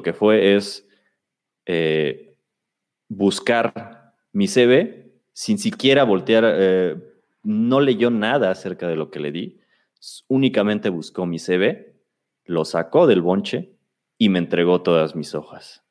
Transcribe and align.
que 0.00 0.14
fue 0.14 0.54
es 0.54 0.88
eh, 1.66 2.36
buscar 3.08 4.14
mi 4.32 4.48
CV 4.48 5.02
sin 5.32 5.58
siquiera 5.58 6.04
voltear, 6.04 6.44
eh, 6.46 6.96
no 7.42 7.80
leyó 7.80 8.10
nada 8.10 8.50
acerca 8.50 8.88
de 8.88 8.96
lo 8.96 9.10
que 9.10 9.20
le 9.20 9.32
di, 9.32 9.60
únicamente 10.28 10.90
buscó 10.90 11.26
mi 11.26 11.38
CV, 11.38 11.96
lo 12.44 12.64
sacó 12.64 13.06
del 13.06 13.22
bonche 13.22 13.76
y 14.18 14.28
me 14.28 14.38
entregó 14.38 14.82
todas 14.82 15.14
mis 15.14 15.34
hojas. 15.34 15.84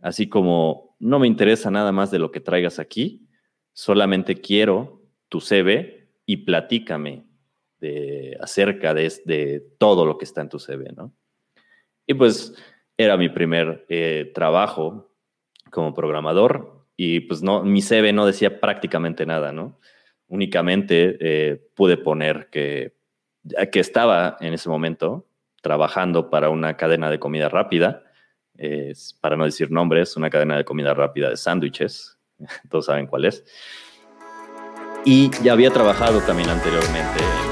Así 0.00 0.28
como 0.28 0.96
no 0.98 1.18
me 1.18 1.28
interesa 1.28 1.70
nada 1.70 1.92
más 1.92 2.10
de 2.10 2.18
lo 2.18 2.30
que 2.32 2.40
traigas 2.40 2.78
aquí, 2.78 3.28
solamente 3.72 4.40
quiero 4.40 5.02
tu 5.28 5.40
CV 5.40 6.10
y 6.26 6.38
platícame 6.38 7.26
de, 7.78 8.36
acerca 8.40 8.94
de, 8.94 9.12
de, 9.24 9.60
todo 9.78 10.06
lo 10.06 10.18
que 10.18 10.24
está 10.24 10.40
en 10.40 10.48
tu 10.48 10.58
CV, 10.58 10.92
¿no? 10.96 11.14
Y 12.06 12.14
pues 12.14 12.54
era 12.96 13.16
mi 13.16 13.28
primer 13.28 13.84
eh, 13.88 14.30
trabajo 14.34 15.12
como 15.70 15.94
programador 15.94 16.86
y 16.96 17.20
pues 17.20 17.42
no, 17.42 17.62
mi 17.62 17.80
CV 17.80 18.12
no 18.12 18.26
decía 18.26 18.60
prácticamente 18.60 19.26
nada, 19.26 19.52
¿no? 19.52 19.78
Únicamente 20.28 21.16
eh, 21.20 21.60
pude 21.74 21.96
poner 21.96 22.48
que, 22.50 22.94
que 23.70 23.80
estaba 23.80 24.36
en 24.40 24.54
ese 24.54 24.68
momento 24.68 25.26
trabajando 25.62 26.30
para 26.30 26.50
una 26.50 26.76
cadena 26.76 27.10
de 27.10 27.18
comida 27.18 27.48
rápida, 27.48 28.04
para 29.20 29.36
no 29.36 29.44
decir 29.44 29.70
nombres, 29.70 30.16
una 30.16 30.30
cadena 30.30 30.56
de 30.56 30.64
comida 30.64 30.94
rápida 30.94 31.30
de 31.30 31.36
sándwiches, 31.36 32.18
todos 32.70 32.86
saben 32.86 33.06
cuál 33.06 33.24
es. 33.24 33.44
Y 35.04 35.30
ya 35.42 35.52
había 35.52 35.70
trabajado 35.70 36.20
también 36.20 36.48
anteriormente 36.48 37.51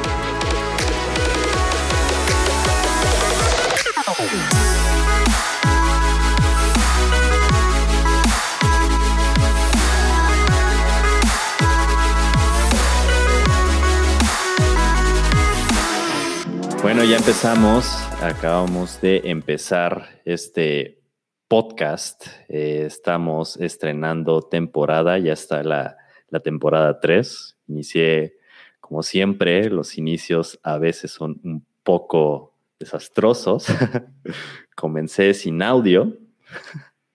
Bueno, 16.82 17.04
ya 17.04 17.16
empezamos, 17.16 17.86
acabamos 18.20 19.00
de 19.00 19.22
empezar 19.24 20.20
este 20.24 21.02
podcast. 21.46 22.26
Eh, 22.48 22.84
estamos 22.86 23.56
estrenando 23.58 24.42
temporada, 24.42 25.18
ya 25.18 25.32
está 25.32 25.62
la, 25.62 25.96
la 26.28 26.40
temporada 26.40 27.00
3. 27.00 27.58
Inicié, 27.68 28.36
como 28.80 29.02
siempre, 29.02 29.70
los 29.70 29.96
inicios 29.96 30.58
a 30.62 30.78
veces 30.78 31.10
son 31.10 31.40
un 31.44 31.64
poco 31.82 32.49
desastrosos. 32.80 33.66
Comencé 34.74 35.34
sin 35.34 35.62
audio. 35.62 36.16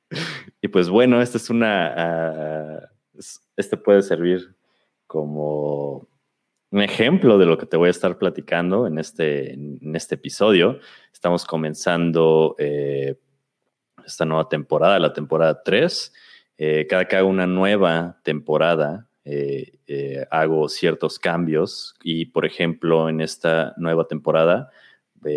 y 0.61 0.69
pues 0.69 0.87
bueno, 0.87 1.21
esta 1.21 1.37
es 1.37 1.49
una... 1.49 2.79
Uh, 3.13 3.19
este 3.57 3.77
puede 3.77 4.01
servir 4.01 4.55
como 5.07 6.07
un 6.71 6.81
ejemplo 6.81 7.37
de 7.37 7.45
lo 7.45 7.57
que 7.57 7.65
te 7.65 7.77
voy 7.77 7.87
a 7.87 7.91
estar 7.91 8.17
platicando 8.17 8.87
en 8.87 8.97
este, 8.97 9.53
en 9.53 9.95
este 9.95 10.15
episodio. 10.15 10.79
Estamos 11.13 11.45
comenzando 11.45 12.55
eh, 12.59 13.15
esta 14.05 14.25
nueva 14.25 14.49
temporada, 14.49 14.99
la 14.99 15.13
temporada 15.13 15.63
3. 15.63 16.13
Eh, 16.57 16.87
cada 16.89 17.05
que 17.05 17.15
hago 17.15 17.29
una 17.29 17.47
nueva 17.47 18.19
temporada, 18.23 19.07
eh, 19.23 20.25
hago 20.29 20.67
ciertos 20.69 21.17
cambios 21.17 21.95
y, 22.03 22.25
por 22.25 22.45
ejemplo, 22.45 23.09
en 23.09 23.21
esta 23.21 23.73
nueva 23.77 24.07
temporada, 24.07 24.69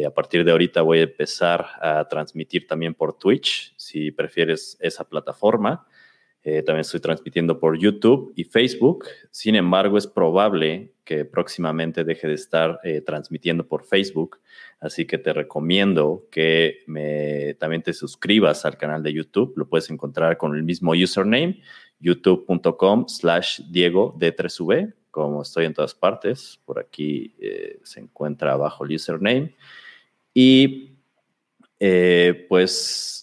a 0.06 0.10
partir 0.10 0.44
de 0.44 0.52
ahorita 0.52 0.82
voy 0.82 0.98
a 0.98 1.02
empezar 1.02 1.66
a 1.80 2.06
transmitir 2.08 2.66
también 2.66 2.94
por 2.94 3.18
Twitch, 3.18 3.74
si 3.76 4.10
prefieres 4.10 4.76
esa 4.80 5.08
plataforma. 5.08 5.86
Eh, 6.44 6.62
también 6.62 6.80
estoy 6.80 7.00
transmitiendo 7.00 7.58
por 7.58 7.78
YouTube 7.78 8.32
y 8.36 8.44
Facebook. 8.44 9.06
Sin 9.30 9.54
embargo, 9.54 9.98
es 9.98 10.06
probable 10.06 10.94
que 11.04 11.24
próximamente 11.24 12.04
deje 12.04 12.28
de 12.28 12.34
estar 12.34 12.80
eh, 12.84 13.00
transmitiendo 13.00 13.66
por 13.66 13.84
Facebook. 13.84 14.40
Así 14.80 15.06
que 15.06 15.18
te 15.18 15.32
recomiendo 15.32 16.26
que 16.30 16.84
también 17.58 17.82
te 17.82 17.92
suscribas 17.92 18.64
al 18.64 18.76
canal 18.78 19.02
de 19.02 19.12
YouTube. 19.12 19.52
Lo 19.56 19.68
puedes 19.68 19.90
encontrar 19.90 20.38
con 20.38 20.54
el 20.54 20.62
mismo 20.62 20.92
username, 20.92 21.60
youtube.com 21.98 23.08
slash 23.08 23.60
Diego 23.70 24.16
D3V. 24.18 24.94
Como 25.18 25.42
estoy 25.42 25.64
en 25.66 25.74
todas 25.74 25.94
partes, 25.94 26.60
por 26.64 26.78
aquí 26.78 27.34
eh, 27.40 27.80
se 27.82 28.00
encuentra 28.00 28.52
abajo 28.52 28.84
el 28.84 28.94
username. 28.94 29.54
Y 30.32 30.92
pues 32.48 33.18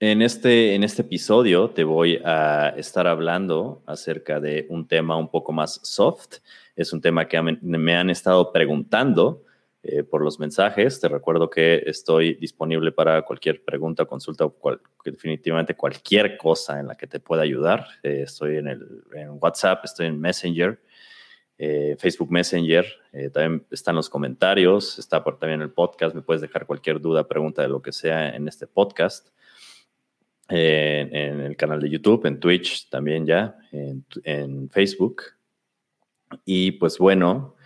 en 0.00 0.22
este, 0.22 0.74
en 0.74 0.82
este 0.82 1.02
episodio 1.02 1.70
te 1.70 1.84
voy 1.84 2.20
a 2.24 2.72
estar 2.76 3.06
hablando 3.06 3.82
acerca 3.86 4.40
de 4.40 4.66
un 4.70 4.88
tema 4.88 5.16
un 5.16 5.28
poco 5.28 5.52
más 5.52 5.80
soft. 5.82 6.38
Es 6.74 6.92
un 6.92 7.00
tema 7.00 7.28
que 7.28 7.40
me 7.42 7.96
han 7.96 8.08
estado 8.08 8.52
preguntando 8.52 9.44
eh, 9.82 10.02
por 10.02 10.22
los 10.22 10.38
mensajes. 10.38 11.00
Te 11.00 11.08
recuerdo 11.08 11.48
que 11.48 11.82
estoy 11.86 12.34
disponible 12.34 12.92
para 12.92 13.22
cualquier 13.22 13.64
pregunta, 13.64 14.04
consulta 14.04 14.44
o 14.44 14.78
definitivamente 15.02 15.74
cualquier 15.74 16.36
cosa 16.36 16.80
en 16.80 16.86
la 16.86 16.96
que 16.96 17.06
te 17.06 17.18
pueda 17.18 17.42
ayudar. 17.42 17.86
Eh, 18.02 18.22
estoy 18.24 18.58
en, 18.58 18.68
el, 18.68 19.04
WhatsApp, 19.40 19.84
estoy 19.84 20.06
en 20.06 20.20
Messenger, 20.20 20.78
eh, 21.62 21.96
Facebook 21.98 22.30
Messenger. 22.30 22.86
también 23.32 23.66
están 23.70 23.96
los 23.96 24.08
comentarios, 24.08 24.98
está 24.98 25.22
por, 25.22 25.38
también 25.38 25.60
el 25.60 25.70
podcast. 25.70 26.14
Me 26.14 26.22
puedes 26.22 26.40
dejar 26.40 26.64
cualquier 26.66 27.00
duda, 27.00 27.28
pregunta 27.28 27.60
de 27.60 27.68
lo 27.68 27.82
que 27.82 27.92
sea 27.92 28.34
en 28.34 28.48
este 28.48 28.66
podcast 28.66 29.28
en, 30.50 31.40
el 31.40 31.56
canal 31.56 31.80
de 31.80 31.90
YouTube, 31.90 32.26
en 32.26 32.40
Twitch 32.40 32.88
también 32.88 33.26
ya, 33.26 33.56
en, 33.72 34.68
Facebook. 34.70 35.22
Y 36.44 36.72
pues 36.72 36.98
bueno, 36.98 37.56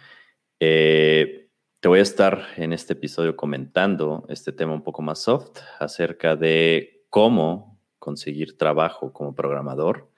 eh, 0.60 1.48
te 1.80 1.88
voy 1.88 1.98
a 1.98 2.02
estar 2.02 2.46
en 2.56 2.72
este 2.72 2.94
episodio 2.94 3.36
comentando 3.36 4.24
este 4.28 4.52
tema 4.52 4.72
un 4.72 4.82
poco 4.82 5.02
más 5.02 5.20
soft 5.20 5.60
acerca 5.78 6.36
de 6.36 7.04
cómo 7.10 7.78
conseguir 7.98 8.56
trabajo 8.58 9.12
como 9.12 9.34
programador. 9.34 10.10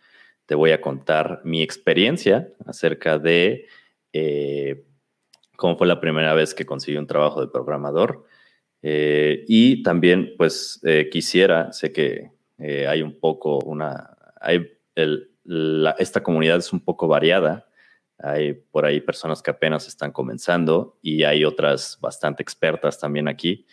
Te 0.46 0.54
voy 0.54 0.70
a 0.70 0.80
contar 0.80 1.40
mi 1.44 1.62
experiencia 1.62 2.48
acerca 2.64 3.18
de 3.18 3.66
eh, 4.12 4.84
cómo 5.56 5.76
fue 5.76 5.86
la 5.86 6.00
primera 6.00 6.34
vez 6.34 6.54
que 6.54 6.66
conseguí 6.66 6.96
un 6.96 7.06
trabajo 7.06 7.40
de 7.40 7.48
programador. 7.48 8.24
Eh, 8.82 9.44
y 9.48 9.82
también, 9.82 10.34
pues, 10.38 10.80
quisiera, 11.10 11.72
sé 11.72 11.92
que, 11.92 12.30
eh, 12.58 12.86
hay 12.86 13.02
un 13.02 13.18
poco 13.18 13.58
una, 13.58 14.16
hay 14.40 14.72
esta 15.98 16.22
comunidad 16.22 16.58
es 16.58 16.72
un 16.72 16.80
poco 16.80 17.06
variada. 17.06 17.68
Hay 18.18 18.54
por 18.54 18.86
ahí 18.86 19.00
personas 19.00 19.42
que 19.42 19.50
apenas 19.50 19.86
están 19.88 20.10
comenzando 20.10 20.98
y 21.02 21.24
hay 21.24 21.44
otras 21.44 21.98
bastante 22.00 22.42
expertas 22.42 22.98
también 22.98 23.28
aquí. 23.28 23.66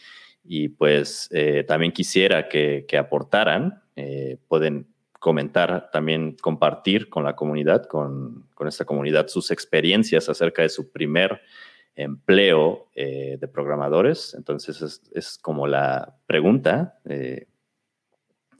Y 0.43 0.69
pues 0.69 1.29
eh, 1.31 1.63
también 1.65 1.93
quisiera 1.93 2.49
que, 2.49 2.85
aportaran, 2.97 3.81
eh, 3.95 4.37
pueden 4.47 4.92
comentar, 5.23 5.89
también 5.91 6.35
compartir 6.39 7.09
con 7.09 7.23
la 7.23 7.35
comunidad, 7.35 7.85
con, 7.85 8.45
esta 8.67 8.85
comunidad, 8.85 9.27
sus 9.29 9.51
experiencias 9.51 10.29
acerca 10.29 10.61
de 10.61 10.69
su 10.69 10.91
primer 10.91 11.41
empleo 11.95 12.87
de 12.95 13.47
programadores. 13.51 14.33
Entonces 14.35 14.81
es, 14.81 15.01
es, 15.13 15.37
como 15.37 15.67
la 15.67 16.15
pregunta 16.27 16.99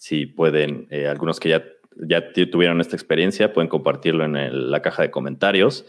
si 0.04 0.26
pueden, 0.26 0.86
eh, 0.90 1.08
algunos 1.08 1.40
que 1.40 1.48
ya, 1.48 1.64
ya 1.96 2.34
tuvieron 2.52 2.82
esta 2.82 2.98
experiencia, 2.98 3.54
pueden 3.54 3.70
compartirlo 3.70 4.26
en 4.26 4.70
la 4.70 4.82
caja 4.82 5.02
de 5.02 5.12
comentarios 5.12 5.86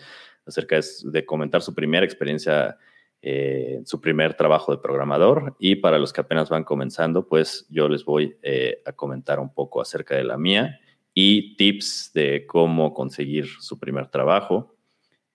acerca 0.47 0.79
de, 1.03 1.27
comentar 1.27 1.62
su 1.62 1.75
primera 1.75 2.06
experiencia, 2.06 2.79
eh, 3.27 3.81
su 3.87 4.03
primer 4.03 4.35
trabajo 4.35 4.71
de 4.71 4.83
programador. 4.83 5.57
Y 5.59 5.77
para 5.77 5.99
los 5.99 6.12
que 6.12 6.21
apenas 6.21 6.51
van 6.51 6.62
comenzando, 6.62 7.27
pues 7.27 7.67
yo 7.71 7.89
les 7.89 8.05
voy 8.05 8.37
eh, 8.43 8.82
a 8.85 8.93
comentar 8.93 9.41
un 9.41 9.50
poco 9.50 9.81
acerca 9.81 10.15
de 10.15 10.25
la 10.25 10.37
mía 10.37 10.79
y 11.15 11.56
tips 11.56 12.11
de 12.12 12.44
cómo 12.47 12.93
conseguir 12.93 13.47
su 13.61 13.79
primer 13.79 14.09
trabajo. 14.09 14.76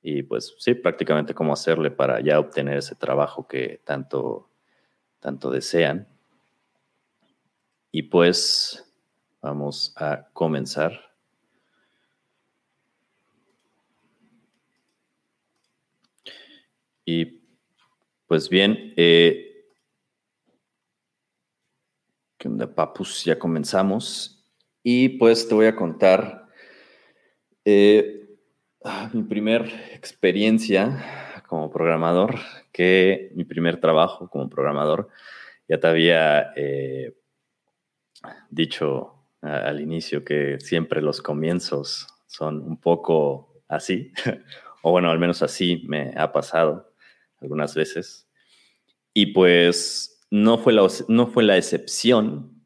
Y 0.03 0.21
pues 0.21 0.53
sí, 0.59 0.75
prácticamente 0.75 1.33
cómo 1.33 1.51
hacerle 1.51 1.89
para 1.89 2.19
ya 2.21 2.39
obtener 2.39 2.77
ese 2.77 2.93
trabajo 2.93 3.47
que 3.47 3.81
tanto, 3.83 4.51
tanto 5.19 5.49
desean. 5.49 6.07
Y 7.91 8.03
pues 8.03 8.85
vamos 9.41 9.95
a 9.97 10.27
comenzar. 10.31 11.09
Y 17.03 17.38
pues 18.29 18.47
bien, 18.47 18.93
eh, 18.95 19.65
¿qué 22.37 22.47
onda, 22.47 22.75
papus? 22.75 23.25
Ya 23.25 23.39
comenzamos. 23.39 24.45
Y 24.83 25.09
pues 25.17 25.47
te 25.47 25.55
voy 25.55 25.65
a 25.65 25.75
contar 25.75 26.47
eh, 27.65 28.29
ah, 28.83 29.09
mi 29.13 29.23
primer 29.23 29.65
experiencia 29.93 31.41
como 31.47 31.71
programador, 31.71 32.35
que 32.71 33.31
mi 33.33 33.45
primer 33.45 33.79
trabajo 33.79 34.29
como 34.29 34.47
programador 34.47 35.09
ya 35.67 35.79
te 35.79 35.87
había 35.87 36.53
eh, 36.55 37.17
dicho 38.51 39.15
al 39.41 39.81
inicio 39.81 40.23
que 40.23 40.59
siempre 40.59 41.01
los 41.01 41.19
comienzos 41.23 42.05
son 42.27 42.61
un 42.61 42.77
poco 42.77 43.63
así, 43.67 44.13
o 44.83 44.91
bueno, 44.91 45.09
al 45.09 45.17
menos 45.17 45.41
así 45.41 45.83
me 45.87 46.13
ha 46.15 46.31
pasado 46.31 46.88
algunas 47.41 47.75
veces. 47.75 48.27
Y 49.13 49.27
pues 49.27 50.25
no 50.31 50.57
fue 50.57 50.73
la, 50.73 50.87
no 51.07 51.27
fue 51.27 51.43
la 51.43 51.57
excepción 51.57 52.65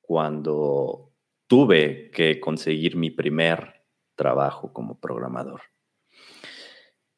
cuando 0.00 1.12
tuve 1.46 2.10
que 2.10 2.40
conseguir 2.40 2.96
mi 2.96 3.10
primer 3.10 3.82
trabajo 4.14 4.72
como 4.72 4.98
programador. 5.00 5.62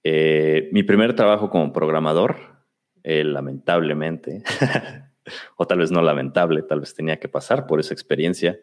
Eh, 0.05 0.69
mi 0.73 0.83
primer 0.83 1.15
trabajo 1.15 1.51
como 1.51 1.73
programador, 1.73 2.37
eh, 3.03 3.25
lamentablemente, 3.25 4.43
o 5.57 5.67
tal 5.67 5.79
vez 5.79 5.91
no 5.91 6.03
lamentable, 6.03 6.63
tal 6.63 6.81
vez 6.81 6.95
tenía 6.95 7.19
que 7.19 7.29
pasar 7.29 7.67
por 7.67 7.81
esa 7.81 7.95
experiencia, 7.95 8.59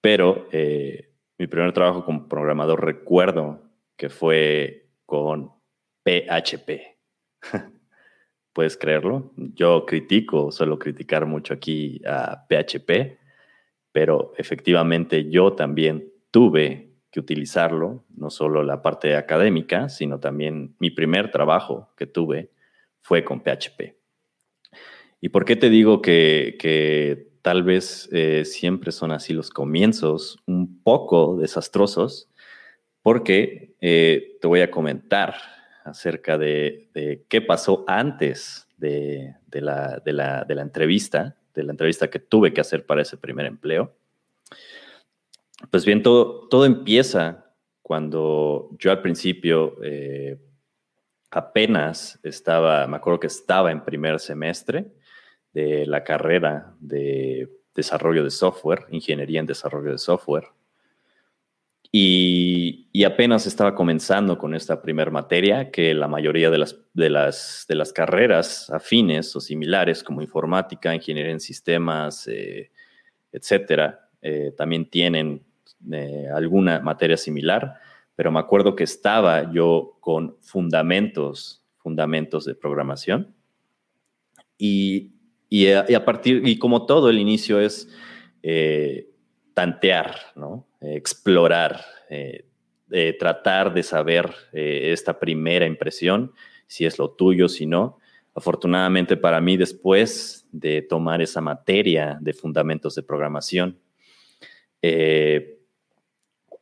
pero 0.00 0.46
eh, 0.52 1.12
mi 1.38 1.46
primer 1.46 1.72
trabajo 1.72 2.04
como 2.04 2.28
programador 2.28 2.84
recuerdo 2.84 3.62
que 3.96 4.08
fue 4.08 4.90
con 5.06 5.52
PHP. 6.04 6.91
¿Puedes 8.52 8.76
creerlo? 8.76 9.32
Yo 9.36 9.86
critico, 9.86 10.50
suelo 10.52 10.78
criticar 10.78 11.26
mucho 11.26 11.54
aquí 11.54 12.00
a 12.06 12.46
PHP, 12.48 13.18
pero 13.92 14.32
efectivamente 14.36 15.30
yo 15.30 15.54
también 15.54 16.12
tuve 16.30 16.92
que 17.10 17.20
utilizarlo, 17.20 18.04
no 18.16 18.30
solo 18.30 18.62
la 18.62 18.82
parte 18.82 19.16
académica, 19.16 19.88
sino 19.88 20.18
también 20.18 20.74
mi 20.78 20.90
primer 20.90 21.30
trabajo 21.30 21.92
que 21.96 22.06
tuve 22.06 22.50
fue 23.02 23.22
con 23.22 23.40
PHP. 23.40 23.96
¿Y 25.20 25.28
por 25.28 25.44
qué 25.44 25.56
te 25.56 25.70
digo 25.70 26.02
que, 26.02 27.28
tal 27.42 27.62
vez 27.62 28.08
eh, 28.12 28.44
siempre 28.44 28.92
son 28.92 29.12
así 29.12 29.32
los 29.34 29.50
comienzos, 29.50 30.38
un 30.46 30.82
poco 30.82 31.36
desastrosos? 31.36 32.30
Porque 33.02 33.76
eh, 33.80 34.38
te 34.40 34.46
voy 34.46 34.60
a 34.60 34.70
comentar 34.70 35.34
acerca 35.84 36.38
de, 36.38 37.24
qué 37.28 37.40
pasó 37.40 37.84
antes 37.86 38.68
de, 38.76 39.34
la, 39.52 40.02
entrevista, 40.48 41.36
de 41.54 41.64
la 41.64 41.72
entrevista 41.72 42.08
que 42.08 42.18
tuve 42.18 42.52
que 42.52 42.60
hacer 42.60 42.86
para 42.86 43.02
ese 43.02 43.16
primer 43.16 43.46
empleo. 43.46 43.94
Pues 45.70 45.84
bien, 45.84 46.02
todo, 46.02 46.48
todo 46.48 46.64
empieza 46.64 47.52
cuando 47.82 48.70
yo 48.78 48.90
al 48.90 49.02
principio 49.02 49.76
eh, 49.82 50.38
apenas 51.30 52.18
estaba, 52.22 52.86
me 52.86 52.96
acuerdo 52.96 53.20
que 53.20 53.26
estaba 53.26 53.70
en 53.72 53.84
primer 53.84 54.20
semestre 54.20 54.92
de 55.52 55.86
la 55.86 56.04
carrera 56.04 56.74
de 56.80 57.48
desarrollo 57.74 58.24
de 58.24 58.30
software, 58.30 58.86
ingeniería 58.90 59.40
en 59.40 59.46
desarrollo 59.46 59.92
de 59.92 59.98
software. 59.98 60.48
Y, 61.94 63.04
apenas 63.04 63.46
estaba 63.46 63.74
comenzando 63.74 64.38
con 64.38 64.54
esta 64.54 64.80
primera 64.80 65.10
materia 65.10 65.70
que 65.70 65.92
la 65.92 66.08
mayoría 66.08 66.48
de 66.50 66.58
las, 66.58 66.78
de, 66.94 67.10
las, 67.10 67.66
de 67.68 67.74
las 67.74 67.92
carreras 67.92 68.70
afines 68.70 69.34
o 69.36 69.40
similares 69.40 70.02
como 70.02 70.22
informática, 70.22 70.94
ingeniería 70.94 71.32
en 71.32 71.40
sistemas, 71.40 72.26
eh, 72.28 72.70
etcétera, 73.30 74.08
eh, 74.22 74.54
también 74.56 74.88
tienen 74.88 75.44
alguna 76.32 76.80
materia 76.80 77.16
similar, 77.16 77.74
pero 78.14 78.30
me 78.30 78.38
acuerdo 78.38 78.76
que 78.76 78.84
estaba 78.84 79.52
yo 79.52 79.98
con 80.00 80.36
fundamentos, 80.40 81.62
fundamentos 81.76 82.44
de 82.44 82.54
programación. 82.54 83.34
Y, 84.56 85.12
y, 85.48 85.72
a, 85.72 86.04
partir, 86.04 86.46
y 86.46 86.56
como 86.58 86.86
todo, 86.86 87.10
el 87.10 87.18
inicio 87.18 87.60
es 87.60 87.88
eh, 88.42 89.10
tantear, 89.54 90.14
¿no? 90.36 90.66
Explorar, 90.82 91.84
eh, 92.10 93.16
tratar 93.18 93.72
de 93.72 93.82
saber 93.82 94.34
eh, 94.52 94.90
esta 94.92 95.18
primera 95.18 95.66
impresión, 95.66 96.32
si 96.66 96.84
es 96.84 96.98
lo 96.98 97.10
tuyo, 97.10 97.48
si 97.48 97.66
no. 97.66 97.98
Afortunadamente 98.34 99.16
para 99.16 99.40
mí, 99.40 99.56
después 99.56 100.46
de 100.52 100.82
tomar 100.82 101.22
esa 101.22 101.40
materia 101.40 102.18
de 102.20 102.32
fundamentos 102.32 102.94
de 102.94 103.02
programación, 103.02 103.78
eh, 104.82 105.58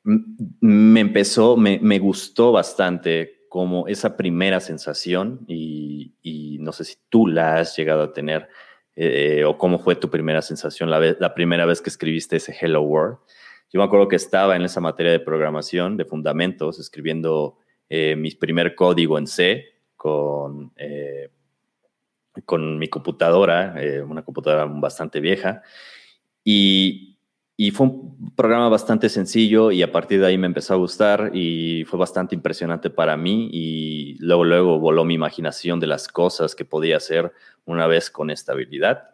me 0.05 1.01
empezó, 1.01 1.57
me, 1.57 1.99
gustó 1.99 2.53
bastante 2.53 3.45
como 3.49 3.87
esa 3.89 4.17
primera 4.17 4.61
sensación 4.61 5.41
y, 5.47 6.59
no 6.61 6.73
sé 6.73 6.85
si 6.85 6.97
tú 7.09 7.27
la 7.27 7.57
has 7.57 7.77
llegado 7.77 8.03
a 8.03 8.13
tener 8.13 8.49
eh, 8.97 9.45
o 9.47 9.57
cómo 9.57 9.79
fue 9.79 9.97
tu 9.97 10.11
primera 10.11 10.43
sensación 10.43 10.91
la, 10.91 11.01
la, 11.19 11.35
primera 11.35 11.65
vez 11.65 11.81
que 11.81 11.89
escribiste 11.89 12.37
ese 12.37 12.55
Hello 12.59 12.83
World. 12.83 13.19
Yo 13.73 13.79
me 13.79 13.85
acuerdo 13.85 14.09
que 14.09 14.17
estaba 14.17 14.57
en 14.57 14.63
esa 14.63 14.81
materia 14.81 15.13
de 15.13 15.21
programación, 15.21 15.97
de 15.97 16.05
fundamentos, 16.05 16.79
escribiendo 16.79 17.59
eh, 17.89 18.17
mi 18.17 18.31
primer 18.33 18.75
código 18.75 19.19
en 19.19 19.27
C 19.27 19.65
con, 19.97 20.73
eh, 20.77 21.31
con 22.45 22.79
mi 22.79 22.89
computadora, 22.89 23.75
una 24.07 24.23
computadora 24.23 24.65
bastante 24.67 25.21
vieja. 25.21 25.63
Y, 26.43 27.11
y 27.63 27.73
fue 27.73 27.89
un 27.89 28.35
programa 28.35 28.71
bastante 28.71 29.11
sencillo 29.11 29.71
y 29.71 29.83
a 29.83 29.93
partir 29.93 30.19
de 30.19 30.29
ahí 30.29 30.39
me 30.39 30.47
empezó 30.47 30.73
a 30.73 30.79
gustar 30.79 31.31
y 31.35 31.85
fue 31.85 31.99
bastante 31.99 32.35
impresionante 32.35 32.89
para 32.89 33.19
mí 33.19 33.51
y 33.53 34.17
luego, 34.19 34.45
luego 34.45 34.79
voló 34.79 35.05
mi 35.05 35.13
imaginación 35.13 35.79
de 35.79 35.87
las 35.87 36.09
cosas 36.09 36.55
que 36.55 36.65
podía 36.65 36.97
hacer 36.97 37.35
una 37.67 37.87
vez 37.87 38.11
con 38.11 38.31
esta 38.31 38.53
habilidad. 38.53 39.11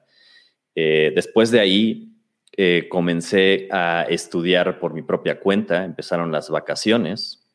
Eh, 0.77 1.11
después 1.13 1.51
de 1.51 1.59
ahí 1.59 2.16
eh, 2.59 2.87
comencé 2.89 3.69
a 3.71 4.07
estudiar 4.09 4.79
por 4.79 4.95
mi 4.95 5.03
propia 5.03 5.39
cuenta, 5.41 5.85
empezaron 5.85 6.33
las 6.33 6.49
vacaciones 6.49 7.47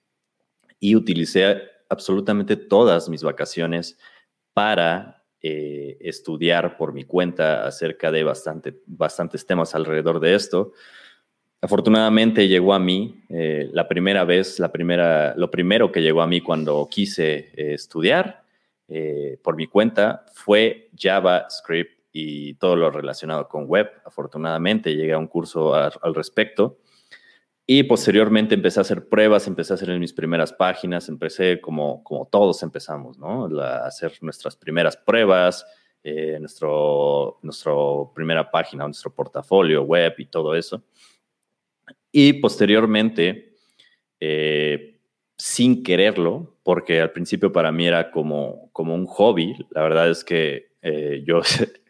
y 0.80 0.96
utilicé 0.96 1.60
absolutamente 1.90 2.56
todas 2.56 3.10
mis 3.10 3.24
vacaciones 3.24 3.98
para 4.54 5.24
eh, 5.42 5.98
estudiar 6.02 6.78
por 6.78 6.94
mi 6.94 7.04
cuenta 7.04 7.66
acerca 7.66 8.12
de 8.12 8.24
bastante, 8.24 8.80
bastantes 8.86 9.44
temas 9.44 9.74
alrededor 9.74 10.20
de 10.20 10.36
esto. 10.36 10.74
Afortunadamente 11.62 12.48
llegó 12.48 12.76
a 12.76 12.80
mí 12.80 13.24
eh, 13.30 13.72
la 13.74 13.88
primera 13.88 14.24
vez, 14.24 14.60
la 14.60 14.72
primera, 14.72 15.34
lo 15.36 15.50
primero 15.50 15.92
que 15.92 16.04
llegó 16.04 16.22
a 16.22 16.28
mí 16.28 16.42
cuando 16.42 16.88
quise 16.90 17.50
estudiar 17.56 18.44
por 19.42 19.56
mi 19.56 19.68
cuenta 19.68 20.26
fue 20.34 20.90
JavaScript 20.98 22.01
y 22.12 22.56
todo 22.56 22.76
lo 22.76 22.92
relacionado 22.92 23.48
con 23.48 23.66
web. 23.66 23.90
Afortunadamente 24.06 24.96
llegué 24.96 25.14
a 25.14 25.18
un 25.18 25.28
curso 25.28 25.74
al 25.74 26.16
respecto 26.16 26.80
y 27.74 27.84
posteriormente 27.84 28.56
empecé 28.56 28.80
a 28.80 28.82
hacer 28.82 29.08
pruebas, 29.08 29.48
empecé 29.48 29.72
a 29.72 29.76
hacer 29.76 29.98
mis 29.98 30.12
primeras 30.12 30.52
páginas, 30.52 31.08
empecé 31.08 31.62
como, 31.62 32.04
como 32.04 32.28
todos 32.28 32.64
empezamos, 32.64 33.18
¿no? 33.18 33.46
a 33.62 33.86
hacer 33.86 34.12
nuestras 34.22 34.56
primeras 34.56 34.98
pruebas, 34.98 35.66
eh, 36.04 36.38
nuestro, 36.40 37.40
nuestro 37.44 38.12
primera 38.14 38.50
página, 38.52 38.86
nuestro 38.86 39.14
portafolio 39.14 39.84
web 39.84 40.16
y 40.18 40.26
todo 40.26 40.56
eso. 40.56 40.84
Y 42.12 42.34
posteriormente, 42.34 43.56
eh, 44.20 45.00
sin 45.38 45.82
quererlo, 45.82 46.58
porque 46.64 47.00
al 47.00 47.12
principio 47.12 47.54
para 47.54 47.72
mí 47.72 47.88
era 47.88 48.12
como, 48.12 48.70
como 48.74 48.96
un 48.96 49.06
hobby, 49.06 49.56
la 49.70 49.84
verdad 49.84 50.10
es 50.10 50.26
que 50.26 50.74
eh, 50.82 51.24
yo 51.26 51.42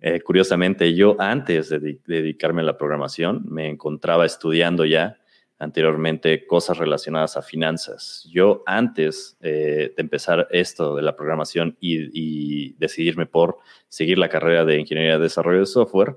Eh, 0.00 0.20
curiosamente, 0.20 0.94
yo 0.94 1.16
antes 1.18 1.70
de, 1.70 1.98
dedicarme 2.06 2.62
a 2.62 2.64
la 2.64 2.78
programación 2.78 3.44
me 3.48 3.68
encontraba 3.68 4.26
estudiando 4.26 4.84
ya 4.84 5.18
anteriormente 5.58 6.46
cosas 6.46 6.78
relacionadas 6.78 7.36
a 7.36 7.42
finanzas. 7.42 8.28
Yo 8.30 8.62
antes 8.64 9.36
eh, 9.40 9.92
de 9.96 10.00
empezar 10.00 10.46
esto 10.52 10.94
de 10.94 11.02
la 11.02 11.16
programación 11.16 11.76
y, 11.80 12.74
decidirme 12.74 13.26
por 13.26 13.58
seguir 13.88 14.18
la 14.18 14.28
carrera 14.28 14.64
de 14.64 14.78
ingeniería 14.78 15.16
de 15.16 15.24
desarrollo 15.24 15.60
de 15.60 15.66
software, 15.66 16.16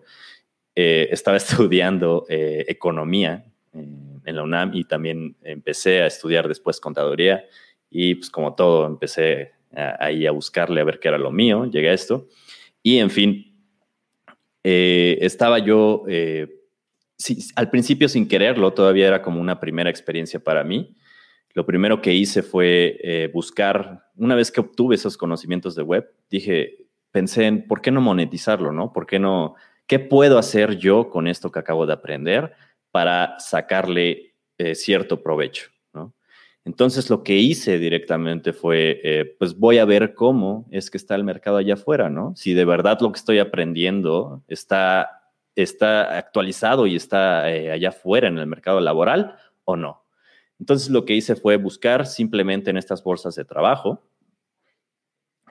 eh, 0.75 1.07
estaba 1.11 1.37
estudiando 1.37 2.25
economía 2.29 3.45
en 3.73 4.35
la 4.35 4.43
UNAM 4.43 4.75
y 4.75 4.83
también 4.83 5.37
empecé 5.41 6.03
a 6.03 6.07
estudiar 6.07 6.47
después 6.47 6.79
contaduría 6.79 7.45
y 7.89 8.15
pues 8.15 8.29
como 8.29 8.53
todo 8.53 8.85
empecé 8.85 9.53
ahí 9.71 10.27
a 10.27 10.31
buscarle 10.31 10.81
a 10.81 10.83
ver 10.83 10.99
qué 10.99 11.07
era 11.07 11.17
lo 11.17 11.31
mío, 11.31 11.65
llegué 11.65 11.89
a 11.89 11.93
esto 11.93 12.27
y 12.83 12.97
en 12.97 13.09
fin, 13.09 13.50
eh, 14.63 15.17
estaba 15.21 15.59
yo, 15.59 16.03
eh, 16.07 16.47
al 17.55 17.69
principio 17.69 18.09
sin 18.09 18.27
quererlo, 18.27 18.73
todavía 18.73 19.07
era 19.07 19.21
como 19.21 19.39
una 19.39 19.59
primera 19.59 19.89
experiencia 19.89 20.39
para 20.39 20.63
mí. 20.63 20.95
Lo 21.53 21.65
primero 21.65 22.01
que 22.01 22.13
hice 22.13 22.43
fue 22.43 22.97
eh, 23.03 23.29
buscar, 23.33 24.05
una 24.15 24.35
vez 24.35 24.51
que 24.51 24.61
obtuve 24.61 24.95
esos 24.95 25.17
conocimientos 25.17 25.75
de 25.75 25.83
web, 25.83 26.09
dije, 26.29 26.87
pensé 27.11 27.45
en, 27.45 27.67
¿por 27.67 27.81
qué 27.81 27.91
no 27.91 28.01
monetizarlo, 28.01 28.71
no? 28.71 28.93
¿Por 28.93 29.05
qué 29.05 29.19
no? 29.19 29.55
¿Qué 29.85 29.99
puedo 29.99 30.37
hacer 30.37 30.77
yo 30.77 31.09
con 31.09 31.27
esto 31.27 31.51
que 31.51 31.59
acabo 31.59 31.85
de 31.85 31.93
aprender 31.93 32.53
para 32.91 33.37
sacarle 33.39 34.35
cierto 34.73 35.21
provecho? 35.21 35.71
Entonces 36.63 37.09
lo 37.09 37.23
que 37.23 37.37
hice 37.37 37.79
directamente 37.79 38.53
fue, 38.53 39.01
eh, 39.03 39.35
pues 39.39 39.57
voy 39.57 39.79
a 39.79 39.85
ver 39.85 40.13
cómo 40.13 40.67
es 40.69 40.91
que 40.91 40.97
está 40.97 41.15
el 41.15 41.23
mercado 41.23 41.57
allá 41.57 41.73
afuera, 41.73 42.09
¿no? 42.09 42.35
Si 42.35 42.53
de 42.53 42.65
verdad 42.65 42.99
lo 43.01 43.11
que 43.11 43.17
estoy 43.17 43.39
aprendiendo 43.39 44.43
está 44.47 45.17
está 45.53 46.17
actualizado 46.17 46.87
y 46.87 46.95
está 46.95 47.51
eh, 47.51 47.71
allá 47.71 47.89
afuera 47.89 48.29
en 48.29 48.37
el 48.37 48.47
mercado 48.47 48.79
laboral 48.79 49.35
o 49.65 49.75
no. 49.75 50.05
Entonces 50.59 50.89
lo 50.89 51.03
que 51.03 51.13
hice 51.13 51.35
fue 51.35 51.57
buscar 51.57 52.05
simplemente 52.05 52.69
en 52.69 52.77
estas 52.77 53.03
bolsas 53.03 53.35
de 53.35 53.43
trabajo, 53.43 54.01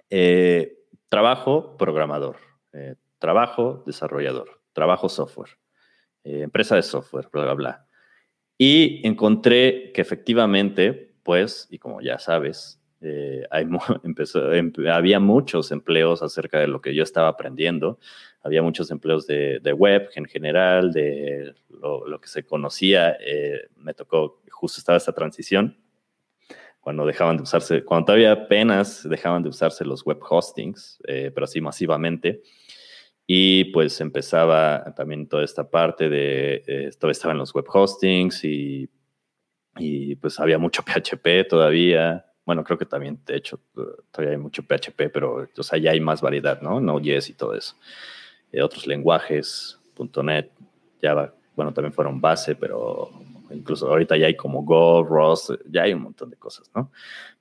eh, 0.08 0.78
trabajo 1.08 1.76
programador, 1.76 2.36
trabajo 3.18 3.82
desarrollador, 3.84 4.62
trabajo 4.72 5.08
software, 5.08 5.58
empresa 6.22 6.76
de 6.76 6.82
software, 6.82 7.28
bla, 7.30 7.42
bla, 7.42 7.54
bla. 7.54 7.86
Y 8.62 9.00
encontré 9.06 9.90
que 9.94 10.02
efectivamente, 10.02 11.14
pues, 11.22 11.66
y 11.70 11.78
como 11.78 12.02
ya 12.02 12.18
sabes, 12.18 12.78
empezó, 14.04 14.52
em, 14.52 14.70
había 14.92 15.18
muchos 15.18 15.72
empleos 15.72 16.22
acerca 16.22 16.58
de 16.58 16.66
lo 16.68 16.82
que 16.82 16.94
yo 16.94 17.02
estaba 17.02 17.28
aprendiendo 17.28 17.98
había 18.42 18.62
muchos 18.62 18.90
empleos 18.90 19.26
de, 19.26 19.74
web 19.76 20.08
en 20.14 20.24
general, 20.24 20.92
de 20.92 21.54
lo, 21.68 22.20
que 22.20 22.28
se 22.28 22.44
conocía. 22.44 23.16
Eh, 23.20 23.68
me 23.76 23.94
tocó, 23.94 24.40
justo 24.50 24.80
estaba 24.80 24.96
esta 24.96 25.12
transición, 25.12 25.76
cuando 26.80 27.04
dejaban 27.04 27.36
de 27.36 27.42
usarse, 27.42 27.84
cuando 27.84 28.06
todavía 28.06 28.32
apenas 28.32 29.06
dejaban 29.08 29.42
de 29.42 29.50
usarse 29.50 29.84
los 29.84 30.04
web 30.04 30.18
hostings, 30.28 30.98
eh, 31.06 31.30
pero 31.34 31.44
así 31.44 31.60
masivamente. 31.60 32.42
Y 33.32 33.66
pues 33.66 34.00
empezaba 34.00 34.92
también 34.96 35.28
toda 35.28 35.44
esta 35.44 35.70
parte 35.70 36.08
de, 36.08 36.64
eh, 36.66 36.90
todavía 36.99 37.12
estaban 37.12 37.38
los 37.38 37.54
web 37.54 37.64
hostings 37.72 38.42
y, 38.42 38.90
y 39.76 40.16
pues 40.16 40.40
había 40.40 40.58
mucho 40.58 40.82
PHP 40.84 41.46
todavía, 41.49 42.26
bueno, 42.44 42.64
creo 42.64 42.76
que 42.76 42.87
también, 42.87 43.20
de 43.25 43.37
hecho, 43.37 43.60
todavía 44.10 44.32
hay 44.32 44.42
mucho 44.42 44.64
PHP, 44.64 45.12
pero 45.12 45.46
o 45.56 45.62
sea, 45.62 45.78
ya 45.78 45.92
hay 45.92 46.00
más 46.00 46.20
variedad, 46.20 46.60
¿no? 46.60 46.80
Node.js 46.80 47.30
y 47.30 47.34
todo 47.34 47.54
eso 47.54 47.76
otros 48.60 48.87
lenguajes, 48.87 49.78
.NET, 50.25 50.50
Java, 51.00 51.32
bueno, 51.54 51.72
también 51.72 51.92
fueron 51.92 52.20
base, 52.20 52.56
pero 52.56 53.10
incluso 53.50 53.88
ahorita 53.88 54.16
ya 54.16 54.26
hay 54.26 54.37
como 54.37 54.62
Go, 54.62 55.02
Rust, 55.04 55.50
ya 55.71 55.83
hay 55.83 55.92
un 55.92 56.02
montón 56.02 56.30
de 56.30 56.37
cosas, 56.37 56.71
¿no? 56.75 56.90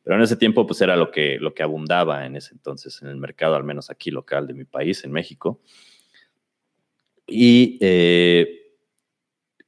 Pero 0.03 0.15
en 0.15 0.21
ese 0.21 0.35
tiempo, 0.35 0.65
pues 0.65 0.81
era 0.81 0.95
lo 0.95 1.11
que, 1.11 1.37
lo 1.39 1.53
que 1.53 1.63
abundaba 1.63 2.25
en 2.25 2.35
ese 2.35 2.53
entonces 2.53 3.01
en 3.01 3.09
el 3.09 3.17
mercado, 3.17 3.55
al 3.55 3.63
menos 3.63 3.89
aquí 3.89 4.11
local 4.11 4.47
de 4.47 4.53
mi 4.53 4.65
país, 4.65 5.03
en 5.03 5.11
México. 5.11 5.59
Y 7.27 7.77
eh, 7.81 8.75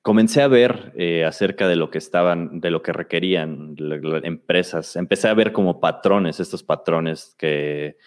comencé 0.02 0.42
a 0.42 0.48
ver 0.48 0.94
eh, 0.96 1.26
acerca 1.26 1.68
de 1.68 1.76
lo 1.76 1.92
que 1.92 1.98
estaban, 1.98 2.60
de 2.60 2.72
lo 2.72 2.82
que 2.82 2.94
requerían 2.94 3.76
las 3.78 4.24
empresas. 4.24 4.96
Empecé 4.96 5.28
a 5.28 5.34
ver 5.34 5.52
como 5.52 5.80
patrones, 5.80 6.40
estos 6.40 6.64
patrones 6.64 7.36
que 7.38 7.98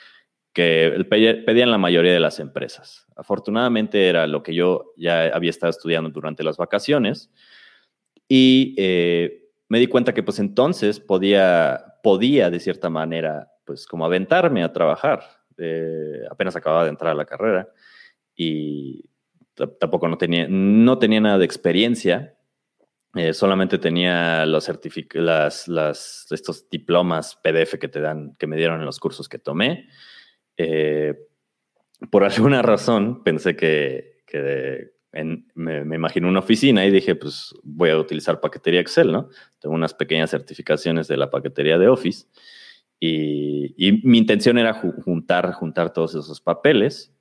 que 0.55 1.05
pedían 1.11 1.73
la 1.73 1.79
mayoría 1.79 2.13
de 2.13 2.21
las 2.21 2.39
empresas. 2.39 3.07
Afortunadamente 3.17 4.09
era 4.09 4.29
lo 4.29 4.45
que 4.45 4.55
yo 4.55 4.93
ya 4.97 5.27
había 5.27 5.51
estado 5.51 5.71
estudiando 5.71 6.11
durante 6.11 6.45
las 6.45 6.57
vacaciones 6.57 7.31
y 8.29 8.75
eh, 8.79 9.51
me 9.69 9.79
di 9.79 9.87
cuenta 9.87 10.15
que 10.15 10.23
pues 10.23 10.39
entonces 10.39 11.01
podía, 11.01 11.99
podía 12.03 12.51
de 12.51 12.61
cierta 12.61 12.91
manera 12.91 13.51
pues 13.65 13.87
como 13.87 14.05
aventarme 14.05 14.63
a 14.63 14.73
trabajar. 14.73 15.23
Eh, 15.57 16.21
apenas 16.31 16.57
acababa 16.57 16.85
de 16.85 16.91
entrar 16.91 17.13
a 17.13 17.15
la 17.15 17.25
carrera 17.25 17.69
y 18.35 19.05
tampoco 19.79 20.09
no 20.09 20.19
tenía, 20.19 20.47
no 20.49 20.99
tenía 20.99 21.21
nada 21.21 21.39
de 21.39 21.45
experiencia, 21.45 22.37
eh, 23.15 23.33
solamente 23.33 23.79
tenía 23.79 24.45
los 24.47 24.69
las, 25.13 25.69
las, 25.69 26.27
estos 26.31 26.69
diplomas 26.69 27.37
PDF 27.37 27.79
que 27.79 27.89
te 27.89 28.01
dan, 28.01 28.35
que 28.37 28.49
me 28.49 28.57
dieron 28.57 28.81
en 28.81 28.87
los 28.87 28.99
cursos 28.99 29.29
que 29.29 29.39
tomé 29.39 29.87
por 32.11 32.25
alguna 32.25 32.63
razón 32.63 33.23
pensé 33.23 33.57
que, 33.57 34.23
me, 35.55 35.85
me 35.85 35.97
imaginé 35.97 36.27
una 36.27 36.41
oficina 36.41 36.85
y 36.85 36.91
dije, 36.91 37.15
pues 37.15 37.55
voy 37.63 37.91
a 37.91 37.99
utilizar 37.99 38.41
paquetería 38.41 38.81
Excel, 38.81 39.13
¿no? 39.13 39.29
Tengo 39.61 39.75
unas 39.75 39.95
pequeñas 39.95 40.31
certificaciones 40.31 41.09
de 41.09 41.17
la 41.17 41.31
paquetería 41.31 41.79
de 41.79 41.89
Office 41.89 42.27
y, 43.01 44.01
mi 44.03 44.19
intención 44.19 44.59
era 44.59 44.73
juntar, 44.75 45.53
juntar 45.53 45.93
todos 45.93 46.15
esos 46.15 46.41
papeles 46.41 47.13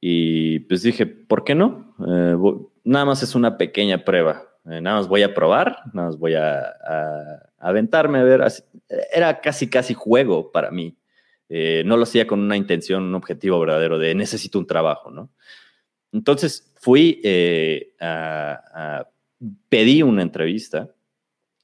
y 0.00 0.60
pues 0.60 0.82
dije, 0.82 1.06
¿por 1.06 1.44
qué 1.44 1.54
no? 1.54 1.94
Eh, 2.06 2.36
nada 2.84 3.04
más 3.04 3.22
es 3.22 3.34
una 3.34 3.56
pequeña 3.56 4.04
prueba. 4.04 4.42
Eh, 4.66 4.80
nada 4.80 4.98
más 4.98 5.08
voy 5.08 5.22
a 5.22 5.34
probar, 5.34 5.78
nada 5.92 6.08
más 6.08 6.18
voy 6.18 6.34
a, 6.34 6.58
a 6.58 7.50
aventarme 7.58 8.18
a 8.18 8.24
ver. 8.24 8.42
era 9.12 9.40
casi, 9.40 9.68
casi 9.68 9.94
juego 9.94 10.52
para 10.52 10.70
mí. 10.70 10.96
Eh, 11.48 11.82
no 11.84 11.96
lo 11.96 12.04
hacía 12.04 12.26
con 12.26 12.40
una 12.40 12.56
intención, 12.56 13.02
un 13.02 13.14
objetivo 13.14 13.58
verdadero 13.60 13.98
de 13.98 14.14
necesito 14.14 14.58
un 14.58 14.66
trabajo, 14.66 15.10
¿no? 15.10 15.30
Entonces 16.14 16.72
fui 16.76 17.20
eh, 17.24 17.94
a, 18.00 19.06
pedí 19.68 20.02
una 20.02 20.22
entrevista 20.22 20.94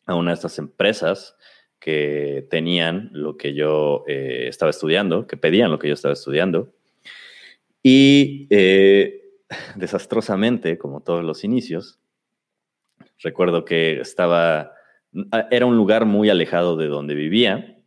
a 0.06 0.14
una 0.14 0.32
de 0.32 0.34
estas 0.34 0.58
empresas 0.58 1.36
que 1.78 2.46
tenían 2.50 3.08
lo 3.12 3.36
que 3.36 3.54
yo 3.54 4.04
eh, 4.06 4.46
estaba 4.48 4.70
estudiando, 4.70 5.26
que 5.26 5.38
pedían 5.38 5.70
lo 5.70 5.78
que 5.78 5.88
yo 5.88 5.94
estaba 5.94 6.12
estudiando. 6.12 6.74
Y 7.82 8.48
desastrosamente, 9.76 10.76
como 10.76 11.00
todos 11.00 11.24
los 11.24 11.44
inicios, 11.44 12.00
recuerdo 13.22 13.64
que 13.64 14.00
estaba, 14.00 14.72
era 15.50 15.64
un 15.64 15.76
lugar 15.76 16.04
muy 16.06 16.28
alejado 16.28 16.76
de 16.76 16.88
donde 16.88 17.14
vivía 17.14 17.78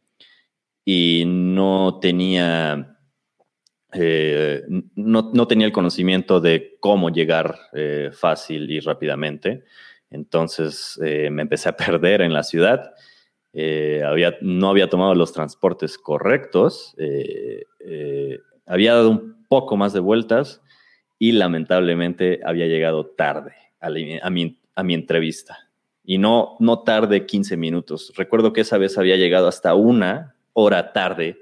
y 0.86 1.24
no 1.26 2.00
tenía, 2.02 2.93
eh, 3.96 4.64
no, 4.96 5.48
tenía 5.48 5.68
el 5.68 5.74
conocimiento 5.74 6.40
de 6.40 6.78
cómo 6.80 7.10
llegar 7.10 7.58
eh, 7.74 8.10
fácil 8.12 8.70
y 8.70 8.80
rápidamente. 8.80 9.64
Entonces 10.10 11.00
eh, 11.04 11.30
me 11.30 11.44
empecé 11.44 11.70
a 11.70 11.78
perder 11.78 12.22
en 12.22 12.34
la 12.34 12.44
ciudad. 12.44 12.94
había, 13.54 14.38
no 14.42 14.70
había 14.70 14.90
tomado 14.90 15.16
los 15.16 15.34
transportes 15.34 15.98
correctos. 15.98 16.96
había 18.66 18.94
dado 18.96 19.10
un 19.10 19.46
poco 19.48 19.78
más 19.78 19.94
de 19.94 20.00
vueltas 20.00 20.62
y 21.20 21.34
lamentablemente 21.34 22.40
había 22.44 22.68
llegado 22.68 23.06
tarde 23.06 23.54
a, 23.80 23.90
mi, 23.90 24.60
a 24.76 24.84
mi 24.84 24.94
entrevista. 24.94 25.70
Y 26.04 26.18
no, 26.18 26.58
no 26.60 26.84
tarde 26.84 27.26
15 27.26 27.56
minutos. 27.56 28.12
Recuerdo 28.18 28.52
que 28.52 28.62
esa 28.62 28.78
vez 28.78 28.98
había 28.98 29.16
llegado 29.16 29.48
hasta 29.48 29.74
una 29.74 30.36
hora 30.54 30.92
tarde 30.92 31.40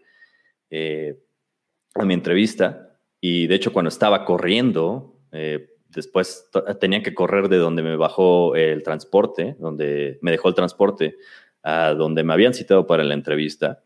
a 1.95 2.05
mi 2.05 2.13
entrevista 2.13 2.97
y 3.19 3.47
de 3.47 3.55
hecho 3.55 3.71
cuando 3.71 3.89
estaba 3.89 4.25
corriendo, 4.25 5.19
eh, 5.31 5.69
después 5.89 6.49
tenía 6.79 7.03
que 7.03 7.13
correr 7.13 7.49
de 7.49 7.57
donde 7.57 7.83
me 7.83 7.95
bajó 7.95 8.55
el 8.55 8.83
transporte, 8.83 9.55
donde 9.59 10.17
me 10.21 10.31
dejó 10.31 10.49
el 10.49 10.55
transporte, 10.55 11.17
a 11.63 11.93
donde 11.93 12.23
me 12.23 12.33
habían 12.33 12.53
citado 12.53 12.87
para 12.87 13.03
la 13.03 13.13
entrevista. 13.13 13.83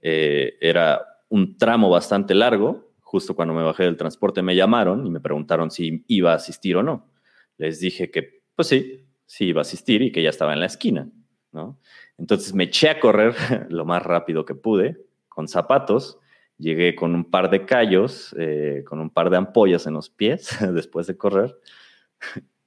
Eh, 0.00 0.56
era 0.60 1.06
un 1.28 1.56
tramo 1.56 1.88
bastante 1.88 2.34
largo. 2.34 2.92
Justo 3.00 3.36
cuando 3.36 3.54
me 3.54 3.62
bajé 3.62 3.84
del 3.84 3.96
transporte 3.96 4.42
me 4.42 4.56
llamaron 4.56 5.06
y 5.06 5.10
me 5.10 5.20
preguntaron 5.20 5.70
si 5.70 6.04
iba 6.08 6.32
a 6.32 6.36
asistir 6.36 6.76
o 6.76 6.82
no. 6.82 7.10
Les 7.58 7.78
dije 7.78 8.10
que, 8.10 8.42
pues 8.56 8.68
sí, 8.68 9.06
sí 9.26 9.46
iba 9.46 9.60
a 9.60 9.62
asistir 9.62 10.02
y 10.02 10.10
que 10.10 10.22
ya 10.22 10.30
estaba 10.30 10.52
en 10.54 10.60
la 10.60 10.66
esquina, 10.66 11.08
¿no? 11.52 11.78
Entonces 12.18 12.54
me 12.54 12.64
eché 12.64 12.88
a 12.88 13.00
correr 13.00 13.34
lo 13.70 13.84
más 13.84 14.02
rápido 14.02 14.44
que 14.44 14.54
pude, 14.54 15.06
con 15.28 15.48
zapatos. 15.48 16.18
Llegué 16.62 16.94
con 16.94 17.14
un 17.14 17.24
par 17.24 17.50
de 17.50 17.64
callos, 17.64 18.34
eh, 18.38 18.84
con 18.86 19.00
un 19.00 19.10
par 19.10 19.30
de 19.30 19.36
ampollas 19.36 19.86
en 19.86 19.94
los 19.94 20.08
pies 20.08 20.56
después 20.72 21.06
de 21.06 21.16
correr. 21.16 21.56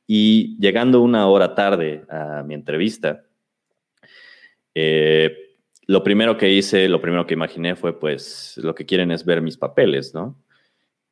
Y 0.05 0.57
llegando 0.59 1.01
una 1.01 1.27
hora 1.27 1.55
tarde 1.55 2.03
a 2.09 2.43
mi 2.43 2.53
entrevista, 2.53 3.23
eh, 4.75 5.55
lo 5.87 6.03
primero 6.03 6.37
que 6.37 6.51
hice, 6.51 6.89
lo 6.89 6.99
primero 7.01 7.25
que 7.25 7.33
imaginé 7.33 7.75
fue, 7.75 7.97
pues, 7.99 8.59
lo 8.61 8.75
que 8.75 8.85
quieren 8.85 9.11
es 9.11 9.23
ver 9.23 9.41
mis 9.41 9.57
papeles, 9.57 10.13
¿no? 10.13 10.35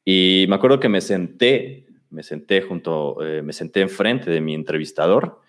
Y 0.03 0.45
me 0.49 0.55
acuerdo 0.55 0.79
que 0.79 0.89
me 0.89 0.99
senté, 0.99 1.87
me 2.09 2.21
senté 2.21 2.61
junto, 2.61 3.25
eh, 3.25 3.41
me 3.41 3.53
senté 3.53 3.81
enfrente 3.81 4.29
de 4.29 4.41
mi 4.41 4.53
entrevistador 4.53 5.39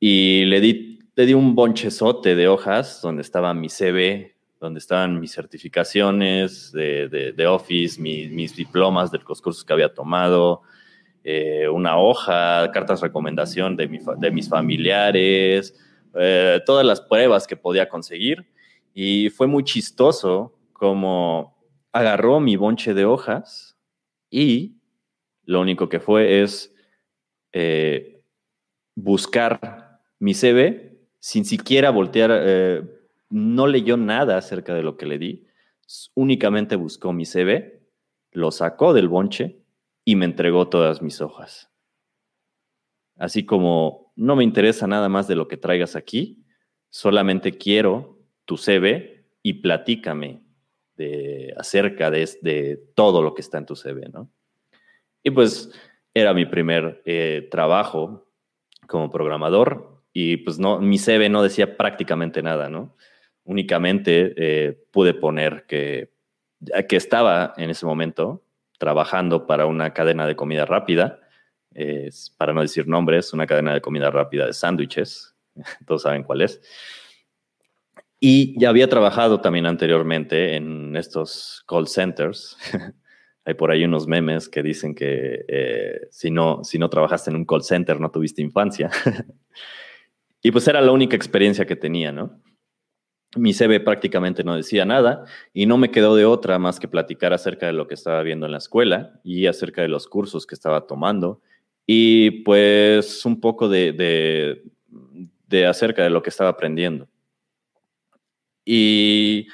y 0.00 0.46
le 0.46 0.60
di 0.60 0.98
le 1.18 1.26
di 1.26 1.34
un 1.34 1.56
bonchezote 1.56 2.36
de 2.36 2.46
hojas 2.46 3.02
donde 3.02 3.22
estaba 3.22 3.52
mi 3.52 3.68
CV, 3.68 4.36
donde 4.60 4.78
estaban 4.78 5.20
mis 5.20 5.32
certificaciones 5.32 6.72
de, 6.72 7.46
Office, 7.46 8.00
mis 8.00 8.56
diplomas 8.56 9.10
de 9.10 9.18
los 9.26 9.40
cursos 9.40 9.64
que 9.64 9.72
había 9.72 9.92
tomado, 9.92 10.62
eh, 11.24 11.68
una 11.68 11.98
hoja, 11.98 12.70
cartas 12.72 13.00
de 13.00 13.06
recomendación 13.06 13.76
de, 13.76 13.86
mis 14.32 14.48
familiares, 14.48 15.74
eh, 16.14 16.60
todas 16.64 16.86
las 16.86 17.00
pruebas 17.00 17.46
que 17.46 17.56
podía 17.56 17.88
conseguir. 17.88 18.46
Y 18.94 19.30
fue 19.30 19.46
muy 19.46 19.62
chistoso 19.62 20.54
como 20.72 21.56
agarró 21.92 22.40
mi 22.40 22.56
bonche 22.56 22.94
de 22.94 23.04
hojas 23.04 23.76
y 24.30 24.76
lo 25.44 25.60
único 25.60 25.88
que 25.88 26.00
fue 26.00 26.42
es 26.42 26.74
eh, 27.52 28.22
buscar 28.94 30.00
mi 30.18 30.34
CV 30.34 30.98
sin 31.18 31.44
siquiera 31.44 31.90
voltear, 31.90 32.30
no 33.30 33.66
leyó 33.66 33.96
nada 33.96 34.36
acerca 34.36 34.74
de 34.74 34.82
lo 34.82 34.96
que 34.96 35.06
le 35.06 35.18
di, 35.18 35.46
únicamente 36.14 36.76
buscó 36.76 37.12
mi 37.12 37.24
CV, 37.24 37.82
lo 38.32 38.50
sacó 38.50 38.92
del 38.92 39.08
bonche 39.08 39.62
y 40.04 40.16
me 40.16 40.24
entregó 40.24 40.68
todas 40.68 41.02
mis 41.02 41.20
hojas. 41.20 41.70
Así 43.16 43.44
como 43.44 44.12
no 44.16 44.36
me 44.36 44.44
interesa 44.44 44.86
nada 44.86 45.08
más 45.08 45.28
de 45.28 45.34
lo 45.34 45.48
que 45.48 45.56
traigas 45.56 45.96
aquí, 45.96 46.44
solamente 46.88 47.52
quiero 47.52 48.18
tu 48.44 48.56
CV 48.56 49.26
y 49.42 49.54
platícame 49.54 50.42
de, 50.96 51.54
acerca 51.56 52.10
de, 52.10 52.80
todo 52.94 53.22
lo 53.22 53.34
que 53.34 53.42
está 53.42 53.58
en 53.58 53.66
tu 53.66 53.76
CV, 53.76 54.08
¿no? 54.12 54.30
Y 55.22 55.30
pues 55.30 55.70
era 56.14 56.32
mi 56.34 56.46
primer 56.46 57.02
eh, 57.04 57.48
trabajo 57.50 58.28
como 58.86 59.10
programador 59.10 60.02
y 60.12 60.38
pues 60.38 60.58
no, 60.58 60.80
mi 60.80 60.98
CV 60.98 61.28
no 61.28 61.42
decía 61.42 61.76
prácticamente 61.76 62.42
nada, 62.42 62.68
¿no? 62.68 62.96
Únicamente 63.48 64.34
eh, 64.36 64.78
pude 64.92 65.14
poner 65.14 65.64
que, 65.66 66.12
que 66.88 66.96
estaba 66.96 67.54
en 67.56 67.70
ese 67.70 67.86
momento 67.86 68.44
trabajando 68.78 69.46
para 69.46 69.66
una 69.66 69.94
cadena 69.94 70.26
de 70.26 70.36
comida 70.36 70.66
rápida, 70.66 71.20
para 72.36 72.52
no 72.52 72.60
decir 72.60 72.86
nombres, 72.88 73.32
una 73.32 73.46
cadena 73.46 73.72
de 73.72 73.80
comida 73.80 74.10
rápida 74.10 74.46
de 74.46 74.52
sándwiches, 74.52 75.34
todos 75.86 76.02
saben 76.02 76.24
cuál 76.24 76.42
es. 76.42 76.60
Y 78.20 78.58
ya 78.60 78.68
había 78.68 78.88
trabajado 78.88 79.40
también 79.40 79.66
anteriormente 79.66 80.56
en 80.56 80.96
estos 80.96 81.64
call 81.68 81.86
centers. 81.86 82.56
Hay 83.44 83.54
por 83.54 83.70
ahí 83.70 83.84
unos 83.84 84.06
memes 84.06 84.48
que 84.48 84.62
dicen 84.62 84.94
que 84.94 85.44
eh, 85.48 86.08
si, 86.10 86.30
no, 86.30 86.64
si 86.64 86.78
no 86.78 86.90
trabajaste 86.90 87.30
en 87.30 87.36
un 87.36 87.46
call 87.46 87.62
center 87.62 87.98
no 88.00 88.10
tuviste 88.10 88.42
infancia. 88.42 88.90
y 90.42 90.50
pues 90.50 90.68
era 90.68 90.82
la 90.82 90.92
única 90.92 91.16
experiencia 91.16 91.64
que 91.64 91.76
tenía, 91.76 92.12
¿no? 92.12 92.42
Mi 93.36 93.52
CV 93.52 93.80
prácticamente 93.80 94.42
no 94.42 94.56
decía 94.56 94.86
nada 94.86 95.24
y 95.52 95.66
no 95.66 95.76
me 95.76 95.90
quedó 95.90 96.16
de 96.16 96.24
otra 96.24 96.58
más 96.58 96.80
que 96.80 96.88
platicar 96.88 97.34
acerca 97.34 97.66
de 97.66 97.74
lo 97.74 97.86
que 97.86 97.94
estaba 97.94 98.22
viendo 98.22 98.46
en 98.46 98.52
la 98.52 98.58
escuela 98.58 99.20
y 99.22 99.46
acerca 99.46 99.82
de 99.82 99.88
los 99.88 100.06
cursos 100.06 100.46
que 100.46 100.54
estaba 100.54 100.86
tomando 100.86 101.42
y 101.86 102.42
pues 102.42 103.24
un 103.26 103.40
poco 103.40 103.68
de, 103.68 104.62
de, 105.46 105.66
acerca 105.66 106.02
de 106.02 106.10
lo 106.10 106.22
que 106.22 106.30
estaba 106.30 106.50
aprendiendo. 106.50 107.08
Y 108.64 109.48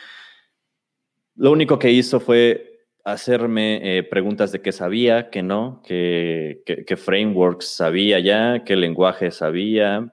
lo 1.37 1.53
único 1.53 1.79
que 1.79 1.93
hizo 1.93 2.19
fue 2.21 2.87
hacerme 3.05 3.99
eh, 3.99 4.03
preguntas 4.03 4.51
de 4.51 4.63
qué 4.63 4.73
sabía, 4.73 5.31
qué 5.31 5.43
no, 5.43 5.83
qué, 5.87 6.63
qué, 6.65 6.97
frameworks 6.97 7.69
sabía 7.69 8.19
ya, 8.19 8.65
qué 8.65 8.75
lenguaje 8.77 9.31
sabía 9.31 10.13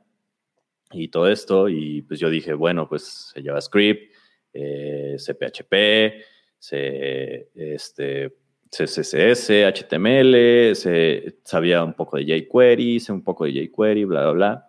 y 0.94 1.08
todo 1.08 1.28
esto. 1.28 1.70
Y 1.70 2.02
pues 2.04 2.20
yo 2.20 2.30
dije, 2.30 2.54
bueno, 2.54 2.88
pues 2.88 3.34
JavaScript, 3.36 4.14
eh, 4.54 5.16
CPHP, 5.18 6.24
C, 6.58 7.50
este, 7.56 8.34
CSS, 8.70 9.50
HTML, 9.66 10.76
se, 10.76 11.40
sabía 11.44 11.84
un 11.84 11.94
poco 11.94 12.18
de 12.18 12.24
jQuery, 12.26 13.00
sé 13.00 13.12
un 13.12 13.24
poco 13.24 13.46
de 13.46 13.68
jQuery, 13.68 14.06
bla, 14.06 14.22
bla, 14.24 14.32
bla. 14.32 14.68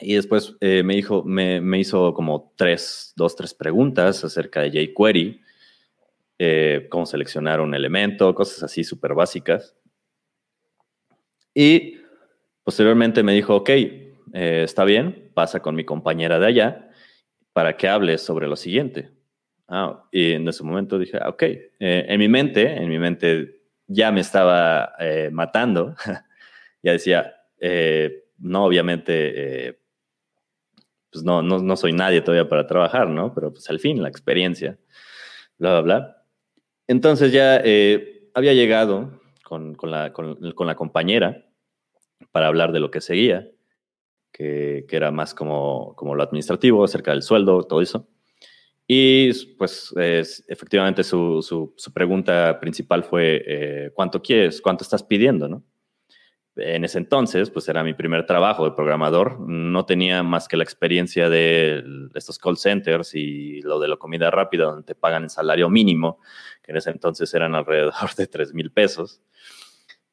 Y 0.00 0.14
después 0.14 0.54
eh, 0.60 0.82
me, 0.82 0.94
dijo, 0.94 1.22
me, 1.24 1.60
me, 1.60 1.78
hizo 1.78 2.12
como 2.12 2.52
tres, 2.56 3.12
dos, 3.16 3.36
tres 3.36 3.54
preguntas 3.54 4.24
acerca 4.24 4.60
de 4.60 4.88
jQuery, 4.88 5.40
eh, 6.38 6.86
cómo 6.90 7.06
seleccionar 7.06 7.60
un 7.60 7.74
elemento, 7.74 8.34
cosas 8.34 8.64
así 8.64 8.84
súper 8.84 9.14
básicas. 9.14 9.76
Y 11.54 11.98
posteriormente 12.64 13.22
me 13.22 13.32
dijo, 13.32 13.54
ok, 13.54 13.70
eh, 14.34 14.62
está 14.64 14.84
bien, 14.84 15.30
pasa 15.32 15.60
con 15.60 15.74
mi 15.74 15.84
compañera 15.84 16.38
de 16.38 16.46
allá 16.46 16.90
para 17.54 17.78
que 17.78 17.88
hables 17.88 18.20
sobre 18.20 18.46
lo 18.46 18.56
siguiente. 18.56 19.10
Ah, 19.66 20.04
y 20.12 20.32
en 20.32 20.46
ese 20.46 20.62
momento 20.62 20.98
dije, 20.98 21.16
ah, 21.22 21.30
ok, 21.30 21.42
en 21.78 22.18
mi 22.18 22.28
mente, 22.28 22.76
en 22.76 22.90
mi 22.90 22.98
mente 22.98 23.62
ya 23.86 24.12
me 24.12 24.20
estaba 24.20 24.92
matando, 25.32 25.94
ya 26.82 26.92
decía, 26.92 27.34
no, 28.38 28.64
obviamente 28.64 29.78
pues 31.14 31.24
no, 31.24 31.42
no, 31.42 31.60
no, 31.60 31.76
soy 31.76 31.92
nadie 31.92 32.22
todavía 32.22 32.48
para 32.48 32.66
trabajar, 32.66 33.08
¿no? 33.08 33.32
Pero 33.32 33.52
pues 33.52 33.70
al 33.70 33.78
fin, 33.78 34.02
la 34.02 34.08
experiencia, 34.08 34.76
bla, 35.58 35.70
bla, 35.70 35.80
bla. 35.80 36.24
Entonces 36.88 37.30
ya 37.30 37.60
eh, 37.64 38.30
había 38.34 38.52
llegado 38.52 39.20
con, 39.44 39.76
con, 39.76 39.92
la, 39.92 40.12
con, 40.12 40.36
la, 40.40 40.74
compañera 40.74 41.46
para 42.32 42.48
hablar 42.48 42.72
de 42.72 42.80
lo 42.80 42.90
que 42.90 43.00
seguía, 43.00 43.48
que, 44.34 44.84
era 44.90 45.12
más 45.12 45.32
como, 45.32 45.94
como 45.96 46.14
lo 46.14 46.22
administrativo, 46.22 46.84
acerca 46.84 47.12
del 47.12 47.22
sueldo, 47.22 47.62
todo 47.62 47.80
eso. 47.80 48.08
Y 48.86 49.32
pues 49.56 49.94
efectivamente 50.48 51.04
su, 51.04 51.40
su, 51.40 51.72
su, 51.76 51.92
pregunta 51.92 52.58
principal 52.60 53.04
fue, 53.04 53.42
eh, 53.46 53.90
¿cuánto 53.94 54.20
quieres? 54.20 54.60
¿Cuánto 54.60 54.84
estás 54.84 55.02
pidiendo? 55.02 55.48
¿no? 55.48 55.64
en 56.56 56.84
ese 56.84 56.98
entonces, 56.98 57.50
pues 57.50 57.68
era 57.68 57.82
mi 57.82 57.94
primer 57.94 58.26
trabajo 58.26 58.64
de 58.64 58.72
programador. 58.72 59.40
No 59.40 59.86
tenía 59.86 60.22
más 60.22 60.46
que 60.46 60.56
la 60.56 60.64
experiencia 60.64 61.28
de 61.28 61.82
estos 62.14 62.38
call 62.38 62.56
centers 62.56 63.14
y 63.14 63.60
lo 63.62 63.80
de 63.80 63.88
la 63.88 63.96
comida 63.96 64.30
rápida, 64.30 64.64
donde 64.64 64.84
te 64.84 64.94
pagan 64.94 65.24
el 65.24 65.30
salario 65.30 65.68
mínimo, 65.68 66.20
que 66.62 66.72
en 66.72 66.78
ese 66.78 66.90
entonces 66.90 67.32
eran 67.34 67.54
alrededor 67.54 68.14
de 68.16 68.26
3 68.26 68.54
mil 68.54 68.70
pesos. 68.70 69.20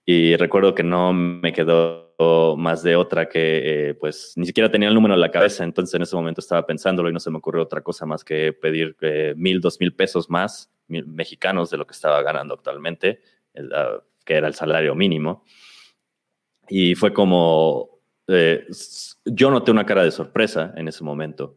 Y 0.05 0.35
recuerdo 0.35 0.73
que 0.73 0.83
no 0.83 1.13
me 1.13 1.53
quedó 1.53 2.11
más 2.57 2.83
de 2.83 2.95
otra 2.95 3.27
que, 3.27 3.89
eh, 3.89 3.93
pues, 3.95 4.33
ni 4.35 4.45
siquiera 4.45 4.69
tenía 4.69 4.89
el 4.89 4.95
número 4.95 5.13
en 5.13 5.21
la 5.21 5.31
cabeza. 5.31 5.63
Entonces, 5.63 5.93
en 5.95 6.03
ese 6.03 6.15
momento 6.15 6.41
estaba 6.41 6.65
pensándolo 6.65 7.09
y 7.09 7.13
no 7.13 7.19
se 7.19 7.31
me 7.31 7.37
ocurrió 7.37 7.63
otra 7.63 7.81
cosa 7.81 8.05
más 8.05 8.23
que 8.23 8.53
pedir 8.53 8.95
eh, 9.01 9.33
mil, 9.35 9.59
dos 9.59 9.79
mil 9.79 9.93
pesos 9.93 10.29
más 10.29 10.71
mexicanos 10.87 11.69
de 11.69 11.77
lo 11.77 11.87
que 11.87 11.93
estaba 11.93 12.21
ganando 12.21 12.53
actualmente, 12.53 13.21
ah, 13.73 14.01
que 14.25 14.35
era 14.35 14.47
el 14.47 14.53
salario 14.53 14.93
mínimo. 14.93 15.43
Y 16.67 16.95
fue 16.95 17.13
como, 17.13 18.01
eh, 18.27 18.67
yo 19.25 19.51
noté 19.51 19.71
una 19.71 19.85
cara 19.85 20.03
de 20.03 20.11
sorpresa 20.11 20.73
en 20.75 20.87
ese 20.87 21.03
momento. 21.03 21.55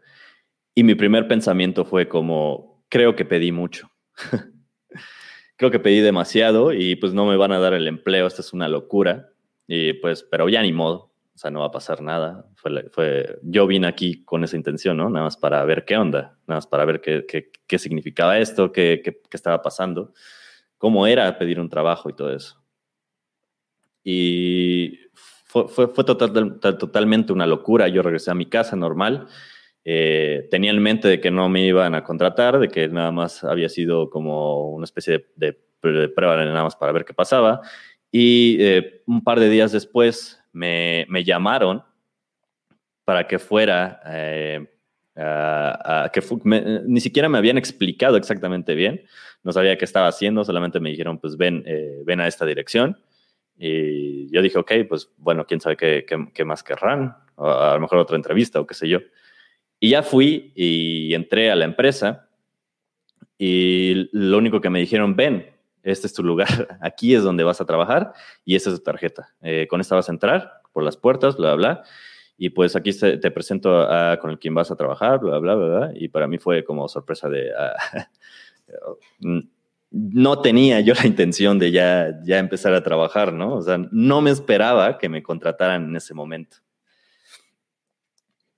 Y 0.75 0.83
mi 0.83 0.95
primer 0.95 1.29
pensamiento 1.29 1.85
fue 1.85 2.09
como, 2.09 2.85
creo 2.89 3.15
que 3.15 3.25
pedí 3.25 3.53
mucho. 3.53 3.91
creo 5.57 5.71
que 5.71 5.81
pedí 5.81 6.01
demasiado 6.01 6.73
y 6.73 6.97
pues 6.97 7.15
no 7.15 7.27
me 7.27 7.37
van 7.37 7.53
a 7.53 7.59
dar 7.59 7.75
el 7.75 7.89
empleo, 7.89 8.27
esta 8.27 8.43
es 8.43 8.53
una 8.53 8.69
locura. 8.69 9.31
Y 9.67 9.95
pues, 9.95 10.23
pero 10.23 10.49
ya 10.49 10.63
ni 10.63 10.73
modo, 10.73 11.13
o 11.35 11.39
sea, 11.39 11.51
no 11.51 11.61
va 11.61 11.67
a 11.67 11.71
pasar 11.71 12.01
nada. 12.03 12.47
Fue, 12.55 12.89
fue, 12.91 13.39
yo 13.43 13.67
vine 13.67 13.87
aquí 13.87 14.25
con 14.25 14.45
esa 14.45 14.57
intención, 14.57 14.97
¿no? 14.97 15.09
Nada 15.11 15.25
más 15.25 15.37
para 15.37 15.65
ver 15.65 15.85
qué 15.85 15.97
onda, 15.97 16.39
nada 16.47 16.59
más 16.59 16.67
para 16.67 16.85
ver 16.85 17.01
qué, 17.01 17.25
qué, 17.27 17.51
qué 17.67 17.79
significaba 17.79 18.39
esto, 18.39 18.73
qué, 18.73 19.01
qué, 19.05 19.13
qué 19.13 19.37
estaba 19.37 19.63
pasando, 19.63 20.13
cómo 20.79 21.07
era 21.07 21.39
pedir 21.39 21.61
un 21.61 21.69
trabajo 21.69 22.11
y 22.11 22.15
todo 22.15 22.33
eso. 22.33 22.63
Y 24.05 25.01
fue, 25.15 25.69
fue, 25.69 25.89
fue 25.89 26.05
total, 26.05 26.59
totalmente 26.61 27.33
una 27.33 27.47
locura. 27.47 27.89
Yo 27.89 28.03
regresé 28.03 28.31
a 28.31 28.35
mi 28.35 28.47
casa 28.47 28.77
normal. 28.77 29.29
Eh, 29.85 30.49
tenía 30.51 30.71
en 30.71 30.83
mente 30.83 31.09
de 31.09 31.21
que 31.21 31.31
no 31.31 31.49
me 31.49 31.65
iban 31.65 31.95
a 31.95 32.05
contratar, 32.05 32.59
de 32.59 32.69
que 32.69 32.89
nada 32.89 33.13
más 33.13 33.45
había 33.45 33.69
sido 33.69 34.09
como 34.09 34.71
una 34.71 34.85
especie 34.85 35.27
de, 35.37 35.59
de, 35.83 36.09
prueba 36.09 36.37
nada 36.37 36.63
más 36.63 36.77
para 36.77 36.93
ver 36.93 37.05
qué 37.05 37.13
pasaba. 37.13 37.61
Y 38.11 38.57
eh, 38.61 39.03
un 39.07 39.23
par 39.23 39.39
de 39.41 39.51
días 39.51 39.73
después 39.73 40.43
me, 40.53 41.05
me 41.09 41.25
llamaron 41.25 41.83
para 43.05 43.27
que 43.27 43.39
fuera, 43.39 44.01
eh, 44.07 44.67
a, 45.17 46.11
que 46.13 46.23
ni 46.87 47.01
siquiera 47.01 47.29
me 47.29 47.37
habían 47.37 47.59
explicado 47.59 48.17
exactamente 48.17 48.75
bien, 48.75 49.03
no 49.43 49.53
sabía 49.53 49.77
qué 49.77 49.85
estaba 49.85 50.09
haciendo, 50.09 50.43
solamente 50.43 50.81
me 50.81 50.89
dijeron, 50.89 51.19
pues 51.19 51.37
ven, 51.37 51.63
ven 52.07 52.21
a 52.21 52.27
esta 52.27 52.47
dirección. 52.47 52.97
Y 53.59 54.33
yo 54.33 54.41
dije, 54.41 54.59
ok, 54.59 54.73
pues 54.89 55.11
bueno, 55.19 55.45
quién 55.47 55.61
sabe 55.61 55.77
qué, 55.77 56.07
qué, 56.33 56.45
más 56.45 56.63
querrán, 56.63 57.17
a, 57.37 57.75
lo 57.75 57.81
mejor 57.81 57.99
otra 57.99 58.17
entrevista 58.17 58.59
o 58.59 58.67
qué 58.67 58.75
sé 58.75 58.89
yo. 58.89 59.01
Y 59.85 59.91
ya 59.91 60.03
fui 60.03 60.51
y 60.55 61.13
entré 61.13 61.51
a 61.51 61.55
la 61.55 61.67
empresa 61.67 62.27
y 63.37 64.09
lo 64.13 64.39
único 64.39 64.63
que 64.63 64.71
me 64.71 64.79
dijeron, 64.81 65.15
ven, 65.15 65.51
este 65.83 66.07
es 66.07 66.15
tu 66.15 66.25
lugar, 66.25 66.49
aquí 66.81 67.15
es 67.15 67.23
donde 67.23 67.45
vas 67.45 67.61
a 67.61 67.67
trabajar 67.67 68.15
y 68.47 68.57
esta 68.57 68.71
es 68.71 68.77
tu 68.77 68.83
tarjeta. 68.83 69.35
Eh, 69.43 69.67
con 69.69 69.83
esta 69.83 69.95
vas 69.95 70.09
a 70.09 70.13
entrar 70.13 70.63
por 70.73 70.85
las 70.85 70.97
puertas, 70.97 71.37
bla, 71.37 71.55
bla. 71.55 71.83
Y 72.39 72.49
pues 72.49 72.77
aquí 72.77 72.99
te, 72.99 73.31
presento 73.31 73.79
a, 73.79 74.19
con 74.19 74.31
el 74.31 74.39
quien 74.39 74.55
vas 74.55 74.71
a 74.71 74.77
trabajar, 74.77 75.21
bla, 75.21 75.39
bla, 75.39 75.55
bla. 75.55 75.93
Y 75.95 76.09
para 76.09 76.29
mí 76.29 76.39
fue 76.39 76.65
como 76.65 76.89
sorpresa 76.89 77.29
de... 77.29 77.53
Uh, 79.21 79.43
no 79.91 80.41
tenía 80.41 80.81
yo 80.81 80.95
la 80.99 81.07
intención 81.07 81.59
de 81.59 81.71
ya, 81.71 82.19
ya 82.25 82.39
empezar 82.39 82.73
a 82.73 82.83
trabajar, 82.83 83.35
¿no? 83.35 83.57
O 83.57 83.61
sea, 83.61 83.77
no 83.93 84.23
me 84.23 84.31
esperaba 84.31 84.97
que 84.97 85.11
me 85.11 85.23
contrataran 85.23 85.85
en 85.85 85.97
ese 85.97 86.15
momento. 86.15 86.64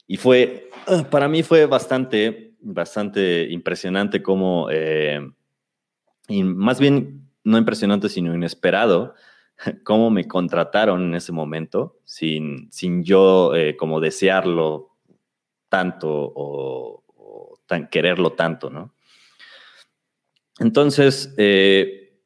Y 0.06 0.16
fue, 0.16 0.70
ah, 0.86 1.04
para 1.10 1.28
mí 1.28 1.42
fue 1.42 1.66
bastante, 1.66 2.54
bastante 2.60 3.50
impresionante 3.50 4.22
como, 4.22 4.68
eh, 4.70 5.20
y 6.28 6.44
más 6.44 6.78
bien 6.78 7.28
no 7.44 7.58
impresionante, 7.58 8.08
sino 8.08 8.34
inesperado, 8.34 9.14
cómo 9.84 10.10
me 10.10 10.26
contrataron 10.28 11.02
en 11.02 11.14
ese 11.14 11.32
momento, 11.32 11.98
sin, 12.04 12.70
sin 12.70 13.04
yo 13.04 13.54
eh, 13.54 13.76
como 13.76 14.00
desearlo 14.00 14.96
tanto 15.68 16.08
o, 16.08 17.58
tan, 17.66 17.88
quererlo 17.88 18.32
tanto, 18.32 18.70
¿no? 18.70 18.92
Entonces, 20.58 21.34
eh, 21.36 22.20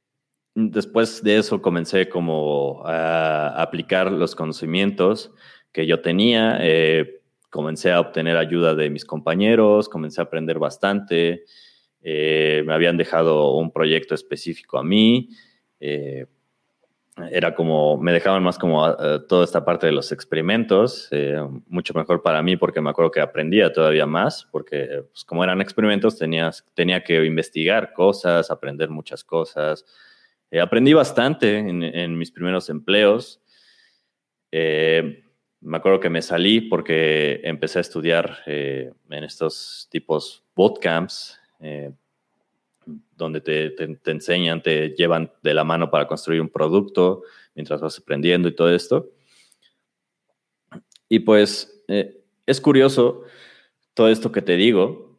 después 0.55 1.23
de 1.23 1.39
eso 1.39 1.63
comencé 1.63 2.09
como 2.09 2.83
a 2.85 3.61
aplicar 3.61 4.13
los 4.13 4.37
conocimientos 4.37 5.33
que 5.73 5.87
yo 5.87 6.01
tenía. 6.01 6.59
Comencé 7.51 7.93
a 7.93 8.01
obtener 8.01 8.37
ayuda 8.37 8.75
de 8.75 8.89
mis 8.89 9.05
compañeros, 9.05 9.89
comencé 9.89 10.21
a 10.21 10.25
aprender 10.25 10.59
bastante. 10.59 11.45
Eh, 12.01 12.63
me 12.65 12.73
habían 12.73 12.97
dejado 12.97 13.55
un 13.57 13.73
proyecto 13.73 14.15
específico 14.15 14.79
a 14.79 14.85
mí. 14.85 15.31
Eh, 15.81 16.27
era 17.31 17.55
como, 17.55 17.99
me 17.99 18.13
dejaban 18.13 18.43
más 18.43 18.59
como 18.59 18.97
toda 19.29 19.45
esta 19.45 19.63
parte 19.63 19.87
de 19.87 19.93
los 19.93 20.11
experimentos, 20.11 21.11
mucho 21.67 21.93
mejor 21.93 22.23
para 22.23 22.43
mí 22.43 22.57
porque 22.57 22.81
me 22.81 22.89
acuerdo 22.89 23.11
que 23.11 23.21
aprendía 23.21 23.71
todavía 23.71 24.07
más, 24.07 24.49
porque 24.51 25.03
pues, 25.11 25.25
como 25.27 25.45
eran 25.45 25.61
experimentos 25.61 26.17
tenías, 26.17 26.65
tenía 26.73 27.05
que 27.05 27.23
investigar 27.27 27.93
cosas, 27.93 28.51
aprender 28.51 28.89
muchas 28.89 29.23
cosas. 29.23 29.85
aprendí 30.63 30.95
bastante 30.95 31.59
en, 31.59 32.17
mis 32.17 32.31
primeros 32.31 32.71
empleos. 32.71 33.43
Eh, 34.51 35.23
me 35.61 35.77
acuerdo 35.77 36.01
que 36.01 36.11
me 36.11 36.23
salí 36.23 36.61
porque 36.61 37.41
empecé 37.45 37.79
a 37.79 37.83
estudiar 37.83 38.39
eh, 38.47 38.93
en 39.11 39.25
estos 39.25 39.89
tipos 39.91 40.43
bootcamps, 40.55 41.39
eh, 41.61 41.93
donde 43.17 43.41
te, 43.43 43.75
enseñan, 44.11 44.63
te 44.63 44.91
llevan 44.91 45.31
de 45.43 45.55
la 45.55 45.65
mano 45.65 45.91
para 45.91 46.07
construir 46.07 46.41
un 46.41 46.49
producto 46.49 47.23
mientras 47.55 47.81
vas 47.81 47.99
aprendiendo 47.99 48.49
y 48.49 48.55
todo 48.55 48.75
esto. 48.75 49.11
Y 51.09 51.21
pues 51.21 51.85
eh, 51.89 52.23
es 52.47 52.61
curioso 52.61 53.25
todo 53.93 54.09
esto 54.09 54.33
que 54.33 54.43
te 54.43 54.57
digo, 54.57 55.19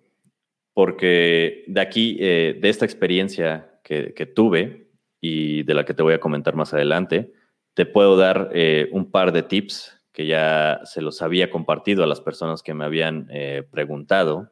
porque 0.73 1.65
de 1.67 1.81
aquí, 1.81 2.15
de 2.15 2.59
esta 2.63 2.85
experiencia 2.85 3.79
que, 3.83 4.25
tuve 4.33 4.89
y 5.19 5.63
de 5.63 5.73
la 5.73 5.85
que 5.85 5.93
te 5.93 6.01
voy 6.01 6.13
a 6.13 6.19
comentar 6.19 6.55
más 6.55 6.73
adelante, 6.73 7.33
te 7.73 7.85
puedo 7.85 8.15
dar 8.17 8.51
un 8.91 9.11
par 9.11 9.33
de 9.33 9.43
tips 9.43 10.00
que 10.11 10.25
ya 10.25 10.81
se 10.83 11.01
los 11.01 11.21
había 11.21 11.49
compartido 11.49 12.03
a 12.03 12.07
las 12.07 12.21
personas 12.21 12.61
que 12.61 12.73
me 12.73 12.85
habían 12.85 13.27
eh, 13.31 13.63
preguntado 13.69 14.51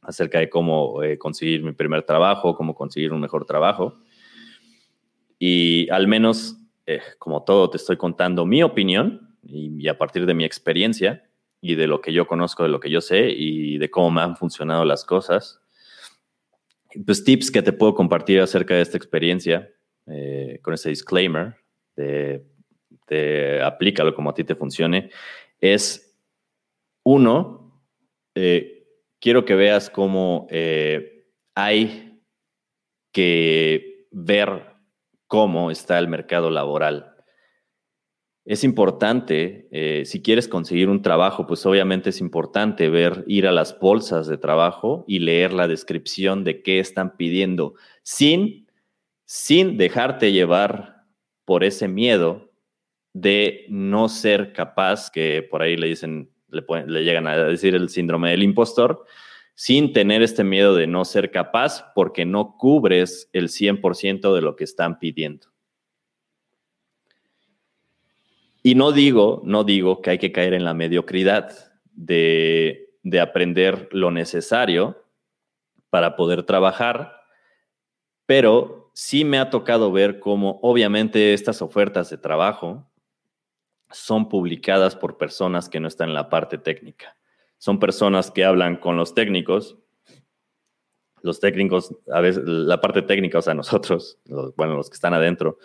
acerca 0.00 0.38
de 0.38 0.48
cómo 0.48 1.02
eh, 1.02 1.18
conseguir 1.18 1.64
mi 1.64 1.72
primer 1.72 2.04
trabajo, 2.04 2.54
cómo 2.54 2.74
conseguir 2.74 3.12
un 3.12 3.20
mejor 3.20 3.44
trabajo. 3.44 3.98
Y 5.38 5.90
al 5.90 6.06
menos, 6.06 6.58
eh, 6.86 7.00
como 7.18 7.42
todo, 7.42 7.68
te 7.68 7.76
estoy 7.78 7.96
contando 7.96 8.46
mi 8.46 8.62
opinión 8.62 9.36
y, 9.42 9.88
a 9.88 9.98
partir 9.98 10.24
de 10.26 10.34
mi 10.34 10.44
experiencia 10.44 11.28
y 11.60 11.74
de 11.74 11.88
lo 11.88 12.00
que 12.00 12.12
yo 12.12 12.28
conozco, 12.28 12.62
de 12.62 12.68
lo 12.68 12.78
que 12.78 12.90
yo 12.90 13.00
sé 13.00 13.30
y 13.30 13.78
de 13.78 13.90
cómo 13.90 14.12
me 14.12 14.20
han 14.20 14.36
funcionado 14.36 14.84
las 14.84 15.04
cosas. 15.04 15.60
Pues 17.04 17.24
tips 17.24 17.50
que 17.50 17.62
te 17.62 17.72
puedo 17.72 17.94
compartir 17.94 18.40
acerca 18.40 18.74
de 18.74 18.82
esta 18.82 18.96
experiencia 18.96 19.70
con 20.62 20.72
ese 20.72 20.90
disclaimer 20.90 21.56
de 21.96 22.46
te 23.06 23.62
aplícalo 23.62 24.14
como 24.14 24.30
a 24.30 24.34
ti 24.34 24.44
te 24.44 24.54
funcione, 24.54 25.10
es 25.60 26.18
uno, 27.02 27.84
eh, 28.34 28.84
quiero 29.20 29.44
que 29.44 29.54
veas 29.54 29.90
cómo 29.90 30.46
eh, 30.50 31.28
hay 31.54 32.20
que 33.12 34.08
ver 34.10 34.74
cómo 35.26 35.70
está 35.70 35.98
el 35.98 36.08
mercado 36.08 36.50
laboral. 36.50 37.14
Es 38.44 38.62
importante, 38.62 39.68
eh, 39.72 40.04
si 40.04 40.22
quieres 40.22 40.46
conseguir 40.46 40.88
un 40.88 41.02
trabajo, 41.02 41.48
pues 41.48 41.66
obviamente 41.66 42.10
es 42.10 42.20
importante 42.20 42.88
ver, 42.88 43.24
ir 43.26 43.48
a 43.48 43.52
las 43.52 43.76
bolsas 43.80 44.28
de 44.28 44.38
trabajo 44.38 45.04
y 45.08 45.18
leer 45.18 45.52
la 45.52 45.66
descripción 45.66 46.44
de 46.44 46.62
qué 46.62 46.78
están 46.78 47.16
pidiendo, 47.16 47.74
sin, 48.04 48.68
sin 49.24 49.76
dejarte 49.76 50.30
llevar 50.30 51.06
por 51.44 51.64
ese 51.64 51.88
miedo 51.88 52.45
de 53.20 53.64
no 53.70 54.10
ser 54.10 54.52
capaz, 54.52 55.10
que 55.10 55.42
por 55.42 55.62
ahí 55.62 55.78
le 55.78 55.86
dicen, 55.86 56.30
le, 56.50 56.62
llegan 57.02 57.26
a 57.26 57.36
decir 57.44 57.74
el 57.74 57.88
síndrome 57.88 58.30
del 58.30 58.42
impostor, 58.42 59.06
sin 59.54 59.94
tener 59.94 60.20
este 60.20 60.44
miedo 60.44 60.74
de 60.74 60.86
no 60.86 61.06
ser 61.06 61.30
capaz 61.30 61.92
porque 61.94 62.26
no 62.26 62.58
cubres 62.58 63.30
el 63.32 63.48
100% 63.48 64.34
de 64.34 64.42
lo 64.42 64.54
que 64.54 64.64
están 64.64 64.98
pidiendo. 64.98 65.46
Y 68.62 68.74
no 68.74 68.92
digo, 68.92 69.40
no 69.44 69.64
digo 69.64 70.02
que 70.02 70.10
hay 70.10 70.18
que 70.18 70.32
caer 70.32 70.52
en 70.52 70.64
la 70.64 70.74
mediocridad 70.74 71.72
de, 71.92 72.90
de 73.02 73.20
aprender 73.20 73.88
lo 73.92 74.10
necesario 74.10 75.02
para 75.88 76.16
poder 76.16 76.42
trabajar, 76.42 77.22
pero 78.26 78.90
sí 78.92 79.24
me 79.24 79.38
ha 79.38 79.48
tocado 79.48 79.90
ver 79.90 80.18
cómo 80.18 80.58
obviamente 80.60 81.32
estas 81.32 81.62
ofertas 81.62 82.10
de 82.10 82.18
trabajo 82.18 82.90
son 83.90 84.28
publicadas 84.28 84.96
por 84.96 85.16
personas 85.16 85.68
que 85.68 85.80
no 85.80 85.88
están 85.88 86.08
en 86.08 86.14
la 86.14 86.28
parte 86.28 86.58
técnica. 86.58 87.16
Son 87.58 87.78
personas 87.78 88.30
que 88.30 88.44
hablan 88.44 88.76
con 88.76 88.96
los 88.96 89.14
técnicos. 89.14 89.76
Los 91.22 91.40
técnicos, 91.40 91.94
a 92.12 92.20
veces, 92.20 92.44
la 92.44 92.80
parte 92.80 93.02
técnica, 93.02 93.38
o 93.38 93.42
sea, 93.42 93.54
nosotros, 93.54 94.18
bueno, 94.56 94.76
los 94.76 94.90
que 94.90 94.94
están 94.94 95.14
adentro, 95.14 95.58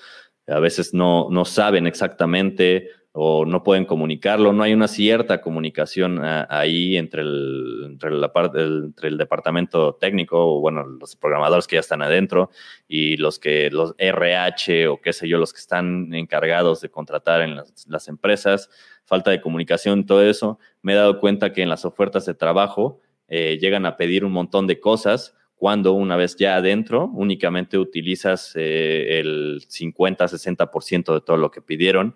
a 0.48 0.60
veces 0.60 0.94
no, 0.94 1.28
no 1.30 1.46
saben 1.46 1.88
exactamente 1.88 2.90
o 3.14 3.46
no 3.46 3.62
pueden 3.62 3.84
comunicarlo, 3.84 4.54
no 4.54 4.64
hay 4.64 4.74
una 4.74 4.88
cierta 4.88 5.42
comunicación 5.42 6.24
ah, 6.24 6.48
ahí 6.50 6.96
entre 6.96 7.24
el, 7.24 7.82
entre, 7.86 8.12
la 8.12 8.32
parte, 8.32 8.62
entre 8.62 9.10
el 9.10 9.18
departamento 9.18 9.96
técnico, 9.96 10.58
o 10.58 10.62
bueno, 10.62 10.86
los 10.86 11.18
programadores 11.18 11.68
que 11.68 11.76
ya 11.76 11.82
están 11.82 12.02
adentro 12.02 12.52
y 12.88 13.18
los 13.18 13.38
que, 13.38 13.70
los 13.70 13.96
RH 13.98 14.88
o 14.88 15.02
qué 15.02 15.12
sé 15.12 15.28
yo, 15.28 15.38
los 15.40 15.52
que 15.52 15.60
están 15.60 16.14
encargados 16.14 16.80
de 16.80 16.90
contratar 16.90 17.42
en 17.42 17.56
las, 17.56 18.08
empresas, 18.08 18.70
falta 19.04 19.32
de 19.32 19.42
comunicación, 19.42 20.06
todo 20.06 20.24
eso. 20.24 20.58
Me 20.82 20.94
he 20.94 20.96
dado 20.96 21.20
cuenta 21.20 21.52
que 21.52 21.64
en 21.64 21.70
las 21.70 21.84
ofertas 21.84 22.26
de 22.26 22.34
trabajo 22.34 23.02
eh, 23.28 23.58
llegan 23.60 23.86
a 23.86 23.98
pedir 23.98 24.24
un 24.24 24.32
montón 24.32 24.68
de 24.68 24.80
cosas 24.80 25.36
cuando 25.56 25.94
una 25.94 26.16
vez 26.16 26.38
ya 26.38 26.56
adentro 26.56 27.12
únicamente 27.14 27.78
utilizas 27.78 28.54
eh, 28.56 29.20
el 29.20 29.62
50-60% 29.68 31.14
de 31.14 31.22
todo 31.22 31.38
lo 31.38 31.52
que 31.52 31.62
pidieron 31.62 32.16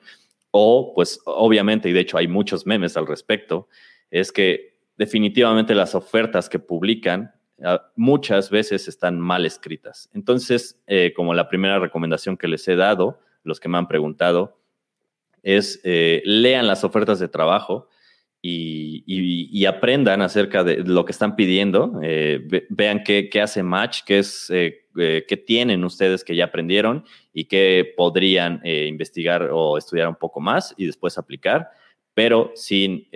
o, 0.57 0.93
pues, 0.95 1.19
obviamente, 1.25 1.89
y 1.89 1.91
de 1.91 1.99
hecho 1.99 2.17
hay 2.17 2.29
muchos 2.29 2.65
memes 2.65 2.95
al 2.95 3.05
respecto, 3.05 3.67
es 4.09 4.31
que 4.31 4.77
definitivamente 4.95 5.75
las 5.75 5.95
ofertas 5.95 6.47
que 6.47 6.59
publican 6.59 7.33
ah, 7.61 7.91
muchas 7.97 8.49
veces 8.49 8.87
están 8.87 9.19
mal 9.19 9.45
escritas. 9.45 10.09
Entonces, 10.13 10.81
eh, 10.87 11.11
como 11.13 11.33
la 11.33 11.49
primera 11.49 11.77
recomendación 11.77 12.37
que 12.37 12.47
les 12.47 12.65
he 12.69 12.77
dado, 12.77 13.19
los 13.43 13.59
que 13.59 13.67
me 13.67 13.77
han 13.77 13.89
preguntado, 13.89 14.57
es 15.43 15.81
eh, 15.83 16.21
lean 16.23 16.67
las 16.67 16.85
ofertas 16.85 17.19
de 17.19 17.27
trabajo 17.27 17.89
y, 18.41 19.65
aprendan 19.65 20.21
acerca 20.21 20.63
de 20.63 20.77
lo 20.77 21.03
que 21.03 21.11
están 21.11 21.35
pidiendo, 21.35 21.99
eh, 22.01 22.65
vean 22.69 23.03
qué, 23.03 23.29
hace 23.41 23.61
match, 23.61 24.03
qué, 24.05 24.19
es, 24.19 24.49
eh, 24.97 25.17
eh, 25.17 25.25
qué 25.27 25.37
tienen 25.37 25.83
ustedes 25.83 26.23
que 26.23 26.35
ya 26.35 26.45
aprendieron 26.45 27.05
y 27.33 27.45
qué 27.45 27.93
podrían 27.95 28.61
investigar 28.65 29.49
o 29.51 29.77
estudiar 29.77 30.07
un 30.07 30.15
poco 30.15 30.39
más 30.39 30.73
y 30.77 30.85
después 30.85 31.17
aplicar, 31.17 31.69
pero 32.13 32.51
sin... 32.55 33.07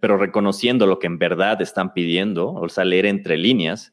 pero, 0.00 0.16
reconociendo 0.16 0.86
lo 0.86 0.98
que 0.98 1.06
en 1.06 1.18
verdad 1.18 1.60
están 1.62 1.92
pidiendo, 1.92 2.52
o 2.52 2.68
sea, 2.68 2.84
leer 2.84 3.06
entre 3.06 3.36
líneas, 3.36 3.92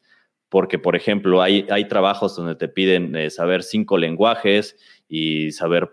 porque, 0.49 0.77
por 0.77 0.95
ejemplo, 0.95 1.41
hay, 1.41 1.65
hay 1.69 1.87
trabajos 1.87 2.35
donde 2.35 2.55
te 2.55 2.67
piden 2.67 3.29
saber 3.31 3.63
cinco 3.63 3.97
lenguajes 3.97 4.75
y 5.07 5.51
saber 5.51 5.91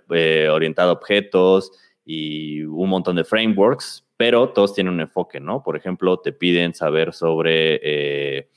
orientar 0.50 0.88
objetos, 0.88 1.72
y 2.04 2.62
un 2.62 2.88
montón 2.88 3.16
de 3.16 3.24
frameworks, 3.24 4.04
pero 4.16 4.50
todos 4.50 4.74
tienen 4.74 4.94
un 4.94 5.00
enfoque, 5.00 5.38
¿no? 5.40 5.62
Por 5.62 5.76
ejemplo, 5.76 6.18
te 6.18 6.32
piden 6.32 6.74
saber 6.74 7.12
sobre, 7.12 7.80
eh, 7.82 8.49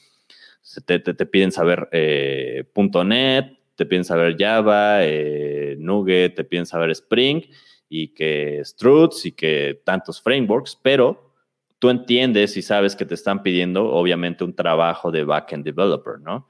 te, 0.81 0.99
piden 1.25 1.51
saber 1.51 1.87
eh, 1.91 2.65
.NET, 3.05 3.57
te 3.75 3.85
piden 3.85 4.05
saber 4.05 4.35
Java, 4.37 5.03
eh, 5.03 5.75
Nugget, 5.79 6.35
te 6.35 6.43
piden 6.43 6.65
saber 6.65 6.89
Spring 6.91 7.41
y 7.89 8.09
que 8.09 8.61
Struts 8.63 9.25
y 9.25 9.31
que 9.33 9.81
tantos 9.83 10.21
frameworks, 10.21 10.77
pero 10.81 11.33
tú 11.79 11.89
entiendes 11.89 12.55
y 12.57 12.61
sabes 12.61 12.95
que 12.95 13.05
te 13.05 13.13
están 13.13 13.43
pidiendo, 13.43 13.91
obviamente, 13.91 14.43
un 14.43 14.55
trabajo 14.55 15.11
de 15.11 15.23
backend 15.23 15.65
developer, 15.65 16.19
¿no? 16.19 16.47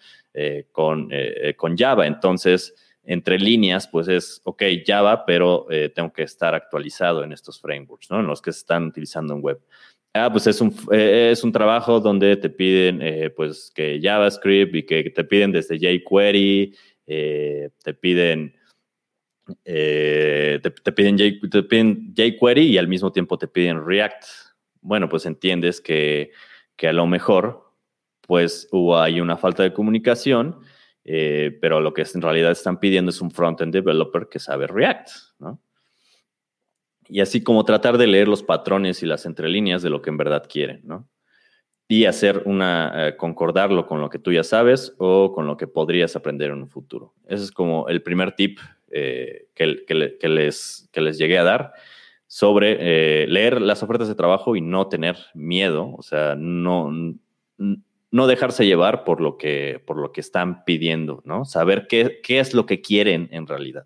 con, 0.72 1.10
con 1.58 1.78
Java. 1.78 2.08
Entonces, 2.08 2.74
entre 3.06 3.38
líneas, 3.38 3.88
pues 3.88 4.08
es, 4.08 4.42
ok, 4.46 4.64
Java, 4.86 5.26
pero 5.26 5.68
eh, 5.70 5.90
tengo 5.90 6.14
que 6.14 6.24
estar 6.24 6.56
actualizado 6.56 7.24
en 7.24 7.34
estos 7.34 7.60
frameworks, 7.60 8.10
¿no? 8.10 8.22
En 8.22 8.28
los 8.28 8.42
que 8.42 8.52
se 8.54 8.60
están 8.60 8.86
utilizando 8.88 9.34
en 9.34 9.42
web. 9.42 9.60
Ah, 10.16 10.32
pues 10.32 10.46
es 10.46 10.62
un, 10.62 10.74
eh, 10.92 11.30
es 11.32 11.44
un 11.44 11.52
trabajo 11.52 12.00
donde 12.00 12.38
te 12.38 12.50
piden, 12.50 13.02
eh, 13.02 13.32
pues, 13.32 13.72
que 13.74 14.00
JavaScript 14.02 14.76
y 14.76 14.84
que 14.84 15.10
te 15.10 15.24
piden 15.24 15.52
desde 15.52 15.80
jQuery, 15.80 16.76
te 17.06 17.94
piden, 18.00 18.56
te, 19.64 20.72
piden 20.96 21.18
te 21.50 21.64
piden 21.64 22.14
jQuery 22.16 22.62
y 22.62 22.78
al 22.78 22.88
mismo 22.88 23.12
tiempo 23.12 23.38
te 23.38 23.48
piden 23.48 23.86
React. 23.86 24.24
Bueno, 24.82 25.10
pues 25.10 25.26
entiendes 25.26 25.82
que, 25.82 26.32
que 26.76 26.88
a 26.88 26.94
lo 26.94 27.08
mejor, 27.08 27.72
pues, 28.22 28.68
hubo 28.72 29.02
una 29.02 29.38
falta 29.38 29.64
de 29.64 29.74
comunicación 29.74 30.60
eh, 31.06 31.58
pero 31.60 31.82
lo 31.82 31.94
que 31.94 32.06
en 32.14 32.22
realidad 32.22 32.52
están 32.52 32.80
pidiendo 32.80 33.10
es 33.10 33.22
un 33.22 33.32
front-end 33.32 33.74
developer 33.74 34.28
que 34.30 34.40
sabe 34.40 34.68
React, 34.68 35.10
¿no? 35.40 35.60
Y 37.14 37.22
así 37.22 37.44
como 37.44 37.64
tratar 37.64 38.00
de 38.00 38.08
leer 38.08 38.28
los 38.28 38.42
patrones 38.42 39.04
y 39.04 39.06
las 39.06 39.28
entrelíneas 39.28 39.84
de 39.84 39.92
lo 39.92 40.02
que 40.02 40.10
en 40.10 40.18
verdad 40.18 40.48
quieren, 40.50 40.82
¿no? 40.84 41.08
Y 41.88 42.06
hacer 42.06 42.42
una, 42.46 43.10
eh, 43.10 43.18
concordarlo 43.18 43.86
con 43.86 44.02
lo 44.02 44.10
que 44.10 44.18
tú 44.18 44.32
ya 44.32 44.44
sabes 44.44 44.96
o 44.98 45.32
con 45.32 45.46
lo 45.46 45.56
que 45.56 45.68
podrías 45.68 46.16
aprender 46.16 46.50
en 46.50 46.64
un 46.64 46.70
futuro. 46.70 47.14
Ese 47.28 47.44
es 47.44 47.52
como 47.52 47.88
el 47.88 48.02
primer 48.02 48.32
tip 48.32 48.58
eh, 48.90 49.46
que, 49.54 49.86
que, 49.86 49.94
les, 50.28 50.90
que 50.92 51.02
les 51.02 51.20
llegué 51.20 51.38
a 51.38 51.44
dar 51.44 51.74
sobre 52.26 53.28
leer 53.28 53.62
las 53.62 53.84
ofertas 53.84 54.08
de 54.08 54.16
trabajo 54.16 54.56
y 54.56 54.62
no 54.62 54.88
tener 54.88 55.18
miedo, 55.36 55.94
o 55.96 56.02
sea, 56.02 56.34
no, 56.36 56.92
no 58.14 58.28
dejarse 58.28 58.66
llevar 58.66 59.04
por 59.04 59.22
lo 59.22 59.38
que, 59.38 59.80
por 59.86 60.00
lo 60.00 60.12
que 60.12 60.22
están 60.22 60.64
pidiendo, 60.66 61.22
¿no? 61.26 61.46
Saber 61.46 61.86
qué, 61.88 62.22
qué 62.24 62.40
es 62.40 62.56
lo 62.56 62.66
que 62.66 62.82
quieren 62.82 63.30
en 63.32 63.46
realidad. 63.46 63.86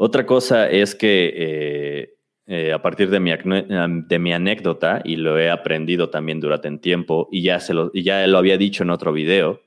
Otra 0.00 0.26
cosa 0.26 0.70
es 0.70 0.94
que 0.94 1.32
eh, 1.34 2.14
eh, 2.46 2.72
a 2.72 2.80
partir 2.80 3.10
de 3.10 3.18
mi, 3.18 4.32
anécdota, 4.32 5.02
y 5.04 5.16
lo 5.16 5.36
he 5.40 5.50
aprendido 5.50 6.08
también 6.08 6.38
durante 6.38 6.68
un 6.68 6.80
tiempo, 6.80 7.28
y 7.32 7.42
ya, 7.42 7.58
se 7.58 7.74
lo, 7.74 7.90
ya 7.92 8.24
lo 8.28 8.38
había 8.38 8.56
dicho 8.56 8.84
en 8.84 8.90
otro 8.90 9.12
video, 9.12 9.60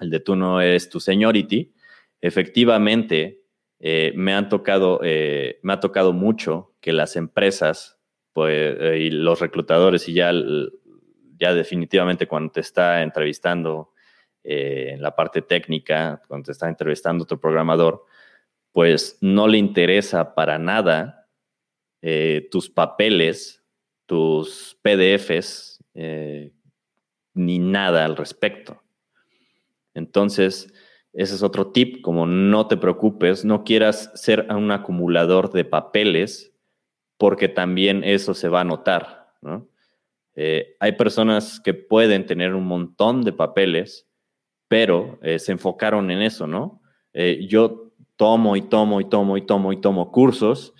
el 0.00 0.08
de 0.08 0.20
tú 0.20 0.34
no 0.34 0.62
eres 0.62 0.88
tu 0.88 0.98
seniority, 0.98 1.74
efectivamente 2.22 3.42
eh, 3.78 4.14
me, 4.16 4.32
han 4.32 4.48
tocado, 4.48 4.98
me 5.02 5.72
ha 5.74 5.78
tocado 5.78 6.14
mucho 6.14 6.72
que 6.80 6.94
las 6.94 7.16
empresas 7.16 8.00
pues, 8.32 8.78
y 8.98 9.10
los 9.10 9.40
reclutadores 9.40 10.08
y 10.08 10.14
ya 10.14 10.32
ya 11.36 11.52
definitivamente 11.52 12.26
cuando 12.26 12.52
te 12.52 12.60
está 12.60 13.02
entrevistando 13.02 13.92
en 14.42 15.02
la 15.02 15.14
parte 15.14 15.42
técnica, 15.42 16.22
cuando 16.28 16.46
te 16.46 16.52
está 16.52 16.66
entrevistando 16.66 17.24
otro 17.24 17.38
programador, 17.38 18.06
pues 18.72 19.18
no 19.20 19.48
le 19.48 19.58
interesa 19.58 20.34
para 20.34 20.58
nada 20.58 21.28
eh, 22.02 22.48
tus 22.50 22.70
papeles, 22.70 23.62
tus 24.06 24.78
PDFs, 24.82 25.84
eh, 25.94 26.52
ni 27.34 27.58
nada 27.58 28.04
al 28.04 28.16
respecto. 28.16 28.82
Entonces, 29.94 30.72
ese 31.12 31.34
es 31.34 31.42
otro 31.42 31.72
tip, 31.72 32.00
como 32.00 32.26
no 32.26 32.68
te 32.68 32.76
preocupes, 32.76 33.44
no 33.44 33.64
quieras 33.64 34.10
ser 34.14 34.46
un 34.50 34.70
acumulador 34.70 35.52
de 35.52 35.64
papeles, 35.64 36.54
porque 37.18 37.48
también 37.48 38.02
eso 38.04 38.32
se 38.34 38.48
va 38.48 38.62
a 38.62 38.64
notar, 38.64 39.34
¿no? 39.42 39.68
Eh, 40.36 40.76
hay 40.78 40.92
personas 40.92 41.60
que 41.60 41.74
pueden 41.74 42.24
tener 42.24 42.54
un 42.54 42.64
montón 42.64 43.24
de 43.24 43.32
papeles, 43.32 44.08
pero 44.68 45.18
se 45.38 45.50
enfocaron 45.50 46.12
en 46.12 46.22
eso, 46.22 46.46
¿no? 46.46 46.80
Yo 47.12 47.89
tomo 48.20 48.54
y 48.54 48.60
tomo 48.60 49.00
y 49.00 49.06
tomo 49.06 49.38
y 49.38 49.42
tomo 49.46 49.72
y 49.72 49.80
tomo 49.80 50.12
cursos, 50.12 50.74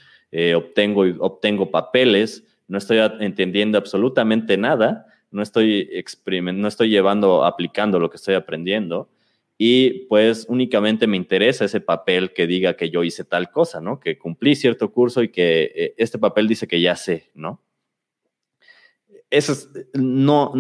obtengo 0.55 1.07
y 1.07 1.17
obtengo 1.19 1.71
papeles, 1.71 2.45
no 2.69 2.77
estoy 2.77 2.99
entendiendo 3.21 3.79
absolutamente 3.79 4.59
nada, 4.59 5.07
no 5.31 5.41
estoy 5.41 5.89
no 6.53 6.69
estoy 6.69 6.91
llevando, 6.91 7.43
aplicando 7.47 7.99
lo 7.99 8.11
que 8.11 8.19
estoy 8.19 8.35
aprendiendo 8.35 9.09
y 9.57 10.07
pues 10.09 10.45
únicamente 10.51 11.07
me 11.07 11.17
interesa 11.17 11.65
ese 11.65 11.81
papel 11.81 12.35
que 12.35 12.47
diga 12.47 12.75
que 12.75 12.91
yo 12.91 13.03
hice 13.05 13.25
tal 13.25 13.51
cosa, 13.51 13.81
¿no? 13.81 14.01
Que 14.01 14.19
cumplí 14.19 14.55
cierto 14.55 14.93
curso 14.93 15.23
y 15.23 15.31
que 15.31 15.95
este 15.97 16.19
papel 16.19 16.47
dice 16.47 16.69
que 16.69 16.83
ya 16.83 16.95
sé, 16.95 17.31
¿no? 17.35 17.63
eso 19.31 19.55
no, 19.95 20.53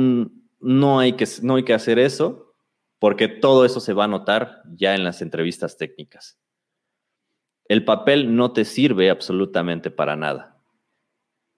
no, 0.61 0.99
hay 0.99 1.13
que, 1.15 1.27
no 1.43 1.57
hay 1.57 1.65
que 1.65 1.75
hacer 1.75 1.99
eso 1.99 2.55
porque 2.99 3.29
todo 3.29 3.65
eso 3.65 3.81
se 3.81 3.93
va 3.93 4.05
a 4.05 4.09
notar 4.09 4.63
ya 4.77 4.95
en 4.95 5.05
las 5.05 5.23
entrevistas 5.23 5.77
técnicas. 5.77 6.40
El 7.71 7.85
papel 7.85 8.35
no 8.35 8.51
te 8.51 8.65
sirve 8.65 9.11
absolutamente 9.11 9.93
para 9.93 10.17
nada. 10.17 10.57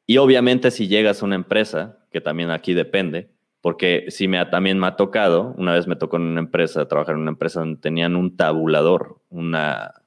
Y 0.07 0.19
obviamente 0.19 0.71
si 0.71 0.87
llegas 0.87 1.23
a 1.23 1.25
una 1.25 1.37
empresa, 1.37 2.05
que 2.11 2.21
también 2.21 2.51
aquí 2.51 2.75
depende, 2.75 3.31
porque 3.63 4.05
si 4.09 4.29
me 4.29 4.45
también 4.45 4.79
me 4.79 4.89
ha 4.89 4.97
tocado, 4.97 5.55
una 5.57 5.73
vez 5.73 5.87
me 5.87 5.97
tocó 5.97 6.19
en 6.19 6.25
una 6.25 6.41
empresa, 6.41 6.87
trabajar 6.87 7.15
en 7.15 7.23
una 7.23 7.31
empresa 7.31 7.61
donde 7.61 7.81
tenían 7.81 8.15
un 8.15 8.37
tabulador, 8.37 9.23
una, 9.31 10.03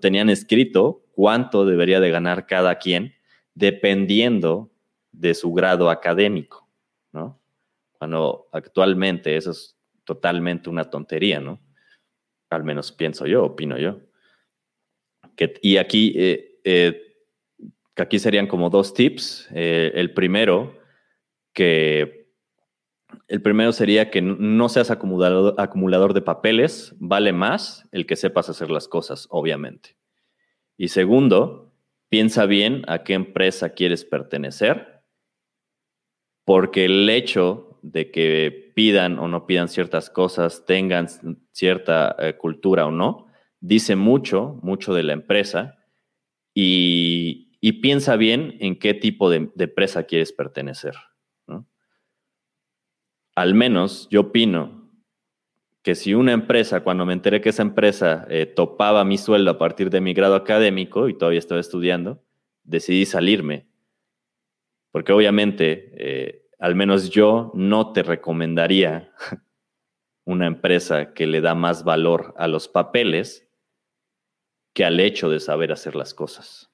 tenían 0.00 0.30
escrito 0.30 1.02
cuánto 1.10 1.66
debería 1.66 1.98
de 1.98 2.10
ganar 2.10 2.46
cada 2.46 2.78
quien, 2.78 3.14
dependiendo 3.54 4.70
de 5.10 5.34
su 5.34 5.52
grado 5.52 5.90
académico, 5.90 6.68
¿no? 7.10 7.40
Cuando 7.98 8.46
actualmente 8.52 9.36
eso 9.36 9.50
es 9.50 9.76
totalmente 10.04 10.70
una 10.70 10.84
tontería, 10.84 11.40
¿no? 11.40 11.58
Al 12.50 12.62
menos 12.62 12.92
pienso 12.92 13.26
yo, 13.26 13.42
opino 13.42 13.76
yo. 13.78 13.98
Y 15.62 15.76
aquí, 15.76 16.14
eh, 16.16 16.60
eh, 16.64 17.02
aquí 17.96 18.18
serían 18.18 18.46
como 18.46 18.70
dos 18.70 18.94
tips. 18.94 19.48
Eh, 19.54 19.92
el 19.94 20.12
primero, 20.12 20.78
que 21.52 22.28
el 23.28 23.42
primero 23.42 23.72
sería 23.72 24.10
que 24.10 24.22
no 24.22 24.68
seas 24.68 24.90
acumulador, 24.90 25.54
acumulador 25.58 26.14
de 26.14 26.22
papeles, 26.22 26.94
vale 26.98 27.32
más 27.32 27.88
el 27.92 28.06
que 28.06 28.16
sepas 28.16 28.48
hacer 28.48 28.70
las 28.70 28.88
cosas, 28.88 29.26
obviamente. 29.30 29.96
Y 30.76 30.88
segundo, 30.88 31.72
piensa 32.08 32.46
bien 32.46 32.82
a 32.88 33.04
qué 33.04 33.14
empresa 33.14 33.70
quieres 33.70 34.04
pertenecer 34.04 34.94
porque 36.44 36.84
el 36.84 37.08
hecho 37.08 37.78
de 37.82 38.10
que 38.10 38.72
pidan 38.74 39.18
o 39.18 39.28
no 39.28 39.46
pidan 39.46 39.68
ciertas 39.68 40.10
cosas, 40.10 40.64
tengan 40.66 41.06
cierta 41.52 42.16
cultura 42.38 42.86
o 42.86 42.90
no, 42.90 43.23
dice 43.66 43.96
mucho, 43.96 44.58
mucho 44.62 44.94
de 44.94 45.02
la 45.02 45.12
empresa 45.12 45.78
y, 46.54 47.40
piensa 47.80 48.16
bien 48.16 48.56
en 48.60 48.78
qué 48.78 48.94
tipo 48.94 49.30
de, 49.30 49.50
empresa 49.58 50.04
quieres 50.04 50.32
pertenecer. 50.32 50.94
Al 53.36 53.54
menos 53.54 54.06
yo 54.10 54.20
opino 54.20 54.90
que 55.82 55.94
si 55.94 56.14
una 56.14 56.32
empresa, 56.32 56.84
cuando 56.84 57.04
me 57.04 57.12
enteré 57.12 57.40
que 57.40 57.48
esa 57.48 57.62
empresa 57.62 58.26
eh, 58.30 58.46
topaba 58.46 59.04
mi 59.04 59.18
sueldo 59.18 59.50
a 59.50 59.58
partir 59.58 59.90
de 59.90 60.00
mi 60.00 60.14
grado 60.14 60.36
académico 60.36 61.08
y 61.08 61.18
todavía 61.18 61.40
estaba 61.40 61.60
estudiando, 61.60 62.22
decidí 62.62 63.06
salirme 63.06 63.66
porque 64.94 65.12
obviamente, 65.12 65.90
eh, 65.96 66.46
al 66.60 66.76
menos 66.76 67.10
yo 67.10 67.50
no 67.52 67.92
te 67.92 68.04
recomendaría 68.04 69.12
una 70.24 70.46
empresa 70.46 71.14
que 71.14 71.26
le 71.26 71.40
da 71.40 71.56
más 71.56 71.82
valor 71.82 72.32
a 72.38 72.46
los 72.46 72.68
papeles 72.68 73.43
que 74.74 74.84
al 74.84 75.00
hecho 75.00 75.30
de 75.30 75.40
saber 75.40 75.72
hacer 75.72 75.96
las 75.96 76.12
cosas. 76.12 76.70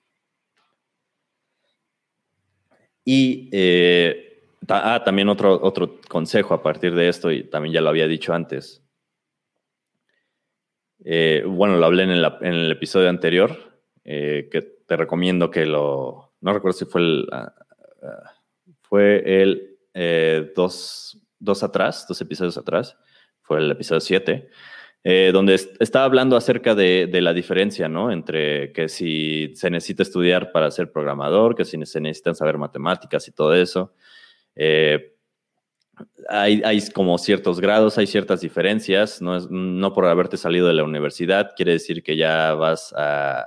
Y 3.04 3.48
eh, 3.52 4.42
ah, 4.68 5.02
también 5.04 5.28
otro, 5.28 5.60
otro 5.62 6.00
consejo 6.08 6.54
a 6.54 6.62
partir 6.62 6.94
de 6.94 7.08
esto, 7.08 7.30
y 7.30 7.44
también 7.44 7.74
ya 7.74 7.80
lo 7.80 7.90
había 7.90 8.08
dicho 8.08 8.34
antes. 8.34 8.82
Eh, 11.04 11.44
bueno, 11.46 11.76
lo 11.76 11.86
hablé 11.86 12.02
en 12.02 12.10
el, 12.10 12.72
episodio 12.72 13.08
anterior, 13.08 13.80
que 14.02 14.80
te 14.86 14.96
recomiendo 14.96 15.50
que 15.50 15.66
lo, 15.66 16.32
no 16.40 16.52
recuerdo 16.52 16.76
si 16.76 16.84
fue 16.84 17.00
el, 17.00 17.28
ah, 17.30 17.54
fue 18.82 19.42
el 19.42 19.78
eh, 19.94 20.52
dos, 20.54 21.16
atrás, 21.62 22.06
dos 22.08 22.20
episodios 22.20 22.56
atrás, 22.56 22.96
fue 23.40 23.58
el 23.58 23.70
episodio 23.70 24.00
7, 24.00 24.50
eh, 25.02 25.30
donde 25.32 25.54
estaba 25.54 26.04
hablando 26.04 26.36
acerca 26.36 26.74
de, 26.74 27.08
la 27.10 27.32
diferencia, 27.32 27.88
¿no? 27.88 28.12
Entre 28.12 28.72
que 28.72 28.88
si 28.88 29.52
se 29.54 29.70
necesita 29.70 30.02
estudiar 30.02 30.52
para 30.52 30.70
ser 30.70 30.92
programador, 30.92 31.54
que 31.54 31.64
si 31.64 31.84
se 31.86 32.00
necesitan 32.00 32.34
saber 32.34 32.58
matemáticas 32.58 33.26
y 33.26 33.32
todo 33.32 33.54
eso. 33.54 33.94
Eh, 34.54 35.16
hay, 36.28 36.80
como 36.94 37.18
ciertos 37.18 37.60
grados, 37.60 37.98
hay 37.98 38.06
ciertas 38.06 38.40
diferencias, 38.40 39.20
no, 39.20 39.36
es, 39.36 39.48
no 39.50 39.92
por 39.92 40.06
haberte 40.06 40.36
salido 40.36 40.66
de 40.66 40.74
la 40.74 40.84
universidad 40.84 41.52
quiere 41.54 41.72
decir 41.72 42.02
que 42.02 42.16
ya 42.16 42.54
vas 42.54 42.94
a, 42.96 43.46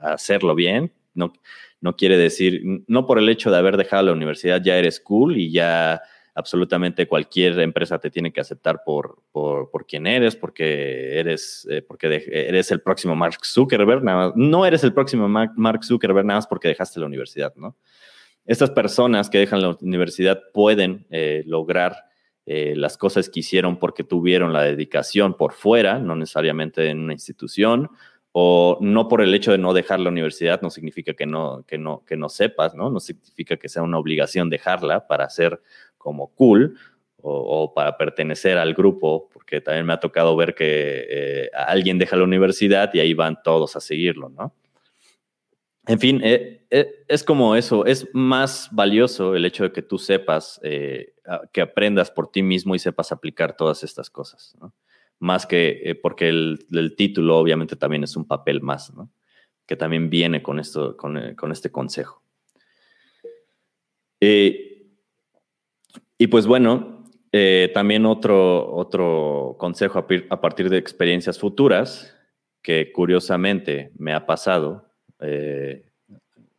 a 0.00 0.12
hacerlo 0.12 0.56
bien, 0.56 0.92
no, 1.14 1.32
no 1.80 1.96
quiere 1.96 2.16
decir, 2.16 2.62
no 2.86 3.06
por 3.06 3.18
el 3.18 3.28
hecho 3.28 3.50
de 3.50 3.58
haber 3.58 3.76
dejado 3.76 4.04
la 4.04 4.12
universidad 4.12 4.60
ya 4.62 4.76
eres 4.76 5.00
cool 5.00 5.36
y 5.36 5.52
ya 5.52 6.02
absolutamente 6.40 7.06
cualquier 7.06 7.60
empresa 7.60 7.98
te 7.98 8.10
tiene 8.10 8.32
que 8.32 8.40
aceptar 8.40 8.82
por, 8.84 9.22
por, 9.30 9.70
por 9.70 9.86
quien 9.86 10.06
eres, 10.06 10.34
porque 10.34 11.18
eres, 11.20 11.66
eh, 11.70 11.82
porque 11.82 12.24
eres 12.26 12.70
el 12.72 12.80
próximo 12.80 13.14
Mark 13.14 13.44
Zuckerberg, 13.44 14.02
nada 14.02 14.32
no 14.34 14.66
eres 14.66 14.82
el 14.82 14.92
próximo 14.92 15.28
Mark 15.28 15.84
Zuckerberg 15.84 16.26
nada 16.26 16.38
más 16.38 16.46
porque 16.46 16.68
dejaste 16.68 16.98
la 16.98 17.06
universidad, 17.06 17.54
¿no? 17.54 17.76
Estas 18.46 18.70
personas 18.70 19.30
que 19.30 19.38
dejan 19.38 19.62
la 19.62 19.76
universidad 19.80 20.42
pueden 20.52 21.06
eh, 21.10 21.44
lograr 21.46 21.94
eh, 22.46 22.74
las 22.76 22.96
cosas 22.96 23.28
que 23.28 23.40
hicieron 23.40 23.78
porque 23.78 24.02
tuvieron 24.02 24.52
la 24.52 24.62
dedicación 24.62 25.34
por 25.34 25.52
fuera, 25.52 26.00
no 26.00 26.16
necesariamente 26.16 26.88
en 26.88 26.98
una 26.98 27.12
institución, 27.12 27.90
o 28.32 28.78
no 28.80 29.08
por 29.08 29.22
el 29.22 29.34
hecho 29.34 29.52
de 29.52 29.58
no 29.58 29.72
dejar 29.72 30.00
la 30.00 30.08
universidad 30.08 30.62
no 30.62 30.70
significa 30.70 31.14
que 31.14 31.26
no, 31.26 31.64
que 31.66 31.78
no, 31.78 32.04
que 32.04 32.16
no 32.16 32.28
sepas, 32.28 32.74
¿no? 32.74 32.90
No 32.90 33.00
significa 33.00 33.56
que 33.56 33.68
sea 33.68 33.82
una 33.82 33.98
obligación 33.98 34.50
dejarla 34.50 35.06
para 35.06 35.28
ser 35.30 35.60
como 36.00 36.34
cool, 36.34 36.78
o, 37.22 37.74
para 37.74 37.98
pertenecer 37.98 38.56
al 38.56 38.74
grupo, 38.74 39.28
porque 39.30 39.60
también 39.60 39.84
me 39.84 39.92
ha 39.92 40.00
tocado 40.00 40.34
ver 40.36 40.54
que 40.54 41.06
eh, 41.08 41.50
alguien 41.54 41.98
deja 41.98 42.16
la 42.16 42.24
universidad 42.24 42.90
y 42.94 43.00
ahí 43.00 43.12
van 43.12 43.42
todos 43.42 43.76
a 43.76 43.80
seguirlo, 43.80 44.30
¿no? 44.30 44.54
En 45.86 45.98
fin, 45.98 46.20
eh, 46.22 46.66
eh, 46.70 47.04
es 47.08 47.22
como 47.22 47.56
eso, 47.56 47.84
es 47.84 48.08
más 48.12 48.68
valioso 48.70 49.34
el 49.34 49.44
hecho 49.44 49.64
de 49.64 49.72
que 49.72 49.82
tú 49.82 49.98
sepas, 49.98 50.60
que 51.52 51.60
aprendas 51.60 52.10
por 52.10 52.30
ti 52.30 52.42
mismo 52.42 52.74
y 52.74 52.78
sepas 52.78 53.12
aplicar 53.12 53.56
todas 53.56 53.82
estas 53.82 54.08
cosas, 54.08 54.56
¿no? 54.60 54.72
Más 55.18 55.44
que 55.44 55.98
porque 56.02 56.28
el, 56.28 56.94
título 56.96 57.36
obviamente 57.36 57.76
también 57.76 58.04
es 58.04 58.16
un 58.16 58.26
papel 58.26 58.62
más, 58.62 58.94
¿no? 58.94 59.10
Que 59.66 59.76
también 59.76 60.08
viene 60.08 60.42
con, 60.42 60.58
esto, 60.58 60.96
con, 60.96 61.34
con 61.34 61.52
este 61.52 61.70
consejo. 61.70 62.22
Y 66.20 66.26
pues 66.26 66.46
bueno, 66.46 67.02
eh, 67.32 67.70
también 67.72 68.04
otro, 68.04 68.74
otro 68.74 69.56
consejo 69.58 69.98
a, 70.28 70.40
partir 70.42 70.68
de 70.68 70.76
experiencias 70.76 71.38
futuras, 71.38 72.14
que 72.60 72.92
curiosamente 72.92 73.90
me 73.96 74.12
ha 74.12 74.26
pasado, 74.26 74.92
eh, 75.18 75.86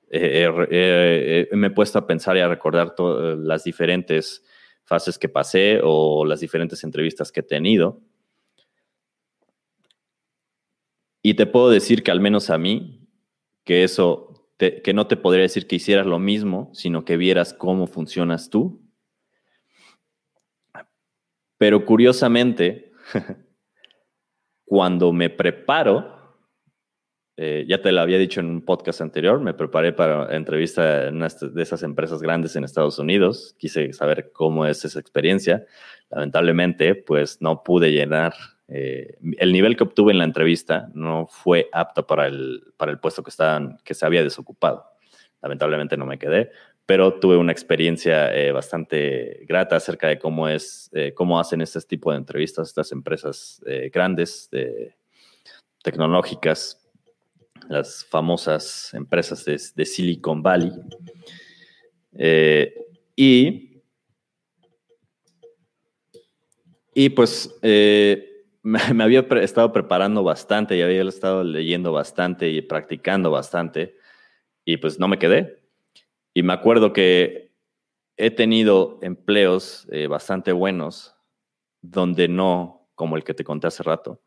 me 0.10 1.68
he 1.68 1.70
puesto 1.70 2.00
a 2.00 2.08
pensar 2.08 2.38
y 2.38 2.40
a 2.40 2.48
recordar 2.48 2.96
las 3.38 3.64
diferentes 3.64 4.44
fases 4.84 5.20
que 5.20 5.30
pasé 5.30 5.80
o 5.84 6.26
las 6.26 6.40
diferentes 6.40 6.84
entrevistas 6.84 7.32
que 7.32 7.42
he 7.42 7.44
tenido. 7.44 8.02
Y 11.22 11.36
te 11.36 11.46
puedo 11.46 11.70
decir 11.70 12.02
que 12.02 12.10
al 12.10 12.20
menos 12.20 12.50
a 12.50 12.58
mí, 12.58 13.08
que 13.64 13.84
eso, 13.84 14.48
que 14.58 14.94
no 14.96 15.06
te 15.06 15.18
podría 15.18 15.44
decir 15.44 15.68
que 15.68 15.76
hicieras 15.76 16.08
lo 16.08 16.18
mismo, 16.18 16.72
sino 16.74 17.06
que 17.06 17.16
vieras 17.16 17.54
cómo 17.54 17.86
funcionas 17.86 18.50
tú 18.50 18.81
pero 21.62 21.86
curiosamente, 21.86 22.92
cuando 24.66 25.14
me 25.14 25.30
preparo, 25.30 26.40
eh, 27.38 27.66
ya 27.68 27.80
te 27.84 27.92
lo 27.92 28.02
había 28.02 28.18
dicho 28.18 28.40
en 28.40 28.48
un 28.48 28.66
podcast 28.66 29.00
anterior, 29.00 29.40
me 29.40 29.54
preparé 29.54 29.94
para 29.94 30.36
entrevista 30.36 31.08
en 31.08 31.20
de 31.20 31.62
esas 31.62 31.84
empresas 31.84 32.20
grandes 32.20 32.56
en 32.56 32.64
Estados 32.64 32.98
Unidos. 32.98 33.56
Quise 33.60 33.94
saber 33.94 34.32
cómo 34.34 34.66
es 34.66 34.84
esa 34.86 35.00
experiencia. 35.00 35.68
Lamentablemente, 36.10 36.96
pues 36.96 37.44
no 37.44 37.62
pude 37.62 37.92
llenar. 37.92 38.34
Eh, 38.68 39.20
el 39.38 39.52
nivel 39.54 39.78
que 39.78 39.84
obtuve 39.84 40.14
en 40.14 40.18
la 40.18 40.24
entrevista 40.24 40.90
no 40.96 41.28
fue 41.28 41.70
apto 41.74 42.08
para 42.08 42.26
el, 42.26 42.74
para 42.76 42.92
el 42.92 42.98
puesto 42.98 43.22
que, 43.22 43.30
estaban, 43.30 43.78
que 43.84 43.94
se 43.94 44.04
había 44.04 44.24
desocupado. 44.24 44.88
Lamentablemente 45.44 45.96
no 45.96 46.08
me 46.08 46.18
quedé, 46.18 46.50
pero 46.86 47.20
tuve 47.20 47.38
una 47.38 47.52
experiencia 47.52 48.34
eh, 48.36 48.52
bastante 48.52 49.46
grata 49.48 49.76
acerca 49.76 50.08
de 50.08 50.20
cómo 50.20 50.48
es, 50.48 50.90
eh, 50.94 51.14
cómo 51.14 51.40
hacen 51.40 51.62
este 51.62 51.80
tipo 51.82 52.12
de 52.12 52.18
entrevistas 52.18 52.68
estas 52.68 52.92
empresas 52.92 53.62
eh, 53.66 53.90
grandes, 53.94 54.50
tecnológicas, 55.84 56.78
las 57.70 58.06
famosas 58.06 58.94
empresas 58.94 59.46
de, 59.46 59.86
Silicon 59.86 60.44
Valley. 60.44 60.72
y, 63.16 63.82
y 66.94 67.10
pues 67.10 67.58
me, 68.64 69.04
había 69.04 69.22
estado 69.42 69.72
preparando 69.72 70.24
bastante 70.24 70.76
y 70.76 70.82
había 70.82 71.04
estado 71.04 71.44
leyendo 71.44 71.92
bastante 71.94 72.50
y 72.50 72.62
practicando 72.62 73.32
bastante 73.32 73.96
y 74.66 74.78
pues 74.78 75.00
no 75.00 75.08
me 75.08 75.18
quedé 75.18 75.61
y 76.34 76.44
me 76.44 76.54
acuerdo 76.54 76.94
que 76.94 77.52
he 78.18 78.32
tenido 78.32 79.00
empleos 79.02 79.88
eh, 79.92 80.08
bastante 80.08 80.52
buenos 80.52 81.16
donde 81.82 82.28
no, 82.28 82.88
como 82.96 83.18
el 83.18 83.24
que 83.24 83.34
te 83.34 83.44
conté 83.44 83.68
hace 83.68 83.84
rato, 83.84 84.22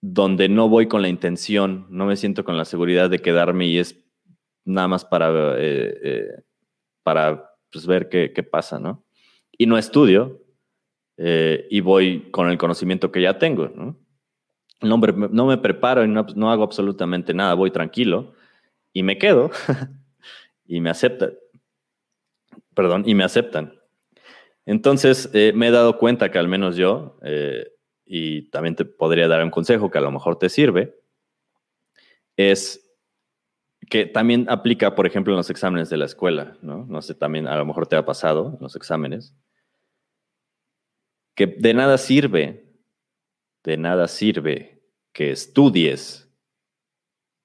donde 0.00 0.48
no 0.48 0.68
voy 0.68 0.86
con 0.86 1.02
la 1.02 1.08
intención, 1.08 1.86
no 1.90 2.06
me 2.06 2.16
siento 2.16 2.44
con 2.44 2.56
la 2.56 2.64
seguridad 2.64 3.10
de 3.10 3.18
quedarme 3.18 3.66
y 3.66 3.78
es 3.78 3.98
nada 4.64 4.86
más 4.86 5.04
para, 5.04 5.56
eh, 5.58 5.98
eh, 6.02 6.28
para 7.02 7.50
pues, 7.72 7.86
ver 7.86 8.08
qué, 8.08 8.42
pasa, 8.44 8.78
¿no? 8.78 9.04
Y 9.56 9.66
no 9.66 9.76
estudio 9.76 10.40
y 11.16 11.80
voy 11.80 12.30
con 12.30 12.48
el 12.48 12.58
conocimiento 12.58 13.10
que 13.10 13.20
ya 13.20 13.40
tengo, 13.40 13.68
¿no? 13.74 13.98
No, 14.80 14.98
no 14.98 15.46
me 15.46 15.58
preparo 15.58 16.04
y 16.04 16.08
no, 16.08 16.24
no 16.36 16.52
hago 16.52 16.62
absolutamente 16.62 17.34
nada, 17.34 17.54
voy 17.54 17.72
tranquilo 17.72 18.34
y 18.92 19.02
me 19.02 19.18
quedo 19.18 19.50
y 20.68 20.80
me 20.80 20.90
aceptan. 20.90 21.32
Perdón, 22.74 23.02
y 23.06 23.14
me 23.16 23.24
aceptan. 23.24 23.74
Entonces, 24.66 25.30
eh, 25.32 25.52
me 25.54 25.68
he 25.68 25.70
dado 25.72 25.98
cuenta 25.98 26.30
que 26.30 26.38
al 26.38 26.46
menos 26.46 26.76
yo, 26.76 27.18
eh, 27.22 27.66
y 28.04 28.50
también 28.50 28.76
te 28.76 28.84
podría 28.84 29.26
dar 29.26 29.42
un 29.42 29.50
consejo 29.50 29.90
que 29.90 29.98
a 29.98 30.02
lo 30.02 30.12
mejor 30.12 30.38
te 30.38 30.48
sirve, 30.48 30.94
es 32.36 32.84
que 33.90 34.04
también 34.04 34.46
aplica, 34.50 34.94
por 34.94 35.06
ejemplo, 35.06 35.32
en 35.32 35.38
los 35.38 35.50
exámenes 35.50 35.88
de 35.88 35.96
la 35.96 36.04
escuela, 36.04 36.58
¿no? 36.60 36.84
No 36.86 37.00
sé, 37.00 37.14
también 37.14 37.48
a 37.48 37.56
lo 37.56 37.64
mejor 37.64 37.86
te 37.86 37.96
ha 37.96 38.04
pasado 38.04 38.54
en 38.54 38.58
los 38.60 38.76
exámenes, 38.76 39.34
que 41.34 41.46
de 41.46 41.72
nada 41.72 41.96
sirve, 41.96 42.74
de 43.64 43.76
nada 43.78 44.06
sirve 44.06 44.82
que 45.12 45.30
estudies 45.30 46.30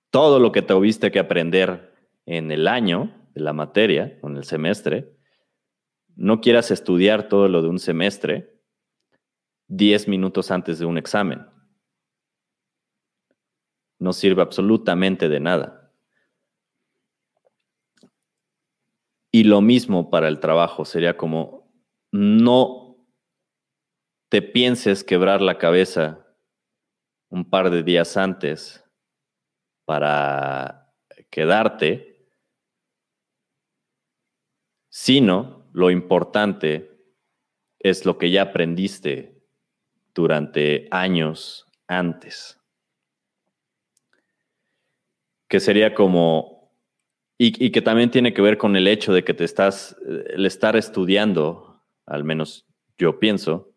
todo 0.10 0.40
lo 0.40 0.52
que 0.52 0.62
te 0.62 0.74
tuviste 0.74 1.12
que 1.12 1.20
aprender 1.20 1.93
en 2.26 2.52
el 2.52 2.68
año 2.68 3.30
de 3.34 3.42
la 3.42 3.54
materia 3.54 4.20
en 4.24 4.38
el 4.38 4.44
semestre, 4.44 5.18
no 6.16 6.42
quieras 6.42 6.72
estudiar 6.72 7.28
todo 7.28 7.48
lo 7.48 7.62
de 7.62 7.70
un 7.70 7.80
semestre 7.80 8.62
10 9.68 10.08
minutos 10.08 10.52
antes 10.52 10.80
de 10.80 10.86
un 10.86 10.98
examen. 10.98 11.46
No 14.00 14.14
sirve 14.14 14.42
absolutamente 14.42 15.30
de 15.30 15.40
nada. 15.40 15.92
Y 19.32 19.46
lo 19.46 19.62
mismo 19.62 20.12
para 20.12 20.28
el 20.28 20.40
trabajo, 20.40 20.86
sería 20.86 21.18
como 21.18 21.72
no 22.12 23.08
te 24.30 24.44
pienses 24.44 25.04
quebrar 25.04 25.42
la 25.42 25.58
cabeza 25.58 26.28
un 27.30 27.50
par 27.50 27.72
de 27.72 27.82
días 27.82 28.16
antes 28.16 28.84
para 29.86 30.94
quedarte 31.32 32.13
sino 34.94 35.66
lo 35.74 35.90
importante 35.90 36.92
es 37.80 38.06
lo 38.06 38.20
que 38.20 38.30
ya 38.30 38.44
aprendiste 38.44 39.42
durante 40.14 40.88
años 40.92 41.66
antes. 41.88 42.62
Que 45.48 45.60
sería 45.60 45.96
como, 45.96 46.72
y, 47.40 47.72
que 47.72 47.82
también 47.82 48.12
tiene 48.12 48.36
que 48.36 48.44
ver 48.44 48.60
con 48.60 48.76
el 48.76 48.88
hecho 48.88 49.14
de 49.14 49.24
que 49.24 49.34
te 49.34 49.46
estás, 49.46 49.98
el 50.06 50.46
estar 50.46 50.76
estudiando, 50.76 51.82
al 52.06 52.24
menos 52.24 52.68
yo 52.96 53.18
pienso, 53.18 53.74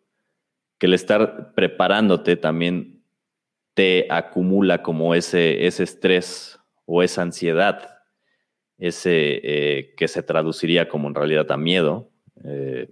que 0.77 0.85
el 0.85 0.93
estar 0.93 1.55
preparándote 1.55 2.35
también 2.35 3.03
te 3.73 4.05
acumula 4.11 4.83
como 4.83 5.15
ese, 5.15 5.65
ese 5.65 5.81
estrés 5.81 6.59
o 6.85 7.01
esa 7.01 7.23
ansiedad 7.23 7.96
ese 8.77 9.39
eh, 9.43 9.93
que 9.95 10.07
se 10.07 10.23
traduciría 10.23 10.87
como 10.87 11.07
en 11.07 11.15
realidad 11.15 11.51
a 11.51 11.57
miedo. 11.57 12.09
Eh, 12.43 12.89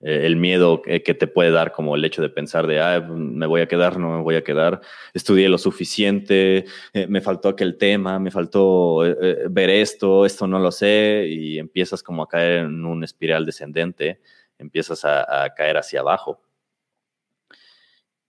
el 0.00 0.36
miedo 0.36 0.80
que 0.80 1.00
te 1.00 1.26
puede 1.26 1.50
dar 1.50 1.72
como 1.72 1.96
el 1.96 2.04
hecho 2.04 2.22
de 2.22 2.28
pensar 2.28 2.68
de, 2.68 2.80
ah, 2.80 3.00
me 3.00 3.46
voy 3.46 3.62
a 3.62 3.66
quedar, 3.66 3.98
no 3.98 4.16
me 4.16 4.22
voy 4.22 4.36
a 4.36 4.44
quedar, 4.44 4.80
estudié 5.12 5.48
lo 5.48 5.58
suficiente, 5.58 6.66
eh, 6.92 7.06
me 7.08 7.20
faltó 7.20 7.48
aquel 7.48 7.76
tema, 7.76 8.20
me 8.20 8.30
faltó 8.30 8.98
ver 8.98 9.70
esto, 9.70 10.24
esto 10.24 10.46
no 10.46 10.60
lo 10.60 10.70
sé, 10.70 11.26
y 11.28 11.58
empiezas 11.58 12.04
como 12.04 12.22
a 12.22 12.28
caer 12.28 12.60
en 12.60 12.84
un 12.84 13.02
espiral 13.02 13.44
descendente, 13.44 14.20
empiezas 14.56 15.04
a 15.04 15.52
caer 15.56 15.76
hacia 15.78 15.98
abajo. 15.98 16.47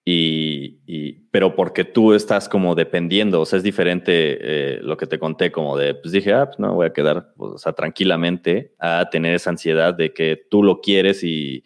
Y, 0.06 1.28
pero 1.32 1.56
porque 1.56 1.84
tú 1.84 2.14
estás 2.14 2.50
como 2.50 2.74
dependiendo, 2.74 3.42
o 3.42 3.46
sea, 3.46 3.58
es 3.58 3.64
diferente 3.64 4.12
eh, 4.42 4.80
lo 4.82 4.98
que 4.98 5.06
te 5.06 5.20
conté, 5.20 5.52
como 5.52 5.78
de, 5.78 5.94
pues 5.94 6.12
dije, 6.12 6.34
ah, 6.34 6.48
pues 6.48 6.60
no, 6.60 6.74
voy 6.74 6.88
a 6.88 6.94
quedar, 6.94 7.34
o 7.38 7.58
sea, 7.58 7.74
tranquilamente 7.74 8.74
a 8.80 9.10
tener 9.12 9.36
esa 9.36 9.52
ansiedad 9.52 9.94
de 9.94 10.14
que 10.14 10.48
tú 10.50 10.64
lo 10.64 10.82
quieres 10.82 11.24
y, 11.24 11.64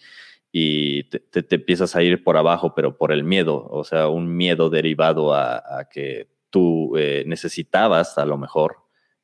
y 0.52 1.04
te, 1.04 1.24
empiezas 1.56 1.96
a 1.96 2.04
ir 2.04 2.24
por 2.24 2.36
abajo, 2.36 2.74
pero 2.76 2.98
por 2.98 3.14
el 3.14 3.24
miedo, 3.24 3.66
o 3.70 3.84
sea, 3.86 4.10
un 4.10 4.36
miedo 4.36 4.70
derivado 4.70 5.34
a, 5.34 5.88
que 5.90 6.28
tú 6.50 6.98
eh, 6.98 7.24
necesitabas 7.26 8.18
a 8.18 8.26
lo 8.26 8.38
mejor 8.38 8.78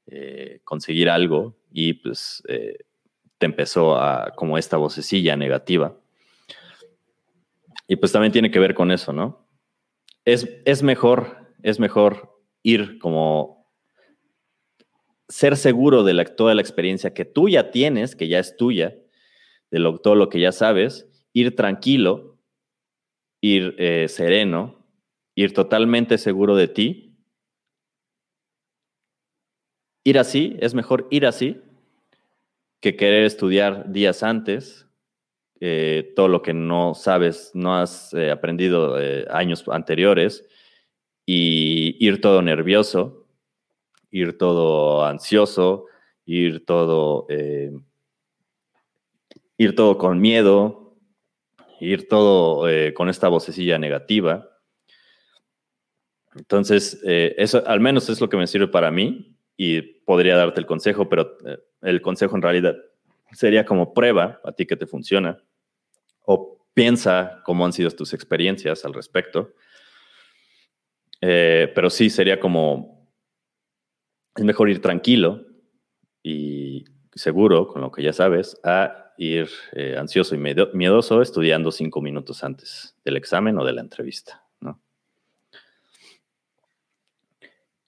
eh, 0.07 0.62
conseguir 0.64 1.10
algo 1.10 1.57
y 1.72 1.93
pues 1.93 2.41
te 3.38 3.45
empezó 3.45 3.95
a 3.95 4.34
como 4.36 4.57
esta 4.57 4.78
vocecilla 4.78 5.36
negativa. 5.36 5.95
Y 7.92 7.96
pues 7.96 8.12
también 8.12 8.32
tiene 8.32 8.52
que 8.52 8.60
ver 8.60 8.76
con 8.76 8.92
eso, 8.92 9.12
¿no? 9.12 9.50
Es, 10.24 10.48
es 10.64 10.84
mejor, 10.84 11.52
es 11.64 11.80
mejor 11.80 12.40
ir 12.62 13.00
como 13.00 13.68
ser 15.28 15.58
seguro 15.58 16.04
de 16.04 16.14
la, 16.14 16.24
toda 16.24 16.54
la 16.54 16.62
experiencia 16.62 17.16
que 17.16 17.26
tú 17.26 17.50
ya 17.50 17.72
tienes, 17.72 18.16
que 18.16 18.28
ya 18.28 18.38
es 18.38 18.56
tuya, 18.56 18.96
de 19.72 20.00
todo 20.04 20.14
lo 20.14 20.30
que 20.30 20.40
ya 20.40 20.52
sabes, 20.52 21.10
ir 21.34 21.56
tranquilo, 21.56 22.40
ir 23.42 23.74
eh, 23.80 24.08
sereno, 24.08 24.86
ir 25.34 25.54
totalmente 25.54 26.20
seguro 26.20 26.56
de 26.56 26.68
ti. 26.68 27.18
Ir 30.04 30.20
así, 30.20 30.58
es 30.60 30.76
mejor 30.76 31.08
ir 31.10 31.26
así 31.26 31.60
que 32.82 32.96
querer 32.96 33.24
estudiar 33.24 33.92
días 33.92 34.22
antes 34.22 34.89
eh, 35.60 36.14
todo 36.16 36.28
lo 36.28 36.41
que 36.41 36.53
no 36.53 36.93
sabes, 36.95 37.51
no 37.53 37.78
has 37.78 38.14
eh, 38.14 38.32
aprendido 38.32 38.95
años 39.30 39.64
anteriores 39.68 40.45
y 41.26 41.95
ir 42.05 42.22
todo 42.22 42.41
nervioso, 42.41 43.28
ir 44.12 44.38
todo 44.38 45.05
ansioso, 45.05 45.86
ir 46.26 46.66
todo 46.66 47.28
ir 49.60 49.76
todo 49.76 49.97
con 49.97 50.20
miedo, 50.20 50.95
ir 51.82 52.07
todo 52.07 52.68
eh, 52.68 52.93
con 52.93 53.10
esta 53.10 53.28
vocecilla 53.28 53.78
negativa. 53.78 54.49
Entonces, 56.36 57.01
eh, 57.05 57.36
eso 57.38 57.62
al 57.68 57.82
menos 57.82 58.10
es 58.10 58.22
lo 58.22 58.30
que 58.30 58.38
me 58.38 58.47
sirve 58.47 58.70
para 58.70 58.89
mí 58.89 59.38
y 59.57 59.82
podría 59.82 60.38
darte 60.38 60.62
el 60.62 60.66
consejo, 60.66 61.10
pero 61.10 61.38
eh, 61.45 61.57
el 61.82 62.01
consejo 62.01 62.38
en 62.38 62.41
realidad 62.41 62.78
sería 63.34 63.66
como 63.66 63.93
prueba 63.93 64.39
a 64.45 64.53
ti 64.53 64.66
que 64.66 64.78
te 64.78 64.88
funciona 64.88 65.38
o 66.32 66.63
piensa 66.75 67.41
cómo 67.43 67.65
han 67.65 67.73
sido 67.73 67.89
tus 67.89 68.13
experiencias 68.13 68.86
al 68.86 68.93
respecto. 68.93 69.55
pero 71.19 71.89
sí, 71.89 72.09
sería 72.09 72.39
como, 72.39 73.09
es 74.36 74.43
mejor 74.43 74.69
ir 74.69 74.80
tranquilo 74.80 75.43
y 76.21 76.86
seguro 77.15 77.67
con 77.67 77.82
lo 77.82 77.91
que 77.91 78.03
ya 78.03 78.13
sabes 78.13 78.59
a 78.63 79.11
ir 79.17 79.49
eh, 79.73 79.97
ansioso 79.97 80.36
y 80.36 80.38
miedoso 80.38 81.21
estudiando 81.21 81.71
cinco 81.71 81.99
minutos 81.99 82.43
antes 82.43 82.95
del 83.03 83.17
examen 83.17 83.57
o 83.57 83.65
de 83.65 83.73
la 83.73 83.82
entrevista. 83.82 84.45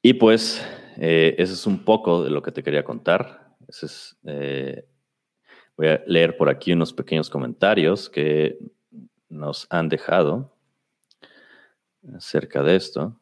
Y 0.03 0.15
pues 0.15 0.65
eh, 0.97 1.35
eso 1.37 1.53
es 1.53 1.67
un 1.67 1.85
poco 1.85 2.23
de 2.23 2.31
lo 2.31 2.41
que 2.41 2.51
te 2.51 2.63
quería 2.63 2.83
contar. 2.83 3.55
Eh, 4.25 4.83
voy 5.77 5.87
a 5.87 6.03
leer 6.05 6.37
por 6.37 6.49
aquí 6.49 6.73
unos 6.73 6.93
pequeños 6.93 7.29
comentarios 7.29 8.09
que 8.09 8.57
nos 9.29 9.67
han 9.69 9.89
dejado 9.89 10.53
acerca 12.15 12.63
de 12.63 12.75
esto. 12.75 13.21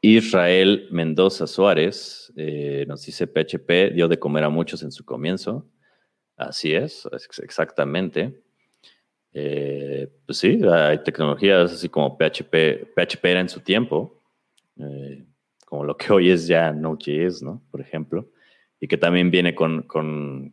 Israel 0.00 0.88
Mendoza 0.90 1.46
Suárez 1.46 2.32
eh, 2.36 2.84
nos 2.86 3.04
dice 3.04 3.26
PHP 3.26 3.94
dio 3.94 4.06
de 4.08 4.18
comer 4.18 4.44
a 4.44 4.48
muchos 4.48 4.82
en 4.82 4.92
su 4.92 5.04
comienzo. 5.04 5.66
Así 6.36 6.72
es, 6.72 7.08
exactamente. 7.42 8.40
Eh, 9.32 10.08
pues 10.24 10.38
sí, 10.38 10.60
hay 10.70 11.02
tecnologías 11.02 11.72
así 11.72 11.88
como 11.88 12.16
PHP. 12.16 12.94
PHP 12.94 13.24
era 13.24 13.40
en 13.40 13.48
su 13.48 13.60
tiempo, 13.60 14.22
eh, 14.78 15.26
como 15.68 15.84
lo 15.84 15.98
que 15.98 16.10
hoy 16.10 16.30
es 16.30 16.46
ya 16.46 16.72
Node.js, 16.72 17.42
¿no? 17.42 17.62
Por 17.70 17.82
ejemplo. 17.82 18.30
Y 18.80 18.88
que 18.88 18.96
también 18.96 19.30
viene 19.30 19.54
con, 19.54 19.84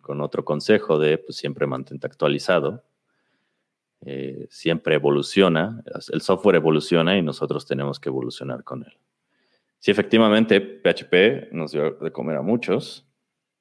otro 0.04 0.44
consejo 0.44 1.00
de 1.00 1.18
pues, 1.18 1.38
siempre 1.38 1.66
mantente 1.66 2.06
actualizado. 2.06 2.84
siempre 4.50 4.96
evoluciona, 4.96 5.82
el 6.12 6.20
software 6.20 6.58
evoluciona 6.58 7.18
y 7.18 7.22
nosotros 7.22 7.66
tenemos 7.66 7.98
que 7.98 8.10
evolucionar 8.10 8.66
con 8.66 8.84
él. 8.84 8.98
Sí, 9.80 9.90
efectivamente, 9.90 10.60
PHP 10.60 11.54
nos 11.54 11.72
dio 11.72 11.92
de 11.92 12.12
comer 12.12 12.36
a 12.36 12.42
muchos 12.42 13.08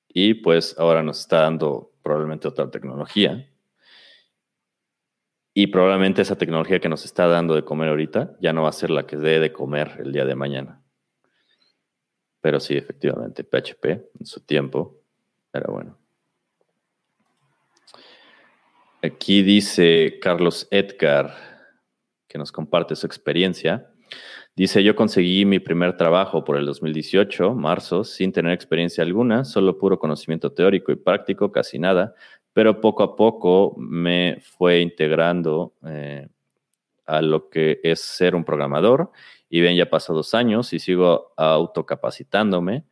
y 0.08 0.34
pues 0.34 0.74
ahora 0.76 1.04
nos 1.04 1.20
está 1.20 1.42
dando 1.42 1.92
probablemente 2.02 2.48
otra 2.48 2.68
tecnología. 2.68 3.48
Y 5.54 5.68
probablemente 5.68 6.22
esa 6.22 6.36
tecnología 6.36 6.80
que 6.80 6.88
nos 6.88 7.04
está 7.04 7.28
dando 7.28 7.54
de 7.54 7.64
comer 7.64 7.90
ahorita 7.90 8.36
ya 8.40 8.52
no 8.52 8.64
va 8.64 8.70
a 8.70 8.72
ser 8.72 8.90
la 8.90 9.06
que 9.06 9.16
dé 9.16 9.38
de 9.38 9.52
comer 9.52 10.00
el 10.00 10.10
día 10.10 10.24
de 10.24 10.34
mañana. 10.34 10.83
Pero 12.44 12.60
sí, 12.60 12.76
efectivamente, 12.76 13.42
PHP 13.42 13.86
en 14.20 14.26
su 14.26 14.40
tiempo 14.40 15.00
era 15.50 15.72
bueno. 15.72 15.96
Aquí 19.02 19.42
dice 19.42 20.18
Carlos 20.20 20.68
Edgar, 20.70 21.34
que 22.28 22.36
nos 22.36 22.52
comparte 22.52 22.96
su 22.96 23.06
experiencia. 23.06 23.90
Dice, 24.54 24.84
yo 24.84 24.94
conseguí 24.94 25.46
mi 25.46 25.58
primer 25.58 25.96
trabajo 25.96 26.44
por 26.44 26.58
el 26.58 26.66
2018, 26.66 27.54
marzo, 27.54 28.04
sin 28.04 28.30
tener 28.30 28.52
experiencia 28.52 29.02
alguna, 29.02 29.46
solo 29.46 29.78
puro 29.78 29.98
conocimiento 29.98 30.52
teórico 30.52 30.92
y 30.92 30.96
práctico, 30.96 31.50
casi 31.50 31.78
nada, 31.78 32.14
pero 32.52 32.78
poco 32.82 33.04
a 33.04 33.16
poco 33.16 33.74
me 33.78 34.42
fue 34.42 34.80
integrando 34.80 35.72
eh, 35.86 36.28
a 37.06 37.22
lo 37.22 37.48
que 37.50 37.80
es 37.82 38.00
ser 38.00 38.34
un 38.34 38.44
programador 38.44 39.10
y 39.48 39.60
bien, 39.60 39.76
ya 39.76 39.90
pasado 39.90 40.18
dos 40.18 40.34
años 40.34 40.72
y 40.72 40.78
sigo 40.78 41.32
autocapacitándome. 41.36 42.84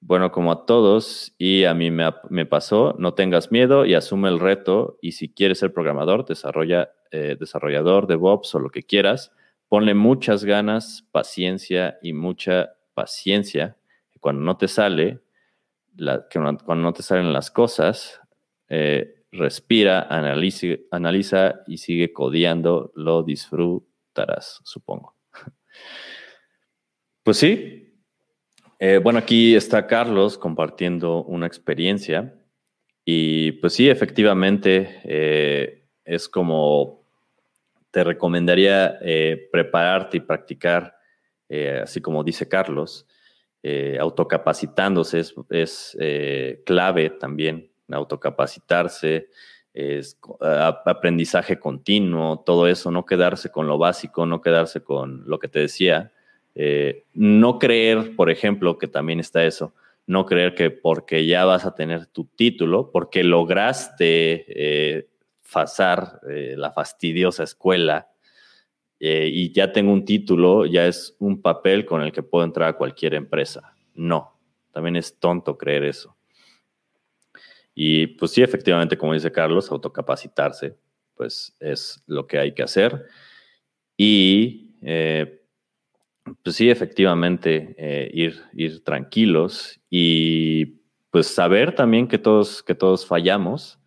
Bueno, 0.00 0.32
como 0.32 0.52
a 0.52 0.66
todos 0.66 1.34
y 1.38 1.64
a 1.64 1.74
mí 1.74 1.90
me, 1.90 2.10
me, 2.30 2.46
pasó, 2.46 2.94
no 2.98 3.14
tengas 3.14 3.52
miedo 3.52 3.84
y 3.84 3.94
asume 3.94 4.28
el 4.28 4.40
reto 4.40 4.98
y 5.02 5.12
si 5.12 5.28
quieres 5.28 5.58
ser 5.58 5.72
programador, 5.72 6.24
desarrolla, 6.24 6.90
eh, 7.10 7.36
desarrollador, 7.38 8.06
DevOps 8.06 8.54
o 8.54 8.60
lo 8.60 8.70
que 8.70 8.82
quieras 8.82 9.32
ponle 9.70 9.94
muchas 9.94 10.44
ganas, 10.44 11.06
paciencia 11.12 11.96
y 12.02 12.12
mucha 12.12 12.74
paciencia. 12.92 13.76
Cuando 14.18 14.42
no 14.42 14.56
te 14.56 14.66
sale, 14.66 15.20
cuando 15.96 16.74
no 16.74 16.92
te 16.92 17.04
salen 17.04 17.32
las 17.32 17.52
cosas, 17.52 18.20
eh, 18.68 19.19
respira, 19.32 20.06
analiza, 20.10 21.62
y 21.66 21.78
sigue 21.78 22.12
codiando, 22.12 22.92
lo 22.94 23.22
disfrutarás, 23.22 24.60
supongo. 24.64 25.16
Pues 27.22 27.36
sí. 27.36 27.80
Eh, 28.78 28.96
bueno, 28.96 29.18
aquí 29.18 29.54
está 29.54 29.86
Carlos 29.86 30.38
compartiendo 30.38 31.22
una 31.24 31.46
experiencia 31.46 32.34
y 33.04 33.52
pues 33.52 33.74
sí, 33.74 33.90
efectivamente 33.90 35.02
eh, 35.04 35.86
es 36.02 36.30
como 36.30 37.04
te 37.90 38.04
recomendaría 38.04 38.98
eh, 39.02 39.48
prepararte 39.52 40.16
y 40.16 40.20
practicar, 40.20 40.96
así 41.82 42.00
como 42.00 42.24
dice 42.24 42.48
Carlos, 42.48 43.06
autocapacitándose 43.98 45.20
es, 45.50 45.98
clave 46.64 47.10
también, 47.10 47.69
autocapacitarse, 47.94 49.28
es 49.72 50.18
aprendizaje 50.84 51.58
continuo, 51.58 52.40
todo 52.40 52.66
eso, 52.66 52.90
no 52.90 53.06
quedarse 53.06 53.50
con 53.50 53.66
lo 53.68 53.78
básico, 53.78 54.26
no 54.26 54.40
quedarse 54.40 54.82
con 54.82 55.22
lo 55.26 55.38
que 55.38 55.48
te 55.48 55.60
decía, 55.60 56.12
no 57.14 57.58
creer, 57.60 58.16
por 58.16 58.30
ejemplo, 58.30 58.78
que 58.78 58.88
también 58.88 59.20
está 59.20 59.44
eso, 59.44 59.72
no 60.06 60.26
creer 60.26 60.56
que 60.56 60.70
porque 60.70 61.24
ya 61.24 61.44
vas 61.44 61.64
a 61.64 61.76
tener 61.76 62.06
tu 62.06 62.24
título, 62.24 62.90
porque 62.90 63.22
lograste 63.22 65.06
pasar 65.52 66.20
eh, 66.28 66.54
la 66.56 66.72
fastidiosa 66.72 67.42
escuela 67.42 68.08
eh, 68.98 69.28
y 69.32 69.52
ya 69.52 69.72
tengo 69.72 69.92
un 69.92 70.04
título, 70.04 70.66
ya 70.66 70.86
es 70.86 71.16
un 71.18 71.40
papel 71.40 71.84
con 71.86 72.02
el 72.02 72.12
que 72.12 72.22
puedo 72.22 72.44
entrar 72.44 72.68
a 72.68 72.76
cualquier 72.76 73.14
empresa. 73.14 73.74
No, 73.94 74.38
también 74.72 74.96
es 74.96 75.18
tonto 75.18 75.56
creer 75.56 75.84
eso. 75.84 76.16
Y 77.74 78.08
pues 78.08 78.32
sí, 78.32 78.42
efectivamente, 78.42 78.98
como 78.98 79.14
dice 79.14 79.32
Carlos, 79.32 79.70
autocapacitarse, 79.70 80.76
pues 81.14 81.56
es 81.60 82.02
lo 82.06 82.26
que 82.26 82.38
hay 82.38 82.52
que 82.52 82.62
hacer. 82.62 83.06
Y 83.96 84.76
eh, 84.82 85.42
pues 86.42 86.56
sí, 86.56 86.70
efectivamente, 86.70 88.10
ir, 88.12 88.42
ir 88.52 88.82
tranquilos 88.84 89.80
y 89.88 90.80
pues 91.10 91.26
saber 91.26 91.74
también 91.74 92.06
que 92.08 92.18
todos, 92.18 92.62
que 92.62 92.74
todos 92.74 93.06
fallamos 93.06 93.80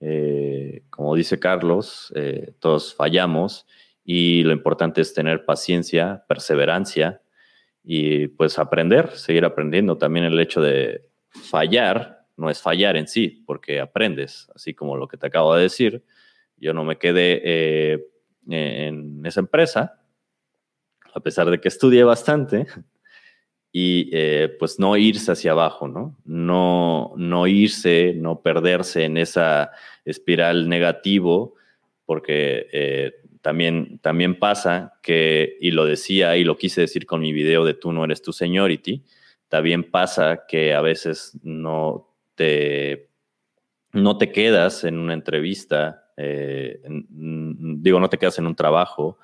eh, 0.00 0.82
como 0.88 1.14
dice 1.14 1.38
Carlos, 1.38 2.12
eh, 2.16 2.54
todos 2.58 2.94
fallamos 2.94 3.66
y 4.02 4.42
lo 4.42 4.52
importante 4.52 5.02
es 5.02 5.12
tener 5.12 5.44
paciencia, 5.44 6.24
perseverancia 6.26 7.20
y 7.84 8.28
pues 8.28 8.58
aprender, 8.58 9.10
seguir 9.10 9.44
aprendiendo. 9.44 9.98
También 9.98 10.24
el 10.24 10.40
hecho 10.40 10.62
de 10.62 11.06
fallar 11.30 12.19
no 12.40 12.50
es 12.50 12.60
fallar 12.60 12.96
en 12.96 13.06
sí, 13.06 13.42
porque 13.46 13.80
aprendes, 13.80 14.48
así 14.54 14.74
como 14.74 14.96
lo 14.96 15.06
que 15.06 15.16
te 15.16 15.26
acabo 15.26 15.54
de 15.54 15.62
decir. 15.62 16.02
Yo 16.56 16.74
no 16.74 16.84
me 16.84 16.98
quedé 16.98 17.40
eh, 17.44 18.06
en 18.48 19.24
esa 19.24 19.40
empresa, 19.40 20.00
a 21.14 21.20
pesar 21.20 21.50
de 21.50 21.60
que 21.60 21.68
estudié 21.68 22.04
bastante, 22.04 22.66
y 23.72 24.10
pues 24.58 24.78
no 24.78 24.96
irse 24.96 25.30
hacia 25.30 25.52
abajo, 25.52 25.86
¿no? 25.86 26.16
No, 26.24 27.12
no 27.16 27.46
irse, 27.46 28.14
no 28.16 28.42
perderse 28.42 29.04
en 29.04 29.16
esa 29.16 29.70
espiral 30.04 30.68
negativo, 30.68 31.54
porque 32.04 32.66
eh, 32.72 33.12
también, 33.40 34.00
también 34.00 34.38
pasa 34.38 34.94
que, 35.02 35.56
y 35.60 35.70
lo 35.70 35.84
decía 35.84 36.36
y 36.36 36.44
lo 36.44 36.56
quise 36.56 36.80
decir 36.80 37.06
con 37.06 37.20
mi 37.20 37.32
video 37.32 37.64
de 37.64 37.74
tú 37.74 37.92
no 37.92 38.04
eres 38.04 38.22
tu 38.22 38.32
seniority, 38.32 39.04
también 39.48 39.90
pasa 39.90 40.44
que 40.48 40.74
a 40.74 40.80
veces 40.80 41.38
no 41.42 42.09
te, 42.40 43.10
no 43.92 44.16
te 44.16 44.32
quedas 44.32 44.84
en 44.84 44.96
una 44.96 45.12
entrevista, 45.12 46.10
eh, 46.16 46.80
digo, 46.88 48.00
no 48.00 48.08
te 48.08 48.16
quedas 48.16 48.38
en 48.38 48.46
un 48.46 48.54
trabajo, 48.54 49.18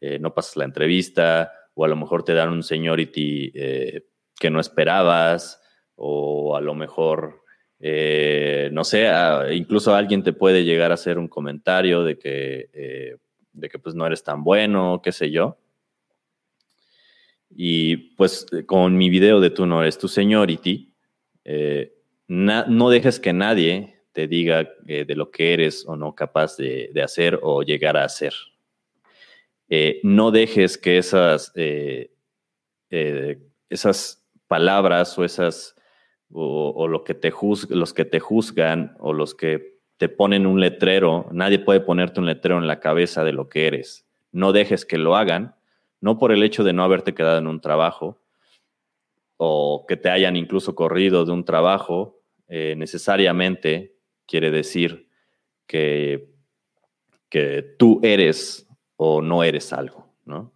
eh, 0.00 0.18
no 0.18 0.34
pasas 0.34 0.56
la 0.56 0.64
entrevista, 0.64 1.52
o 1.74 1.84
a 1.84 1.88
lo 1.88 1.94
mejor 1.94 2.24
te 2.24 2.34
dan 2.34 2.48
un 2.48 2.64
seniority 2.64 3.52
eh, 3.54 4.06
que 4.36 4.50
no 4.50 4.58
esperabas, 4.58 5.62
o 5.94 6.56
a 6.56 6.60
lo 6.60 6.74
mejor, 6.74 7.44
no 7.78 8.82
sé, 8.82 9.08
incluso 9.52 9.94
alguien 9.94 10.24
te 10.24 10.32
puede 10.32 10.64
llegar 10.64 10.90
a 10.90 10.94
hacer 10.94 11.18
un 11.18 11.28
comentario 11.28 12.02
de 12.02 12.18
que, 12.18 13.16
de 13.52 13.68
que 13.68 13.78
pues 13.78 13.94
no 13.94 14.04
eres 14.04 14.24
tan 14.24 14.42
bueno, 14.42 15.00
qué 15.04 15.12
sé 15.12 15.30
yo. 15.30 15.56
Y 17.48 17.96
pues 18.16 18.44
con 18.66 18.96
mi 18.96 19.08
video 19.08 19.38
de 19.38 19.50
tú 19.50 19.66
no 19.66 19.82
eres 19.82 19.98
tu 19.98 20.08
seniority, 20.08 20.96
eh, 21.48 21.95
no 22.28 22.90
dejes 22.90 23.20
que 23.20 23.32
nadie 23.32 24.02
te 24.12 24.26
diga 24.26 24.68
eh, 24.86 25.04
de 25.04 25.14
lo 25.14 25.30
que 25.30 25.52
eres 25.52 25.84
o 25.86 25.96
no 25.96 26.14
capaz 26.14 26.56
de, 26.56 26.90
hacer 27.02 27.38
o 27.42 27.62
llegar 27.62 27.96
a 27.96 28.04
hacer. 28.04 28.34
Eh, 29.68 30.00
no 30.02 30.30
dejes 30.30 30.78
que 30.78 30.98
esas, 30.98 31.52
esas 33.68 34.24
palabras 34.46 35.18
o 35.18 35.24
esas 35.24 35.76
o, 36.32 36.88
lo 36.88 37.04
que 37.04 37.14
te 37.14 37.32
los 37.70 37.94
que 37.94 38.04
te 38.04 38.20
juzgan 38.20 38.96
o 38.98 39.12
los 39.12 39.34
que 39.34 39.76
te 39.96 40.08
ponen 40.08 40.46
un 40.46 40.60
letrero, 40.60 41.28
nadie 41.32 41.58
puede 41.58 41.80
ponerte 41.80 42.20
un 42.20 42.26
letrero 42.26 42.58
en 42.58 42.66
la 42.66 42.80
cabeza 42.80 43.24
de 43.24 43.32
lo 43.32 43.48
que 43.48 43.66
eres. 43.66 44.06
No 44.32 44.52
dejes 44.52 44.84
que 44.84 44.98
lo 44.98 45.16
hagan 45.16 45.54
no 46.00 46.18
por 46.18 46.32
el 46.32 46.42
hecho 46.42 46.62
de 46.64 46.72
no 46.72 46.84
haberte 46.84 47.14
quedado 47.14 47.38
en 47.38 47.46
un 47.46 47.60
trabajo 47.60 48.20
o 49.36 49.84
que 49.86 49.96
te 49.96 50.10
hayan 50.10 50.36
incluso 50.36 50.74
corrido 50.74 51.24
de 51.24 51.32
un 51.32 51.44
trabajo, 51.44 52.22
eh, 52.48 52.74
necesariamente 52.76 53.96
quiere 54.26 54.50
decir 54.50 55.08
que, 55.66 56.30
que 57.28 57.62
tú 57.78 58.00
eres 58.02 58.68
o 58.96 59.20
no 59.20 59.44
eres 59.44 59.72
algo, 59.72 60.14
¿no? 60.24 60.52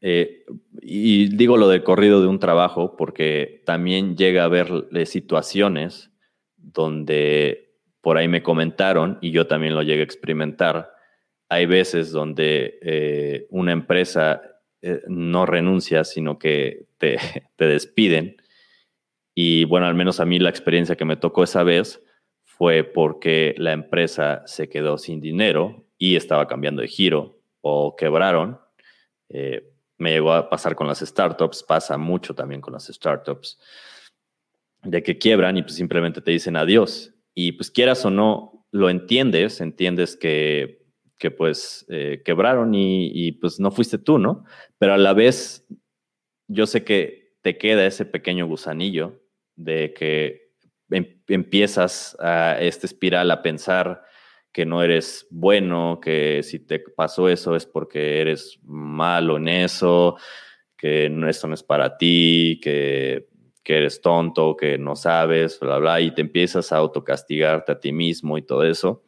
Eh, 0.00 0.44
y 0.80 1.28
digo 1.36 1.56
lo 1.56 1.68
de 1.68 1.84
corrido 1.84 2.20
de 2.20 2.26
un 2.26 2.40
trabajo 2.40 2.96
porque 2.96 3.62
también 3.64 4.16
llega 4.16 4.42
a 4.42 4.46
haber 4.46 4.88
situaciones 5.06 6.10
donde 6.56 7.72
por 8.00 8.16
ahí 8.16 8.26
me 8.26 8.42
comentaron 8.42 9.18
y 9.20 9.30
yo 9.30 9.46
también 9.46 9.74
lo 9.74 9.82
llegué 9.82 10.00
a 10.00 10.04
experimentar, 10.04 10.92
hay 11.48 11.66
veces 11.66 12.10
donde 12.10 12.78
eh, 12.82 13.46
una 13.50 13.72
empresa 13.72 14.42
eh, 14.82 15.00
no 15.06 15.46
renuncia, 15.46 16.04
sino 16.04 16.38
que 16.38 16.86
te, 16.98 17.16
te, 17.56 17.66
despiden. 17.66 18.36
Y 19.34 19.64
bueno, 19.64 19.86
al 19.86 19.94
menos 19.94 20.20
a 20.20 20.26
mí 20.26 20.38
la 20.38 20.50
experiencia 20.50 20.96
que 20.96 21.04
me 21.04 21.16
tocó 21.16 21.44
esa 21.44 21.62
vez 21.62 22.02
fue 22.44 22.84
porque 22.84 23.54
la 23.58 23.72
empresa 23.72 24.42
se 24.46 24.68
quedó 24.68 24.98
sin 24.98 25.20
dinero 25.20 25.86
y 25.98 26.16
estaba 26.16 26.48
cambiando 26.48 26.82
de 26.82 26.88
giro 26.88 27.40
o 27.60 27.96
quebraron. 27.96 28.60
Eh, 29.28 29.72
me 29.98 30.10
llegó 30.10 30.32
a 30.32 30.50
pasar 30.50 30.74
con 30.74 30.86
las 30.86 30.98
startups, 30.98 31.62
pasa 31.62 31.96
mucho 31.96 32.34
también 32.34 32.60
con 32.60 32.72
las 32.72 32.86
startups, 32.86 33.58
de 34.82 35.02
que 35.02 35.16
quiebran 35.16 35.56
y 35.56 35.62
pues 35.62 35.76
simplemente 35.76 36.20
te 36.20 36.32
dicen 36.32 36.56
adiós. 36.56 37.14
Y 37.34 37.52
pues 37.52 37.70
quieras 37.70 38.04
o 38.04 38.10
no, 38.10 38.66
lo 38.72 38.90
entiendes, 38.90 39.60
entiendes 39.60 40.16
que 40.16 40.81
que 41.22 41.30
pues 41.30 41.86
eh, 41.88 42.20
quebraron 42.24 42.74
y, 42.74 43.30
pues 43.40 43.60
no 43.60 43.70
fuiste 43.70 43.96
tú, 43.96 44.18
¿no? 44.18 44.44
Pero 44.78 44.94
a 44.94 44.98
la 44.98 45.12
vez 45.12 45.64
yo 46.48 46.66
sé 46.66 46.82
que 46.82 47.36
te 47.42 47.56
queda 47.58 47.86
ese 47.86 48.04
pequeño 48.04 48.48
gusanillo 48.48 49.22
de 49.54 49.94
que 49.94 50.50
em, 50.90 51.22
empiezas 51.28 52.16
a 52.18 52.60
esta 52.60 52.86
espiral 52.88 53.30
a 53.30 53.40
pensar 53.40 54.02
que 54.50 54.66
no 54.66 54.82
eres 54.82 55.28
bueno, 55.30 56.00
que 56.02 56.42
si 56.42 56.58
te 56.58 56.80
pasó 56.80 57.28
eso 57.28 57.54
es 57.54 57.66
porque 57.66 58.20
eres 58.20 58.58
malo 58.64 59.36
en 59.36 59.46
eso, 59.46 60.16
que 60.76 61.08
no, 61.08 61.28
eso 61.28 61.46
no 61.46 61.54
es 61.54 61.62
para 61.62 61.98
ti, 61.98 62.58
que, 62.60 63.28
que 63.62 63.76
eres 63.76 64.00
tonto, 64.00 64.56
que 64.56 64.76
no 64.76 64.96
sabes, 64.96 65.60
bla, 65.60 65.78
bla, 65.78 66.00
y 66.00 66.12
te 66.12 66.22
empiezas 66.22 66.72
a 66.72 66.78
autocastigarte 66.78 67.70
a 67.70 67.78
ti 67.78 67.92
mismo 67.92 68.38
y 68.38 68.42
todo 68.42 68.64
eso 68.64 69.04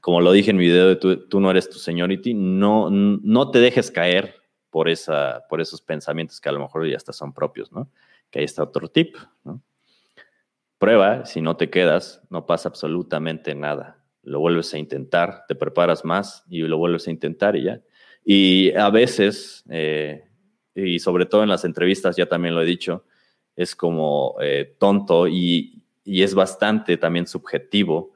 como 0.00 0.20
lo 0.20 0.32
dije 0.32 0.50
en 0.50 0.56
mi 0.56 0.64
video 0.64 0.88
de 0.88 0.96
tú, 0.96 1.40
no 1.40 1.50
eres 1.50 1.68
tu 1.68 1.78
seniority, 1.78 2.34
no, 2.34 2.90
no 2.90 3.50
te 3.50 3.60
dejes 3.60 3.90
caer 3.90 4.34
por, 4.70 4.88
esa, 4.88 5.44
por 5.48 5.60
esos 5.60 5.80
pensamientos 5.80 6.40
que 6.40 6.48
a 6.48 6.52
lo 6.52 6.60
mejor 6.60 6.88
ya 6.88 6.96
hasta 6.96 7.12
son 7.12 7.32
propios, 7.32 7.72
¿no? 7.72 7.90
Que 8.30 8.40
ahí 8.40 8.44
está 8.44 8.62
otro 8.62 8.88
tip, 8.88 9.16
¿no? 9.44 9.62
Prueba, 10.78 11.24
si 11.24 11.40
no 11.40 11.56
te 11.56 11.70
quedas, 11.70 12.22
no 12.30 12.46
pasa 12.46 12.68
absolutamente 12.68 13.54
nada. 13.54 14.04
Lo 14.22 14.38
vuelves 14.38 14.72
a 14.74 14.78
intentar, 14.78 15.44
te 15.48 15.54
preparas 15.54 16.04
más 16.04 16.44
y 16.48 16.60
lo 16.60 16.78
vuelves 16.78 17.08
a 17.08 17.10
intentar 17.10 17.56
y 17.56 17.64
ya. 17.64 17.80
Y 18.24 18.72
a 18.76 18.90
veces, 18.90 19.64
eh, 19.70 20.24
y 20.74 21.00
sobre 21.00 21.26
todo 21.26 21.42
en 21.42 21.48
las 21.48 21.64
entrevistas, 21.64 22.16
ya 22.16 22.26
también 22.26 22.54
lo 22.54 22.62
he 22.62 22.66
dicho, 22.66 23.04
es 23.56 23.74
como 23.74 24.36
eh, 24.40 24.76
tonto 24.78 25.26
y, 25.26 25.82
y, 26.04 26.22
es 26.22 26.34
bastante 26.34 26.96
también 26.96 27.26
subjetivo 27.26 28.12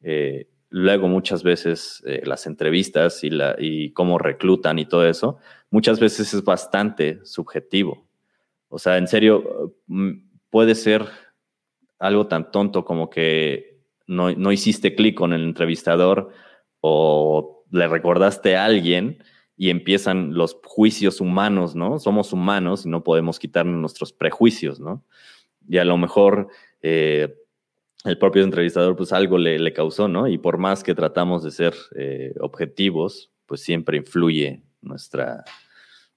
eh, 0.00 0.48
luego 0.76 1.08
muchas 1.08 1.42
veces 1.42 2.02
eh, 2.06 2.20
las 2.26 2.46
entrevistas 2.46 3.24
y, 3.24 3.30
la, 3.30 3.56
y 3.58 3.92
cómo 3.92 4.18
reclutan 4.18 4.78
y 4.78 4.84
todo 4.84 5.08
eso, 5.08 5.38
muchas 5.70 5.98
veces 5.98 6.34
es 6.34 6.44
bastante 6.44 7.24
subjetivo. 7.24 8.06
O 8.68 8.78
sea, 8.78 8.98
en 8.98 9.08
serio, 9.08 9.74
mm, 9.86 10.10
puede 10.50 10.74
ser 10.74 11.06
algo 11.98 12.26
tan 12.26 12.50
tonto 12.50 12.84
como 12.84 13.08
que 13.08 13.80
no, 14.06 14.32
no 14.32 14.52
hiciste 14.52 14.94
clic 14.94 15.16
con 15.16 15.32
el 15.32 15.44
entrevistador 15.44 16.30
o 16.80 17.64
le 17.70 17.88
recordaste 17.88 18.56
a 18.56 18.66
alguien 18.66 19.24
y 19.56 19.70
empiezan 19.70 20.34
los 20.34 20.58
juicios 20.62 21.22
humanos, 21.22 21.74
¿no? 21.74 21.98
Somos 21.98 22.34
humanos 22.34 22.84
y 22.84 22.90
no 22.90 23.02
podemos 23.02 23.38
quitarnos 23.38 23.80
nuestros 23.80 24.12
prejuicios, 24.12 24.78
¿no? 24.78 25.02
Y 25.66 25.78
a 25.78 25.86
lo 25.86 25.96
mejor 25.96 26.48
eh, 26.82 27.34
el 28.06 28.18
propio 28.18 28.42
entrevistador 28.42 28.96
pues 28.96 29.12
algo 29.12 29.38
le, 29.38 29.72
causó, 29.72 30.08
¿no? 30.08 30.28
Y 30.28 30.38
por 30.38 30.58
más 30.58 30.82
que 30.82 30.94
tratamos 30.94 31.42
de 31.42 31.50
ser 31.50 31.74
eh, 31.96 32.34
objetivos, 32.40 33.32
pues 33.46 33.60
siempre 33.60 33.96
influye 33.96 34.62
nuestra 34.80 35.44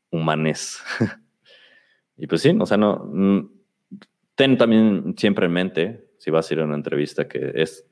humanez. 0.10 0.80
y 2.18 2.28
pues 2.28 2.42
sí, 2.42 2.56
o 2.60 2.66
sea, 2.66 2.78
no, 2.78 3.04
mm, 3.06 3.50
ten 4.36 4.58
también 4.58 5.16
siempre 5.18 5.46
en 5.46 5.52
mente, 5.52 6.10
si 6.18 6.32
vas 6.32 6.50
a 6.50 6.54
ir 6.54 6.60
a 6.62 6.66
una 6.66 6.76
entrevista, 6.76 7.28
que 7.28 7.52
es 7.56 7.86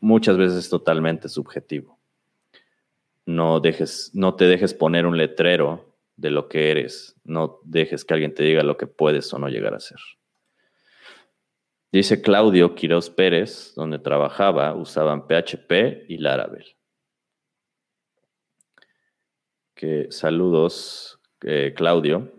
muchas 0.00 0.36
veces 0.36 0.68
totalmente 0.68 1.28
subjetivo. 1.28 1.98
No, 3.26 3.60
dejes, 3.60 4.10
no 4.14 4.34
te 4.36 4.46
dejes 4.46 4.74
poner 4.74 5.06
un 5.06 5.16
letrero 5.16 5.96
de 6.16 6.30
lo 6.30 6.48
que 6.48 6.70
eres, 6.70 7.16
no 7.24 7.60
dejes 7.64 8.04
que 8.04 8.14
alguien 8.14 8.34
te 8.34 8.42
diga 8.42 8.62
lo 8.62 8.76
que 8.76 8.86
puedes 8.86 9.32
o 9.32 9.38
no 9.38 9.48
llegar 9.48 9.74
a 9.74 9.80
ser. 9.80 9.98
Dice 11.90 12.20
Claudio 12.20 12.74
Quiroz 12.74 13.08
Pérez, 13.08 13.72
donde 13.74 13.98
trabajaba, 13.98 14.74
usaban 14.74 15.26
PHP 15.26 16.04
y 16.08 16.18
Laravel. 16.18 16.66
Que 19.74 20.08
saludos, 20.10 21.18
eh, 21.42 21.72
Claudio. 21.74 22.30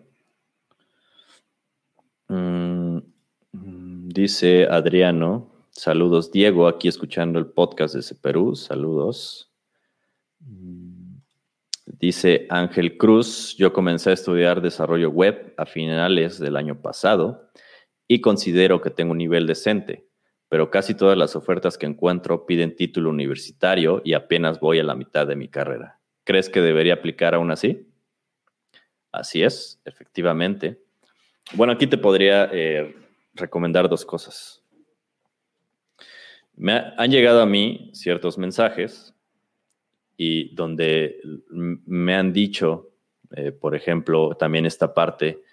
Mm, 2.28 3.00
dice 3.52 4.68
Adriano, 4.70 5.66
saludos 5.72 6.32
Diego, 6.32 6.68
aquí 6.68 6.88
escuchando 6.88 7.40
el 7.40 7.48
podcast 7.48 7.96
de 7.96 8.16
Perú, 8.16 8.56
saludos. 8.56 9.52
Mm, 10.42 11.16
dice 11.88 12.46
Ángel 12.52 12.98
Cruz, 12.98 13.56
yo 13.58 13.74
comencé 13.74 14.12
a 14.12 14.14
estudiar 14.14 14.62
desarrollo 14.62 15.10
web 15.10 15.56
a 15.58 15.66
finales 15.66 16.38
del 16.38 16.56
año 16.56 16.80
pasado 16.80 17.50
y 18.12 18.22
considero 18.22 18.82
que 18.82 18.90
tengo 18.90 19.12
un 19.12 19.20
nivel 19.20 19.46
decente, 19.46 20.08
pero 20.50 20.72
casi 20.72 20.96
todas 20.96 21.16
las 21.16 21.36
ofertas 21.36 21.78
que 21.78 21.86
encuentro 21.86 22.48
piden 22.48 22.76
título 22.76 23.12
universitario 23.12 24.02
y 24.04 24.14
apenas 24.14 24.60
voy 24.60 24.80
a 24.80 24.84
la 24.84 24.96
mitad 24.96 25.28
de 25.28 25.36
mi 25.36 25.48
carrera. 25.48 26.00
¿Crees 26.24 26.50
que 26.50 26.60
debería 26.60 26.96
aplicar 26.96 27.36
aún 27.36 27.52
así? 27.52 27.88
Así 29.12 29.44
es, 29.44 29.80
efectivamente. 29.86 30.82
Bueno, 31.54 31.72
aquí 31.72 31.86
te 31.86 32.00
podría 32.00 32.50
eh, 32.52 32.96
recomendar 33.36 33.88
dos 33.88 34.04
cosas. 34.06 34.64
Me 36.56 36.74
han 36.98 37.12
llegado 37.12 37.44
a 37.44 37.46
mí 37.46 37.92
ciertos 37.94 38.40
mensajes 38.40 39.14
y 40.18 40.56
donde 40.56 41.22
me 41.52 42.16
han 42.16 42.34
dicho, 42.34 42.90
eh, 43.36 43.52
por 43.52 43.76
ejemplo, 43.76 44.36
también 44.36 44.66
esta 44.66 44.96
parte 44.96 45.44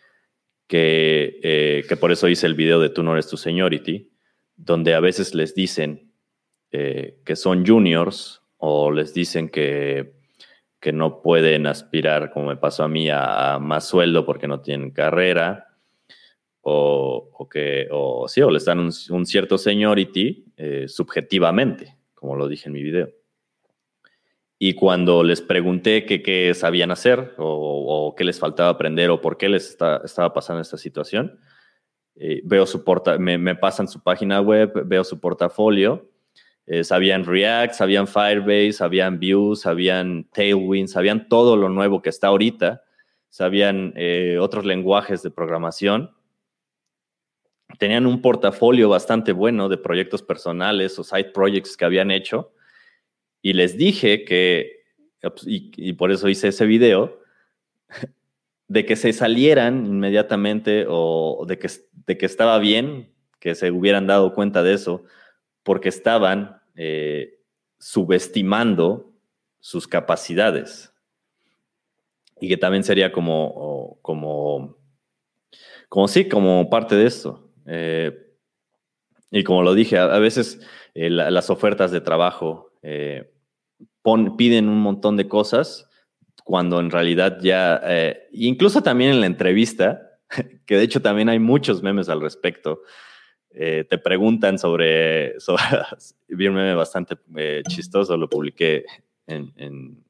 eh, 0.69 1.85
que, 1.89 1.97
por 1.97 2.13
eso 2.13 2.29
hice 2.29 2.47
el 2.47 2.55
video 2.55 2.81
de 2.81 2.91
Tú 2.91 3.03
no 3.03 3.13
eres 3.13 3.29
tu 3.29 3.37
seniority, 3.37 4.11
donde 4.57 4.95
a 4.95 5.01
veces 5.01 5.35
les 5.35 5.55
dicen 5.55 6.13
eh, 6.73 7.21
que 7.25 7.37
son 7.37 7.65
juniors 7.65 8.43
o 8.59 8.91
les 8.91 9.15
dicen 9.15 9.49
que, 9.49 10.15
que 10.81 10.93
no 10.93 11.23
pueden 11.23 11.67
aspirar, 11.67 12.31
como 12.33 12.47
me 12.47 12.57
pasó 12.57 12.85
a 12.85 12.89
mí, 12.89 13.09
a, 13.11 13.59
más 13.61 13.89
sueldo 13.89 14.25
porque 14.27 14.49
no 14.49 14.61
tienen 14.61 14.91
carrera, 14.91 15.67
o, 16.69 17.49
que, 17.49 17.87
o 17.93 18.27
sí, 18.27 18.43
o 18.43 18.51
les 18.51 18.65
dan 18.65 18.81
un, 18.81 19.27
cierto 19.27 19.57
seniority 19.57 20.47
eh, 20.57 20.89
subjetivamente, 20.89 21.97
como 22.15 22.35
lo 22.35 22.49
dije 22.49 22.69
en 22.69 22.73
mi 22.73 22.83
video. 22.83 23.09
Y 24.59 24.75
cuando 24.75 25.23
les 25.23 25.43
pregunté 25.43 26.07
qué 26.07 26.55
sabían 26.55 26.91
hacer 26.91 27.35
o, 27.37 28.15
qué 28.17 28.25
les 28.25 28.39
faltaba 28.39 28.71
aprender 28.71 29.11
o 29.11 29.21
por 29.21 29.37
qué 29.37 29.49
les 29.49 29.77
estaba 30.05 30.33
pasando 30.33 30.63
esta 30.63 30.79
situación, 30.79 31.39
eh, 32.15 32.41
veo 32.45 32.65
su 32.65 32.83
porta 32.83 33.19
me, 33.19 33.55
pasan 33.57 33.89
su 33.89 34.03
página 34.03 34.41
web, 34.41 34.73
veo 34.87 35.05
su 35.05 35.21
portafolio, 35.21 36.11
eh, 36.65 36.83
sabían 36.83 37.27
React, 37.27 37.75
sabían 37.75 38.07
Firebase, 38.07 38.73
sabían 38.73 39.21
Vue, 39.21 39.55
sabían 39.57 40.25
Tailwind, 40.33 40.89
sabían 40.89 41.29
todo 41.29 41.57
lo 41.57 41.69
nuevo 41.69 42.01
que 42.01 42.09
está 42.09 42.29
ahorita, 42.29 42.83
sabían 43.29 43.93
eh, 43.97 44.39
otros 44.41 44.65
lenguajes 44.65 45.23
de 45.23 45.31
programación. 45.31 46.17
Tenían 47.79 48.07
un 48.07 48.23
portafolio 48.23 48.89
bastante 48.89 49.33
bueno 49.33 49.69
de 49.69 49.77
proyectos 49.77 50.23
personales 50.23 50.99
o 50.99 51.05
side 51.05 51.33
projects 51.35 51.77
que 51.77 51.85
habían 51.85 52.11
hecho 52.11 52.53
y 53.47 53.53
les 53.53 53.77
dije 53.77 54.25
que, 54.25 54.83
y, 55.45 55.93
por 55.93 56.11
eso 56.11 56.29
hice 56.29 56.49
ese 56.49 56.67
video, 56.67 57.21
de 58.67 58.85
que 58.85 58.97
se 58.97 59.13
salieran 59.13 59.87
inmediatamente 59.87 60.85
o 60.89 61.45
de 61.47 61.57
que, 61.57 61.69
de 62.07 62.19
que 62.19 62.27
estaba 62.27 62.59
bien 62.59 63.09
que 63.39 63.55
se 63.55 63.71
hubieran 63.71 64.09
dado 64.09 64.35
cuenta 64.35 64.65
de 64.65 64.73
eso, 64.73 65.05
porque 65.63 65.91
estaban 65.91 66.61
eh, 66.75 67.39
subestimando 67.79 69.13
sus 69.61 69.87
capacidades. 69.87 70.93
Y 72.41 72.49
que 72.49 72.57
también 72.57 72.83
sería 72.83 73.13
como, 73.13 74.01
como, 74.03 74.77
como 75.89 76.09
sí, 76.09 76.29
como 76.29 76.69
parte 76.69 76.97
de 76.97 77.07
esto. 77.07 77.49
Eh, 77.65 78.27
y 79.31 79.45
como 79.45 79.63
lo 79.63 79.73
dije, 79.73 79.99
a, 79.99 80.19
veces 80.19 80.61
eh, 80.95 81.11
las 81.11 81.49
ofertas 81.49 81.93
de 81.93 82.01
trabajo 82.01 82.73
piden 84.37 84.69
un 84.69 84.81
montón 84.81 85.17
de 85.17 85.29
cosas 85.29 85.89
cuando 86.45 86.79
en 86.79 86.91
realidad 86.91 87.39
ya, 87.41 87.81
eh, 87.85 88.29
incluso 88.31 88.81
también 88.81 89.11
en 89.11 89.21
la 89.21 89.27
entrevista, 89.27 90.21
que 90.67 90.77
de 90.77 90.85
hecho 90.85 91.03
también 91.03 91.29
hay 91.29 91.41
muchos 91.41 91.83
memes 91.83 92.09
al 92.09 92.21
respecto, 92.21 92.83
eh, 93.51 93.85
te 93.89 93.99
preguntan 93.99 94.59
sobre, 94.59 95.35
vi 96.29 96.47
un 96.47 96.55
meme 96.55 96.75
bastante 96.75 97.17
eh, 97.37 97.63
chistoso, 97.69 98.17
lo 98.17 98.29
publiqué 98.29 98.85
en, 99.27 100.05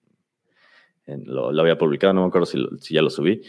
lo, 1.25 1.59
había 1.59 1.79
publicado, 1.79 2.13
no 2.13 2.23
me 2.23 2.29
acuerdo 2.29 2.47
si, 2.47 2.59
si 2.81 2.95
ya 2.95 3.01
lo 3.01 3.09
subí, 3.09 3.41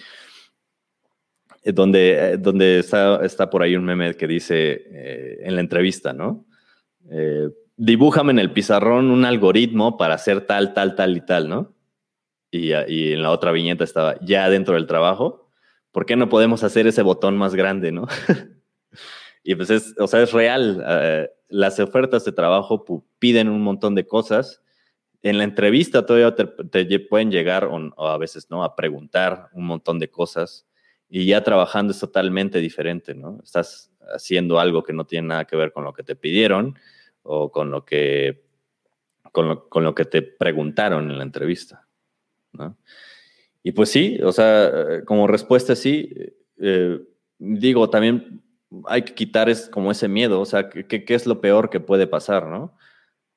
donde, 1.65 2.37
donde 2.37 2.79
está, 2.79 3.25
está 3.25 3.49
por 3.49 3.63
ahí 3.63 3.75
un 3.75 3.83
meme 3.83 4.13
que 4.13 4.27
dice 4.27 5.41
en 5.45 5.55
la 5.55 5.61
entrevista, 5.61 6.13
¿no? 6.13 6.45
Dibújame 7.77 8.31
en 8.31 8.39
el 8.39 8.51
pizarrón 8.51 9.11
un 9.11 9.23
algoritmo 9.23 9.97
para 9.97 10.15
hacer 10.15 10.41
tal, 10.45 10.73
tal, 10.73 10.95
tal 10.95 11.15
y 11.15 11.21
tal, 11.21 11.47
¿no? 11.47 11.73
Y, 12.51 12.73
y, 12.73 13.13
en 13.13 13.21
la 13.21 13.31
otra 13.31 13.51
viñeta 13.51 13.83
estaba 13.83 14.19
ya 14.21 14.49
dentro 14.49 14.75
del 14.75 14.87
trabajo. 14.87 15.49
¿Por 15.91 16.05
qué 16.05 16.15
no 16.15 16.27
podemos 16.27 16.63
hacer 16.63 16.87
ese 16.87 17.01
botón 17.03 17.37
más 17.37 17.55
grande, 17.55 17.91
no? 17.91 18.07
y 19.43 19.55
pues 19.55 19.69
es, 19.69 19.95
o 19.99 20.07
sea, 20.07 20.21
es 20.21 20.31
real. 20.31 20.83
Eh, 20.85 21.29
las 21.49 21.79
ofertas 21.79 22.25
de 22.25 22.31
trabajo 22.31 22.83
piden 23.19 23.49
un 23.49 23.61
montón 23.61 23.95
de 23.95 24.07
cosas. 24.07 24.61
En 25.21 25.37
la 25.37 25.43
entrevista 25.43 26.05
todavía 26.05 26.35
te, 26.35 26.99
pueden 26.99 27.31
llegar, 27.31 27.65
o, 27.65 28.07
a 28.07 28.17
veces 28.17 28.47
no, 28.49 28.63
a 28.63 28.75
preguntar 28.75 29.49
un 29.53 29.65
montón 29.65 29.99
de 29.99 30.09
cosas. 30.09 30.65
Y 31.09 31.25
ya 31.25 31.43
trabajando 31.43 31.91
es 31.91 31.99
totalmente 31.99 32.59
diferente, 32.59 33.13
¿no? 33.13 33.39
Estás 33.43 33.91
haciendo 34.13 34.59
algo 34.59 34.83
que 34.83 34.93
no 34.93 35.05
tiene 35.05 35.27
nada 35.27 35.45
que 35.45 35.55
ver 35.55 35.73
con 35.73 35.83
lo 35.83 35.93
que 35.93 36.03
te 36.03 36.15
pidieron 36.15 36.77
o 37.27 37.51
con 37.51 37.69
lo 37.69 37.85
que, 37.85 38.43
con 39.31 39.83
lo, 39.83 39.95
que 39.95 40.05
te 40.05 40.21
preguntaron 40.21 41.11
en 41.11 41.17
la 41.17 41.23
entrevista. 41.23 41.87
Y 43.61 43.71
pues 43.73 43.89
sí, 43.89 44.19
o 44.23 44.31
sea, 44.31 45.03
como 45.05 45.27
respuesta 45.27 45.75
sí, 45.75 46.09
eh, 46.59 46.99
digo, 47.37 47.89
también 47.89 48.41
hay 48.85 49.03
que 49.03 49.13
quitar 49.13 49.49
es, 49.49 49.69
como 49.69 49.91
ese 49.91 50.07
miedo, 50.07 50.41
o 50.41 50.45
sea, 50.45 50.69
¿qué, 50.69 51.05
es 51.07 51.25
lo 51.25 51.39
peor 51.41 51.69
que 51.69 51.79
puede 51.79 52.07
pasar, 52.07 52.47
no? 52.47 52.77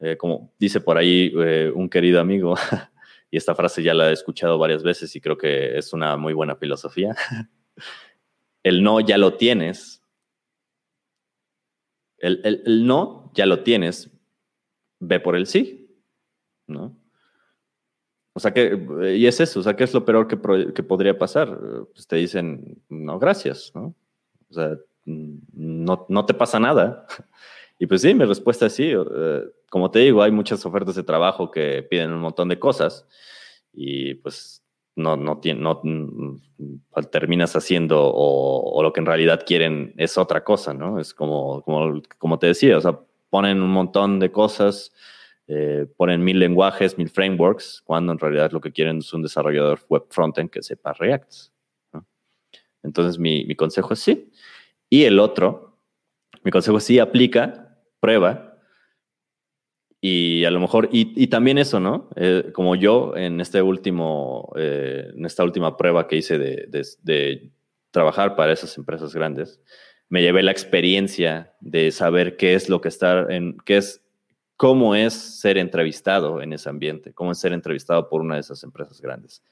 Eh, 0.00 0.16
como 0.16 0.52
dice 0.58 0.80
por 0.80 0.96
ahí 0.96 1.32
eh, 1.38 1.70
un 1.74 1.88
querido 1.88 2.20
amigo, 2.20 2.54
y 3.30 3.36
esta 3.36 3.54
frase 3.54 3.82
ya 3.82 3.94
la 3.94 4.10
he 4.10 4.12
escuchado 4.12 4.58
varias 4.58 4.82
veces 4.82 5.14
y 5.14 5.20
creo 5.20 5.36
que 5.36 5.76
es 5.76 5.92
una 5.92 6.16
muy 6.16 6.32
buena 6.32 6.56
filosofía, 6.56 7.14
el 8.62 8.82
no 8.82 9.00
ya 9.00 9.18
lo 9.18 9.34
tienes, 9.34 9.99
el, 12.20 12.86
no 12.86 13.30
ya 13.34 13.46
lo 13.46 13.62
tienes, 13.62 14.10
ve 15.00 15.20
por 15.20 15.36
el 15.36 15.46
sí, 15.46 15.90
¿no? 16.66 16.96
O 18.32 18.40
sea, 18.40 18.52
que, 18.52 18.78
y 19.16 19.26
es 19.26 19.40
eso, 19.40 19.60
o 19.60 19.62
sea, 19.62 19.74
¿qué 19.74 19.84
es 19.84 19.92
lo 19.92 20.04
peor 20.04 20.28
que, 20.28 20.36
podría 20.36 21.18
pasar? 21.18 21.58
Pues 21.92 22.06
te 22.06 22.16
dicen, 22.16 22.80
no, 22.88 23.18
gracias, 23.18 23.72
¿no? 23.74 23.94
O 24.48 24.54
sea, 24.54 24.78
no, 25.04 26.06
no 26.08 26.26
te 26.26 26.34
pasa 26.34 26.60
nada. 26.60 27.06
Y 27.82 27.86
pues 27.86 28.02
sí, 28.02 28.12
mi 28.12 28.26
respuesta 28.26 28.66
es 28.66 28.74
sí. 28.74 28.92
Eh, 28.92 29.42
como 29.70 29.90
te 29.90 30.00
digo, 30.00 30.22
hay 30.22 30.30
muchas 30.30 30.66
ofertas 30.66 30.96
de 30.96 31.02
trabajo 31.02 31.50
que 31.50 31.82
piden 31.82 32.12
un 32.12 32.20
montón 32.20 32.50
de 32.50 32.58
cosas 32.58 33.06
y 33.72 34.16
pues 34.16 34.59
no, 34.96 35.16
no, 35.16 35.40
no, 35.56 35.80
mm, 35.82 36.40
terminas 37.10 37.56
haciendo 37.56 38.10
o, 38.12 38.82
lo 38.82 38.92
que 38.92 39.00
en 39.00 39.06
realidad 39.06 39.44
quieren 39.46 39.94
es 39.96 40.18
otra 40.18 40.44
cosa, 40.44 40.74
¿no? 40.74 40.98
Es 40.98 41.14
como, 41.14 41.62
como, 41.62 42.02
como 42.18 42.38
te 42.38 42.48
decía, 42.48 42.76
o 42.76 42.80
sea, 42.80 42.98
ponen 43.30 43.62
un 43.62 43.70
montón 43.70 44.18
de 44.18 44.30
cosas, 44.30 44.92
eh, 45.46 45.86
ponen 45.96 46.22
mil 46.22 46.38
lenguajes, 46.38 46.98
mil 46.98 47.08
frameworks, 47.08 47.82
cuando 47.84 48.12
en 48.12 48.18
realidad 48.18 48.52
lo 48.52 48.60
que 48.60 48.72
quieren 48.72 48.98
es 48.98 49.12
un 49.12 49.22
desarrollador 49.22 49.80
web 49.88 50.04
frontend 50.10 50.50
que 50.50 50.62
sepa 50.62 50.92
React. 50.92 51.32
Entonces 52.82 53.18
mi, 53.18 53.44
mi 53.44 53.54
consejo 53.54 53.92
es 53.92 54.00
sí. 54.00 54.30
Y 54.88 55.04
el 55.04 55.20
otro, 55.20 55.78
mi 56.42 56.50
consejo 56.50 56.78
es 56.78 56.84
sí, 56.84 56.98
aplica, 56.98 57.78
prueba, 58.00 58.49
y 60.00 60.44
a 60.46 60.50
lo 60.50 60.60
mejor, 60.60 60.88
y, 60.92 61.26
también 61.26 61.58
eso, 61.58 61.78
¿no? 61.78 62.08
Eh, 62.16 62.50
como 62.54 62.74
yo 62.74 63.14
en 63.16 63.38
este 63.40 63.60
último, 63.60 64.50
eh, 64.56 65.10
en 65.14 65.26
esta 65.26 65.44
última 65.44 65.76
prueba 65.76 66.08
que 66.08 66.16
hice 66.16 66.38
de, 66.38 66.68
de, 67.02 67.50
trabajar 67.90 68.34
para 68.34 68.52
esas 68.52 68.78
empresas 68.78 69.14
grandes, 69.14 69.60
me 70.08 70.22
llevé 70.22 70.42
la 70.42 70.52
experiencia 70.52 71.52
de 71.60 71.90
saber 71.90 72.36
qué 72.36 72.54
es 72.54 72.68
lo 72.68 72.80
que 72.80 72.88
estar 72.88 73.30
en, 73.30 73.58
qué 73.66 73.76
es, 73.76 74.02
cómo 74.56 74.94
es 74.94 75.12
ser 75.12 75.58
entrevistado 75.58 76.40
en 76.40 76.52
ese 76.54 76.70
ambiente, 76.70 77.12
cómo 77.12 77.32
es 77.32 77.38
ser 77.38 77.52
entrevistado 77.52 78.08
por 78.08 78.22
una 78.22 78.36
de 78.36 78.40
esas 78.40 78.62
empresas 78.62 79.00
grandes, 79.02 79.42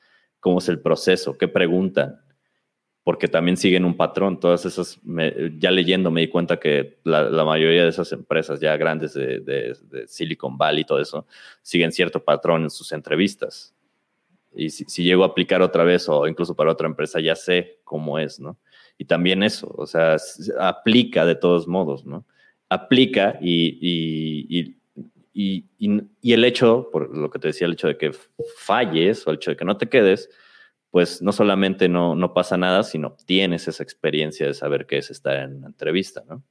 cómo 0.40 0.60
es 0.60 0.68
el 0.68 0.80
proceso, 0.80 1.36
qué 1.36 1.48
preguntan, 1.48 2.20
porque 3.08 3.26
también 3.26 3.56
siguen 3.56 3.86
un 3.86 3.96
patrón. 3.96 4.38
Todas 4.38 4.66
esas, 4.66 5.00
ya 5.58 5.70
leyendo 5.70 6.10
me 6.10 6.20
di 6.20 6.28
cuenta 6.28 6.60
que 6.60 6.98
la, 7.04 7.42
mayoría 7.42 7.84
de 7.84 7.88
esas 7.88 8.12
empresas 8.12 8.60
ya 8.60 8.76
grandes 8.76 9.14
de, 9.14 9.74
Silicon 10.06 10.58
Valley 10.58 10.82
y 10.82 10.84
todo 10.84 11.00
eso, 11.00 11.26
siguen 11.62 11.90
cierto 11.90 12.22
patrón 12.22 12.64
en 12.64 12.68
sus 12.70 12.92
entrevistas. 12.92 13.74
Y 14.54 14.68
si, 14.68 15.02
llego 15.02 15.24
a 15.24 15.28
aplicar 15.28 15.62
otra 15.62 15.84
vez 15.84 16.06
o 16.10 16.28
incluso 16.28 16.54
para 16.54 16.70
otra 16.70 16.86
empresa, 16.86 17.18
ya 17.18 17.34
sé 17.34 17.78
cómo 17.82 18.18
es, 18.18 18.40
¿no? 18.40 18.58
Y 18.98 19.06
también 19.06 19.42
eso, 19.42 19.74
o 19.78 19.86
sea, 19.86 20.18
aplica 20.60 21.24
de 21.24 21.34
todos 21.34 21.66
modos, 21.66 22.04
¿no? 22.04 22.26
Aplica 22.68 23.38
y, 23.40 24.76
y, 25.32 25.64
y 26.20 26.32
el 26.34 26.44
hecho, 26.44 26.90
por 26.92 27.16
lo 27.16 27.30
que 27.30 27.38
te 27.38 27.48
decía, 27.48 27.68
el 27.68 27.72
hecho 27.72 27.88
de 27.88 27.96
que 27.96 28.12
falles 28.58 29.26
o 29.26 29.30
el 29.30 29.36
hecho 29.36 29.52
de 29.52 29.56
que 29.56 29.64
no 29.64 29.78
te 29.78 29.88
quedes, 29.88 30.28
pues 30.90 31.20
no 31.20 31.32
solamente 31.32 31.88
no, 31.88 32.14
no 32.14 32.32
pasa 32.32 32.56
nada, 32.56 32.82
sino 32.82 33.16
tienes 33.26 33.68
esa 33.68 33.82
experiencia 33.82 34.46
de 34.46 34.54
saber 34.54 34.86
qué 34.86 34.98
es 34.98 35.10
estar 35.10 35.36
en 35.36 35.56
una 35.56 35.66
entrevista, 35.68 36.22
¿no? 36.28 36.42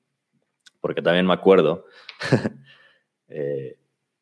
Porque 0.80 1.02
también 1.02 1.26
me 1.26 1.34
acuerdo 1.34 1.86
eh, 3.30 3.78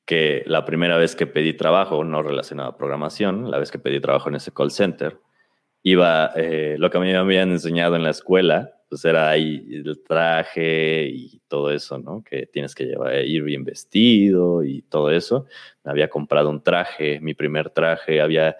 que 0.05 0.43
la 0.45 0.63
primera 0.63 0.97
vez 0.97 1.15
que 1.15 1.27
pedí 1.27 1.53
trabajo, 1.53 2.03
no 2.03 2.23
relacionado 2.23 2.69
a 2.69 2.77
programación, 2.77 3.51
la 3.51 3.59
vez 3.59 3.71
que 3.71 3.79
pedí 3.79 3.99
trabajo 3.99 4.29
en 4.29 4.35
ese 4.35 4.53
call 4.53 4.71
center, 4.71 5.19
iba, 5.83 6.31
eh, 6.35 6.77
lo 6.79 6.89
que 6.89 6.97
a 6.97 7.01
mí 7.01 7.07
me 7.07 7.17
habían 7.17 7.51
enseñado 7.51 7.95
en 7.95 8.03
la 8.03 8.11
escuela, 8.11 8.71
pues 8.89 9.03
era 9.03 9.29
ahí 9.29 9.65
el 9.69 10.01
traje 10.03 11.07
y 11.07 11.41
todo 11.47 11.71
eso, 11.71 11.97
¿no? 11.97 12.23
Que 12.23 12.45
tienes 12.45 12.73
que 12.73 12.85
llevar, 12.85 13.25
ir 13.25 13.43
bien 13.43 13.63
vestido 13.63 14.63
y 14.63 14.83
todo 14.83 15.11
eso. 15.11 15.45
Me 15.83 15.91
había 15.91 16.09
comprado 16.09 16.49
un 16.49 16.63
traje, 16.63 17.19
mi 17.19 17.33
primer 17.33 17.71
traje, 17.71 18.21
había 18.21 18.55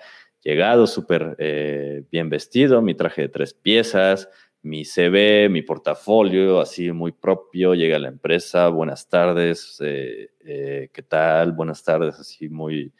llegado 0.45 0.85
súper 0.85 1.35
eh, 1.39 2.03
bien 2.11 2.29
vestido, 2.29 2.81
mi 2.81 2.93
traje 2.93 3.23
de 3.23 3.29
tres 3.29 3.53
piezas, 3.53 4.29
mi 4.61 4.85
CV, 4.85 5.49
mi 5.49 5.63
portafolio, 5.63 6.61
así 6.61 6.91
muy 6.91 7.11
propio, 7.11 7.73
llega 7.73 7.97
a 7.97 7.99
la 7.99 8.09
empresa, 8.09 8.69
buenas 8.69 9.09
tardes, 9.09 9.77
eh, 9.83 10.29
eh, 10.45 10.89
¿qué 10.93 11.01
tal? 11.01 11.51
Buenas 11.51 11.83
tardes, 11.83 12.19
así 12.19 12.47
muy 12.47 12.93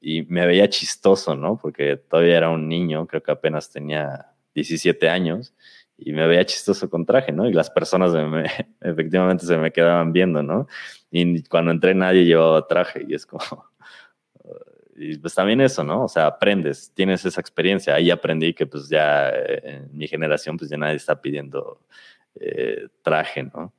y 0.00 0.22
me 0.22 0.46
veía 0.46 0.68
chistoso, 0.68 1.36
¿no? 1.36 1.58
Porque 1.58 1.96
todavía 1.96 2.36
era 2.38 2.50
un 2.50 2.68
niño, 2.68 3.06
creo 3.06 3.22
que 3.22 3.32
apenas 3.32 3.70
tenía 3.70 4.32
17 4.54 5.08
años 5.08 5.54
y 5.96 6.12
me 6.12 6.26
veía 6.26 6.44
chistoso 6.44 6.90
con 6.90 7.04
traje, 7.06 7.32
¿no? 7.32 7.48
Y 7.48 7.52
las 7.52 7.70
personas 7.70 8.12
efectivamente 8.80 9.46
se 9.46 9.56
me 9.56 9.72
quedaban 9.72 10.12
viendo, 10.12 10.42
¿no? 10.42 10.66
Y 11.10 11.42
cuando 11.44 11.70
entré 11.72 11.94
nadie 11.94 12.24
llevaba 12.24 12.66
traje 12.66 13.04
y 13.08 13.14
es 13.14 13.26
como... 13.26 13.75
Y 14.96 15.18
pues 15.18 15.34
también 15.34 15.60
eso, 15.60 15.84
¿no? 15.84 16.04
O 16.04 16.08
sea, 16.08 16.26
aprendes, 16.26 16.92
tienes 16.94 17.24
esa 17.24 17.40
experiencia. 17.40 17.94
Ahí 17.94 18.10
aprendí 18.10 18.54
que 18.54 18.66
pues 18.66 18.88
ya 18.88 19.28
eh, 19.30 19.60
en 19.64 19.96
mi 19.96 20.08
generación 20.08 20.56
pues 20.56 20.70
ya 20.70 20.76
nadie 20.76 20.96
está 20.96 21.20
pidiendo 21.20 21.82
eh, 22.34 22.88
traje, 23.02 23.42
¿no? 23.42 23.74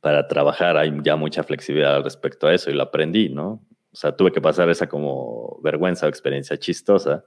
Para 0.00 0.28
trabajar 0.28 0.76
hay 0.76 0.92
ya 1.02 1.16
mucha 1.16 1.42
flexibilidad 1.42 2.02
respecto 2.02 2.46
a 2.46 2.54
eso 2.54 2.70
y 2.70 2.74
lo 2.74 2.82
aprendí, 2.82 3.30
¿no? 3.30 3.64
O 3.90 3.96
sea, 3.96 4.14
tuve 4.14 4.32
que 4.32 4.40
pasar 4.40 4.68
esa 4.68 4.88
como 4.88 5.58
vergüenza 5.62 6.06
o 6.06 6.08
experiencia 6.08 6.58
chistosa 6.58 7.24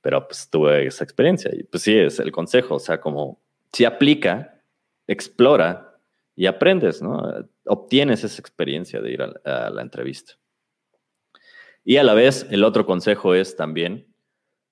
pero 0.00 0.26
pues 0.26 0.48
tuve 0.48 0.86
esa 0.86 1.04
experiencia 1.04 1.50
y 1.54 1.64
pues 1.64 1.82
sí, 1.82 1.96
es 1.96 2.20
el 2.20 2.32
consejo, 2.32 2.76
o 2.76 2.78
sea, 2.78 3.00
como 3.00 3.40
si 3.72 3.84
aplica, 3.84 4.62
explora 5.06 5.98
y 6.34 6.46
aprendes, 6.46 7.02
¿no? 7.02 7.22
Obtienes 7.66 8.24
esa 8.24 8.40
experiencia 8.40 9.00
de 9.00 9.10
ir 9.10 9.22
a, 9.22 9.70
la 9.70 9.82
entrevista. 9.82 10.34
Y 11.88 11.96
a 11.96 12.02
la 12.02 12.12
vez, 12.12 12.46
el 12.50 12.64
otro 12.64 12.84
consejo 12.84 13.34
es 13.34 13.56
también, 13.56 14.14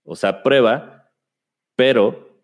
o 0.05 0.17
sea, 0.17 0.43
prueba, 0.43 1.11
pero 1.75 2.43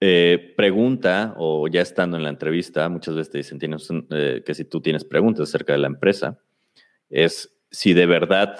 eh, 0.00 0.52
pregunta 0.56 1.32
o 1.36 1.68
ya 1.68 1.82
estando 1.82 2.16
en 2.16 2.24
la 2.24 2.30
entrevista, 2.30 2.88
muchas 2.88 3.14
veces 3.14 3.30
te 3.30 3.38
dicen 3.38 3.60
eh, 4.10 4.42
que 4.44 4.54
si 4.54 4.64
tú 4.64 4.80
tienes 4.80 5.04
preguntas 5.04 5.48
acerca 5.48 5.72
de 5.72 5.78
la 5.78 5.86
empresa, 5.86 6.40
es 7.10 7.56
si 7.70 7.92
de 7.92 8.06
verdad 8.06 8.58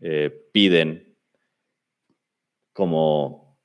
eh, 0.00 0.30
piden 0.52 1.16
como, 2.74 3.58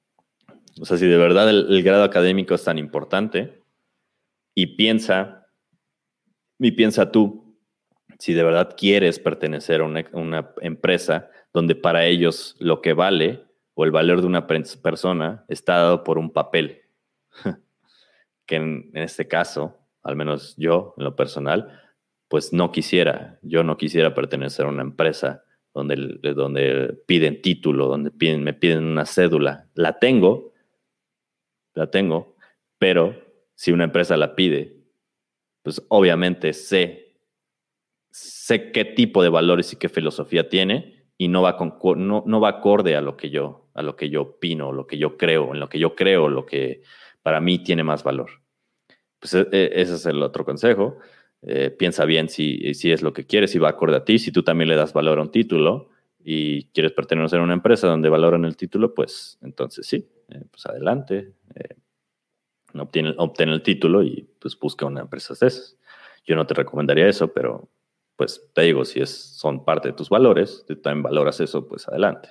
o 0.79 0.85
sea, 0.85 0.95
si 0.95 1.07
de 1.07 1.17
verdad 1.17 1.49
el, 1.49 1.83
grado 1.83 2.05
académico 2.05 2.55
es 2.55 2.63
tan 2.63 2.77
importante 2.77 3.61
y 4.53 4.77
piensa, 4.77 5.45
y 6.57 6.71
piensa 6.71 7.11
tú, 7.11 7.44
si 8.19 8.33
de 8.33 8.43
verdad 8.43 8.75
quieres 8.77 9.19
pertenecer 9.19 9.81
a 9.81 9.85
una, 9.85 10.53
empresa 10.61 11.29
donde 11.53 11.75
para 11.75 12.05
ellos 12.05 12.55
lo 12.59 12.81
que 12.81 12.93
vale 12.93 13.45
o 13.73 13.85
el 13.85 13.91
valor 13.91 14.21
de 14.21 14.27
una 14.27 14.47
persona 14.47 15.45
está 15.47 15.75
dado 15.75 16.03
por 16.03 16.17
un 16.17 16.31
papel, 16.31 16.83
que 18.45 18.55
en, 18.55 18.91
este 18.93 19.27
caso, 19.27 19.77
al 20.03 20.15
menos 20.15 20.55
yo 20.57 20.93
en 20.97 21.03
lo 21.03 21.15
personal, 21.15 21.81
pues 22.27 22.53
no 22.53 22.71
quisiera, 22.71 23.39
yo 23.41 23.63
no 23.63 23.77
quisiera 23.77 24.13
pertenecer 24.13 24.65
a 24.65 24.69
una 24.69 24.81
empresa 24.81 25.43
donde, 25.73 25.95
donde 26.33 26.97
piden 27.05 27.41
título, 27.41 27.87
donde 27.87 28.11
me 28.37 28.53
piden 28.53 28.85
una 28.85 29.05
cédula. 29.05 29.67
La 29.73 29.99
tengo, 29.99 30.53
la 31.73 31.91
tengo, 31.91 32.35
pero 32.77 33.15
si 33.55 33.71
una 33.71 33.83
empresa 33.83 34.15
la 34.15 34.35
pide, 34.35 34.77
pues 35.63 35.83
obviamente 35.89 36.53
sé, 36.53 37.04
sé 38.15 38.71
qué 38.71 38.85
tipo 38.85 39.21
de 39.23 39.29
valores 39.29 39.73
y 39.73 39.75
qué 39.75 39.89
filosofía 39.89 40.47
tiene 40.47 41.05
y 41.17 41.27
no 41.27 41.41
va, 41.41 41.57
con, 41.57 42.07
no, 42.07 42.23
no 42.25 42.39
va 42.39 42.49
acorde 42.49 42.95
a 42.95 43.01
lo 43.01 43.17
que 43.17 43.29
yo, 43.29 43.67
a 43.73 43.81
lo 43.81 43.97
que 43.97 44.09
yo 44.09 44.21
opino, 44.21 44.71
lo 44.71 44.87
que 44.87 44.97
yo 44.97 45.17
creo, 45.17 45.53
en 45.53 45.59
lo 45.59 45.67
que 45.67 45.79
yo 45.79 45.95
creo, 45.95 46.29
lo 46.29 46.45
que 46.45 46.81
para 47.21 47.41
mí 47.41 47.59
tiene 47.59 47.83
más 47.83 48.03
valor. 48.03 48.29
Pues 49.19 49.33
e, 49.33 49.47
e, 49.51 49.81
ese 49.81 49.95
es 49.95 50.05
el 50.05 50.23
otro 50.23 50.45
consejo. 50.45 50.97
Eh, 51.41 51.71
piensa 51.71 52.05
bien 52.05 52.29
si, 52.29 52.73
si 52.73 52.91
es 52.93 53.01
lo 53.01 53.11
que 53.11 53.25
quieres, 53.25 53.51
si 53.51 53.59
va 53.59 53.69
acorde 53.69 53.97
a 53.97 54.05
ti, 54.05 54.17
si 54.17 54.31
tú 54.31 54.43
también 54.43 54.69
le 54.69 54.77
das 54.77 54.93
valor 54.93 55.19
a 55.19 55.21
un 55.21 55.31
título 55.31 55.89
y 56.23 56.65
quieres 56.69 56.93
pertenecer 56.93 57.39
a 57.39 57.43
una 57.43 57.53
empresa 57.53 57.87
donde 57.87 58.07
valoran 58.07 58.45
el 58.45 58.55
título, 58.55 58.93
pues 58.93 59.37
entonces 59.41 59.85
sí, 59.85 60.09
eh, 60.29 60.43
pues 60.49 60.65
adelante, 60.67 61.33
eh, 61.55 61.75
obtiene, 62.79 63.13
obtiene, 63.17 63.51
el 63.51 63.61
título 63.61 64.03
y 64.03 64.25
pues 64.39 64.57
busca 64.57 64.85
una 64.85 65.01
empresa 65.01 65.33
de 65.39 65.47
esas. 65.47 65.77
Yo 66.25 66.37
no 66.37 66.47
te 66.47 66.53
recomendaría 66.53 67.07
eso, 67.07 67.33
pero 67.33 67.69
pues 68.15 68.49
te 68.53 68.63
digo, 68.63 68.85
si 68.85 69.01
es, 69.01 69.09
son 69.37 69.65
parte 69.65 69.89
de 69.89 69.93
tus 69.93 70.09
valores, 70.09 70.63
tú 70.67 70.75
también 70.77 71.03
valoras 71.03 71.39
eso, 71.39 71.67
pues 71.67 71.87
adelante. 71.87 72.29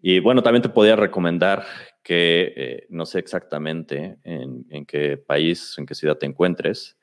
Y 0.00 0.20
bueno, 0.20 0.42
también 0.42 0.62
te 0.62 0.68
podría 0.68 0.96
recomendar 0.96 1.64
que, 2.02 2.86
no 2.90 3.06
sé 3.06 3.18
exactamente 3.18 4.18
en, 4.22 4.86
qué 4.86 5.16
país, 5.16 5.74
en 5.78 5.86
qué 5.86 5.94
ciudad 5.94 6.18
te 6.18 6.26
encuentres, 6.26 6.96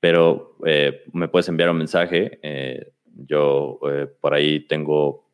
pero 0.00 0.58
eh, 0.66 1.04
me 1.12 1.28
puedes 1.28 1.48
enviar 1.48 1.70
un 1.70 1.78
mensaje. 1.78 2.38
Eh, 2.42 2.92
yo 3.04 3.78
eh, 3.88 4.06
por 4.20 4.34
ahí 4.34 4.60
tengo, 4.66 5.30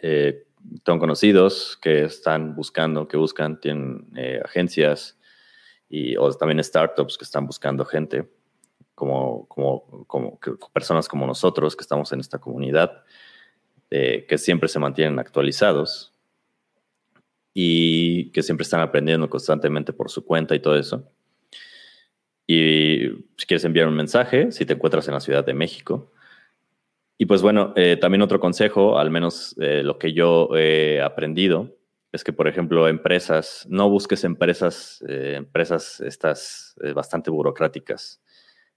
tengo 0.00 0.98
conocidos 1.00 1.78
que 1.82 2.04
están 2.04 2.54
buscando, 2.54 3.08
que 3.08 3.16
buscan, 3.16 3.58
tienen 3.58 4.12
agencias 4.44 5.18
y 5.88 6.16
o 6.16 6.30
también 6.32 6.62
startups 6.62 7.18
que 7.18 7.24
están 7.24 7.46
buscando 7.46 7.84
gente, 7.84 8.30
como, 9.00 9.46
como, 9.48 10.06
como 10.06 10.38
personas 10.72 11.08
como 11.08 11.26
nosotros 11.26 11.74
que 11.74 11.82
estamos 11.82 12.12
en 12.12 12.20
esta 12.20 12.38
comunidad, 12.38 13.02
que 13.88 14.36
siempre 14.38 14.68
se 14.68 14.78
mantienen 14.78 15.18
actualizados 15.18 16.12
y 17.52 18.30
que 18.30 18.42
siempre 18.42 18.62
están 18.62 18.80
aprendiendo 18.80 19.28
constantemente 19.28 19.92
por 19.92 20.10
su 20.10 20.24
cuenta 20.24 20.54
y 20.54 20.60
todo 20.60 20.76
eso. 20.76 21.04
Y 22.46 23.08
si 23.36 23.46
quieres 23.46 23.64
enviar 23.64 23.88
un 23.88 23.94
mensaje, 23.94 24.50
si 24.52 24.64
te 24.66 24.74
encuentras 24.74 25.06
en 25.08 25.14
la 25.14 25.20
Ciudad 25.20 25.44
de 25.44 25.54
México. 25.54 26.10
Y 27.16 27.26
pues 27.26 27.42
bueno, 27.42 27.72
eh, 27.76 27.96
también 28.00 28.22
otro 28.22 28.40
consejo, 28.40 28.98
al 28.98 29.10
menos 29.10 29.54
eh, 29.60 29.82
lo 29.84 29.98
que 29.98 30.12
yo 30.12 30.48
he 30.56 31.00
aprendido, 31.00 31.76
es 32.12 32.24
que, 32.24 32.32
por 32.32 32.48
ejemplo, 32.48 32.88
empresas, 32.88 33.66
no 33.70 33.88
busques 33.88 34.24
empresas, 34.24 35.04
eh, 35.06 35.34
empresas 35.36 36.00
estas 36.00 36.74
bastante 36.94 37.30
burocráticas, 37.30 38.20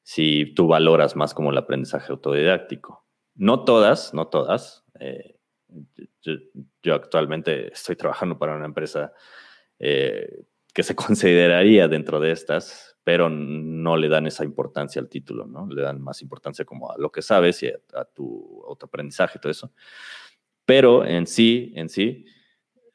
si 0.04 0.54
tú 0.54 0.68
valoras 0.68 1.16
más 1.16 1.34
como 1.34 1.52
el 1.52 1.58
aprendizaje 1.58 2.12
autodidáctico. 2.12 3.06
No 3.36 3.64
todas, 3.64 4.14
no 4.14 4.28
todas. 4.28 4.86
Yo, 6.22 6.34
yo, 6.84 6.94
actualmente 6.94 7.74
estoy 7.74 7.96
trabajando 7.96 8.38
para 8.38 8.56
una 8.56 8.66
empresa 8.66 9.14
que 10.74 10.84
se 10.84 10.96
consideraría 10.96 11.88
dentro 11.88 12.20
de 12.20 12.32
estas, 12.32 12.98
pero 13.04 13.30
no 13.30 13.98
le 13.98 14.10
dan 14.10 14.28
esa 14.28 14.44
importancia 14.44 15.02
al 15.02 15.10
título, 15.10 15.46
¿no? 15.46 15.68
Le 15.68 15.82
dan 15.82 16.02
más 16.02 16.22
importancia 16.22 16.66
como 16.66 16.92
a 16.92 16.98
lo 16.98 17.12
que 17.12 17.22
sabes 17.22 17.62
y 17.64 17.68
a, 17.68 18.06
tu 18.06 18.64
autoaprendizaje 18.68 19.38
y 19.38 19.42
todo 19.42 19.52
eso. 19.52 19.72
Pero 20.66 21.06
en 21.06 21.28
sí, 21.28 21.74
en 21.76 21.90
sí, 21.90 22.26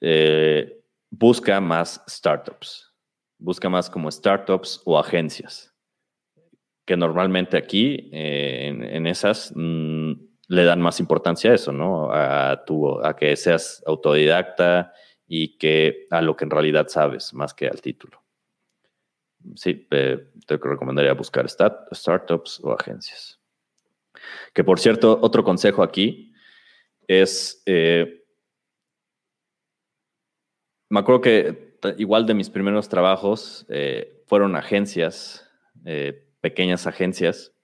eh, 0.00 0.82
busca 1.10 1.60
más 1.60 2.02
startups. 2.08 2.94
Busca 3.38 3.68
más 3.68 3.88
como 3.90 4.10
startups 4.10 4.82
o 4.84 4.98
agencias. 4.98 5.74
Que 6.88 6.96
normalmente 6.96 7.58
aquí, 7.58 8.08
eh, 8.12 8.88
en, 8.92 9.06
esas, 9.06 9.52
mm, 9.54 10.12
le 10.48 10.64
dan 10.64 10.80
más 10.80 11.00
importancia 11.00 11.52
a 11.52 11.54
eso, 11.54 11.70
¿no? 11.70 12.08
A, 12.10 12.64
tu, 12.64 12.98
a 13.04 13.14
que 13.14 13.36
seas 13.36 13.82
autodidacta 13.86 14.94
y 15.26 15.58
que 15.58 16.06
a 16.10 16.22
lo 16.22 16.34
que 16.34 16.46
en 16.46 16.50
realidad 16.50 16.88
sabes, 16.88 17.34
más 17.34 17.52
que 17.52 17.68
al 17.68 17.82
título 17.82 18.22
sí, 19.54 19.74
te 19.74 20.56
recomendaría 20.56 21.12
buscar 21.14 21.48
startups 21.48 22.60
o 22.62 22.72
agencias. 22.72 23.40
Que 24.52 24.64
por 24.64 24.80
cierto, 24.80 25.18
otro 25.22 25.44
consejo 25.44 25.82
aquí 25.82 26.32
es, 27.06 27.62
eh, 27.66 28.24
me 30.88 31.00
acuerdo 31.00 31.20
que 31.20 31.78
igual 31.98 32.26
de 32.26 32.34
mis 32.34 32.50
primeros 32.50 32.88
trabajos 32.88 33.64
eh, 33.68 34.22
fueron 34.26 34.56
agencias, 34.56 35.48
eh, 35.84 36.27
pequeñas 36.40 36.86
agencias, 36.86 37.54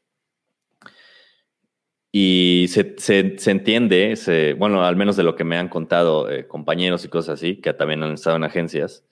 y 2.16 2.66
se, 2.68 3.40
entiende, 3.50 4.54
bueno, 4.56 4.84
al 4.84 4.94
menos 4.94 5.16
de 5.16 5.24
lo 5.24 5.34
que 5.34 5.42
me 5.42 5.56
han 5.58 5.68
contado 5.68 6.28
compañeros 6.46 7.04
y 7.04 7.08
cosas 7.08 7.40
así, 7.40 7.60
que 7.60 7.74
también 7.74 8.04
han 8.04 8.12
estado 8.12 8.36
en 8.36 8.44
agencias, 8.44 9.04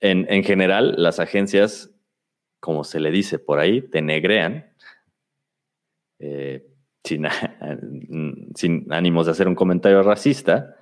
en, 0.00 0.42
general, 0.42 0.94
las 0.96 1.20
agencias, 1.20 1.94
como 2.58 2.84
se 2.84 3.00
le 3.00 3.10
dice 3.10 3.38
por 3.38 3.60
ahí, 3.60 3.82
te 3.82 4.02
negrean, 4.02 4.74
eh, 6.18 6.66
sin, 7.04 7.26
ánimos 8.90 9.26
de 9.26 9.32
hacer 9.32 9.46
un 9.46 9.54
comentario 9.54 10.02
racista, 10.02 10.76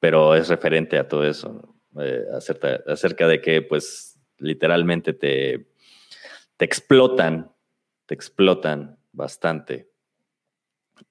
pero 0.00 0.34
es 0.34 0.48
referente 0.48 0.98
a 0.98 1.08
todo 1.08 1.24
eso, 1.24 1.74
eh, 2.00 2.24
acerca, 2.86 3.28
de 3.28 3.40
que, 3.40 3.62
pues, 3.62 4.20
literalmente 4.38 5.14
te, 5.14 5.68
te 6.58 6.64
explotan, 6.64 7.52
te 8.04 8.14
explotan 8.14 8.98
bastante. 9.12 9.90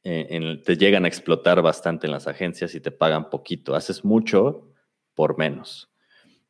Eh, 0.04 0.62
te 0.66 0.76
llegan 0.76 1.06
a 1.06 1.08
explotar 1.08 1.62
bastante 1.62 2.06
en 2.06 2.12
las 2.12 2.28
agencias 2.28 2.76
y 2.76 2.82
te 2.82 2.91
pagan 2.91 3.30
poquito. 3.30 3.74
Haces 3.74 4.04
mucho 4.04 4.74
por 5.16 5.38
menos. 5.38 5.89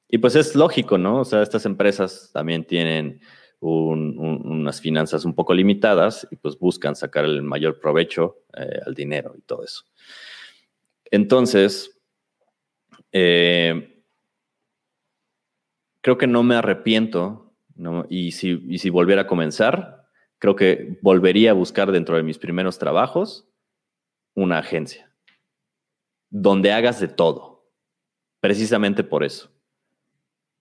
Y 0.10 0.18
pues 0.18 0.36
es 0.36 0.56
lógico, 0.56 0.98
¿no? 0.98 1.22
O 1.22 1.26
sea, 1.26 1.43
estas 1.43 1.66
empresas 1.66 2.32
también 2.34 2.66
tienen 2.66 3.22
unas 3.60 4.82
finanzas 4.82 5.26
un 5.26 5.34
poco 5.34 5.54
limitadas 5.54 6.28
y 6.30 6.36
pues 6.36 6.58
buscan 6.60 6.95
sacar 6.95 7.26
el 7.26 7.41
mayor 7.41 7.80
provecho 7.80 8.43
eh, 8.56 8.80
al 8.86 8.93
dinero 8.93 9.34
y 9.38 9.41
todo 9.41 9.64
eso. 9.64 9.84
Entonces, 11.06 12.00
eh, 13.12 14.04
creo 16.02 16.18
que 16.18 16.28
no 16.28 16.43
me 16.43 16.56
arrepiento 16.56 17.47
y, 18.10 18.32
si, 18.32 18.64
y 18.68 18.78
si 18.80 18.90
volviera 18.90 19.24
a 19.24 19.28
comenzar, 19.28 20.08
creo 20.40 20.56
que 20.56 20.98
volvería 21.02 21.52
a 21.52 21.54
buscar 21.54 21.92
dentro 21.92 22.16
de 22.16 22.24
mis 22.24 22.38
primeros 22.38 22.80
trabajos 22.80 23.48
una 24.34 24.60
agencia 24.60 25.08
donde 26.30 26.72
hagas 26.72 27.00
de 27.00 27.08
todo, 27.08 27.70
precisamente 28.40 29.04
por 29.04 29.24
eso. 29.24 29.52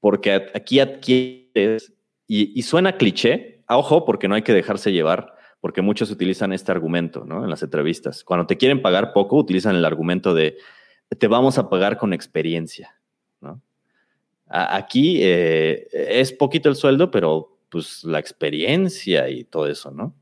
Porque 0.01 0.51
aquí 0.55 0.81
adquieres 0.81 1.93
y, 2.27 2.63
suena 2.63 2.97
cliché, 2.97 3.65
a 3.67 3.79
ojo, 3.79 4.05
porque 4.05 4.29
no 4.29 4.35
hay 4.35 4.43
que 4.43 4.53
dejarse 4.53 4.93
llevar, 4.93 5.35
porque 5.61 5.83
muchos 5.83 6.11
utilizan 6.11 6.53
este 6.53 6.73
argumento 6.73 7.25
¿no? 7.25 7.45
en 7.45 7.51
las 7.51 7.63
entrevistas. 7.63 8.25
Cuando 8.25 8.47
te 8.47 8.57
quieren 8.57 8.83
pagar 8.83 9.13
poco, 9.13 9.37
utilizan 9.37 9.75
el 9.75 9.85
argumento 9.85 10.35
de 10.35 10.57
te 11.19 11.29
vamos 11.29 11.59
a 11.59 11.69
pagar 11.69 11.99
con 11.99 12.13
experiencia. 12.13 13.01
¿no? 13.41 13.63
Aquí 14.49 15.19
eh, 15.23 15.89
es 15.93 16.33
poquito 16.33 16.69
el 16.69 16.77
sueldo, 16.77 17.11
pero 17.11 17.59
pues 17.69 18.05
la 18.05 18.19
experiencia 18.19 19.29
y 19.29 19.45
todo 19.45 19.67
eso, 19.67 19.91
¿no? 19.91 20.15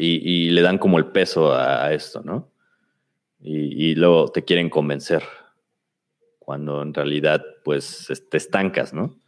Y, 0.00 0.50
le 0.50 0.62
dan 0.62 0.78
como 0.78 0.98
el 0.98 1.06
peso 1.06 1.52
a, 1.52 1.92
esto, 1.92 2.22
¿no? 2.22 2.52
Y, 3.40 3.96
luego 3.96 4.28
te 4.28 4.44
quieren 4.44 4.70
convencer, 4.70 5.24
cuando 6.38 6.82
en 6.82 6.94
realidad 6.94 7.44
pues 7.64 8.06
te 8.30 8.36
estancas, 8.36 8.94
¿no? 8.94 9.18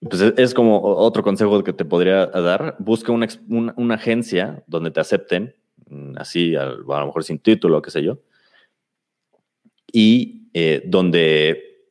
Pues 0.00 0.20
es, 0.20 0.54
como 0.54 0.82
otro 0.82 1.22
consejo 1.22 1.62
que 1.62 1.72
te 1.72 1.84
podría 1.84 2.26
dar. 2.26 2.76
Busca 2.78 3.12
una, 3.12 3.94
agencia 3.94 4.62
donde 4.66 4.90
te 4.90 5.00
acepten, 5.00 5.54
mm, 5.88 6.18
así 6.18 6.54
a, 6.56 6.66
lo 6.66 7.06
mejor 7.06 7.24
sin 7.24 7.38
título, 7.38 7.80
qué 7.80 7.90
sé 7.90 8.02
yo, 8.02 8.20
y 9.92 10.50
eh, 10.54 10.82
donde, 10.86 11.88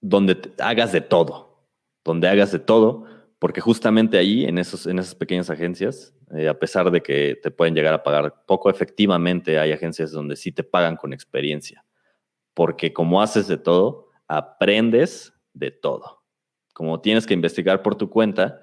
donde 0.00 0.52
hagas 0.58 0.92
de 0.92 1.00
todo, 1.00 1.68
donde 2.04 2.28
hagas 2.28 2.52
de 2.52 2.58
todo, 2.58 3.04
porque 3.38 3.60
justamente 3.60 4.18
ahí, 4.18 4.44
en, 4.44 4.58
esos, 4.58 4.86
en 4.86 4.98
esas 4.98 5.14
pequeñas 5.14 5.50
agencias, 5.50 6.14
eh, 6.36 6.48
a 6.48 6.58
pesar 6.58 6.90
de 6.90 7.02
que 7.02 7.38
te 7.42 7.50
pueden 7.50 7.74
llegar 7.74 7.94
a 7.94 8.02
pagar 8.02 8.44
poco, 8.46 8.70
efectivamente 8.70 9.58
hay 9.58 9.72
agencias 9.72 10.10
donde 10.10 10.36
sí 10.36 10.52
te 10.52 10.64
pagan 10.64 10.96
con 10.96 11.12
experiencia, 11.12 11.84
porque 12.54 12.92
como 12.92 13.20
haces 13.20 13.46
de 13.46 13.58
todo, 13.58 14.10
aprendes 14.28 15.32
de 15.52 15.70
todo 15.70 16.24
como 16.74 17.00
tienes 17.00 17.26
que 17.26 17.32
investigar 17.32 17.82
por 17.82 17.94
tu 17.94 18.10
cuenta, 18.10 18.60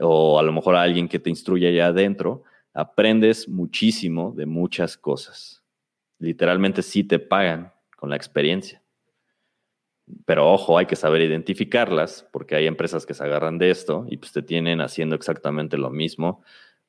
o 0.00 0.38
a 0.38 0.42
lo 0.42 0.50
mejor 0.50 0.74
a 0.74 0.82
alguien 0.82 1.08
que 1.08 1.20
te 1.20 1.30
instruya 1.30 1.68
allá 1.68 1.88
adentro, 1.88 2.42
aprendes 2.72 3.48
muchísimo 3.48 4.32
de 4.32 4.46
muchas 4.46 4.96
cosas. 4.96 5.59
Literalmente 6.20 6.82
sí 6.82 7.02
te 7.02 7.18
pagan 7.18 7.72
con 7.96 8.10
la 8.10 8.16
experiencia. 8.16 8.82
Pero 10.26 10.52
ojo, 10.52 10.78
hay 10.78 10.86
que 10.86 10.96
saber 10.96 11.22
identificarlas 11.22 12.28
porque 12.32 12.54
hay 12.54 12.66
empresas 12.66 13.06
que 13.06 13.14
se 13.14 13.24
agarran 13.24 13.58
de 13.58 13.70
esto 13.70 14.06
y 14.08 14.18
pues 14.18 14.32
te 14.32 14.42
tienen 14.42 14.80
haciendo 14.80 15.16
exactamente 15.16 15.76
lo 15.76 15.90
mismo 15.90 16.42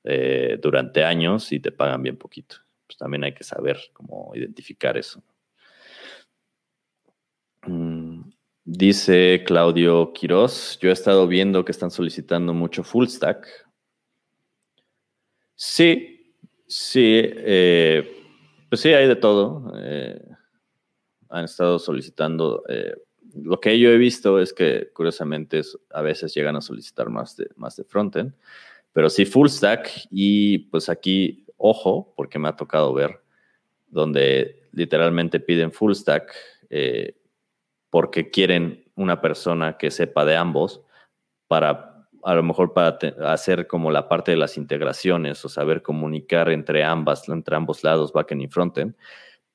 eh, 0.04 0.58
durante 0.62 1.04
años 1.04 1.52
y 1.52 1.60
te 1.60 1.72
pagan 1.72 2.04
bien 2.04 2.18
poquito. 2.18 2.58
Pues 2.86 2.98
también 2.98 3.24
hay 3.24 3.34
que 3.34 3.44
saber 3.44 3.80
cómo 3.94 4.32
identificar 4.36 4.98
eso. 4.98 5.24
Mm. 7.66 8.32
Dice 8.64 9.44
Claudio 9.46 10.14
Quiroz, 10.14 10.78
yo 10.80 10.90
he 10.90 10.94
estado 10.94 11.28
viendo 11.28 11.66
que 11.66 11.72
están 11.72 11.90
solicitando 11.90 12.54
mucho 12.54 12.84
full 12.84 13.08
stack. 13.08 13.48
Sí, 15.56 16.36
sí, 16.68 17.22
eh, 17.24 18.21
pues 18.72 18.80
sí, 18.80 18.94
hay 18.94 19.06
de 19.06 19.18
todo. 19.18 19.74
Eh, 19.76 20.18
han 21.28 21.44
estado 21.44 21.78
solicitando. 21.78 22.64
Eh, 22.70 22.96
lo 23.36 23.60
que 23.60 23.78
yo 23.78 23.90
he 23.90 23.98
visto 23.98 24.40
es 24.40 24.54
que, 24.54 24.90
curiosamente, 24.94 25.60
a 25.90 26.02
veces 26.02 26.34
llegan 26.34 26.56
a 26.56 26.62
solicitar 26.62 27.10
más 27.10 27.36
de, 27.36 27.50
más 27.58 27.76
de 27.76 27.84
frontend, 27.84 28.34
pero 28.94 29.10
sí 29.10 29.26
full 29.26 29.50
stack. 29.50 30.08
Y 30.10 30.60
pues 30.70 30.88
aquí, 30.88 31.46
ojo, 31.58 32.14
porque 32.16 32.40
me 32.40 32.48
ha 32.48 32.56
tocado 32.56 32.94
ver 32.94 33.22
donde 33.88 34.70
literalmente 34.72 35.42
piden 35.42 35.74
full 35.74 35.92
stack 35.92 36.34
porque 37.90 38.32
quieren 38.32 38.86
una 38.96 39.20
persona 39.20 39.78
que 39.78 39.92
sepa 39.92 40.24
de 40.24 40.38
ambos 40.38 40.82
para, 41.48 41.91
a 42.24 42.36
lo 42.36 42.44
mejor 42.44 42.74
para 42.74 42.98
hacer 43.26 43.68
como 43.68 43.92
la 43.92 44.08
parte 44.08 44.32
de 44.32 44.38
las 44.38 44.58
integraciones 44.58 45.44
o 45.46 45.50
saber 45.50 45.82
comunicar 45.82 46.50
entre 46.50 46.84
ambas, 46.84 47.28
entre 47.30 47.56
ambos 47.56 47.84
lados, 47.84 48.14
backend 48.14 48.42
y 48.42 48.48
frontend. 48.48 48.96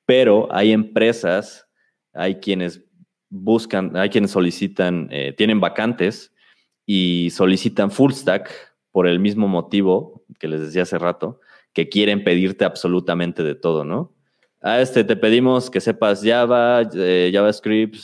Pero 0.05 0.49
hay 0.51 0.73
empresas, 0.73 1.69
hay 2.13 2.37
quienes 2.37 2.85
buscan, 3.29 3.97
hay 3.97 4.11
quienes 4.11 4.31
solicitan, 4.31 5.09
eh, 5.11 5.33
tienen 5.37 5.61
vacantes 5.61 6.33
y 6.85 7.31
solicitan 7.31 7.91
full 7.91 8.13
stack 8.13 8.51
por 8.93 9.07
el 9.07 9.19
mismo 9.19 9.49
motivo 9.49 10.25
que 10.39 10.49
les 10.49 10.61
decía 10.61 10.83
hace 10.83 10.99
rato, 10.99 11.41
que 11.73 11.89
quieren 11.89 12.25
pedirte 12.25 12.65
absolutamente 12.65 13.43
de 13.43 13.55
todo, 13.55 13.85
¿no? 13.85 14.17
ah, 14.67 14.81
este, 14.81 15.05
te 15.05 15.17
pedimos 15.17 15.71
que 15.71 15.81
sepas 15.81 16.23
Java, 16.25 16.83
eh, 16.95 17.31
JavaScript, 17.33 17.97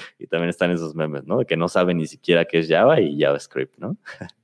y 0.18 0.26
también 0.26 0.50
están 0.50 0.70
esos 0.70 0.94
memes, 0.94 1.24
¿no? 1.24 1.44
Que 1.44 1.56
no 1.56 1.68
saben 1.68 1.98
ni 1.98 2.06
siquiera 2.06 2.44
qué 2.44 2.60
es 2.60 2.68
Java 2.68 3.00
y 3.00 3.18
JavaScript, 3.18 3.78
¿no? 3.78 3.96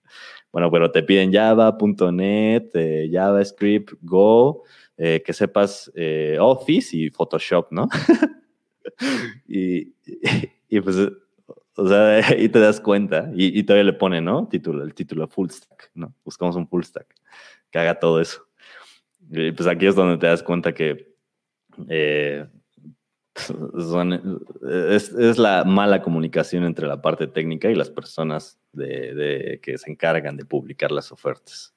bueno, 0.53 0.71
pero 0.71 0.91
te 0.91 1.03
piden 1.03 1.33
Java, 1.33 1.77
.NET, 2.13 2.71
eh, 2.75 3.09
JavaScript, 3.13 3.95
Go, 4.03 4.65
eh, 4.97 5.23
que 5.25 5.33
sepas 5.33 5.91
Office 6.41 6.97
y 6.97 7.11
Photoshop, 7.11 7.71
¿no? 7.71 7.89
y, 9.49 9.95
y, 10.69 10.81
pues, 10.81 10.97
o 11.77 11.89
sea, 11.89 12.17
ahí 12.27 12.49
te 12.49 12.59
das 12.59 12.81
cuenta 12.81 13.31
y, 13.35 13.59
y 13.59 13.63
todavía 13.63 13.85
le 13.85 13.93
pone, 13.93 14.21
¿no? 14.21 14.49
Título, 14.49 14.83
el 14.83 14.95
título 14.95 15.29
full 15.29 15.49
stack, 15.51 15.91
¿no? 15.95 16.15
Buscamos 16.25 16.57
un 16.57 16.67
full 16.67 16.83
stack 16.83 17.15
que 17.71 17.79
haga 17.79 17.99
todo 17.99 18.21
eso. 18.21 18.47
Y 19.31 19.53
pues 19.53 19.69
aquí 19.69 19.87
es 19.87 19.95
donde 19.95 20.17
te 20.17 20.27
das 20.27 20.43
cuenta 20.43 20.73
que 20.73 21.15
eh, 21.89 22.47
es, 24.69 25.39
la 25.39 25.65
mala 25.65 26.03
comunicación 26.03 26.65
entre 26.65 26.87
la 26.87 27.01
parte 27.01 27.27
técnica 27.27 27.71
y 27.71 27.75
las 27.75 27.91
personas 27.91 28.59
de, 28.73 29.61
que 29.63 29.79
se 29.79 29.91
encargan 29.91 30.37
de 30.37 30.45
publicar 30.45 30.91
las 30.91 31.13
ofertas. 31.13 31.75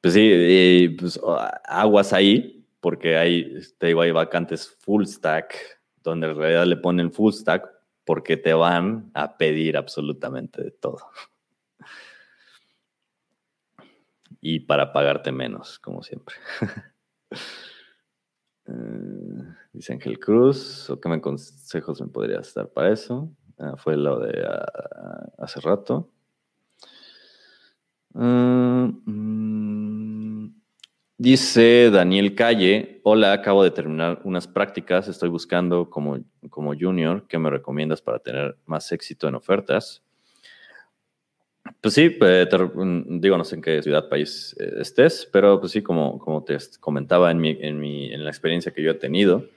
Pues 0.00 0.14
sí, 0.14 0.96
pues, 0.98 1.20
aguas 1.64 2.12
ahí, 2.12 2.66
porque 2.80 3.16
hay, 3.16 3.60
te 3.78 3.88
digo, 3.88 4.02
hay 4.02 4.10
vacantes 4.10 4.68
full 4.68 5.04
stack, 5.04 5.80
donde 6.02 6.28
en 6.28 6.36
realidad 6.36 6.66
le 6.66 6.76
ponen 6.76 7.12
full 7.12 7.32
stack 7.32 7.66
porque 8.04 8.36
te 8.36 8.52
van 8.52 9.10
a 9.14 9.36
pedir 9.38 9.76
absolutamente 9.76 10.62
de 10.62 10.70
todo. 10.70 11.00
Y 14.40 14.60
para 14.60 14.92
pagarte 14.92 15.32
menos, 15.32 15.78
como 15.78 16.02
siempre. 16.02 16.36
Eh, 18.66 19.54
dice 19.74 19.92
Ángel 19.92 20.18
Cruz, 20.18 20.88
¿o 20.88 21.00
qué 21.00 21.20
consejos 21.20 22.00
me 22.00 22.06
podrías 22.06 22.54
dar 22.54 22.68
para 22.68 22.92
eso? 22.92 23.28
Ah, 23.58 23.74
fue 23.76 23.96
lo 23.96 24.20
de 24.20 24.44
ah, 24.46 25.26
hace 25.38 25.60
rato. 25.60 26.10
Ah, 28.14 28.88
mm, 29.04 30.46
dice 31.18 31.90
Daniel 31.90 32.34
Calle, 32.36 33.00
hola, 33.02 33.32
acabo 33.32 33.64
de 33.64 33.72
terminar 33.72 34.20
unas 34.24 34.46
prácticas, 34.46 35.08
estoy 35.08 35.28
buscando 35.28 35.90
como, 35.90 36.18
como 36.50 36.72
junior, 36.78 37.26
¿qué 37.28 37.38
me 37.38 37.50
recomiendas 37.50 38.00
para 38.00 38.20
tener 38.20 38.56
más 38.66 38.90
éxito 38.92 39.26
en 39.26 39.34
ofertas? 39.34 40.02
Pues 41.80 41.94
sí, 41.94 42.10
mm, 42.10 43.20
digo, 43.20 43.36
no 43.36 43.44
sé 43.44 43.56
en 43.56 43.62
qué 43.62 43.82
ciudad, 43.82 44.08
país 44.08 44.54
eh, 44.60 44.74
estés, 44.78 45.28
pero 45.32 45.58
pues 45.58 45.72
sí, 45.72 45.82
como, 45.82 46.18
como 46.20 46.44
te 46.44 46.56
comentaba 46.78 47.32
en, 47.32 47.40
mi, 47.40 47.50
en 47.50 48.24
la 48.24 48.30
experiencia 48.30 48.72
que 48.72 48.82
yo 48.82 48.92
he 48.92 48.94
tenido, 48.94 49.48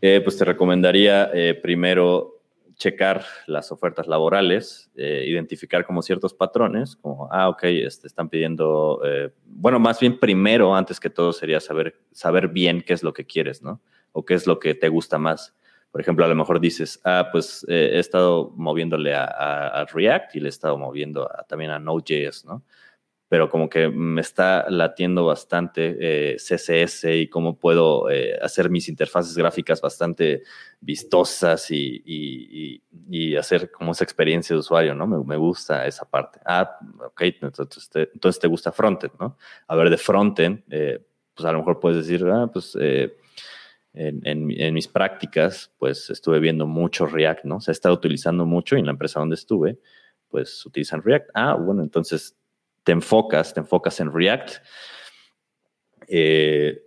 eh, 0.00 0.20
pues 0.22 0.36
te 0.36 0.44
recomendaría 0.44 1.30
primero 1.62 2.42
checar 2.74 3.24
las 3.46 3.72
ofertas 3.72 4.06
laborales, 4.06 4.90
identificar 4.94 5.84
como 5.84 6.00
ciertos 6.00 6.32
patrones, 6.32 6.94
como, 6.94 7.28
ah, 7.32 7.48
ok, 7.48 7.64
este, 7.64 8.06
están 8.06 8.28
pidiendo, 8.28 9.02
bueno, 9.44 9.80
más 9.80 9.98
bien 9.98 10.18
primero, 10.20 10.76
antes 10.76 11.00
que 11.00 11.10
todo, 11.10 11.32
sería 11.32 11.58
saber, 11.58 11.96
saber 12.12 12.48
bien 12.48 12.82
qué 12.82 12.94
es 12.94 13.02
lo 13.02 13.12
que 13.12 13.26
quieres, 13.26 13.62
¿no? 13.62 13.80
O 14.12 14.24
qué 14.24 14.34
es 14.34 14.46
lo 14.46 14.60
que 14.60 14.74
te 14.74 14.88
gusta 14.88 15.18
más. 15.18 15.56
Por 15.90 16.02
ejemplo, 16.02 16.24
a 16.24 16.28
lo 16.28 16.34
mejor 16.34 16.60
dices, 16.60 17.00
ah, 17.04 17.28
pues 17.32 17.64
eh, 17.68 17.90
he 17.94 17.98
estado 17.98 18.52
moviéndole 18.56 19.14
a, 19.14 19.86
React 19.92 20.36
y 20.36 20.40
le 20.40 20.46
he 20.46 20.50
estado 20.50 20.76
moviendo 20.76 21.28
también 21.48 21.70
a 21.70 21.78
Node.js, 21.78 22.44
¿no? 22.44 22.62
Pero 23.28 23.50
como 23.50 23.68
que 23.68 23.88
me 23.88 24.22
está 24.22 24.66
latiendo 24.70 25.26
bastante 25.26 25.96
eh, 26.00 26.36
CSS 26.36 27.04
y 27.04 27.28
cómo 27.28 27.58
puedo 27.58 28.10
eh, 28.10 28.38
hacer 28.40 28.70
mis 28.70 28.88
interfaces 28.88 29.36
gráficas 29.36 29.82
bastante 29.82 30.42
vistosas 30.80 31.70
y, 31.70 32.02
y, 32.06 33.36
hacer 33.36 33.70
como 33.70 33.92
esa 33.92 34.04
experiencia 34.04 34.54
de 34.54 34.60
usuario, 34.60 34.94
¿no? 34.94 35.06
Me, 35.06 35.22
me 35.22 35.36
gusta 35.36 35.86
esa 35.86 36.08
parte. 36.08 36.40
Ah, 36.44 36.78
ok, 37.06 37.22
entonces 37.40 37.88
te, 37.88 38.10
entonces 38.12 38.40
te 38.40 38.48
gusta 38.48 38.72
frontend, 38.72 39.12
¿no? 39.20 39.36
A 39.66 39.76
ver, 39.76 39.90
de 39.90 39.96
frontend, 39.96 40.62
eh, 40.70 40.98
pues 41.34 41.46
a 41.46 41.52
lo 41.52 41.58
mejor 41.58 41.78
puedes 41.78 41.98
decir, 42.06 42.26
ah, 42.26 42.48
pues 42.52 42.74
en, 42.74 43.12
en, 43.94 44.50
en, 44.50 44.74
mis 44.74 44.88
prácticas, 44.88 45.72
pues 45.78 46.10
estuve 46.10 46.40
viendo 46.40 46.66
mucho 46.66 47.06
React, 47.06 47.44
¿no? 47.44 47.60
Se 47.60 47.70
ha 47.70 47.72
estado 47.72 47.94
utilizando 47.94 48.46
mucho 48.46 48.76
y 48.76 48.80
en 48.80 48.86
la 48.86 48.92
empresa 48.92 49.20
donde 49.20 49.34
estuve, 49.34 49.78
pues 50.28 50.64
utilizan 50.66 51.02
React. 51.02 51.30
Ah, 51.34 51.54
bueno, 51.54 51.82
entonces 51.82 52.37
te 52.88 52.92
enfocas, 52.92 53.52
te 53.52 53.60
enfocas 53.60 54.00
en 54.00 54.10
React, 54.10 54.50
eh, 56.08 56.80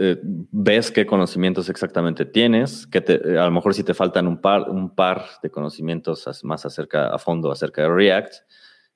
eh, 0.00 0.16
ves 0.22 0.90
qué 0.90 1.04
conocimientos 1.04 1.68
exactamente 1.68 2.24
tienes, 2.24 2.86
que 2.86 3.00
a 3.38 3.44
lo 3.44 3.50
mejor 3.50 3.74
si 3.74 3.84
te 3.84 3.92
faltan 3.92 4.28
un 4.28 4.40
par, 4.40 4.70
un 4.70 4.94
par 4.94 5.26
de 5.42 5.50
conocimientos 5.50 6.42
más 6.42 6.64
acerca, 6.64 7.08
a 7.14 7.18
fondo 7.18 7.52
acerca 7.52 7.82
de 7.82 7.88
React, 7.90 8.34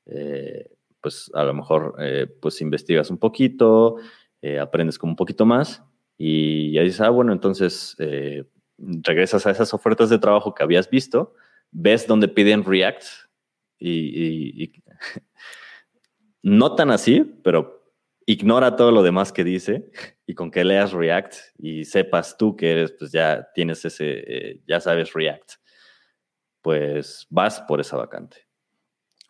eh, 0.06 0.70
pues 1.02 1.30
a 1.34 1.44
lo 1.44 1.52
mejor 1.52 1.96
pues 2.40 2.62
investigas 2.62 3.10
un 3.10 3.18
poquito, 3.18 3.96
aprendes 4.62 4.98
como 4.98 5.12
un 5.12 5.16
poquito 5.16 5.44
más 5.44 5.82
y 6.16 6.72
ya 6.72 6.80
dices, 6.80 7.02
ah, 7.02 7.10
bueno, 7.10 7.34
entonces 7.34 7.98
regresas 8.78 9.46
a 9.46 9.50
esas 9.50 9.74
ofertas 9.74 10.08
de 10.08 10.18
trabajo 10.18 10.54
que 10.54 10.62
habías 10.62 10.88
visto, 10.88 11.34
ves 11.70 12.06
dónde 12.06 12.28
piden 12.28 12.64
React 12.64 13.04
y 13.78 14.72
no 16.42 16.74
tan 16.74 16.90
así, 16.90 17.24
pero 17.42 17.92
ignora 18.26 18.76
todo 18.76 18.92
lo 18.92 19.02
demás 19.02 19.32
que 19.32 19.44
dice 19.44 19.90
y 20.26 20.34
con 20.34 20.50
que 20.50 20.64
leas 20.64 20.92
React 20.92 21.34
y 21.58 21.84
sepas 21.84 22.36
tú 22.36 22.56
que 22.56 22.72
eres, 22.72 22.92
pues 22.92 23.12
ya 23.12 23.48
tienes 23.54 23.84
ese, 23.84 24.24
eh, 24.26 24.60
ya 24.66 24.80
sabes 24.80 25.12
React, 25.12 25.52
pues 26.62 27.26
vas 27.30 27.60
por 27.62 27.80
esa 27.80 27.96
vacante. 27.96 28.46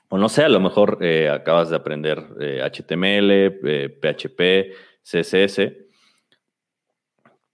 O 0.08 0.18
no 0.18 0.28
sé, 0.28 0.42
a 0.42 0.48
lo 0.48 0.60
mejor 0.60 0.98
eh, 1.00 1.28
acabas 1.28 1.70
de 1.70 1.76
aprender 1.76 2.18
HTML, 2.18 3.60
PHP, 4.00 4.74
CSS 5.02 5.89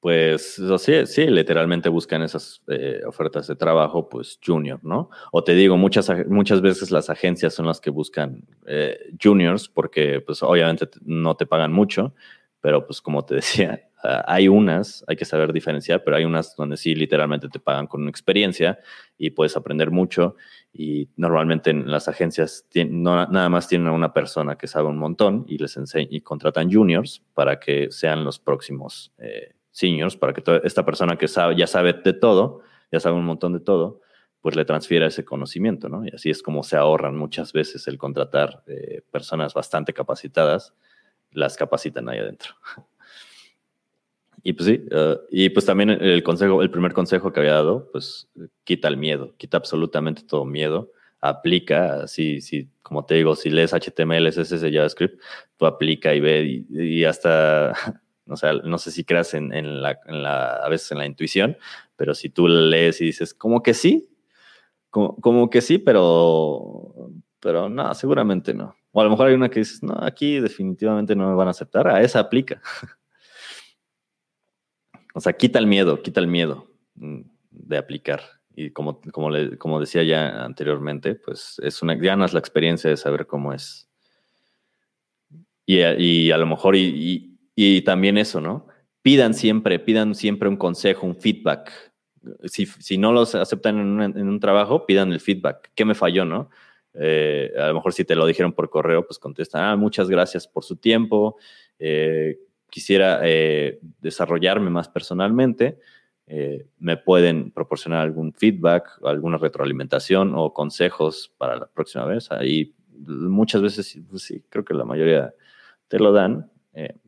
pues 0.06 0.62
sí, 0.78 1.04
sí, 1.04 1.26
literalmente 1.26 1.88
buscan 1.88 2.22
esas 2.22 2.62
eh, 2.68 3.00
ofertas 3.04 3.48
de 3.48 3.56
trabajo, 3.56 4.08
pues 4.08 4.38
junior, 4.40 4.78
¿no? 4.84 5.10
O 5.32 5.42
te 5.42 5.56
digo, 5.56 5.76
muchas, 5.76 6.08
muchas 6.28 6.60
veces 6.60 6.92
las 6.92 7.10
agencias 7.10 7.54
son 7.54 7.66
las 7.66 7.80
que 7.80 7.90
buscan 7.90 8.44
eh, 8.68 8.96
juniors 9.20 9.68
porque 9.68 10.20
pues 10.20 10.44
obviamente 10.44 10.88
no 11.04 11.36
te 11.36 11.44
pagan 11.44 11.72
mucho, 11.72 12.14
pero 12.60 12.86
pues 12.86 13.02
como 13.02 13.24
te 13.24 13.34
decía, 13.42 13.80
hay 14.28 14.46
unas, 14.46 15.04
hay 15.08 15.16
que 15.16 15.24
saber 15.24 15.52
diferenciar, 15.52 16.04
pero 16.04 16.16
hay 16.16 16.24
unas 16.24 16.54
donde 16.54 16.76
sí 16.76 16.94
literalmente 16.94 17.48
te 17.48 17.58
pagan 17.58 17.88
con 17.88 18.08
experiencia 18.08 18.78
y 19.18 19.30
puedes 19.30 19.56
aprender 19.56 19.90
mucho 19.90 20.36
y 20.72 21.08
normalmente 21.16 21.70
en 21.70 21.90
las 21.90 22.06
agencias 22.06 22.64
no, 22.88 23.26
nada 23.26 23.48
más 23.48 23.66
tienen 23.66 23.88
a 23.88 23.92
una 23.92 24.12
persona 24.12 24.56
que 24.56 24.68
sabe 24.68 24.86
un 24.86 24.98
montón 24.98 25.46
y 25.48 25.58
les 25.58 25.76
enseñan 25.76 26.06
y 26.12 26.20
contratan 26.20 26.72
juniors 26.72 27.24
para 27.34 27.58
que 27.58 27.90
sean 27.90 28.22
los 28.22 28.38
próximos. 28.38 29.12
Eh, 29.18 29.56
seniors 29.76 30.16
para 30.16 30.32
que 30.32 30.42
esta 30.64 30.86
persona 30.86 31.18
que 31.18 31.28
sabe, 31.28 31.54
ya 31.54 31.66
sabe 31.66 31.92
de 31.92 32.14
todo, 32.14 32.62
ya 32.90 32.98
sabe 32.98 33.16
un 33.16 33.26
montón 33.26 33.52
de 33.52 33.60
todo, 33.60 34.00
pues 34.40 34.56
le 34.56 34.64
transfiera 34.64 35.06
ese 35.06 35.22
conocimiento, 35.22 35.90
¿no? 35.90 36.02
Y 36.06 36.08
así 36.14 36.30
es 36.30 36.42
como 36.42 36.62
se 36.62 36.76
ahorran 36.76 37.14
muchas 37.14 37.52
veces 37.52 37.86
el 37.86 37.98
contratar 37.98 38.62
eh, 38.68 39.02
personas 39.10 39.52
bastante 39.52 39.92
capacitadas, 39.92 40.72
las 41.30 41.58
capacitan 41.58 42.08
ahí 42.08 42.18
adentro. 42.18 42.54
Y 44.42 44.54
pues 44.54 44.66
sí, 44.66 44.82
eh, 44.90 45.18
y 45.30 45.50
pues 45.50 45.66
también 45.66 45.90
el 45.90 46.22
consejo, 46.22 46.62
el 46.62 46.70
primer 46.70 46.94
consejo 46.94 47.30
que 47.30 47.40
había 47.40 47.52
dado, 47.52 47.90
pues 47.92 48.30
quita 48.64 48.88
el 48.88 48.96
miedo, 48.96 49.34
quita 49.36 49.58
absolutamente 49.58 50.22
todo 50.22 50.46
miedo, 50.46 50.90
aplica, 51.20 52.06
si, 52.08 52.40
si, 52.40 52.70
como 52.82 53.04
te 53.04 53.16
digo, 53.16 53.36
si 53.36 53.50
lees 53.50 53.74
HTML, 53.74 54.30
CSS, 54.30 54.72
JavaScript, 54.72 55.20
tú 55.58 55.66
aplica 55.66 56.14
y 56.14 56.20
ve 56.20 56.64
y 56.70 57.04
hasta 57.04 57.74
o 58.28 58.36
sea, 58.36 58.52
no 58.52 58.78
sé 58.78 58.90
si 58.90 59.04
creas 59.04 59.34
en, 59.34 59.82
la, 59.82 59.98
a 60.62 60.68
veces 60.68 60.92
en 60.92 60.98
la 60.98 61.06
intuición, 61.06 61.56
pero 61.96 62.14
si 62.14 62.28
tú 62.28 62.48
lees 62.48 63.00
y 63.00 63.06
dices, 63.06 63.34
como 63.34 63.62
que 63.62 63.74
sí, 63.74 64.08
como, 64.90 65.50
que 65.50 65.60
sí, 65.60 65.78
pero, 65.78 67.10
pero 67.40 67.68
no, 67.68 67.94
seguramente 67.94 68.54
no. 68.54 68.74
O 68.92 69.00
a 69.00 69.04
lo 69.04 69.10
mejor 69.10 69.28
hay 69.28 69.34
una 69.34 69.50
que 69.50 69.60
dices, 69.60 69.82
no, 69.82 69.94
aquí 70.00 70.40
definitivamente 70.40 71.14
no 71.14 71.28
me 71.28 71.34
van 71.34 71.48
a 71.48 71.50
aceptar, 71.50 71.86
a 71.86 72.00
esa 72.00 72.20
aplica. 72.20 72.62
o 75.14 75.20
sea, 75.20 75.34
quita 75.34 75.58
el 75.58 75.66
miedo, 75.66 76.02
quita 76.02 76.20
el 76.20 76.28
miedo 76.28 76.70
mm, 76.94 77.20
de 77.50 77.76
aplicar. 77.76 78.22
Y 78.54 78.70
como, 78.70 79.02
como, 79.12 79.28
le, 79.28 79.58
como 79.58 79.80
decía 79.80 80.02
ya 80.02 80.42
anteriormente, 80.42 81.14
pues 81.14 81.60
es 81.62 81.82
una, 81.82 81.94
ganas 81.94 82.32
la 82.32 82.40
experiencia 82.40 82.88
de 82.88 82.96
saber 82.96 83.26
cómo 83.26 83.52
es. 83.52 83.86
Y, 85.66 86.30
a 86.30 86.38
lo 86.38 86.46
mejor, 86.46 86.76
y 86.76 87.25
también 87.82 88.18
eso, 88.18 88.40
¿no? 88.40 88.66
Pidan 89.02 89.34
siempre, 89.34 89.78
pidan 89.78 90.14
siempre 90.14 90.48
un 90.48 90.56
consejo, 90.56 91.06
un 91.06 91.16
feedback. 91.16 91.72
Si, 92.44 92.66
si 92.66 92.98
no 92.98 93.12
los 93.12 93.34
aceptan 93.34 94.02
en, 94.02 94.28
un 94.28 94.40
trabajo, 94.40 94.84
pidan 94.84 95.12
el 95.12 95.20
feedback. 95.20 95.70
¿Qué 95.74 95.84
me 95.84 95.94
falló, 95.94 96.24
no? 96.24 96.50
Eh, 96.98 97.52
a 97.58 97.68
lo 97.68 97.74
mejor 97.74 97.92
si 97.92 98.04
te 98.04 98.14
lo 98.14 98.26
dijeron 98.26 98.52
por 98.52 98.70
correo, 98.70 99.06
pues 99.06 99.18
contestan, 99.18 99.62
ah, 99.62 99.76
muchas 99.76 100.08
gracias 100.08 100.48
por 100.48 100.64
su 100.64 100.76
tiempo, 100.76 101.36
eh, 101.78 102.38
quisiera 102.70 103.20
eh, 103.22 103.78
desarrollarme 104.00 104.70
más 104.70 104.88
personalmente, 104.88 105.78
me 106.78 106.96
pueden 106.96 107.52
proporcionar 107.52 108.00
algún 108.00 108.32
feedback, 108.32 108.98
alguna 109.04 109.38
retroalimentación 109.38 110.32
o 110.34 110.52
consejos 110.52 111.32
para 111.38 111.54
la 111.54 111.66
próxima 111.66 112.04
vez. 112.04 112.32
Ahí 112.32 112.74
muchas 112.98 113.62
veces, 113.62 114.00
pues 114.10 114.22
sí, 114.22 114.42
creo 114.48 114.64
que 114.64 114.74
la 114.74 114.84
mayoría 114.84 115.32
te 115.86 116.00
lo 116.00 116.10
dan. 116.10 116.50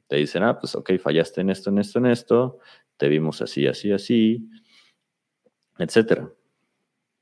Te 0.08 0.16
dicen, 0.16 0.42
ah, 0.42 0.58
pues 0.58 0.74
ok, 0.74 0.92
fallaste 0.98 1.42
en 1.42 1.50
esto, 1.50 1.70
en 1.70 1.78
esto, 1.78 1.98
en 1.98 2.06
esto, 2.06 2.58
te 2.96 3.08
vimos 3.08 3.40
así, 3.42 3.66
así, 3.66 3.92
así, 3.92 4.48
etcétera. 5.78 6.30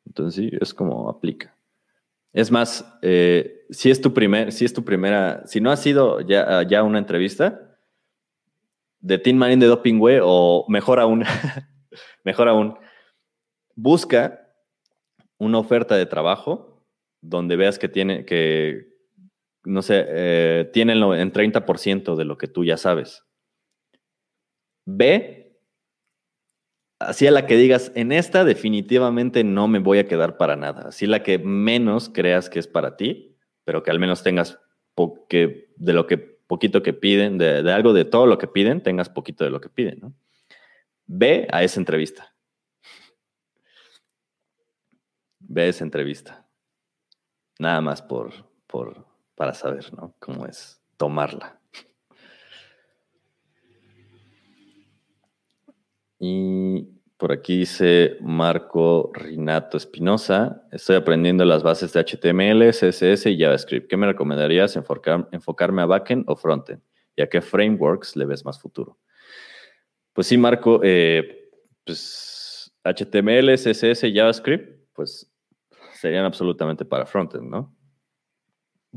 Entonces 0.07 0.34
sí, 0.34 0.57
es 0.61 0.72
como 0.72 1.11
aplica. 1.11 1.55
Es 2.32 2.51
más, 2.51 2.99
eh, 3.03 3.64
si 3.70 3.91
es 3.91 4.01
tu 4.01 4.14
primer, 4.14 4.53
si 4.53 4.64
es 4.64 4.72
tu 4.72 4.84
primera, 4.84 5.47
si 5.47 5.61
no 5.61 5.70
ha 5.70 5.76
sido 5.76 6.20
ya, 6.20 6.62
ya 6.62 6.82
una 6.82 6.99
entrevista 6.99 7.76
de 9.01 9.18
Team 9.18 9.37
Manning 9.37 9.61
de 9.61 9.66
Doping 9.66 10.01
o 10.22 10.64
mejor 10.68 11.01
aún, 11.01 11.24
mejor 12.24 12.49
aún, 12.49 12.78
busca 13.74 14.53
una 15.39 15.59
oferta 15.59 15.97
de 15.97 16.07
trabajo 16.07 16.84
donde 17.20 17.57
veas 17.57 17.78
que 17.78 17.89
tiene 17.89 18.24
que 18.24 18.95
no 19.66 19.82
sé, 19.82 20.04
eh, 20.08 20.70
tienen 20.72 21.02
en 21.02 21.32
30% 21.32 22.14
de 22.14 22.24
lo 22.24 22.38
que 22.38 22.46
tú 22.46 22.64
ya 22.64 22.76
sabes. 22.76 23.24
B, 24.86 25.58
así 27.00 27.26
a 27.26 27.32
la 27.32 27.46
que 27.46 27.56
digas, 27.56 27.90
en 27.96 28.12
esta 28.12 28.44
definitivamente 28.44 29.42
no 29.42 29.66
me 29.66 29.80
voy 29.80 29.98
a 29.98 30.06
quedar 30.06 30.36
para 30.36 30.56
nada. 30.56 30.88
Así 30.88 31.06
la 31.06 31.22
que 31.22 31.38
menos 31.38 32.08
creas 32.08 32.48
que 32.48 32.60
es 32.60 32.68
para 32.68 32.96
ti, 32.96 33.36
pero 33.64 33.82
que 33.82 33.90
al 33.90 33.98
menos 33.98 34.22
tengas 34.22 34.58
de 34.96 35.92
lo 35.92 36.06
que 36.06 36.16
poquito 36.16 36.82
que 36.82 36.92
piden, 36.92 37.36
de, 37.36 37.62
de, 37.62 37.72
algo 37.72 37.92
de 37.92 38.04
todo 38.04 38.26
lo 38.26 38.38
que 38.38 38.46
piden, 38.46 38.82
tengas 38.82 39.08
poquito 39.08 39.44
de 39.44 39.50
lo 39.50 39.60
que 39.60 39.68
piden. 39.68 40.14
Ve 41.06 41.48
a 41.50 41.64
esa 41.64 41.80
entrevista. 41.80 42.34
Ve 45.40 45.62
a 45.62 45.66
esa 45.66 45.84
entrevista. 45.84 46.46
Nada 47.58 47.80
más 47.80 48.02
por, 48.02 48.32
por, 48.66 49.06
para 49.37 49.55
saber, 49.55 49.93
¿no? 49.95 50.14
Cómo 50.18 50.47
es 50.47 50.82
tomarla. 50.97 51.61
Y 56.18 56.89
por 57.18 57.32
aquí 57.32 57.59
dice 57.59 58.16
Marco 58.20 59.12
Rinato 59.14 59.76
Espinosa, 59.76 60.66
estoy 60.72 60.97
aprendiendo 60.97 61.45
las 61.45 61.62
bases 61.62 61.93
de 61.93 62.01
HTML, 62.01 62.70
CSS 62.70 63.26
y 63.26 63.39
JavaScript. 63.39 63.89
¿Qué 63.89 63.97
me 63.97 64.07
recomendarías 64.07 64.76
enfocarme 64.76 65.82
a 65.82 65.87
backend 65.87 66.24
o 66.28 66.37
frontend? 66.37 66.82
¿Y 67.14 67.22
a 67.22 67.28
qué 67.28 67.41
frameworks 67.41 68.16
le 68.16 68.24
ves 68.24 68.45
más 68.45 68.61
futuro? 68.61 68.99
Pues 70.12 70.26
sí, 70.26 70.39
Marco, 70.39 70.80
eh, 70.82 71.51
pues 71.84 72.72
HTML, 72.84 73.55
CSS 73.55 74.05
y 74.05 74.14
JavaScript, 74.14 74.89
pues 74.95 75.30
serían 75.93 76.24
absolutamente 76.24 76.84
para 76.84 77.05
frontend, 77.05 77.49
¿no? 77.51 77.75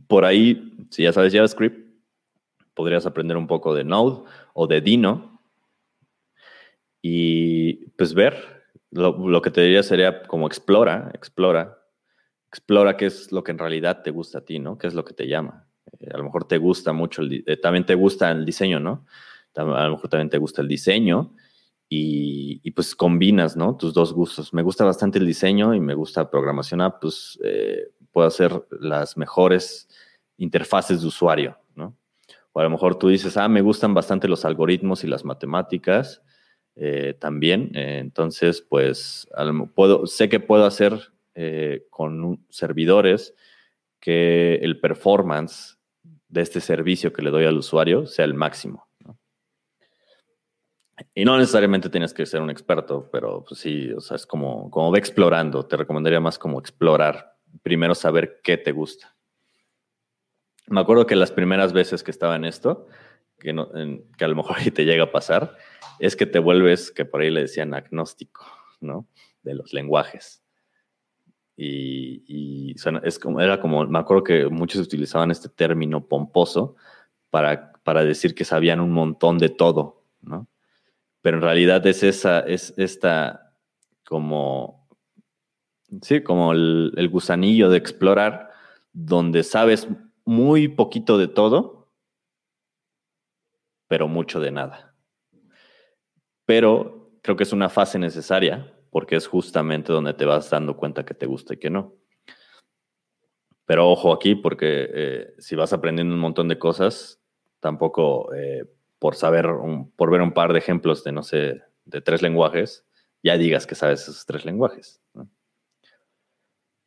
Por 0.08 0.26
ahí, 0.26 0.74
si 0.90 1.04
ya 1.04 1.14
sabes 1.14 1.34
JavaScript, 1.34 1.90
podrías 2.74 3.06
aprender 3.06 3.38
un 3.38 3.48
poco 3.48 3.76
de 3.76 3.84
Node 3.84 4.24
o 4.54 4.68
de 4.68 4.82
Dino 4.82 5.42
y 7.02 7.88
pues 7.98 8.14
ver. 8.14 8.60
Lo, 8.92 9.42
que 9.42 9.52
te 9.52 9.62
diría 9.62 9.84
sería 9.84 10.24
como 10.24 10.48
explora, 10.48 11.12
explora, 11.14 11.78
explora 12.48 12.98
qué 12.98 13.06
es 13.06 13.32
lo 13.32 13.44
que 13.44 13.52
en 13.52 13.60
realidad 13.60 14.02
te 14.02 14.10
gusta 14.10 14.40
a 14.40 14.46
ti, 14.46 14.58
¿no? 14.58 14.80
¿Qué 14.80 14.88
es 14.88 14.96
lo 14.96 15.06
que 15.06 15.14
te 15.14 15.28
llama? 15.28 15.68
a 16.12 16.18
lo 16.18 16.24
mejor 16.24 16.48
te 16.48 16.58
gusta 16.58 16.94
mucho, 16.94 17.22
el, 17.22 17.44
también 17.62 17.86
te 17.86 17.96
gusta 17.96 18.32
el 18.32 18.46
diseño, 18.46 18.80
¿no? 18.80 19.06
A 19.56 19.86
lo 19.86 19.92
mejor 19.92 20.10
también 20.10 20.30
te 20.30 20.38
gusta 20.38 20.62
el 20.62 20.68
diseño 20.68 21.34
y, 21.90 22.72
pues 22.72 22.96
combinas, 22.96 23.58
¿no? 23.58 23.76
Tus 23.76 23.94
dos 23.94 24.14
gustos. 24.14 24.54
Me 24.54 24.62
gusta 24.62 24.86
bastante 24.86 25.20
el 25.20 25.26
diseño 25.26 25.74
y 25.74 25.80
me 25.80 25.96
gusta 25.96 26.30
programación, 26.30 26.82
ah, 26.82 27.00
pues 27.00 27.38
puedo 28.20 28.28
hacer 28.28 28.66
las 28.82 29.16
mejores 29.16 29.88
interfaces 30.36 31.00
de 31.00 31.08
usuario, 31.08 31.58
¿no? 31.74 31.96
O 32.52 32.60
a 32.60 32.64
lo 32.64 32.70
mejor 32.70 33.00
tú 33.00 33.08
dices, 33.08 33.38
ah, 33.38 33.48
me 33.48 33.62
gustan 33.62 33.94
bastante 33.94 34.28
los 34.28 34.44
algoritmos 34.44 35.06
y 35.06 35.08
las 35.08 35.24
matemáticas 35.24 36.22
eh, 36.76 37.16
también. 37.18 37.72
Eh, 37.76 38.00
entonces, 38.00 38.62
pues 38.62 39.26
puedo, 39.74 40.06
sé 40.06 40.28
que 40.28 40.42
puedo 40.42 40.66
hacer 40.66 41.14
eh, 41.34 41.86
con 41.90 42.46
servidores 42.50 43.34
que 44.02 44.56
el 44.56 44.82
performance 44.82 45.78
de 46.28 46.42
este 46.42 46.60
servicio 46.60 47.14
que 47.14 47.22
le 47.22 47.32
doy 47.32 47.46
al 47.46 47.58
usuario 47.58 48.06
sea 48.06 48.26
el 48.26 48.34
máximo. 48.34 48.90
Y 51.16 51.24
no 51.24 51.38
necesariamente 51.38 51.90
tienes 51.90 52.14
que 52.14 52.26
ser 52.26 52.42
un 52.42 52.50
experto, 52.50 53.08
pero 53.10 53.46
pues 53.48 53.62
sí, 53.62 53.94
o 53.94 54.02
sea, 54.02 54.16
es 54.16 54.26
como, 54.26 54.70
como 54.70 54.92
ve 54.92 55.00
explorando. 55.00 55.66
Te 55.66 55.78
recomendaría 55.78 56.20
más 56.20 56.38
como 56.38 56.60
explorar. 56.60 57.39
Primero 57.62 57.96
saber 57.96 58.42
qué 58.44 58.58
te 58.58 58.72
gusta. 58.72 59.16
Me 60.68 60.82
acuerdo 60.82 61.06
que 61.06 61.16
las 61.16 61.32
primeras 61.32 61.74
veces 61.74 62.04
que 62.04 62.12
estaba 62.12 62.36
en 62.36 62.46
esto, 62.46 62.88
que, 63.40 63.54
que 64.18 64.26
a 64.26 64.28
lo 64.28 64.36
mejor 64.36 64.58
ahí 64.60 64.72
te 64.72 64.86
llega 64.86 65.06
a 65.06 65.12
pasar, 65.12 65.58
es 66.00 66.16
que 66.16 66.26
te 66.26 66.40
vuelves, 66.40 66.92
que 66.92 67.06
por 67.06 67.22
ahí 67.22 67.30
le 67.30 67.42
decían 67.42 67.74
agnóstico, 67.74 68.46
¿no? 68.80 69.08
De 69.44 69.56
los 69.56 69.74
lenguajes. 69.74 70.44
Y, 71.62 72.74
es 73.04 73.20
como, 73.20 73.42
era 73.42 73.60
como, 73.60 73.86
me 73.86 74.00
acuerdo 74.00 74.24
que 74.24 74.48
muchos 74.48 74.80
utilizaban 74.80 75.30
este 75.30 75.50
término 75.50 76.08
pomposo 76.08 76.78
para, 77.30 77.74
para 77.84 78.06
decir 78.06 78.34
que 78.34 78.46
sabían 78.46 78.80
un 78.80 78.92
montón 78.92 79.38
de 79.40 79.50
todo, 79.50 80.06
¿no? 80.22 80.48
Pero 81.22 81.36
en 81.36 81.44
realidad 81.44 81.86
es 81.86 82.04
esa, 82.04 82.40
es 82.40 82.74
esta 82.78 83.54
como, 84.06 84.88
sí, 86.02 86.22
como 86.22 86.54
el, 86.54 87.10
gusanillo 87.12 87.70
de 87.70 87.78
explorar, 87.78 88.50
donde 88.94 89.44
sabes 89.44 89.88
muy 90.26 90.68
poquito 90.68 91.18
de 91.18 91.28
todo, 91.28 91.90
pero 93.88 94.08
mucho 94.08 94.40
de 94.40 94.52
nada 94.52 94.90
pero 96.50 97.12
creo 97.22 97.36
que 97.36 97.44
es 97.44 97.54
una 97.54 97.70
fase 97.70 98.00
necesaria 98.00 98.74
porque 98.90 99.16
es 99.16 99.28
justamente 99.28 99.94
donde 99.94 100.16
te 100.16 100.26
vas 100.26 100.50
dando 100.50 100.76
cuenta 100.78 101.06
que 101.06 101.14
te 101.14 101.28
gusta 101.28 101.54
y 101.54 101.58
que 101.58 101.70
no. 101.70 101.94
Pero 103.66 103.88
ojo 103.88 104.12
aquí, 104.12 104.34
porque 104.34 104.90
eh, 104.92 105.34
si 105.38 105.56
vas 105.56 105.74
aprendiendo 105.74 106.16
un 106.16 106.20
montón 106.20 106.48
de 106.48 106.58
cosas, 106.58 107.22
tampoco 107.60 108.34
eh, 108.34 108.66
por 108.98 109.14
saber, 109.14 109.48
por 109.96 110.10
ver 110.10 110.24
un 110.24 110.34
par 110.34 110.52
de 110.52 110.58
ejemplos 110.58 111.04
de, 111.04 111.12
no 111.12 111.22
sé, 111.22 111.62
de 111.86 112.02
tres 112.02 112.24
lenguajes, 112.24 112.84
ya 113.22 113.38
digas 113.38 113.68
que 113.68 113.76
sabes 113.76 114.02
esos 114.02 114.26
tres 114.26 114.44
lenguajes. 114.44 115.00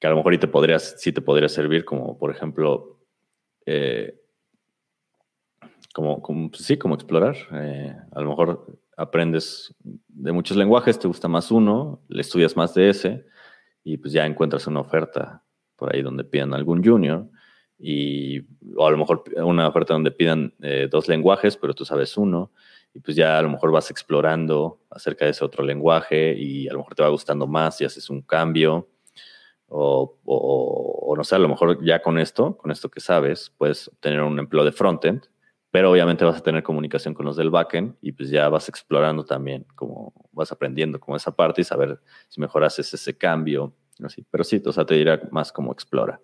Que 0.02 0.08
a 0.08 0.10
lo 0.10 0.16
mejor 0.16 0.36
te 0.36 0.48
podrías, 0.48 0.96
sí 0.98 1.12
te 1.12 1.20
podría 1.20 1.48
servir, 1.48 1.84
como 1.84 2.18
por 2.18 2.32
ejemplo, 2.32 2.98
eh, 3.64 4.20
como, 5.94 6.20
pues 6.50 6.64
sí, 6.64 6.76
como 6.76 6.96
explorar. 6.96 7.36
a 8.10 8.20
lo 8.20 8.30
mejor 8.30 8.80
aprendes 8.96 9.72
de 9.78 10.32
muchos 10.32 10.56
lenguajes, 10.56 10.98
te 10.98 11.06
gusta 11.06 11.28
más 11.28 11.52
uno, 11.52 12.02
le 12.08 12.20
estudias 12.20 12.56
más 12.56 12.74
de 12.74 12.88
ese 12.88 13.26
y 13.84 13.96
pues 13.96 14.12
ya 14.12 14.26
encuentras 14.26 14.66
una 14.66 14.80
oferta 14.80 15.44
por 15.76 15.94
ahí 15.94 16.02
donde 16.02 16.24
pidan 16.24 16.52
algún 16.52 16.82
junior 16.82 17.30
y 17.78 18.40
o 18.74 18.88
a 18.88 18.90
lo 18.90 18.98
mejor 18.98 19.22
una 19.36 19.68
oferta 19.68 19.94
donde 19.94 20.10
pidan 20.10 20.52
eh, 20.62 20.88
dos 20.90 21.06
lenguajes, 21.06 21.56
pero 21.56 21.74
tú 21.74 21.84
sabes 21.84 22.16
uno 22.16 22.50
y 22.92 22.98
pues 22.98 23.16
ya 23.16 23.38
a 23.38 23.42
lo 23.42 23.50
mejor 23.50 23.70
vas 23.70 23.88
explorando 23.92 24.80
acerca 24.90 25.26
de 25.26 25.30
ese 25.30 25.44
otro 25.44 25.62
lenguaje 25.62 26.34
y 26.36 26.66
a 26.66 26.72
lo 26.72 26.80
mejor 26.80 26.96
te 26.96 27.04
va 27.04 27.08
gustando 27.08 27.46
más 27.46 27.80
y 27.80 27.84
haces 27.84 28.10
un 28.10 28.22
cambio 28.22 28.88
o, 29.74 31.14
no 31.16 31.24
sé, 31.24 31.34
a 31.34 31.38
lo 31.38 31.48
mejor 31.48 31.84
ya 31.84 32.02
con 32.02 32.18
esto, 32.18 32.56
con 32.56 32.70
esto 32.70 32.90
que 32.90 33.00
sabes, 33.00 33.52
puedes 33.56 33.88
obtener 33.88 34.22
un 34.22 34.38
empleo 34.38 34.64
de 34.64 34.72
frontend 34.72 35.26
pero 35.72 35.90
obviamente 35.90 36.24
vas 36.26 36.36
a 36.36 36.42
tener 36.42 36.62
comunicación 36.62 37.14
con 37.14 37.24
los 37.24 37.34
del 37.34 37.48
backend 37.48 37.96
y 38.02 38.12
pues 38.12 38.28
ya 38.28 38.50
vas 38.50 38.68
explorando 38.68 39.24
también, 39.24 39.64
como 39.74 40.12
vas 40.30 40.52
aprendiendo 40.52 41.00
como 41.00 41.16
esa 41.16 41.34
parte 41.34 41.62
y 41.62 41.64
saber 41.64 41.98
si 42.28 42.42
mejor 42.42 42.62
haces 42.62 42.92
ese 42.92 43.16
cambio, 43.16 43.72
así. 44.04 44.22
Pero 44.30 44.44
sí, 44.44 44.62
o 44.62 44.70
sea, 44.70 44.84
te 44.84 44.94
dirá 44.94 45.22
más 45.30 45.50
como 45.50 45.72
explora. 45.72 46.20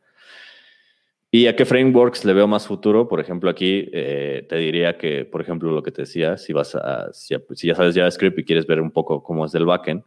¿Y 1.31 1.47
a 1.47 1.57
qué 1.57 1.65
frameworks 1.65 2.27
le 2.27 2.35
veo 2.35 2.47
más 2.47 2.67
futuro? 2.67 3.09
Por 3.09 3.21
ejemplo, 3.21 3.49
aquí 3.49 3.89
eh, 3.91 4.47
te 4.47 4.57
diría 4.57 4.99
que, 4.99 5.25
por 5.25 5.41
ejemplo, 5.41 5.73
lo 5.73 5.83
que 5.83 5.93
te 5.93 6.03
decía, 6.03 6.37
si 6.37 6.53
vas 6.53 6.75
a, 6.75 7.11
si, 7.15 7.35
ya 7.67 7.75
sabes 7.75 7.95
JavaScript 7.95 8.39
y 8.39 8.45
quieres 8.45 8.67
ver 8.67 8.83
un 8.83 8.91
poco 8.91 9.23
cómo 9.23 9.47
es 9.47 9.53
del 9.53 9.65
backend, 9.65 10.05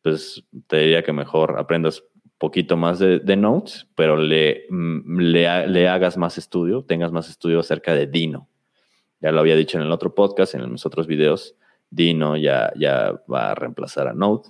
pues 0.00 0.42
te 0.66 0.78
diría 0.78 1.02
que 1.02 1.12
mejor 1.12 1.58
aprendas 1.58 2.02
poquito 2.38 2.76
más 2.76 2.98
de, 2.98 3.18
de 3.20 3.36
Notes, 3.36 3.86
pero 3.94 4.16
le, 4.16 4.66
mm, 4.68 5.18
le, 5.20 5.66
le, 5.68 5.88
hagas 5.88 6.16
más 6.16 6.38
estudio, 6.38 6.84
tengas 6.84 7.12
más 7.12 7.28
estudio 7.28 7.60
acerca 7.60 7.94
de 7.94 8.06
Dino. 8.06 8.48
Ya 9.20 9.32
lo 9.32 9.40
había 9.40 9.56
dicho 9.56 9.78
en 9.78 9.84
el 9.84 9.92
otro 9.92 10.14
podcast, 10.14 10.54
en 10.54 10.70
los 10.70 10.84
otros 10.84 11.06
videos, 11.06 11.56
Dino 11.90 12.36
ya, 12.36 12.72
ya 12.76 13.20
va 13.32 13.52
a 13.52 13.54
reemplazar 13.54 14.08
a 14.08 14.12
Node 14.12 14.48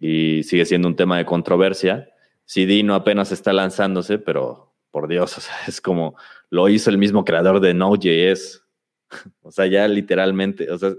y 0.00 0.42
sigue 0.44 0.64
siendo 0.64 0.88
un 0.88 0.96
tema 0.96 1.18
de 1.18 1.24
controversia. 1.24 2.10
Si 2.44 2.66
Dino 2.66 2.94
apenas 2.94 3.32
está 3.32 3.52
lanzándose, 3.52 4.18
pero 4.18 4.72
por 4.90 5.08
Dios, 5.08 5.48
es 5.66 5.80
como 5.80 6.16
lo 6.50 6.68
hizo 6.68 6.90
el 6.90 6.98
mismo 6.98 7.24
creador 7.24 7.60
de 7.60 7.74
Node.js. 7.74 8.62
o 9.42 9.50
sea, 9.50 9.66
ya 9.66 9.88
literalmente, 9.88 10.70
o 10.70 10.78
sea, 10.78 10.92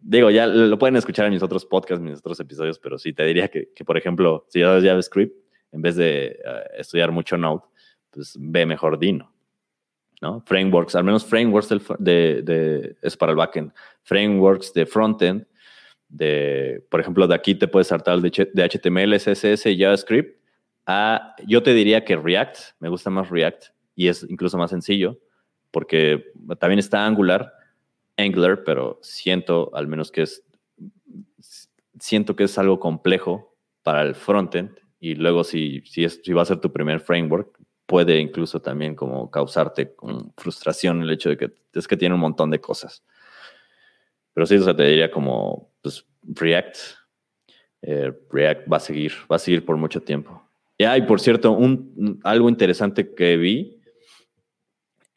digo, 0.00 0.30
ya 0.30 0.46
lo 0.46 0.78
pueden 0.78 0.96
escuchar 0.96 1.26
en 1.26 1.32
mis 1.32 1.42
otros 1.42 1.64
podcasts, 1.66 2.02
mis 2.02 2.18
otros 2.18 2.38
episodios, 2.40 2.78
pero 2.78 2.98
sí 2.98 3.12
te 3.12 3.24
diría 3.24 3.48
que, 3.48 3.68
por 3.84 3.96
ejemplo, 3.96 4.46
si 4.48 4.60
ya 4.60 4.80
JavaScript, 4.80 5.36
en 5.72 5.82
vez 5.82 5.96
de 5.96 6.26
eh, 6.26 6.36
estudiar 6.78 7.12
mucho 7.12 7.36
Node, 7.36 7.62
pues 8.10 8.36
ve 8.38 8.66
mejor 8.66 8.98
Dino. 8.98 9.32
¿no? 10.20 10.42
Frameworks, 10.46 10.94
al 10.94 11.04
menos 11.04 11.24
frameworks 11.24 11.68
de, 11.98 12.42
de, 12.42 12.96
es 13.02 13.16
para 13.16 13.32
el 13.32 13.36
backend. 13.36 13.72
Frameworks 14.02 14.72
de 14.72 14.86
frontend, 14.86 15.46
de, 16.08 16.84
por 16.90 17.00
ejemplo, 17.00 17.26
de 17.26 17.34
aquí 17.34 17.54
te 17.54 17.68
puedes 17.68 17.88
saltar 17.88 18.20
de, 18.20 18.50
de 18.52 18.68
HTML, 18.68 19.14
CSS 19.16 19.66
y 19.66 19.78
JavaScript. 19.78 20.38
A, 20.86 21.36
yo 21.46 21.62
te 21.62 21.74
diría 21.74 22.04
que 22.04 22.16
React, 22.16 22.56
me 22.80 22.88
gusta 22.88 23.10
más 23.10 23.28
React 23.28 23.66
y 23.94 24.08
es 24.08 24.24
incluso 24.28 24.56
más 24.56 24.70
sencillo, 24.70 25.18
porque 25.70 26.32
también 26.58 26.78
está 26.78 27.04
Angular, 27.04 27.52
Angular, 28.18 28.64
pero 28.64 28.98
siento 29.02 29.70
al 29.74 29.86
menos 29.86 30.10
que 30.10 30.22
es, 30.22 30.44
siento 31.98 32.36
que 32.36 32.44
es 32.44 32.58
algo 32.58 32.78
complejo 32.78 33.56
para 33.82 34.02
el 34.02 34.14
frontend 34.14 34.76
y 35.00 35.14
luego 35.14 35.44
si, 35.44 35.80
si, 35.86 36.04
es, 36.04 36.20
si 36.22 36.32
va 36.32 36.42
a 36.42 36.46
ser 36.46 36.60
tu 36.60 36.72
primer 36.72 37.00
framework, 37.00 37.58
puede 37.86 38.18
incluso 38.18 38.60
también 38.60 38.94
como 38.94 39.30
causarte 39.30 39.94
con 39.94 40.32
frustración 40.36 41.02
el 41.02 41.10
hecho 41.10 41.30
de 41.30 41.36
que 41.36 41.52
es 41.72 41.88
que 41.88 41.96
tiene 41.96 42.14
un 42.14 42.20
montón 42.20 42.50
de 42.50 42.60
cosas. 42.60 43.02
Pero 44.34 44.46
sí, 44.46 44.56
o 44.56 44.62
sea, 44.62 44.76
te 44.76 44.84
diría 44.84 45.10
como 45.10 45.72
pues, 45.80 46.04
React. 46.22 46.76
Eh, 47.82 48.12
React 48.30 48.72
va 48.72 48.76
a 48.76 48.80
seguir, 48.80 49.12
va 49.30 49.36
a 49.36 49.38
seguir 49.38 49.64
por 49.64 49.76
mucho 49.76 50.02
tiempo. 50.02 50.42
Y 50.76 51.02
por 51.02 51.20
cierto, 51.20 51.52
un, 51.52 52.20
algo 52.22 52.48
interesante 52.48 53.14
que 53.14 53.36
vi 53.36 53.77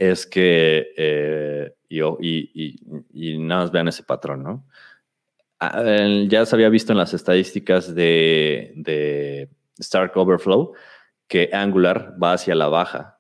es 0.02 0.26
que 0.26 0.94
eh, 0.98 1.76
y, 1.88 3.38
nada 3.38 3.62
más 3.62 3.72
vean 3.72 3.88
ese 3.88 4.02
patrón, 4.02 4.42
¿no? 4.42 4.66
Ah, 5.60 5.84
ya 6.28 6.44
se 6.44 6.56
había 6.56 6.70
visto 6.70 6.92
en 6.92 6.98
las 6.98 7.14
estadísticas 7.14 7.94
de, 7.94 8.74
de 8.78 9.48
Stark 9.78 10.18
Overflow 10.18 10.74
que 11.28 11.52
Angular 11.54 12.16
va 12.22 12.34
hacia 12.34 12.56
la 12.56 12.68
baja, 12.68 13.20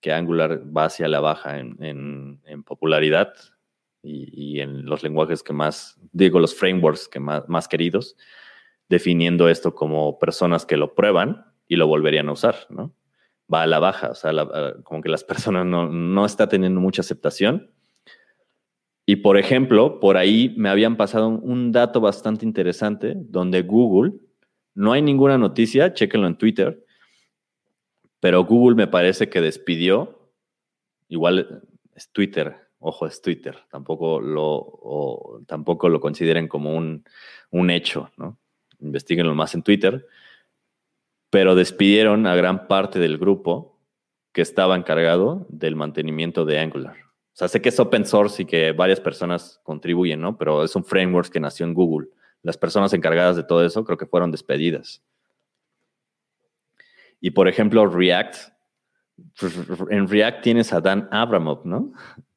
que 0.00 0.12
Angular 0.12 0.64
va 0.76 0.86
hacia 0.86 1.06
la 1.06 1.20
baja 1.20 1.60
en, 1.60 2.40
popularidad 2.66 3.32
y, 4.02 4.58
en 4.60 4.86
los 4.86 5.04
lenguajes 5.04 5.44
que 5.44 5.52
más, 5.52 5.96
digo, 6.10 6.40
los 6.40 6.56
frameworks 6.56 7.06
que 7.06 7.20
más, 7.20 7.48
más 7.48 7.68
queridos, 7.68 8.16
definiendo 8.88 9.48
esto 9.48 9.76
como 9.76 10.18
personas 10.18 10.66
que 10.66 10.76
lo 10.76 10.96
prueban 10.96 11.46
y 11.68 11.76
lo 11.76 11.86
volverían 11.86 12.28
a 12.30 12.32
usar, 12.32 12.66
¿no? 12.68 12.92
Va 13.52 13.62
a 13.62 13.66
la 13.66 13.78
baja, 13.78 14.10
o 14.10 14.14
sea, 14.14 14.32
como 14.84 15.02
que 15.02 15.08
las 15.08 15.24
personas 15.24 15.66
no, 15.66 15.88
no 15.88 16.24
está 16.24 16.48
teniendo 16.48 16.80
mucha 16.80 17.02
aceptación 17.02 17.70
y 19.06 19.16
por 19.16 19.36
ejemplo, 19.36 20.00
por 20.00 20.16
ahí 20.16 20.54
me 20.56 20.70
habían 20.70 20.96
pasado 20.96 21.28
un 21.28 21.72
dato 21.72 22.00
bastante 22.00 22.46
interesante 22.46 23.14
donde 23.16 23.62
Google, 23.62 24.14
no 24.74 24.92
hay 24.92 25.02
ninguna 25.02 25.36
noticia, 25.36 25.92
chéquenlo 25.92 26.26
en 26.26 26.38
Twitter, 26.38 26.84
pero 28.20 28.44
Google 28.44 28.76
me 28.76 28.86
parece 28.86 29.28
que 29.28 29.42
despidió, 29.42 30.30
igual 31.08 31.62
es 31.94 32.10
Twitter, 32.10 32.56
ojo, 32.78 33.06
es 33.06 33.20
Twitter, 33.20 33.56
tampoco 33.70 34.20
lo, 34.20 35.42
tampoco 35.46 35.90
lo 35.90 36.00
consideren 36.00 36.48
como 36.48 36.74
un, 36.74 37.04
un 37.50 37.70
hecho, 37.70 38.10
¿no? 38.16 38.38
Investíguenlo 38.80 39.34
más 39.34 39.54
en 39.54 39.62
Twitter, 39.62 40.06
pero 41.34 41.56
despidieron 41.56 42.28
a 42.28 42.36
gran 42.36 42.68
parte 42.68 43.00
del 43.00 43.18
grupo 43.18 43.76
que 44.32 44.40
estaba 44.40 44.76
encargado 44.76 45.48
del 45.48 45.74
mantenimiento 45.74 46.44
de 46.44 46.60
Angular. 46.60 46.94
O 46.94 47.32
sea, 47.32 47.48
sé 47.48 47.60
que 47.60 47.70
es 47.70 47.80
open 47.80 48.06
source 48.06 48.42
y 48.42 48.46
que 48.46 48.70
varias 48.70 49.00
personas 49.00 49.60
contribuyen, 49.64 50.20
¿no? 50.20 50.38
Pero 50.38 50.62
es 50.62 50.76
un 50.76 50.84
framework 50.84 51.32
que 51.32 51.40
nació 51.40 51.66
en 51.66 51.74
Google. 51.74 52.06
Las 52.42 52.56
personas 52.56 52.92
encargadas 52.92 53.34
de 53.34 53.42
todo 53.42 53.66
eso 53.66 53.84
creo 53.84 53.98
que 53.98 54.06
fueron 54.06 54.30
despedidas. 54.30 55.02
Y 57.20 57.32
por 57.32 57.48
ejemplo, 57.48 57.84
React, 57.84 58.36
pues, 59.40 59.58
en 59.90 60.06
React 60.06 60.40
tienes 60.40 60.72
a 60.72 60.80
Dan 60.80 61.08
Abramov, 61.10 61.66
¿no? 61.66 61.94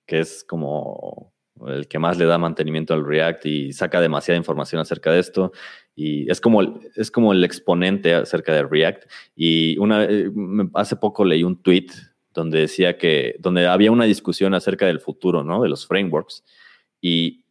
Que 0.08 0.22
es 0.22 0.44
como 0.44 1.36
el 1.68 1.88
que 1.88 2.00
más 2.00 2.18
le 2.18 2.26
da 2.26 2.40
mantenimiento 2.40 2.96
al 2.96 3.06
React 3.06 3.46
y 3.46 3.74
saca 3.74 4.02
demasiada 4.02 4.40
información 4.40 4.82
acerca 4.82 5.12
de 5.12 5.20
esto. 5.20 5.52
Y 6.00 6.30
es 6.30 6.40
como, 6.40 6.62
es 6.96 7.10
como 7.10 7.34
el 7.34 7.44
exponente 7.44 8.14
acerca 8.14 8.54
de 8.54 8.62
React. 8.62 9.06
Y 9.36 9.80
una, 9.80 10.04
eh, 10.04 10.30
hace 10.76 10.96
poco 10.96 11.26
leí 11.26 11.42
un 11.42 11.60
tweet 11.64 11.88
donde 12.36 12.60
decía 12.60 13.00
que, 13.00 13.36
donde 13.40 13.66
había 13.66 13.92
una 13.92 14.06
discusión 14.06 14.54
acerca 14.54 14.86
del 14.86 15.00
futuro, 15.00 15.44
¿no? 15.44 15.64
De 15.64 15.70
los 15.70 15.88
frameworks. 15.88 16.44
Y, 17.02 17.44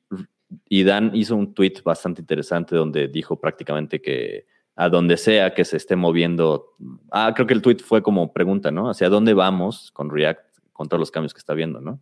y 0.69 0.85
Dan 0.85 1.11
hizo 1.15 1.35
un 1.35 1.55
tweet 1.55 1.83
bastante 1.85 2.21
interesante 2.21 2.77
donde 2.77 3.09
dijo 3.09 3.41
prácticamente 3.41 4.01
que 4.01 4.47
a 4.77 4.91
donde 4.91 5.17
sea 5.17 5.53
que 5.53 5.65
se 5.65 5.77
esté 5.77 5.97
moviendo, 5.97 6.77
ah, 7.11 7.33
creo 7.35 7.49
que 7.49 7.55
el 7.55 7.63
tweet 7.63 7.79
fue 7.79 8.01
como 8.01 8.33
pregunta, 8.33 8.71
¿no? 8.71 8.89
Hacia 8.89 9.09
dónde 9.09 9.35
vamos 9.35 9.91
con 9.91 10.09
React, 10.09 10.59
con 10.73 10.89
todos 10.89 11.01
los 11.01 11.11
cambios 11.11 11.35
que 11.35 11.39
está 11.39 11.55
viendo, 11.55 11.81
¿no? 11.81 12.01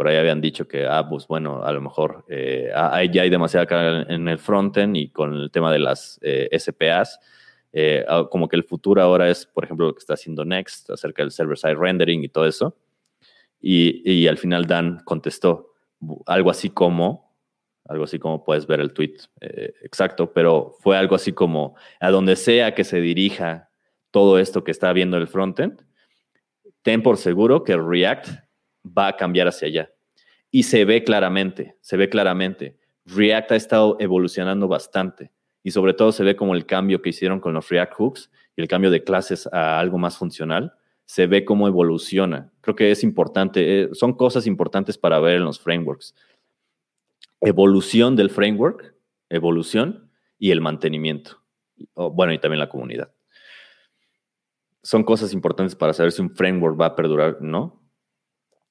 Por 0.00 0.08
ahí 0.08 0.16
habían 0.16 0.40
dicho 0.40 0.66
que, 0.66 0.86
ah, 0.86 1.06
pues 1.06 1.26
bueno, 1.26 1.62
a 1.62 1.70
lo 1.72 1.82
mejor 1.82 2.24
eh, 2.26 2.72
ya 3.12 3.20
hay 3.20 3.28
demasiada 3.28 3.66
carga 3.66 4.06
en 4.08 4.28
el 4.28 4.38
frontend 4.38 4.96
y 4.96 5.10
con 5.10 5.34
el 5.34 5.50
tema 5.50 5.70
de 5.70 5.78
las 5.78 6.18
eh, 6.22 6.48
SPAs, 6.58 7.20
eh, 7.74 8.06
ah, 8.08 8.26
como 8.30 8.48
que 8.48 8.56
el 8.56 8.64
futuro 8.64 9.02
ahora 9.02 9.28
es, 9.28 9.44
por 9.44 9.62
ejemplo, 9.62 9.84
lo 9.84 9.92
que 9.92 9.98
está 9.98 10.14
haciendo 10.14 10.42
Next 10.46 10.88
acerca 10.88 11.22
del 11.22 11.32
server-side 11.32 11.74
rendering 11.74 12.24
y 12.24 12.30
todo 12.30 12.46
eso. 12.46 12.78
Y, 13.60 14.26
al 14.26 14.38
final 14.38 14.64
Dan 14.64 15.00
contestó 15.04 15.74
algo 16.24 16.48
así 16.48 16.70
como, 16.70 17.36
algo 17.84 18.04
así 18.04 18.18
como 18.18 18.42
puedes 18.42 18.66
ver 18.66 18.80
el 18.80 18.94
tweet 18.94 19.16
eh, 19.42 19.74
exacto, 19.82 20.32
pero 20.32 20.76
fue 20.80 20.96
algo 20.96 21.14
así 21.14 21.32
como, 21.34 21.74
a 22.00 22.10
donde 22.10 22.36
sea 22.36 22.74
que 22.74 22.84
se 22.84 23.02
dirija 23.02 23.68
todo 24.10 24.38
esto 24.38 24.64
que 24.64 24.70
está 24.70 24.94
viendo 24.94 25.18
el 25.18 25.28
frontend, 25.28 25.84
ten 26.80 27.02
por 27.02 27.18
seguro 27.18 27.64
que 27.64 27.76
React 27.76 28.48
va 28.84 29.08
a 29.08 29.16
cambiar 29.16 29.48
hacia 29.48 29.68
allá. 29.68 29.90
Y 30.50 30.64
se 30.64 30.84
ve 30.84 31.04
claramente, 31.04 31.76
se 31.80 31.96
ve 31.96 32.08
claramente. 32.08 32.76
React 33.06 33.52
ha 33.52 33.56
estado 33.56 33.96
evolucionando 34.00 34.68
bastante 34.68 35.30
y 35.62 35.70
sobre 35.70 35.94
todo 35.94 36.12
se 36.12 36.24
ve 36.24 36.36
como 36.36 36.54
el 36.54 36.66
cambio 36.66 37.02
que 37.02 37.10
hicieron 37.10 37.40
con 37.40 37.54
los 37.54 37.68
React 37.68 37.94
Hooks 37.94 38.30
y 38.56 38.62
el 38.62 38.68
cambio 38.68 38.90
de 38.90 39.04
clases 39.04 39.48
a 39.52 39.78
algo 39.78 39.98
más 39.98 40.16
funcional, 40.16 40.74
se 41.04 41.26
ve 41.26 41.44
cómo 41.44 41.66
evoluciona. 41.66 42.52
Creo 42.60 42.76
que 42.76 42.90
es 42.90 43.02
importante, 43.02 43.82
eh, 43.82 43.88
son 43.92 44.12
cosas 44.12 44.46
importantes 44.46 44.96
para 44.96 45.18
ver 45.18 45.36
en 45.36 45.44
los 45.44 45.58
frameworks. 45.58 46.14
Evolución 47.40 48.16
del 48.16 48.30
framework, 48.30 48.94
evolución 49.28 50.10
y 50.38 50.50
el 50.50 50.60
mantenimiento. 50.60 51.38
bueno, 51.94 52.32
y 52.34 52.38
también 52.38 52.58
la 52.58 52.68
comunidad. 52.68 53.10
Son 54.82 55.02
cosas 55.02 55.32
importantes 55.32 55.74
para 55.74 55.94
saber 55.94 56.12
si 56.12 56.20
un 56.20 56.30
framework 56.30 56.78
va 56.78 56.86
a 56.86 56.96
perdurar, 56.96 57.40
¿no? 57.40 57.79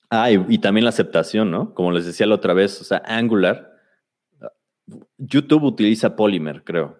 Ah, 0.09 0.31
y, 0.31 0.57
también 0.57 0.85
la 0.85 0.89
aceptación, 0.89 1.51
¿no? 1.51 1.73
Como 1.73 1.91
les 1.91 2.05
decía 2.05 2.25
la 2.25 2.35
otra 2.35 2.53
vez, 2.53 2.81
o 2.81 2.83
sea, 2.83 3.03
Angular 3.05 3.69
YouTube 5.17 5.63
utiliza 5.63 6.15
Polymer, 6.15 6.63
creo. 6.63 6.99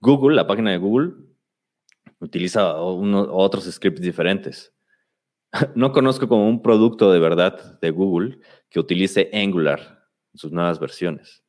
Google, 0.00 0.36
la 0.36 0.46
página 0.46 0.70
de 0.70 0.78
Google, 0.78 1.14
utiliza 2.18 2.76
otros 2.76 3.64
scripts 3.64 4.00
diferentes. 4.00 4.70
No 5.76 5.92
conozco 5.92 6.26
como 6.26 6.48
un 6.48 6.62
producto 6.62 7.12
de 7.12 7.20
verdad 7.20 7.78
de 7.80 7.90
Google 7.90 8.40
que 8.68 8.80
utilice 8.80 9.30
Angular 9.32 10.04
en 10.32 10.38
sus 10.38 10.50
nuevas 10.50 10.80
versiones. 10.80 11.44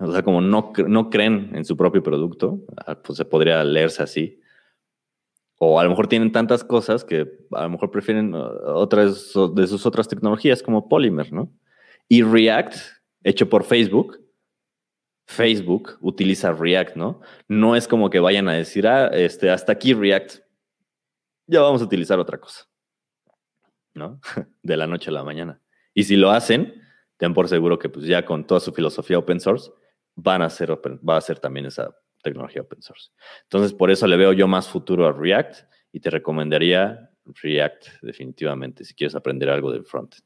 O 0.00 0.10
sea, 0.10 0.24
como 0.24 0.40
no, 0.40 0.72
no 0.88 1.08
creen 1.08 1.52
en 1.54 1.64
su 1.64 1.76
propio 1.76 2.02
producto, 2.02 2.60
ah, 2.84 3.00
pues 3.00 3.16
se 3.16 3.24
podría 3.24 3.62
leerse 3.62 4.02
así. 4.02 4.40
O 5.58 5.80
a 5.80 5.84
lo 5.84 5.90
mejor 5.90 6.06
tienen 6.06 6.30
tantas 6.30 6.62
cosas 6.62 7.04
que 7.04 7.26
a 7.52 7.64
lo 7.64 7.70
mejor 7.70 7.90
prefieren 7.90 8.34
uh, 8.34 8.48
otras 8.74 9.32
de 9.54 9.66
sus 9.66 9.84
otras 9.86 10.08
tecnologías 10.08 10.62
como 10.62 10.88
Polymer, 10.88 11.32
¿no? 11.32 11.52
Y 12.08 12.22
React, 12.22 12.76
hecho 13.24 13.48
por 13.48 13.64
Facebook, 13.64 14.18
Facebook 15.26 15.98
utiliza 16.00 16.52
React, 16.52 16.96
¿no? 16.96 17.20
No 17.48 17.76
es 17.76 17.86
como 17.86 18.08
que 18.08 18.20
vayan 18.20 18.48
a 18.48 18.54
decir, 18.54 18.86
ah, 18.86 19.08
este, 19.08 19.50
hasta 19.50 19.72
aquí 19.72 19.92
React, 19.92 20.38
ya 21.46 21.60
vamos 21.60 21.82
a 21.82 21.84
utilizar 21.84 22.18
otra 22.18 22.38
cosa, 22.38 22.66
¿no? 23.94 24.20
De 24.62 24.76
la 24.76 24.86
noche 24.86 25.10
a 25.10 25.12
la 25.12 25.24
mañana. 25.24 25.60
Y 25.92 26.04
si 26.04 26.16
lo 26.16 26.30
hacen, 26.30 26.80
ten 27.18 27.34
por 27.34 27.48
seguro 27.48 27.78
que 27.78 27.88
pues 27.88 28.06
ya 28.06 28.24
con 28.24 28.46
toda 28.46 28.60
su 28.60 28.72
filosofía 28.72 29.18
open 29.18 29.40
source, 29.40 29.70
van 30.14 30.42
a 30.42 30.46
hacer 30.46 30.70
va 30.70 31.16
a 31.16 31.20
ser 31.20 31.40
también 31.40 31.66
esa 31.66 31.94
tecnología 32.22 32.62
open 32.62 32.82
source. 32.82 33.10
Entonces, 33.44 33.72
por 33.72 33.90
eso 33.90 34.06
le 34.06 34.16
veo 34.16 34.32
yo 34.32 34.48
más 34.48 34.68
futuro 34.68 35.06
a 35.06 35.12
React 35.12 35.64
y 35.92 36.00
te 36.00 36.10
recomendaría 36.10 37.10
React 37.42 38.02
definitivamente 38.02 38.84
si 38.84 38.94
quieres 38.94 39.14
aprender 39.14 39.50
algo 39.50 39.72
del 39.72 39.84
frontend. 39.84 40.24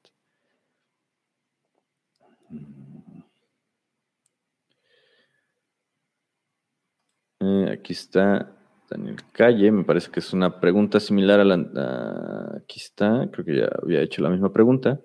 Eh, 7.41 7.71
aquí 7.73 7.93
está 7.93 8.55
Daniel 8.89 9.17
Calle, 9.33 9.73
me 9.73 9.85
parece 9.85 10.11
que 10.11 10.21
es 10.21 10.33
una 10.33 10.61
pregunta 10.61 11.01
similar 11.01 11.41
a 11.41 11.45
la... 11.45 12.61
aquí 12.63 12.79
está, 12.79 13.29
creo 13.33 13.45
que 13.45 13.57
ya 13.57 13.69
había 13.83 14.01
hecho 14.01 14.23
la 14.23 14.31
misma 14.31 14.53
pregunta. 14.53 15.01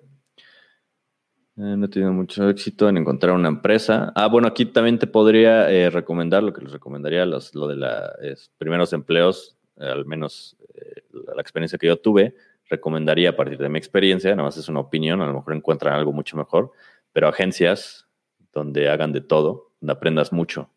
Eh, 1.58 1.76
no 1.76 1.86
he 1.86 1.88
tenido 1.88 2.12
mucho 2.12 2.48
éxito 2.48 2.88
en 2.88 2.98
encontrar 2.98 3.34
una 3.34 3.48
empresa. 3.48 4.12
Ah, 4.14 4.28
bueno, 4.28 4.46
aquí 4.46 4.64
también 4.64 4.98
te 4.98 5.08
podría 5.08 5.68
eh, 5.70 5.90
recomendar 5.90 6.42
lo 6.42 6.52
que 6.52 6.62
les 6.62 6.72
recomendaría, 6.72 7.26
lo 7.26 7.66
de 7.66 7.76
los 7.76 8.50
primeros 8.58 8.92
empleos, 8.92 9.56
al 9.76 10.06
menos 10.06 10.56
la 11.12 11.42
experiencia 11.42 11.78
que 11.78 11.88
yo 11.88 11.96
tuve, 11.96 12.34
recomendaría 12.68 13.30
a 13.30 13.36
partir 13.36 13.58
de 13.58 13.68
mi 13.68 13.78
experiencia, 13.78 14.30
nada 14.30 14.44
más 14.44 14.56
es 14.56 14.68
una 14.68 14.80
opinión, 14.80 15.20
a 15.20 15.26
lo 15.26 15.34
mejor 15.34 15.54
encuentran 15.54 15.94
algo 15.94 16.12
mucho 16.12 16.36
mejor, 16.36 16.72
pero 17.12 17.28
agencias 17.28 18.06
donde 18.52 18.88
hagan 18.88 19.12
de 19.12 19.20
todo, 19.20 19.72
donde 19.80 19.92
aprendas 19.92 20.32
mucho 20.32 20.70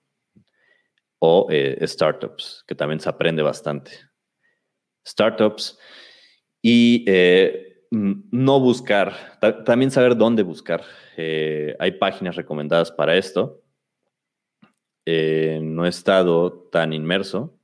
o 1.20 1.48
eh, 1.52 1.78
startups, 1.86 2.64
que 2.68 2.74
también 2.74 3.00
se 3.00 3.08
aprende 3.08 3.44
bastante. 3.44 3.92
Startups 5.06 5.78
y 6.62 7.06
eh, 7.08 7.71
no 7.92 8.60
buscar, 8.60 9.14
también 9.66 9.92
saber 9.92 10.16
dónde 10.16 10.44
buscar. 10.44 10.84
Eh, 11.18 11.76
hay 11.80 11.92
páginas 11.92 12.36
recomendadas 12.36 12.92
para 12.92 13.16
esto. 13.16 13.62
no 15.06 15.86
he 15.86 15.90
estado 15.90 16.70
tan 16.72 16.94
inmerso, 16.94 17.60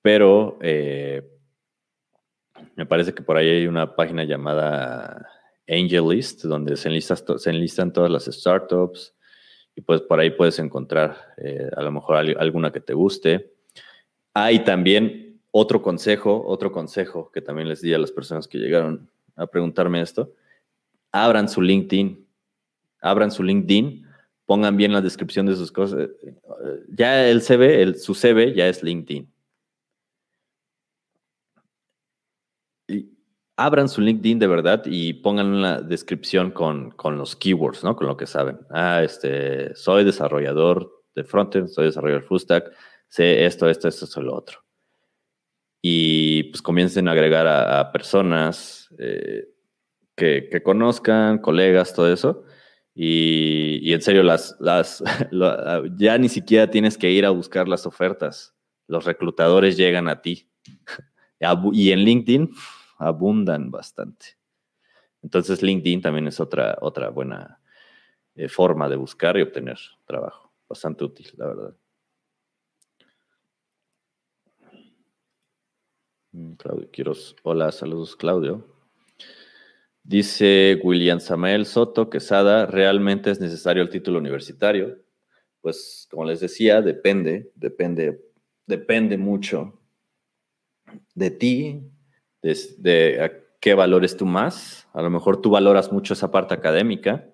pero 0.00 0.58
me 2.76 2.86
parece 2.86 3.12
que 3.12 3.22
por 3.22 3.36
ahí 3.36 3.48
hay 3.48 3.66
una 3.66 3.94
página 3.94 4.24
llamada 4.24 5.28
AngelList, 5.68 6.44
donde 6.44 6.76
se 6.76 7.00
se 7.00 7.50
enlistan 7.50 7.92
todas 7.92 8.10
las 8.10 8.24
startups, 8.24 9.14
y 9.74 9.80
pues 9.80 10.02
por 10.02 10.20
ahí 10.20 10.30
puedes 10.30 10.58
encontrar 10.58 11.16
eh, 11.38 11.68
a 11.76 11.82
lo 11.82 11.92
mejor 11.92 12.16
alguna 12.16 12.72
que 12.72 12.80
te 12.80 12.94
guste. 12.94 13.52
Hay 14.34 14.64
también 14.64 15.31
otro 15.52 15.80
consejo, 15.82 16.44
otro 16.46 16.72
consejo 16.72 17.30
que 17.32 17.40
también 17.40 17.68
les 17.68 17.80
di 17.80 17.94
a 17.94 17.98
las 17.98 18.10
personas 18.10 18.48
que 18.48 18.58
llegaron 18.58 19.08
a 19.36 19.46
preguntarme 19.46 20.00
esto. 20.00 20.32
Abran 21.12 21.48
su 21.48 21.62
LinkedIn, 21.62 22.26
abran 23.00 23.30
su 23.30 23.44
LinkedIn, 23.44 24.04
pongan 24.46 24.76
bien 24.76 24.92
la 24.92 25.00
descripción 25.00 25.46
de 25.46 25.54
sus 25.54 25.70
cosas. 25.70 26.08
Ya 26.88 27.28
el 27.28 27.42
CV, 27.42 27.82
el, 27.82 27.96
su 27.96 28.14
CV 28.14 28.54
ya 28.54 28.66
es 28.66 28.82
LinkedIn. 28.82 29.32
abran 33.56 33.88
su 33.88 34.00
LinkedIn 34.00 34.38
de 34.38 34.46
verdad 34.46 34.82
y 34.86 35.12
pongan 35.14 35.46
una 35.46 35.80
descripción 35.80 36.50
con, 36.50 36.94
los 37.16 37.36
keywords, 37.36 37.84
¿no? 37.84 37.96
Con 37.96 38.06
lo 38.06 38.16
que 38.16 38.26
saben. 38.26 38.58
Ah, 38.70 39.02
este, 39.02 39.74
soy 39.76 40.04
desarrollador 40.04 40.90
de 41.14 41.24
frontend, 41.24 41.68
soy 41.68 41.86
desarrollador 41.86 42.24
full 42.24 42.38
stack, 42.38 42.72
sé 43.08 43.44
esto, 43.44 43.68
esto, 43.68 43.88
esto, 43.88 44.04
esto, 44.04 44.22
lo 44.22 44.34
otro. 44.34 44.61
Y 45.82 46.44
pues 46.44 46.62
comiencen 46.62 47.08
a 47.08 47.12
agregar 47.12 47.46
a, 47.46 47.90
personas 47.90 48.88
eh, 48.98 49.48
que, 50.16 50.62
conozcan, 50.62 51.38
colegas, 51.38 51.92
todo 51.92 52.12
eso. 52.12 52.44
Y, 52.94 53.92
en 53.92 54.00
serio, 54.00 54.22
las, 54.22 54.56
las, 54.60 55.02
ya 55.96 56.16
ni 56.18 56.28
siquiera 56.28 56.70
tienes 56.70 56.96
que 56.96 57.10
ir 57.10 57.26
a 57.26 57.30
buscar 57.30 57.68
las 57.68 57.84
ofertas. 57.84 58.54
Los 58.86 59.04
reclutadores 59.04 59.76
llegan 59.76 60.08
a 60.08 60.22
ti. 60.22 60.48
y 61.72 61.90
en 61.90 61.98
LinkedIn, 62.00 62.50
abundan 62.98 63.70
bastante. 63.70 64.38
Entonces 65.22 65.62
LinkedIn 65.62 66.00
también 66.00 66.28
es 66.28 66.40
otra, 66.40 66.76
otra 66.80 67.08
buena 67.08 67.60
eh, 68.34 68.48
forma 68.48 68.88
de 68.88 68.96
buscar 68.96 69.36
y 69.36 69.42
obtener 69.42 69.78
trabajo. 70.04 70.52
Bastante 70.68 71.04
útil, 71.04 71.28
la 71.36 71.46
verdad. 71.46 71.76
Claudio 76.56 76.90
Quiroz. 76.90 77.36
Hola, 77.42 77.70
saludos, 77.72 78.16
Claudio. 78.16 78.66
Dice 80.02 80.80
William 80.82 81.20
Samuel 81.20 81.66
Soto 81.66 82.08
Quesada, 82.08 82.64
¿realmente 82.64 83.30
es 83.30 83.38
necesario 83.38 83.82
el 83.82 83.90
título 83.90 84.18
universitario? 84.18 84.98
Pues, 85.60 86.08
como 86.10 86.24
les 86.24 86.40
decía, 86.40 86.80
depende, 86.80 87.52
depende, 87.54 88.24
depende 88.66 89.18
mucho 89.18 89.78
de 91.14 91.30
ti, 91.30 91.82
de, 92.40 93.42
qué 93.60 93.74
valores 93.74 94.16
tú 94.16 94.24
más. 94.24 94.88
A 94.94 95.02
lo 95.02 95.10
mejor 95.10 95.42
tú 95.42 95.50
valoras 95.50 95.92
mucho 95.92 96.14
esa 96.14 96.30
parte 96.30 96.54
académica 96.54 97.28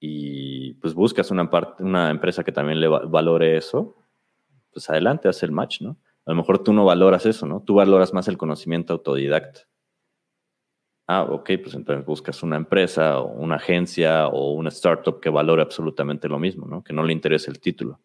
y 0.00 0.72
pues 0.74 0.94
buscas 0.94 1.30
una, 1.30 1.50
parte, 1.50 1.82
una 1.82 2.10
empresa 2.10 2.44
que 2.44 2.52
también 2.52 2.80
le 2.80 2.88
valore 2.88 3.58
eso, 3.58 3.98
pues 4.72 4.88
adelante, 4.88 5.28
haz 5.28 5.42
el 5.42 5.52
match, 5.52 5.82
¿no? 5.82 5.98
A 6.26 6.32
lo 6.32 6.36
mejor 6.36 6.62
tú 6.62 6.72
no 6.72 6.84
valoras 6.84 7.26
eso, 7.26 7.46
¿no? 7.46 7.62
Tú 7.62 7.74
valoras 7.74 8.12
más 8.12 8.28
el 8.28 8.38
conocimiento 8.38 8.92
autodidacta. 8.92 9.62
Ah, 11.06 11.22
ok, 11.22 11.50
pues 11.62 11.74
entonces 11.74 12.06
buscas 12.06 12.42
una 12.42 12.56
empresa 12.56 13.18
o 13.18 13.32
una 13.32 13.56
agencia 13.56 14.28
o 14.28 14.52
una 14.52 14.68
startup 14.68 15.18
que 15.18 15.28
valore 15.28 15.60
absolutamente 15.60 16.28
lo 16.28 16.38
mismo, 16.38 16.66
¿no? 16.68 16.84
Que 16.84 16.92
no 16.92 17.02
le 17.02 17.12
interese 17.12 17.50
el 17.50 17.58
título. 17.58 18.00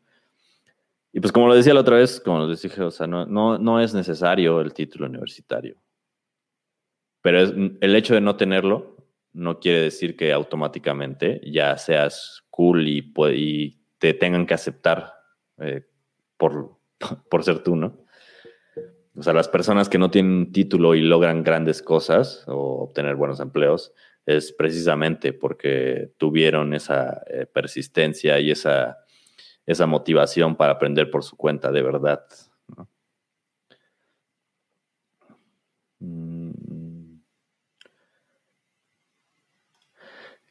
Y 1.14 1.20
pues 1.20 1.32
como 1.32 1.48
lo 1.48 1.54
decía 1.56 1.74
la 1.74 1.82
otra 1.82 1.98
vez, 1.98 2.20
como 2.20 2.48
les 2.48 2.62
dije, 2.62 2.82
o 2.82 2.92
sea, 2.92 3.06
no, 3.06 3.26
no, 3.26 3.58
no 3.58 3.80
es 3.80 3.94
necesario 3.94 4.60
el 4.60 4.74
título 4.74 5.06
universitario. 5.06 5.78
Pero 7.22 7.40
el 7.40 7.96
hecho 7.96 8.16
de 8.16 8.22
no 8.22 8.36
tenerlo 8.36 8.98
no 9.34 9.60
quiere 9.60 9.82
decir 9.82 10.16
que 10.16 10.34
automáticamente 10.34 11.42
ya 11.46 11.78
seas 11.78 12.44
cool 12.50 12.88
y, 12.88 13.14
y 13.34 13.80
te 13.98 14.14
tengan 14.14 14.46
que 14.46 14.54
aceptar 14.54 15.14
eh, 15.60 15.86
por, 16.38 16.80
por 17.30 17.44
ser 17.44 17.60
tú, 17.60 17.76
¿no? 17.76 18.05
O 19.18 19.24
sea, 19.24 19.34
las 19.34 19.48
personas 19.48 19.88
que 19.88 19.98
no 19.98 20.12
tienen 20.12 20.52
título 20.52 20.94
y 20.94 21.02
logran 21.02 21.44
grandes 21.44 21.82
cosas 21.82 22.44
o 22.48 22.84
obtener 22.84 23.16
buenos 23.16 23.40
empleos 23.40 23.94
es 24.26 24.52
precisamente 24.52 25.34
porque 25.34 26.12
tuvieron 26.18 26.74
esa 26.74 27.22
eh, 27.28 27.46
persistencia 27.46 28.40
y 28.40 28.52
esa, 28.52 28.98
esa 29.66 29.86
motivación 29.86 30.56
para 30.56 30.74
aprender 30.74 31.10
por 31.10 31.24
su 31.24 31.38
cuenta 31.38 31.72
de 31.72 31.82
verdad. 31.82 32.26
Mm. 36.00 36.52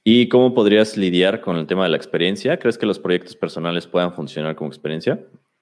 ¿Y 0.06 0.28
cómo 0.28 0.54
podrías 0.54 0.96
lidiar 0.96 1.40
con 1.40 1.56
el 1.56 1.66
tema 1.66 1.84
de 1.84 1.88
la 1.90 1.96
experiencia? 1.96 2.58
¿Crees 2.58 2.76
que 2.76 2.86
los 2.86 2.98
proyectos 2.98 3.36
personales 3.36 3.86
puedan 3.86 4.12
funcionar 4.12 4.54
como 4.54 4.68
experiencia? 4.68 5.18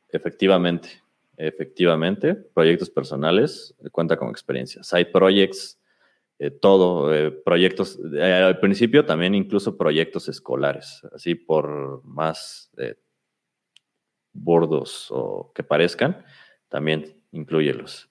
Efectivamente. 0.08 1.02
Efectivamente, 1.36 2.34
proyectos 2.34 2.90
personales 2.90 3.74
eh, 3.82 3.90
cuenta 3.90 4.16
con 4.16 4.28
experiencia. 4.28 4.82
Side 4.82 5.06
projects, 5.06 5.80
eh, 6.38 6.50
todo, 6.50 7.14
eh, 7.14 7.30
proyectos, 7.30 7.98
al 8.20 8.60
principio 8.60 9.06
también 9.06 9.34
incluso 9.34 9.76
proyectos 9.76 10.28
escolares, 10.28 11.02
así 11.14 11.34
por 11.34 12.04
más 12.04 12.70
bordos 14.32 15.09
o 15.10 15.52
que 15.54 15.62
parezcan, 15.62 16.24
también 16.68 17.22
incluyelos. 17.32 18.10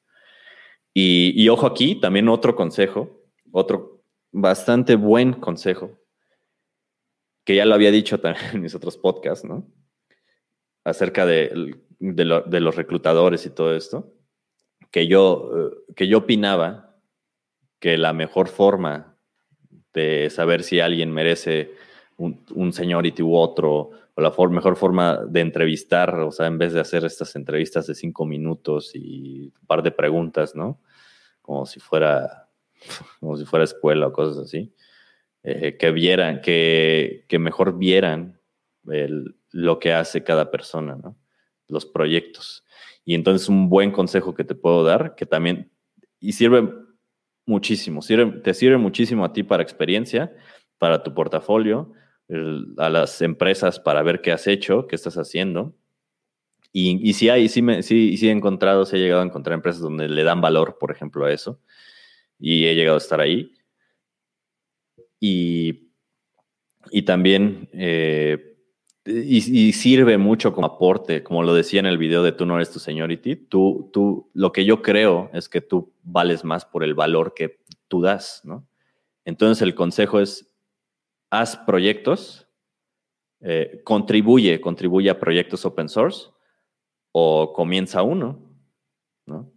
Y, 0.93 1.33
y 1.35 1.49
ojo 1.49 1.67
aquí, 1.67 1.99
también 1.99 2.27
otro 2.27 2.55
consejo, 2.55 3.23
otro 3.51 4.03
bastante 4.31 4.95
buen 4.95 5.33
consejo, 5.33 5.99
que 7.43 7.55
ya 7.55 7.65
lo 7.65 7.75
había 7.75 7.91
dicho 7.91 8.19
también 8.19 8.45
en 8.53 8.61
mis 8.61 8.75
otros 8.75 8.97
podcasts, 8.97 9.45
¿no? 9.45 9.67
Acerca 10.83 11.25
de 11.25 11.75
de, 12.01 12.25
lo, 12.25 12.41
de, 12.41 12.59
los 12.59 12.75
reclutadores 12.75 13.45
y 13.45 13.51
todo 13.51 13.75
esto, 13.75 14.13
que 14.91 15.07
yo, 15.07 15.71
que 15.95 16.07
yo 16.07 16.19
opinaba 16.19 16.97
que 17.79 17.97
la 17.97 18.11
mejor 18.11 18.49
forma 18.49 19.17
de 19.93 20.29
saber 20.29 20.63
si 20.63 20.79
alguien 20.79 21.11
merece 21.11 21.71
un, 22.17 22.43
un 22.53 22.73
seniority 22.73 23.21
u 23.21 23.35
otro, 23.35 23.91
o 24.13 24.21
la 24.21 24.33
mejor 24.49 24.75
forma 24.75 25.21
de 25.27 25.41
entrevistar, 25.41 26.19
o 26.19 26.31
sea, 26.31 26.47
en 26.47 26.57
vez 26.57 26.73
de 26.73 26.81
hacer 26.81 27.05
estas 27.05 27.35
entrevistas 27.35 27.87
de 27.87 27.95
cinco 27.95 28.25
minutos 28.25 28.91
y 28.93 29.53
un 29.59 29.67
par 29.67 29.83
de 29.83 29.91
preguntas, 29.91 30.55
¿no? 30.55 30.81
Como 31.41 31.65
si 31.65 31.79
fuera, 31.79 32.49
como 33.19 33.37
si 33.37 33.45
fuera 33.45 33.63
escuela 33.63 34.07
o 34.07 34.13
cosas 34.13 34.45
así, 34.45 34.73
eh, 35.43 35.77
que 35.77 35.91
vieran, 35.91 36.41
que, 36.41 37.25
que 37.27 37.39
mejor 37.39 37.77
vieran 37.77 38.39
lo 39.51 39.79
que 39.79 39.93
hace 39.93 40.23
cada 40.23 40.49
persona, 40.49 40.95
¿no? 40.95 41.15
Los 41.71 41.85
proyectos. 41.85 42.63
Y 43.03 43.15
entonces 43.15 43.49
un 43.49 43.69
buen 43.69 43.91
consejo 43.91 44.35
que 44.35 44.43
te 44.43 44.55
puedo 44.55 44.83
dar, 44.83 45.15
que 45.15 45.25
también, 45.25 45.71
y 46.19 46.33
sirve 46.33 46.71
muchísimo, 47.45 48.01
sirve, 48.01 48.39
te 48.41 48.53
sirve 48.53 48.77
muchísimo 48.77 49.25
a 49.25 49.33
ti 49.33 49.43
para 49.43 49.63
experiencia, 49.63 50.33
para 50.77 51.03
tu 51.03 51.13
portafolio, 51.13 51.93
a 52.77 52.89
las 52.89 53.21
empresas 53.21 53.79
para 53.79 54.03
ver 54.03 54.21
qué 54.21 54.31
has 54.31 54.47
hecho, 54.47 54.87
qué 54.87 54.95
estás 54.95 55.17
haciendo. 55.17 55.75
Y, 56.73 57.13
sí 57.13 57.27
hay, 57.27 57.49
sí, 57.49 57.61
sí, 57.81 58.15
sí 58.15 58.29
he 58.29 58.31
encontrado, 58.31 58.85
sí 58.85 58.95
he 58.95 58.99
llegado 58.99 59.21
a 59.21 59.25
encontrar 59.25 59.55
empresas 59.55 59.81
donde 59.81 60.07
le 60.07 60.23
dan 60.23 60.39
valor, 60.39 60.77
por 60.79 60.91
ejemplo, 60.91 61.25
a 61.25 61.33
eso. 61.33 61.59
Y 62.39 62.65
he 62.65 62.75
llegado 62.75 62.95
a 62.95 62.99
estar 62.99 63.19
ahí. 63.19 63.53
Y, 65.19 65.91
y 66.89 67.01
también 67.01 67.69
eh, 67.73 68.50
y, 69.05 69.73
sirve 69.73 70.17
mucho 70.17 70.53
como 70.53 70.67
aporte, 70.67 71.23
como 71.23 71.41
lo 71.43 71.53
decía 71.53 71.79
en 71.79 71.87
el 71.87 71.97
video 71.97 72.21
de 72.21 72.31
tú 72.31 72.45
no 72.45 72.55
eres 72.55 72.71
tu 72.71 72.79
seniority, 72.79 73.35
tú, 73.35 73.89
tú, 73.91 74.29
lo 74.33 74.51
que 74.51 74.63
yo 74.63 74.81
creo 74.81 75.29
es 75.33 75.49
que 75.49 75.61
tú 75.61 75.91
vales 76.03 76.43
más 76.43 76.65
por 76.65 76.83
el 76.83 76.93
valor 76.93 77.33
que 77.33 77.59
tú 77.87 78.01
das, 78.01 78.41
¿no? 78.43 78.67
Entonces 79.25 79.61
el 79.63 79.73
consejo 79.73 80.19
es, 80.19 80.51
haz 81.31 81.57
proyectos, 81.57 82.47
eh, 83.39 83.81
contribuye, 83.83 84.61
contribuye 84.61 85.09
a 85.09 85.19
proyectos 85.19 85.65
open 85.65 85.89
source 85.89 86.27
o 87.11 87.53
comienza 87.53 88.03
uno, 88.03 88.39
¿no? 89.25 89.51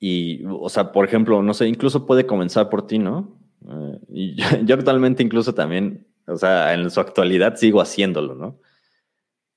Y, 0.00 0.44
o 0.46 0.68
sea, 0.68 0.90
por 0.90 1.04
ejemplo, 1.04 1.42
no 1.42 1.54
sé, 1.54 1.68
incluso 1.68 2.06
puede 2.06 2.26
comenzar 2.26 2.68
por 2.68 2.86
ti, 2.86 2.98
¿no? 2.98 3.38
Eh, 3.68 4.36
yo 4.64 4.74
actualmente 4.74 5.22
incluso 5.22 5.54
también 5.54 6.03
o 6.26 6.36
sea, 6.36 6.74
en 6.74 6.90
su 6.90 7.00
actualidad 7.00 7.56
sigo 7.56 7.80
haciéndolo, 7.80 8.34
¿no? 8.34 8.60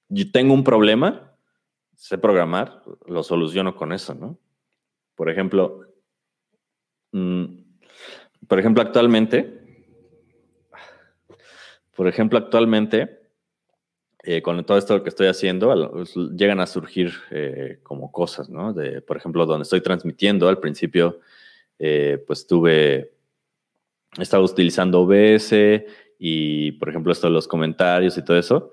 Yo 0.09 0.31
tengo 0.31 0.53
un 0.53 0.63
problema, 0.63 1.33
sé 1.95 2.17
programar, 2.17 2.81
lo 3.05 3.23
soluciono 3.23 3.75
con 3.75 3.91
eso, 3.93 4.13
¿no? 4.15 4.39
Por 5.15 5.29
ejemplo, 5.29 5.81
mmm, 7.11 7.45
por 8.47 8.59
ejemplo, 8.59 8.81
actualmente, 8.81 9.57
por 11.95 12.07
ejemplo, 12.07 12.37
actualmente, 12.37 13.21
eh, 14.23 14.41
con 14.41 14.63
todo 14.65 14.77
esto 14.77 15.01
que 15.03 15.09
estoy 15.09 15.27
haciendo, 15.27 15.91
pues, 15.91 16.15
llegan 16.35 16.59
a 16.59 16.67
surgir 16.67 17.13
eh, 17.31 17.79
como 17.83 18.11
cosas, 18.11 18.49
¿no? 18.49 18.73
De, 18.73 19.01
por 19.01 19.17
ejemplo, 19.17 19.45
donde 19.45 19.63
estoy 19.63 19.81
transmitiendo, 19.81 20.47
al 20.47 20.59
principio, 20.59 21.19
eh, 21.79 22.23
pues 22.27 22.45
tuve, 22.45 23.13
estaba 24.19 24.43
utilizando 24.43 25.01
OBS 25.01 25.53
y, 26.17 26.73
por 26.73 26.89
ejemplo, 26.89 27.11
esto 27.11 27.27
de 27.27 27.33
los 27.33 27.47
comentarios 27.47 28.17
y 28.17 28.23
todo 28.23 28.37
eso, 28.37 28.71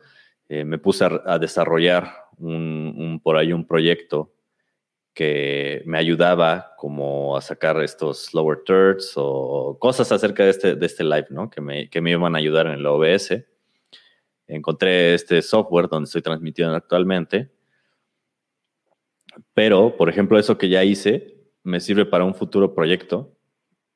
eh, 0.48 0.64
me 0.64 0.78
puse 0.78 1.04
a, 1.04 1.22
a 1.26 1.38
desarrollar 1.38 2.10
un, 2.38 2.94
un, 2.96 3.20
por 3.20 3.36
ahí 3.36 3.52
un 3.52 3.66
proyecto 3.66 4.34
que 5.14 5.82
me 5.86 5.96
ayudaba 5.96 6.74
como 6.76 7.36
a 7.36 7.40
sacar 7.40 7.80
estos 7.82 8.34
lower 8.34 8.58
thirds 8.66 9.12
o 9.16 9.78
cosas 9.78 10.10
acerca 10.10 10.42
de 10.44 10.50
este, 10.50 10.74
de 10.74 10.86
este 10.86 11.04
live, 11.04 11.28
¿no? 11.30 11.48
Que 11.48 11.60
me, 11.60 11.88
que 11.88 12.00
me 12.00 12.10
iban 12.10 12.34
a 12.34 12.38
ayudar 12.38 12.66
en 12.66 12.72
el 12.72 12.86
OBS. 12.86 13.44
Encontré 14.48 15.14
este 15.14 15.40
software 15.40 15.88
donde 15.88 16.06
estoy 16.06 16.20
transmitiendo 16.20 16.74
actualmente. 16.74 17.50
Pero, 19.54 19.96
por 19.96 20.08
ejemplo, 20.08 20.38
eso 20.38 20.58
que 20.58 20.68
ya 20.68 20.82
hice 20.82 21.34
me 21.62 21.80
sirve 21.80 22.04
para 22.04 22.24
un 22.24 22.34
futuro 22.34 22.74
proyecto 22.74 23.36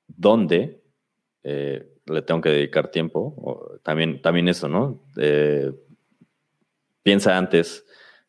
donde 0.07 0.81
eh, 1.43 1.98
le 2.09 2.22
tengo 2.22 2.40
que 2.40 2.51
dedicar 2.51 2.90
tiempo. 2.90 3.78
También, 3.82 4.20
también 4.22 4.48
eso, 4.48 4.68
¿no? 4.68 5.02
Eh, 5.16 5.72
piensa 7.02 7.36
antes, 7.36 7.86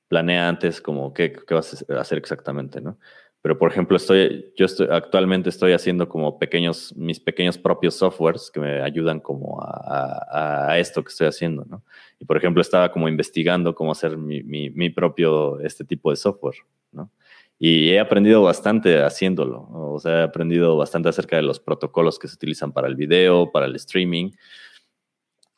planea 0.07 0.47
antes 0.47 0.81
como 0.81 1.13
qué, 1.13 1.33
qué, 1.33 1.53
vas 1.53 1.85
a 1.89 1.99
hacer 1.99 2.17
exactamente, 2.17 2.81
¿no? 2.81 2.97
Pero, 3.41 3.57
por 3.57 3.71
ejemplo, 3.71 3.95
estoy, 3.95 4.51
yo 4.57 4.65
estoy, 4.65 4.87
actualmente 4.91 5.49
estoy 5.49 5.71
haciendo 5.71 6.09
como 6.09 6.37
pequeños, 6.39 6.93
mis 6.97 7.21
pequeños 7.21 7.57
propios 7.57 7.95
softwares 7.95 8.51
que 8.51 8.59
me 8.59 8.81
ayudan 8.81 9.21
como 9.21 9.61
a, 9.61 10.77
esto 10.77 11.03
que 11.03 11.09
estoy 11.09 11.27
haciendo, 11.27 11.63
¿no? 11.65 11.83
Y, 12.19 12.25
por 12.25 12.35
ejemplo, 12.35 12.61
estaba 12.61 12.91
como 12.91 13.07
investigando 13.07 13.73
cómo 13.73 13.93
hacer 13.93 14.17
mi, 14.17 14.43
mi, 14.43 14.69
mi 14.69 14.89
propio, 14.89 15.59
este 15.61 15.85
tipo 15.85 16.09
de 16.09 16.17
software, 16.17 16.57
¿no? 16.91 17.11
Y 17.59 17.89
he 17.89 17.99
aprendido 17.99 18.41
bastante 18.41 19.01
haciéndolo. 19.03 19.67
O 19.69 19.99
sea, 19.99 20.21
he 20.21 20.23
aprendido 20.23 20.77
bastante 20.77 21.09
acerca 21.09 21.35
de 21.35 21.41
los 21.41 21.59
protocolos 21.59 22.17
que 22.17 22.29
se 22.29 22.35
utilizan 22.35 22.71
para 22.71 22.87
el 22.87 22.95
video, 22.95 23.51
para 23.51 23.65
el 23.65 23.75
streaming, 23.75 24.31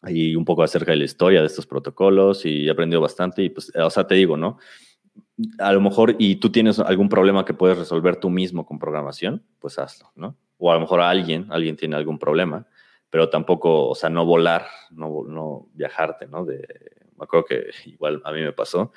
y 0.07 0.35
un 0.35 0.43
poco 0.43 0.63
acerca 0.63 0.91
de 0.91 0.97
la 0.97 1.03
historia 1.03 1.41
de 1.41 1.47
estos 1.47 1.67
protocolos. 1.67 2.45
Y 2.45 2.67
he 2.67 2.71
aprendido 2.71 3.01
bastante. 3.01 3.43
Y 3.43 3.49
pues, 3.49 3.71
o 3.75 3.89
sea, 3.91 4.07
te 4.07 4.15
digo, 4.15 4.35
¿no? 4.35 4.57
a 5.59 5.71
lo 5.73 5.81
mejor, 5.81 6.15
y 6.19 6.35
tú 6.35 6.51
tienes 6.51 6.79
algún 6.79 7.09
problema 7.09 7.45
que 7.45 7.53
puedes 7.53 7.77
resolver 7.77 8.17
tú 8.17 8.29
mismo 8.29 8.65
con 8.65 8.79
programación, 8.79 9.43
pues 9.59 9.79
hazlo, 9.79 10.11
¿no? 10.15 10.37
O 10.57 10.71
a 10.71 10.75
lo 10.75 10.81
mejor 10.81 11.01
alguien, 11.01 11.47
alguien 11.49 11.75
tiene 11.75 11.95
algún 11.95 12.19
problema, 12.19 12.67
pero 13.09 13.29
tampoco, 13.29 13.89
o 13.89 13.95
sea, 13.95 14.09
no 14.09 14.25
volar, 14.25 14.67
no, 14.91 15.23
no 15.27 15.67
viajarte, 15.73 16.27
¿no? 16.27 16.45
De, 16.45 16.67
me 17.17 17.23
acuerdo 17.23 17.45
que 17.45 17.65
igual 17.85 18.21
a 18.23 18.31
mí 18.31 18.41
me 18.41 18.53
pasó 18.53 18.91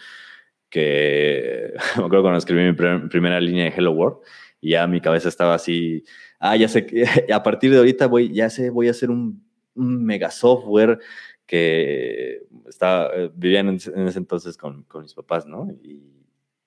que, 0.74 1.72
me 1.96 2.05
acuerdo 2.05 2.22
cuando 2.22 2.38
escribí 2.38 2.64
mi 2.64 3.09
primera 3.09 3.40
línea 3.40 3.64
de 3.66 3.70
Hello 3.76 3.92
World, 3.92 4.18
y 4.60 4.70
ya 4.70 4.86
mi 4.88 5.01
cabeza 5.01 5.28
estaba 5.28 5.55
así, 5.55 6.02
ah, 6.40 6.56
ya 6.56 6.66
sé 6.66 6.84
que 6.84 7.05
a 7.32 7.42
partir 7.44 7.70
de 7.70 7.78
ahorita 7.78 8.09
voy, 8.09 8.32
ya 8.34 8.51
sé, 8.51 8.70
voy 8.70 8.88
a 8.88 8.90
hacer 8.90 9.10
un, 9.10 9.44
mega 9.76 10.30
software 10.30 10.98
que 11.46 12.42
estaba, 12.68 13.10
eh, 13.14 13.30
vivían 13.34 13.68
en, 13.68 13.76
ese 13.76 14.18
entonces 14.18 14.56
con, 14.56 14.84
con 14.84 15.02
mis 15.02 15.14
papás, 15.14 15.46
¿no? 15.46 15.68
Y, 15.82 16.02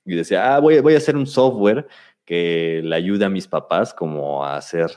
decía, 0.05 0.55
ah, 0.55 0.59
voy, 0.59 0.79
voy, 0.79 0.93
a 0.93 0.97
hacer 0.97 1.17
un 1.17 1.27
software 1.27 1.85
que 2.23 2.81
le 2.83 2.95
ayude 2.95 3.25
a 3.25 3.29
mis 3.29 3.45
papás 3.45 3.93
como 3.93 4.45
a 4.45 4.55
hacer 4.55 4.89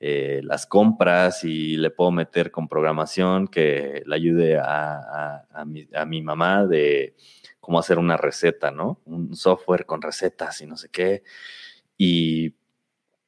eh, 0.00 0.40
las 0.44 0.66
compras 0.66 1.42
y 1.42 1.76
le 1.78 1.90
puedo 1.90 2.10
meter 2.10 2.50
con 2.50 2.68
programación 2.68 3.48
que 3.48 4.02
le 4.04 4.14
ayude 4.14 4.58
a, 4.58 5.46
a, 5.50 5.64
mi, 5.64 5.88
a, 5.94 6.04
mi, 6.04 6.22
mamá 6.22 6.66
de 6.66 7.14
cómo 7.68 7.80
hacer 7.80 7.98
una 7.98 8.16
receta, 8.16 8.70
¿no? 8.70 8.98
Un 9.04 9.36
software 9.36 9.84
con 9.84 10.00
recetas 10.00 10.62
y 10.62 10.66
no 10.66 10.78
sé 10.78 10.88
qué. 10.88 11.22
Y, 11.98 12.54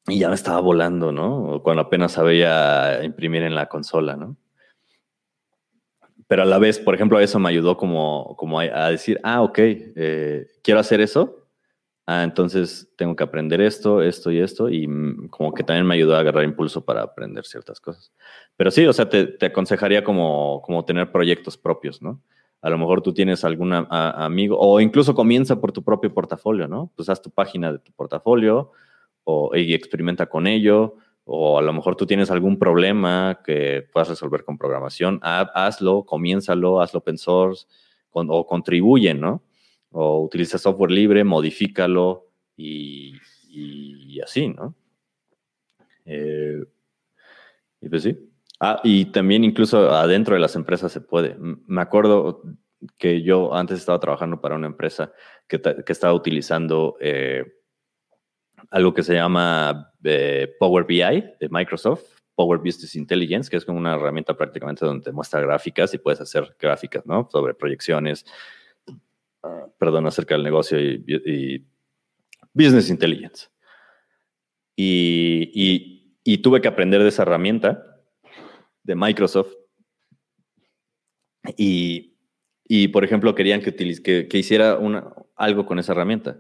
y 0.09 0.19
ya 0.19 0.31
me 0.31 0.35
estaba 0.35 0.61
volando, 0.61 1.13
¿no? 1.13 1.61
Cuando 1.63 1.83
apenas 1.83 2.13
sabía 2.13 3.05
imprimir 3.05 3.43
en 3.43 3.55
la 3.55 3.67
consola, 3.67 4.17
¿no? 4.17 4.39
pero 6.27 6.43
a 6.43 6.47
la 6.47 6.59
vez, 6.59 6.79
por 6.79 6.95
ejemplo, 6.95 7.19
eso 7.19 7.39
me 7.41 7.51
ayudó 7.51 7.77
como, 7.77 8.35
como 8.39 8.61
a, 8.61 8.89
decir, 8.91 9.21
ah, 9.25 9.43
ok, 9.43 9.59
eh, 9.59 10.47
quiero 10.63 10.79
hacer 10.79 11.01
eso, 11.01 11.49
ah, 12.07 12.23
entonces 12.23 12.89
tengo 12.97 13.17
que 13.17 13.25
aprender 13.25 13.61
esto, 13.61 14.01
esto 14.01 14.31
y 14.31 14.39
esto, 14.39 14.71
y 14.71 14.87
como 15.29 15.53
que 15.53 15.65
también 15.65 15.87
me 15.87 15.97
ayudó 15.97 16.15
a 16.15 16.21
agarrar 16.21 16.45
impulso 16.45 16.85
para 16.85 17.03
aprender 17.03 17.45
ciertas 17.45 17.81
cosas. 17.81 18.13
Pero 18.57 18.71
sí, 18.71 18.87
o 18.87 18.93
sea, 18.93 19.09
te, 19.09 19.27
te 19.27 19.47
aconsejaría 19.47 20.05
como, 20.05 20.63
como 20.63 20.85
tener 20.85 21.11
proyectos 21.13 21.59
propios, 21.59 22.01
¿no? 22.01 22.23
A 22.63 22.71
lo 22.71 22.79
mejor 22.79 23.03
tú 23.03 23.15
tienes 23.15 23.45
algún 23.45 23.73
amigo, 23.73 24.59
o 24.59 24.81
incluso 24.81 25.15
comienza 25.15 25.61
por 25.61 25.73
tu 25.73 25.83
propio 25.83 26.13
portafolio, 26.13 26.69
¿no? 26.69 26.93
Pues 26.95 27.09
haz 27.09 27.23
tu 27.23 27.31
página 27.31 27.73
de 27.73 27.79
tu 27.79 27.93
portafolio 27.93 28.73
o, 29.25 29.57
y 29.57 29.73
experimenta 29.73 30.27
con 30.27 30.47
ello 30.47 30.97
o 31.25 31.59
a 31.59 31.63
lo 31.63 31.73
mejor 31.73 31.95
tú 31.95 32.07
tienes 32.07 32.31
algún 32.31 32.59
problema 32.59 33.41
que 33.45 33.87
puedas 33.93 34.09
resolver 34.09 34.45
con 34.45 34.59
programación, 34.59 35.21
hazlo, 35.23 36.05
comiénzalo, 36.05 36.81
hazlo 36.81 36.99
open 36.99 37.19
source 37.19 37.67
o 38.11 38.47
contribuye, 38.47 39.15
¿no? 39.15 39.43
O 39.93 40.25
utiliza 40.25 40.59
software 40.59 40.91
libre, 40.91 41.23
modifícalo 41.23 42.27
y, 42.57 43.15
así, 44.21 44.49
¿no? 44.49 44.75
Eh, 46.05 46.65
y 47.81 47.89
pues 47.89 48.03
sí. 48.03 48.30
Ah, 48.61 48.81
y 48.85 49.07
también 49.07 49.43
incluso 49.43 49.91
adentro 49.91 50.35
de 50.35 50.41
las 50.41 50.55
empresas 50.55 50.93
se 50.93 51.01
puede. 51.01 51.35
Me 51.39 51.81
acuerdo 51.81 52.43
que 52.99 53.23
yo 53.23 53.55
antes 53.55 53.79
estaba 53.79 53.99
trabajando 53.99 54.41
para 54.41 54.55
una 54.55 54.67
empresa 54.67 55.13
que, 55.49 55.61
estaba 55.89 56.13
utilizando 56.13 56.97
eh, 57.01 57.45
algo 58.71 58.93
que 58.93 59.03
se 59.03 59.15
llama 59.15 59.93
eh, 60.05 60.55
Power 60.59 60.85
BI 60.85 61.01
de 61.01 61.49
Microsoft, 61.51 62.03
Power 62.35 62.59
Business 62.59 62.95
Intelligence, 62.97 63.51
que 63.51 63.57
es 63.57 63.65
como 63.65 63.79
una 63.79 63.95
herramienta 63.95 64.37
prácticamente 64.37 64.85
donde 64.85 65.05
te 65.05 65.13
muestra 65.13 65.41
gráficas 65.41 65.93
y 65.95 65.99
puedes 65.99 66.21
hacer 66.21 66.55
gráficas, 66.59 67.05
¿no? 67.07 67.29
Sobre 67.31 67.55
proyecciones, 67.55 68.25
perdón, 69.79 70.07
acerca 70.07 70.35
del 70.35 70.45
negocio 70.45 70.79
y, 70.79 71.67
Business 72.53 72.91
Intelligence. 72.91 73.49
Y, 74.77 75.97
tuve 76.43 76.61
que 76.61 76.69
aprender 76.69 77.03
de 77.03 77.09
esa 77.09 77.23
herramienta 77.23 77.90
de 78.83 78.95
Microsoft. 78.95 79.55
Y, 81.57 82.89
por 82.89 83.05
ejemplo, 83.05 83.35
querían 83.35 83.61
que, 83.63 83.75
que, 83.75 84.29
que 84.29 84.39
hiciera 84.39 84.77
una, 84.79 85.13
algo 85.37 85.67
con 85.67 85.79
esa 85.79 85.93
herramienta. 85.93 86.39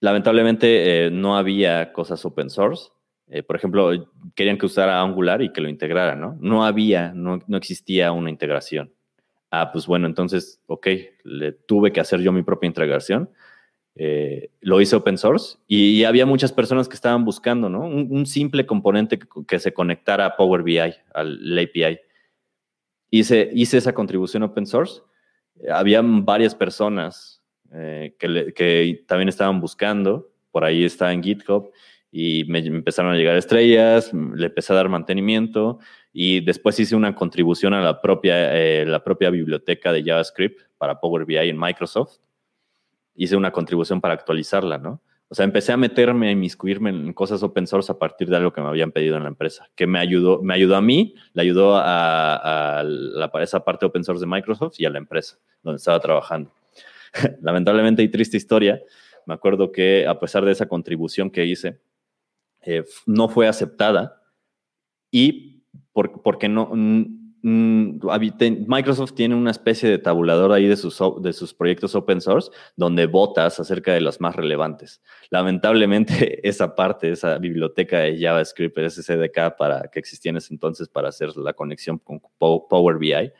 Lamentablemente 0.00 1.06
eh, 1.06 1.10
no 1.10 1.36
había 1.36 1.92
cosas 1.92 2.24
open 2.24 2.50
source. 2.50 2.90
Eh, 3.26 3.42
por 3.42 3.56
ejemplo, 3.56 3.90
querían 4.34 4.58
que 4.58 4.66
usara 4.66 5.00
Angular 5.00 5.42
y 5.42 5.52
que 5.52 5.60
lo 5.60 5.68
integrara, 5.68 6.14
¿no? 6.14 6.36
No 6.40 6.64
había, 6.64 7.12
no, 7.14 7.40
existía 7.56 8.12
una 8.12 8.30
integración. 8.30 8.92
Ah, 9.50 9.70
pues 9.72 9.86
bueno, 9.86 10.06
entonces, 10.06 10.60
ok, 10.66 10.88
le 11.24 11.52
tuve 11.52 11.92
que 11.92 12.00
hacer 12.00 12.20
yo 12.20 12.32
mi 12.32 12.42
propia 12.42 12.66
integración. 12.66 13.30
Eh, 13.96 14.50
lo 14.60 14.80
hice 14.80 14.96
open 14.96 15.16
source 15.16 15.56
y, 15.68 16.02
había 16.02 16.26
muchas 16.26 16.52
personas 16.52 16.88
que 16.88 16.96
estaban 16.96 17.24
buscando, 17.24 17.68
¿no? 17.68 17.80
Un, 17.86 18.26
simple 18.26 18.66
componente 18.66 19.20
que, 19.46 19.58
se 19.60 19.72
conectara 19.72 20.26
a 20.26 20.36
Power 20.36 20.62
BI, 20.62 20.78
al 20.78 21.58
API. 21.58 22.00
Hice, 23.10 23.50
hice 23.54 23.78
esa 23.78 23.94
contribución 23.94 24.42
open 24.42 24.66
source. 24.66 25.00
Había 25.70 26.02
varias 26.02 26.54
personas 26.54 27.40
eh, 27.72 28.14
que, 28.18 29.04
también 29.06 29.28
estaban 29.28 29.60
buscando, 29.60 30.30
por 30.50 30.64
ahí 30.64 30.84
está 30.84 31.12
en 31.12 31.22
GitHub, 31.22 31.70
y 32.10 32.44
me, 32.44 32.60
empezaron 32.60 33.12
a 33.12 33.16
llegar 33.16 33.36
estrellas, 33.36 34.12
le 34.12 34.46
empecé 34.46 34.72
a 34.72 34.76
dar 34.76 34.88
mantenimiento 34.88 35.80
y 36.12 36.40
después 36.40 36.78
hice 36.78 36.94
una 36.94 37.16
contribución 37.16 37.74
a 37.74 37.80
la 37.80 38.00
propia, 38.00 38.56
eh, 38.56 38.86
la 38.86 39.02
propia 39.02 39.30
biblioteca 39.30 39.92
de 39.92 40.04
JavaScript 40.04 40.60
para 40.78 41.00
Power 41.00 41.24
BI 41.24 41.36
en 41.36 41.58
Microsoft. 41.58 42.18
Hice 43.14 43.36
una 43.36 43.52
contribución 43.52 44.00
para 44.00 44.14
actualizarla, 44.14 44.78
¿no? 44.78 45.00
O 45.28 45.34
sea, 45.34 45.44
empecé 45.44 45.72
a 45.72 45.76
meterme, 45.76 46.28
a 46.28 46.30
inmiscuirme 46.32 46.90
en 46.90 47.12
cosas 47.12 47.42
open 47.42 47.66
source 47.66 47.90
a 47.90 47.98
partir 47.98 48.28
de 48.28 48.36
algo 48.36 48.52
que 48.52 48.60
me 48.60 48.68
habían 48.68 48.92
pedido 48.92 49.16
en 49.16 49.22
la 49.22 49.28
empresa, 49.28 49.68
que 49.74 49.86
me 49.86 49.98
ayudó, 49.98 50.42
me 50.42 50.54
ayudó 50.54 50.76
a 50.76 50.82
mí, 50.82 51.14
le 51.32 51.42
ayudó 51.42 51.76
a, 51.76 52.82
la, 52.84 53.30
esa 53.40 53.64
parte 53.64 53.86
open 53.86 54.04
source 54.04 54.20
de 54.20 54.26
Microsoft 54.26 54.74
y 54.78 54.84
a 54.84 54.90
la 54.90 54.98
empresa 54.98 55.38
donde 55.62 55.78
estaba 55.78 55.98
trabajando. 55.98 56.52
lamentablemente 57.42 58.02
y 58.02 58.08
triste 58.08 58.36
historia, 58.36 58.80
me 59.26 59.34
acuerdo 59.34 59.72
que 59.72 60.06
a 60.06 60.18
pesar 60.20 60.44
de 60.44 60.52
esa 60.52 60.66
contribución 60.66 61.30
que 61.30 61.46
hice, 61.46 61.80
eh, 62.62 62.84
no 63.06 63.28
fue 63.28 63.48
aceptada 63.48 64.22
y 65.10 65.64
porque 65.92 66.48
no... 66.48 66.70
Microsoft 67.46 69.12
tiene 69.12 69.34
una 69.34 69.50
especie 69.50 69.90
de 69.90 69.98
tabulador 69.98 70.50
ahí 70.52 70.66
de 70.66 70.76
sus, 70.76 71.54
proyectos 71.54 71.94
open 71.94 72.22
source 72.22 72.50
donde 72.74 73.04
votas 73.04 73.60
acerca 73.60 73.92
de 73.92 74.00
los 74.00 74.18
más 74.18 74.34
relevantes. 74.34 75.02
Lamentablemente, 75.28 76.40
esa 76.48 76.74
parte, 76.74 77.10
esa 77.10 77.36
biblioteca 77.36 77.98
de 77.98 78.18
JavaScript, 78.18 78.78
ese 78.78 79.02
CDK 79.02 79.56
para, 79.58 79.90
que 79.92 79.98
existía 79.98 80.30
en 80.30 80.38
ese 80.38 80.54
entonces 80.54 80.88
para 80.88 81.10
hacer 81.10 81.36
la 81.36 81.52
conexión 81.52 81.98
con 81.98 82.22
Power 82.38 82.96
BI, 82.96 83.32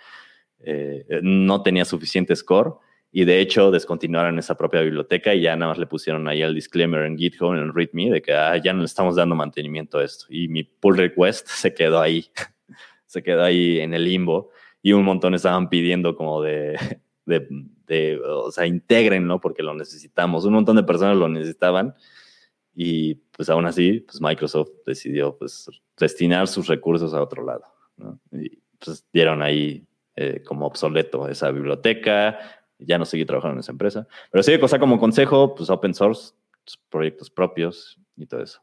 eh, 0.66 1.20
no 1.22 1.62
tenía 1.62 1.86
suficiente 1.86 2.36
score 2.36 2.76
y 3.10 3.24
de 3.24 3.40
hecho 3.40 3.70
descontinuaron 3.70 4.38
esa 4.38 4.54
propia 4.54 4.82
biblioteca 4.82 5.32
y 5.34 5.42
ya 5.42 5.56
nada 5.56 5.70
más 5.70 5.78
le 5.78 5.86
pusieron 5.86 6.28
ahí 6.28 6.42
el 6.42 6.54
disclaimer 6.54 7.04
en 7.04 7.16
GitHub, 7.16 7.54
en 7.54 7.72
README, 7.72 8.10
de 8.10 8.20
que 8.20 8.34
ah, 8.34 8.56
ya 8.56 8.72
no 8.74 8.80
le 8.80 8.86
estamos 8.86 9.16
dando 9.16 9.34
mantenimiento 9.34 9.98
a 9.98 10.04
esto. 10.04 10.26
Y 10.28 10.48
mi 10.48 10.64
pull 10.64 10.98
request 10.98 11.46
se 11.48 11.72
quedó 11.72 12.00
ahí, 12.00 12.26
se 13.14 13.22
quedó 13.22 13.44
ahí 13.44 13.78
en 13.78 13.94
el 13.94 14.04
limbo 14.04 14.50
y 14.82 14.92
un 14.92 15.04
montón 15.04 15.34
estaban 15.34 15.68
pidiendo 15.68 16.16
como 16.16 16.42
de, 16.42 16.76
o 18.28 18.50
sea, 18.50 18.66
integrenlo 18.66 19.40
porque 19.40 19.62
lo 19.62 19.72
necesitamos. 19.72 20.44
Un 20.44 20.54
montón 20.54 20.74
de 20.74 20.82
personas 20.82 21.16
lo 21.16 21.28
necesitaban 21.28 21.94
y 22.74 23.14
pues 23.14 23.48
aún 23.48 23.66
así, 23.66 24.00
pues 24.00 24.20
Microsoft 24.20 24.70
decidió 24.84 25.36
pues 25.38 25.70
destinar 25.96 26.48
sus 26.48 26.66
recursos 26.66 27.14
a 27.14 27.22
otro 27.22 27.44
lado. 27.44 27.62
Y 28.32 28.58
pues 28.84 29.06
dieron 29.12 29.42
ahí 29.42 29.86
eh, 30.16 30.42
como 30.44 30.66
obsoleto 30.66 31.28
esa 31.28 31.52
biblioteca, 31.52 32.36
ya 32.80 32.98
no 32.98 33.04
seguí 33.04 33.24
trabajando 33.24 33.54
en 33.54 33.60
esa 33.60 33.70
empresa. 33.70 34.08
Pero 34.32 34.42
sí, 34.42 34.58
cosa 34.58 34.80
como 34.80 34.98
consejo, 34.98 35.54
pues 35.54 35.70
open 35.70 35.94
source, 35.94 36.32
proyectos 36.90 37.30
propios 37.30 37.96
y 38.16 38.26
todo 38.26 38.42
eso. 38.42 38.60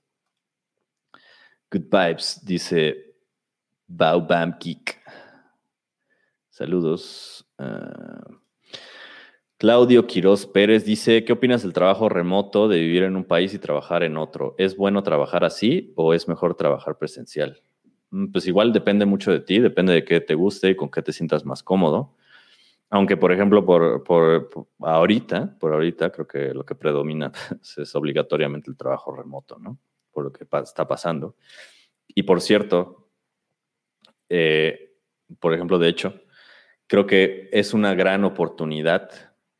Good 1.71 1.85
Vibes, 1.89 2.41
dice 2.43 3.10
Baubam 3.93 4.55
Geek. 4.59 5.01
Saludos. 6.49 7.45
Ah, 7.57 8.23
Claudio 9.57 10.07
Quiroz 10.07 10.47
Pérez 10.47 10.85
dice, 10.85 11.23
¿qué 11.23 11.33
opinas 11.33 11.61
del 11.61 11.73
trabajo 11.73 12.09
remoto 12.09 12.67
de 12.67 12.79
vivir 12.79 13.03
en 13.03 13.15
un 13.15 13.25
país 13.25 13.53
y 13.53 13.59
trabajar 13.59 14.01
en 14.01 14.17
otro? 14.17 14.55
¿Es 14.57 14.75
bueno 14.75 15.03
trabajar 15.03 15.43
así 15.43 15.93
o 15.95 16.13
es 16.13 16.27
mejor 16.27 16.55
trabajar 16.55 16.97
presencial? 16.97 17.61
Mm, 18.09 18.31
pues 18.31 18.47
igual 18.47 18.73
depende 18.73 19.05
mucho 19.05 19.31
de 19.31 19.41
ti, 19.41 19.59
depende 19.59 19.93
de 19.93 20.05
qué 20.05 20.21
te 20.21 20.35
guste 20.35 20.69
y 20.69 20.75
con 20.75 20.89
qué 20.89 21.01
te 21.01 21.13
sientas 21.13 21.45
más 21.45 21.61
cómodo. 21.61 22.15
Aunque, 22.89 23.17
por 23.17 23.31
ejemplo, 23.31 23.63
por, 23.65 24.03
ahorita, 24.79 25.57
por 25.59 25.73
ahorita 25.73 26.11
creo 26.11 26.27
que 26.27 26.53
lo 26.53 26.65
que 26.65 26.75
predomina 26.75 27.31
es 27.77 27.95
obligatoriamente 27.95 28.71
el 28.71 28.77
trabajo 28.77 29.13
remoto, 29.13 29.59
¿no? 29.59 29.77
Por 30.11 30.23
lo 30.23 30.31
que 30.31 30.47
está 30.63 30.87
pasando. 30.87 31.35
Y 32.07 32.23
por 32.23 32.41
cierto, 32.41 33.00
eh, 34.33 34.95
por 35.41 35.53
ejemplo, 35.53 35.77
de 35.77 35.89
hecho, 35.89 36.21
creo 36.87 37.05
que 37.05 37.49
es 37.51 37.73
una 37.73 37.93
gran 37.95 38.23
oportunidad 38.23 39.09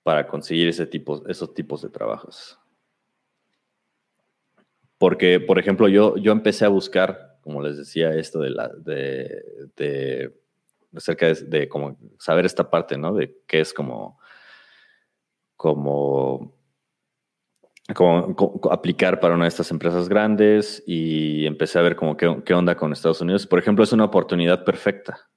para 0.01 0.27
conseguir 0.27 0.69
ese 0.69 0.85
tipo, 0.85 1.27
esos 1.27 1.53
tipos 1.53 1.81
de 1.81 1.89
trabajos. 1.89 2.57
Porque, 4.97 5.41
por 5.41 5.59
ejemplo, 5.59 5.89
yo, 5.89 6.15
yo 6.15 6.31
empecé 6.31 6.63
a 6.63 6.69
buscar, 6.69 7.37
como 7.41 7.61
les 7.61 7.77
decía, 7.77 8.11
esto 8.11 8.39
de 8.39 8.49
la, 8.51 8.69
de, 8.69 9.43
de 9.75 10.39
acerca 10.95 11.27
de, 11.27 11.35
de, 11.43 11.67
como 11.67 11.97
saber 12.17 12.45
esta 12.45 12.69
parte, 12.69 12.97
¿no? 12.97 13.13
De 13.13 13.41
qué 13.47 13.59
es 13.59 13.73
como, 13.73 14.19
como, 15.57 16.55
como, 17.95 18.35
aplicar 18.71 19.19
para 19.19 19.33
una 19.35 19.45
de 19.45 19.49
estas 19.49 19.71
empresas 19.71 20.09
grandes 20.09 20.83
y 20.85 21.45
empecé 21.45 21.79
a 21.79 21.81
ver 21.81 21.95
como 21.95 22.17
qué, 22.17 22.53
onda 22.53 22.75
con 22.75 22.91
Estados 22.91 23.21
Unidos. 23.21 23.47
Por 23.47 23.59
ejemplo, 23.59 23.83
es 23.83 23.93
una 23.93 24.05
oportunidad 24.05 24.63
perfecta 24.63 25.29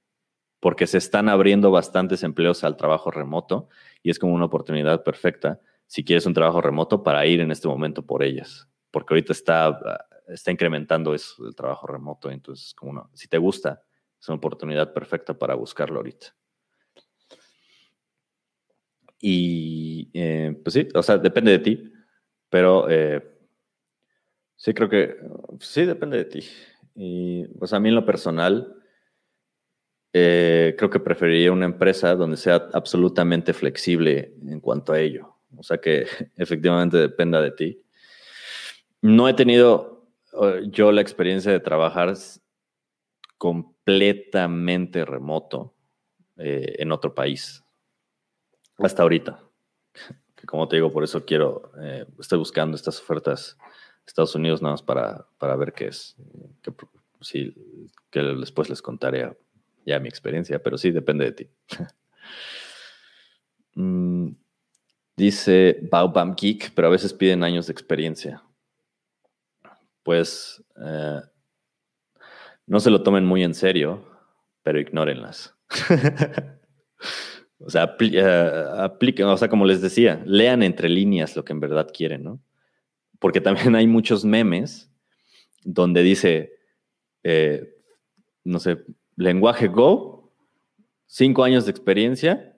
porque 0.59 0.87
se 0.87 0.97
están 0.97 1.29
abriendo 1.29 1.71
bastantes 1.71 2.23
empleos 2.23 2.63
al 2.63 2.77
trabajo 2.77 3.11
remoto 3.11 3.69
y 4.01 4.09
es 4.09 4.19
como 4.19 4.33
una 4.33 4.45
oportunidad 4.45 5.03
perfecta 5.03 5.59
si 5.85 6.03
quieres 6.03 6.25
un 6.25 6.33
trabajo 6.33 6.61
remoto 6.61 7.03
para 7.03 7.25
ir 7.25 7.39
en 7.39 7.51
este 7.51 7.67
momento 7.67 8.05
por 8.05 8.23
ellas, 8.23 8.67
porque 8.89 9.13
ahorita 9.13 9.33
está, 9.33 10.07
está 10.27 10.51
incrementando 10.51 11.13
eso 11.13 11.45
el 11.47 11.55
trabajo 11.55 11.85
remoto, 11.85 12.31
entonces 12.31 12.73
como 12.73 12.93
no, 12.93 13.09
si 13.13 13.27
te 13.27 13.37
gusta, 13.37 13.83
es 14.19 14.27
una 14.27 14.37
oportunidad 14.37 14.91
perfecta 14.93 15.37
para 15.37 15.53
buscarlo 15.53 15.97
ahorita. 15.97 16.35
Y 19.19 20.09
eh, 20.13 20.59
pues 20.63 20.73
sí, 20.73 20.87
o 20.93 21.03
sea, 21.03 21.17
depende 21.17 21.51
de 21.51 21.59
ti, 21.59 21.91
pero 22.55 22.89
eh, 22.89 23.21
sí 24.55 24.73
creo 24.73 24.87
que 24.87 25.17
sí 25.59 25.83
depende 25.83 26.15
de 26.19 26.23
ti. 26.23 26.47
Y 26.95 27.45
pues 27.59 27.73
a 27.73 27.81
mí 27.81 27.89
en 27.89 27.95
lo 27.95 28.05
personal, 28.05 28.81
eh, 30.13 30.73
creo 30.77 30.89
que 30.89 31.01
preferiría 31.01 31.51
una 31.51 31.65
empresa 31.65 32.15
donde 32.15 32.37
sea 32.37 32.69
absolutamente 32.71 33.51
flexible 33.51 34.35
en 34.47 34.61
cuanto 34.61 34.93
a 34.93 35.01
ello. 35.01 35.35
O 35.57 35.63
sea 35.63 35.79
que 35.79 36.07
efectivamente 36.37 36.95
dependa 36.95 37.41
de 37.41 37.51
ti. 37.51 37.83
No 39.01 39.27
he 39.27 39.33
tenido 39.33 40.07
yo 40.69 40.93
la 40.93 41.01
experiencia 41.01 41.51
de 41.51 41.59
trabajar 41.59 42.13
completamente 43.37 45.03
remoto 45.03 45.75
eh, 46.37 46.75
en 46.79 46.93
otro 46.93 47.13
país. 47.13 47.65
Hasta 48.77 49.01
ahorita. 49.01 49.41
Que 50.45 50.47
como 50.47 50.67
te 50.67 50.75
digo, 50.75 50.91
por 50.91 51.03
eso 51.03 51.25
quiero, 51.25 51.71
estoy 52.19 52.37
buscando 52.37 52.75
estas 52.75 52.99
ofertas 52.99 53.57
Estados 54.05 54.35
Unidos 54.35 54.61
nada 54.61 54.73
más 54.73 54.83
para, 54.83 55.25
para 55.39 55.55
ver 55.55 55.73
qué 55.73 55.87
es. 55.87 56.15
Que, 56.61 56.71
sí, 57.21 57.55
que 58.11 58.21
después 58.21 58.69
les 58.69 58.81
contaré 58.81 59.35
ya 59.85 59.99
mi 59.99 60.07
experiencia, 60.07 60.61
pero 60.61 60.77
sí 60.77 60.91
depende 60.91 61.25
de 61.25 61.31
ti. 61.31 61.49
mm, 63.75 64.29
dice 65.15 65.79
Baobam 65.91 66.35
Geek, 66.35 66.73
pero 66.75 66.87
a 66.87 66.91
veces 66.91 67.13
piden 67.13 67.43
años 67.43 67.67
de 67.67 67.73
experiencia. 67.73 68.43
Pues 70.03 70.63
eh, 70.77 71.21
no 72.67 72.79
se 72.79 72.91
lo 72.91 73.01
tomen 73.01 73.25
muy 73.25 73.43
en 73.43 73.55
serio, 73.55 74.05
pero 74.61 74.79
ignórenlas. 74.79 75.55
o 77.65 77.69
sea, 77.71 77.95
eh, 77.99 78.65
apliquen, 78.77 79.25
o 79.25 79.37
sea, 79.37 79.49
como 79.49 79.65
les 79.65 79.81
decía, 79.81 80.21
lean 80.25 80.61
entre 80.61 80.87
líneas 80.87 81.35
lo 81.35 81.43
que 81.43 81.51
en 81.51 81.59
verdad 81.59 81.87
quieren, 81.91 82.23
¿no? 82.23 82.39
Porque 83.17 83.41
también 83.41 83.75
hay 83.75 83.87
muchos 83.87 84.23
memes 84.23 84.91
donde 85.63 86.03
dice, 86.03 86.59
eh, 87.23 87.75
no 88.43 88.59
sé, 88.59 88.83
lenguaje 89.15 89.67
Go, 89.67 90.31
cinco 91.07 91.43
años 91.43 91.65
de 91.65 91.71
experiencia 91.71 92.55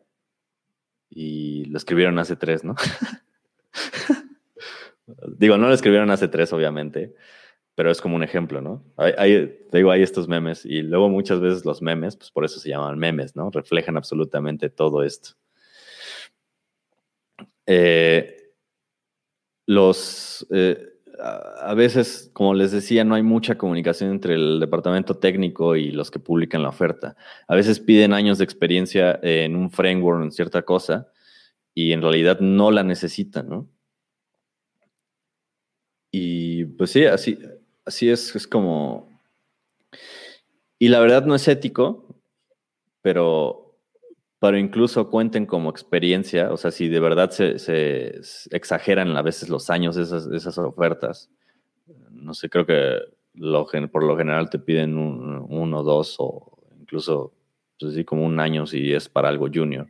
y 1.10 1.64
lo 1.66 1.78
escribieron 1.78 2.20
hace 2.20 2.36
tres, 2.36 2.66
¿no? 2.66 2.76
digo, 5.38 5.58
no 5.58 5.70
lo 5.70 5.74
escribieron 5.74 6.12
hace 6.12 6.28
tres, 6.28 6.52
obviamente, 6.52 7.16
pero 7.78 7.92
es 7.92 8.02
como 8.02 8.16
un 8.16 8.24
ejemplo, 8.24 8.60
¿no? 8.60 8.84
Hay, 8.98 9.56
digo, 9.72 9.92
hay 9.92 10.02
estos 10.02 10.28
memes 10.28 10.66
y 10.66 10.82
luego 10.82 11.10
muchas 11.10 11.40
veces 11.40 11.64
los 11.64 11.80
memes, 11.80 12.16
pues 12.16 12.32
por 12.32 12.44
eso 12.44 12.60
se 12.60 12.70
llaman 12.70 12.98
memes, 12.98 13.36
¿no? 13.36 13.52
Reflejan 13.52 13.98
absolutamente 13.98 14.72
todo 14.72 15.04
esto. 15.04 15.36
Eh, 17.68 18.52
los... 19.68 20.48
Eh, 20.50 20.90
a 21.20 21.76
veces, 21.76 22.32
como 22.34 22.56
les 22.56 22.72
decía, 22.72 23.04
no 23.04 23.14
hay 23.14 23.22
mucha 23.22 23.60
comunicación 23.60 24.10
entre 24.10 24.34
el 24.34 24.60
departamento 24.60 25.16
técnico 25.18 25.76
y 25.76 25.92
los 25.92 26.10
que 26.10 26.18
publican 26.18 26.64
la 26.64 26.70
oferta. 26.70 27.16
A 27.48 27.54
veces 27.54 27.80
piden 27.80 28.12
años 28.12 28.40
de 28.40 28.44
experiencia 28.44 29.20
en 29.22 29.56
un 29.56 29.70
framework, 29.70 30.24
en 30.24 30.32
cierta 30.32 30.64
cosa, 30.64 31.12
y 31.76 31.94
en 31.94 32.02
realidad 32.02 32.40
no 32.40 32.72
la 32.72 32.84
necesitan, 32.84 33.50
¿no? 33.50 33.70
Y 36.12 36.66
pues 36.66 36.92
sí, 36.92 37.06
así, 37.06 37.38
así 37.88 38.10
es, 38.10 38.36
es 38.36 38.48
como... 38.48 39.10
Y 40.80 40.90
la 40.90 41.00
verdad 41.00 41.26
no 41.26 41.34
es 41.34 41.48
ético, 41.48 42.06
pero 43.02 43.68
pero 44.40 44.58
incluso 44.58 45.10
cuenten 45.10 45.46
como 45.46 45.70
experiencia, 45.70 46.52
o 46.52 46.58
sea, 46.58 46.70
si 46.70 46.90
de 46.90 47.00
verdad 47.00 47.32
se, 47.32 48.22
exageran 48.52 49.18
a 49.18 49.24
veces 49.24 49.50
los 49.50 49.70
años 49.70 49.96
de 49.96 50.04
esas, 50.38 50.58
ofertas, 50.60 51.32
no 52.12 52.34
sé, 52.34 52.50
creo 52.50 52.66
que 52.66 53.00
por 53.92 54.04
lo 54.04 54.18
general 54.18 54.50
te 54.50 54.60
piden 54.60 54.98
un, 54.98 55.46
uno, 55.50 55.84
dos 55.84 56.16
o 56.20 56.58
incluso, 56.80 57.34
pues 57.80 57.96
sí, 57.96 58.06
como 58.06 58.26
un 58.26 58.40
año 58.40 58.68
si 58.68 58.94
es 58.94 59.10
para 59.10 59.30
algo 59.30 59.48
junior. 59.52 59.88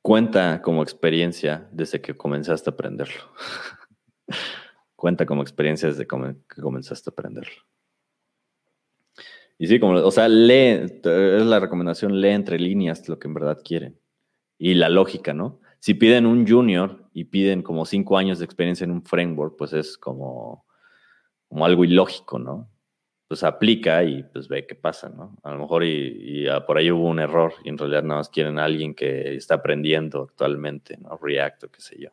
Cuenta 0.00 0.60
como 0.60 0.82
experiencia 0.82 1.68
desde 1.70 2.00
que 2.00 2.16
comenzaste 2.16 2.70
a 2.70 2.72
aprenderlo. 2.72 3.22
Cuenta 5.02 5.26
como 5.26 5.42
experiencia 5.42 5.88
desde 5.88 6.06
que 6.06 6.62
comenzaste 6.62 7.10
a 7.10 7.12
aprenderlo. 7.12 7.64
Y 9.58 9.66
sí, 9.66 9.80
como, 9.80 9.94
o 9.94 10.10
sea, 10.12 10.28
lee, 10.28 11.00
es 11.02 11.44
la 11.44 11.58
recomendación, 11.58 12.20
lee 12.20 12.28
entre 12.28 12.56
líneas 12.56 13.08
lo 13.08 13.18
que 13.18 13.26
en 13.26 13.34
verdad 13.34 13.58
quieren. 13.64 13.98
Y 14.58 14.74
la 14.74 14.88
lógica, 14.88 15.34
¿no? 15.34 15.58
Si 15.80 15.94
piden 15.94 16.24
un 16.24 16.46
junior 16.46 17.08
y 17.12 17.24
piden 17.24 17.62
como 17.62 17.84
cinco 17.84 18.16
años 18.16 18.38
de 18.38 18.44
experiencia 18.44 18.84
en 18.84 18.92
un 18.92 19.04
framework, 19.04 19.56
pues 19.58 19.72
es 19.72 19.98
como, 19.98 20.66
como 21.48 21.66
algo 21.66 21.84
ilógico, 21.84 22.38
¿no? 22.38 22.70
Pues 23.26 23.42
aplica 23.42 24.04
y 24.04 24.22
pues 24.22 24.46
ve 24.46 24.68
qué 24.68 24.76
pasa, 24.76 25.08
¿no? 25.08 25.36
A 25.42 25.50
lo 25.50 25.58
mejor 25.58 25.82
y, 25.82 26.46
por 26.64 26.78
ahí 26.78 26.92
hubo 26.92 27.08
un 27.08 27.18
error 27.18 27.54
y 27.64 27.70
en 27.70 27.78
realidad 27.78 28.04
nada 28.04 28.20
más 28.20 28.28
quieren 28.28 28.60
a 28.60 28.66
alguien 28.66 28.94
que 28.94 29.34
está 29.34 29.56
aprendiendo 29.56 30.22
actualmente, 30.22 30.96
¿no? 30.96 31.18
React 31.20 31.64
o 31.64 31.72
qué 31.72 31.80
sé 31.80 31.96
yo. 31.98 32.10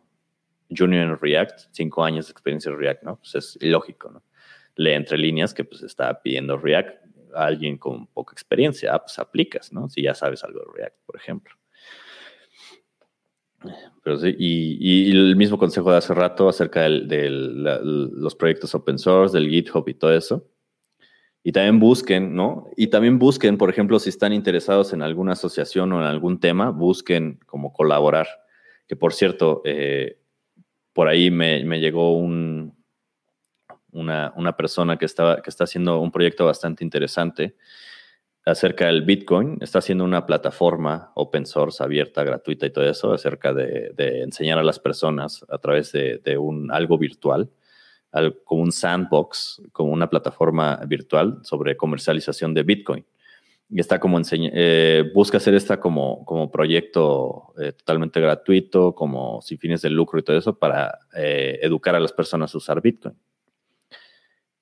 Junior 0.76 1.04
en 1.04 1.20
React, 1.20 1.60
cinco 1.72 2.04
años 2.04 2.28
de 2.28 2.32
experiencia 2.32 2.70
en 2.72 2.78
React, 2.78 3.04
¿no? 3.04 3.18
Pues 3.18 3.36
es 3.36 3.58
ilógico, 3.62 4.10
¿no? 4.12 4.24
Lee 4.76 4.92
entre 4.92 5.18
líneas 5.18 5.54
que 5.54 5.64
pues 5.64 5.82
está 5.82 6.22
pidiendo 6.22 6.58
React 6.58 7.10
alguien 7.36 7.78
con 7.78 8.08
poca 8.08 8.34
experiencia, 8.34 8.94
ah, 8.94 9.00
pues 9.00 9.20
aplicas, 9.20 9.72
¿no? 9.74 9.90
Si 9.90 10.02
ya 10.02 10.14
sabes 10.14 10.44
algo 10.44 10.60
de 10.60 10.66
React, 10.74 10.96
por 11.06 11.16
ejemplo. 11.16 11.56
Pero 14.04 14.18
sí, 14.18 14.36
y, 14.38 15.12
el 15.12 15.36
mismo 15.36 15.58
consejo 15.58 15.92
de 15.92 15.98
hace 15.98 16.14
rato 16.14 16.48
acerca 16.48 16.84
de 16.84 17.30
los 17.30 18.36
proyectos 18.36 18.74
open 18.74 18.98
source, 18.98 19.38
del 19.38 19.50
GitHub 19.50 19.88
y 19.88 19.94
todo 19.94 20.14
eso. 20.14 20.48
Y 21.44 21.52
también 21.52 21.80
busquen, 21.80 22.36
¿no? 22.36 22.70
Y 22.76 22.88
también 22.88 23.18
busquen, 23.18 23.58
por 23.58 23.70
ejemplo, 23.70 24.00
si 24.00 24.10
están 24.10 24.34
interesados 24.34 24.94
en 24.94 25.02
alguna 25.02 25.34
asociación 25.34 25.92
o 25.94 26.00
en 26.00 26.06
algún 26.06 26.40
tema, 26.40 26.70
busquen 26.70 27.40
como 27.46 27.74
colaborar. 27.74 28.28
Que 28.88 28.96
por 28.96 29.14
cierto, 29.14 29.62
eh, 29.66 30.19
por 30.94 31.08
ahí 31.08 31.32
me, 31.32 31.80
llegó 31.80 32.18
un, 32.18 32.76
una, 33.92 34.58
persona 34.58 34.98
que, 34.98 35.06
estaba, 35.06 35.42
que 35.42 35.50
está 35.50 35.64
haciendo 35.64 36.00
un 36.00 36.12
proyecto 36.12 36.46
bastante 36.46 36.84
interesante 36.84 37.56
acerca 38.46 38.88
del 38.88 39.04
Bitcoin. 39.04 39.58
Está 39.62 39.80
haciendo 39.80 40.04
una 40.04 40.26
plataforma 40.26 41.12
open 41.16 41.46
source, 41.46 41.84
abierta, 41.84 42.24
gratuita 42.24 42.66
y 42.66 42.72
todo 42.72 42.90
eso, 42.90 43.14
acerca 43.14 43.54
de, 43.54 43.94
enseñar 44.24 44.60
a 44.60 44.64
las 44.64 44.80
personas 44.80 45.46
a 45.50 45.58
través 45.58 45.92
de, 45.92 46.38
un, 46.38 46.72
algo 46.72 46.98
virtual, 46.98 47.50
como 48.44 48.64
un 48.64 48.72
sandbox, 48.72 49.62
como 49.72 49.92
una 49.92 50.10
plataforma 50.10 50.78
virtual 50.88 51.40
sobre 51.44 51.78
comercialización 51.78 52.54
de 52.54 52.64
Bitcoin. 52.64 53.06
Y 53.72 53.80
está 53.80 54.00
como 54.00 54.20
eh, 54.32 55.12
busca 55.14 55.38
hacer 55.38 55.54
esta 55.54 55.80
como, 55.80 56.26
como 56.26 56.50
proyecto 56.50 57.54
eh, 57.60 57.72
totalmente 57.74 58.20
gratuito, 58.20 58.96
como 58.96 59.42
sin 59.42 59.60
fines 59.60 59.82
de 59.84 59.92
lucro 59.92 60.20
y 60.20 60.24
todo 60.24 60.38
eso, 60.38 60.58
para 60.58 60.98
eh, 61.16 61.60
educar 61.62 61.96
a 61.96 62.00
las 62.00 62.12
personas 62.12 62.54
a 62.54 62.58
usar 62.58 62.82
Bitcoin 62.82 63.16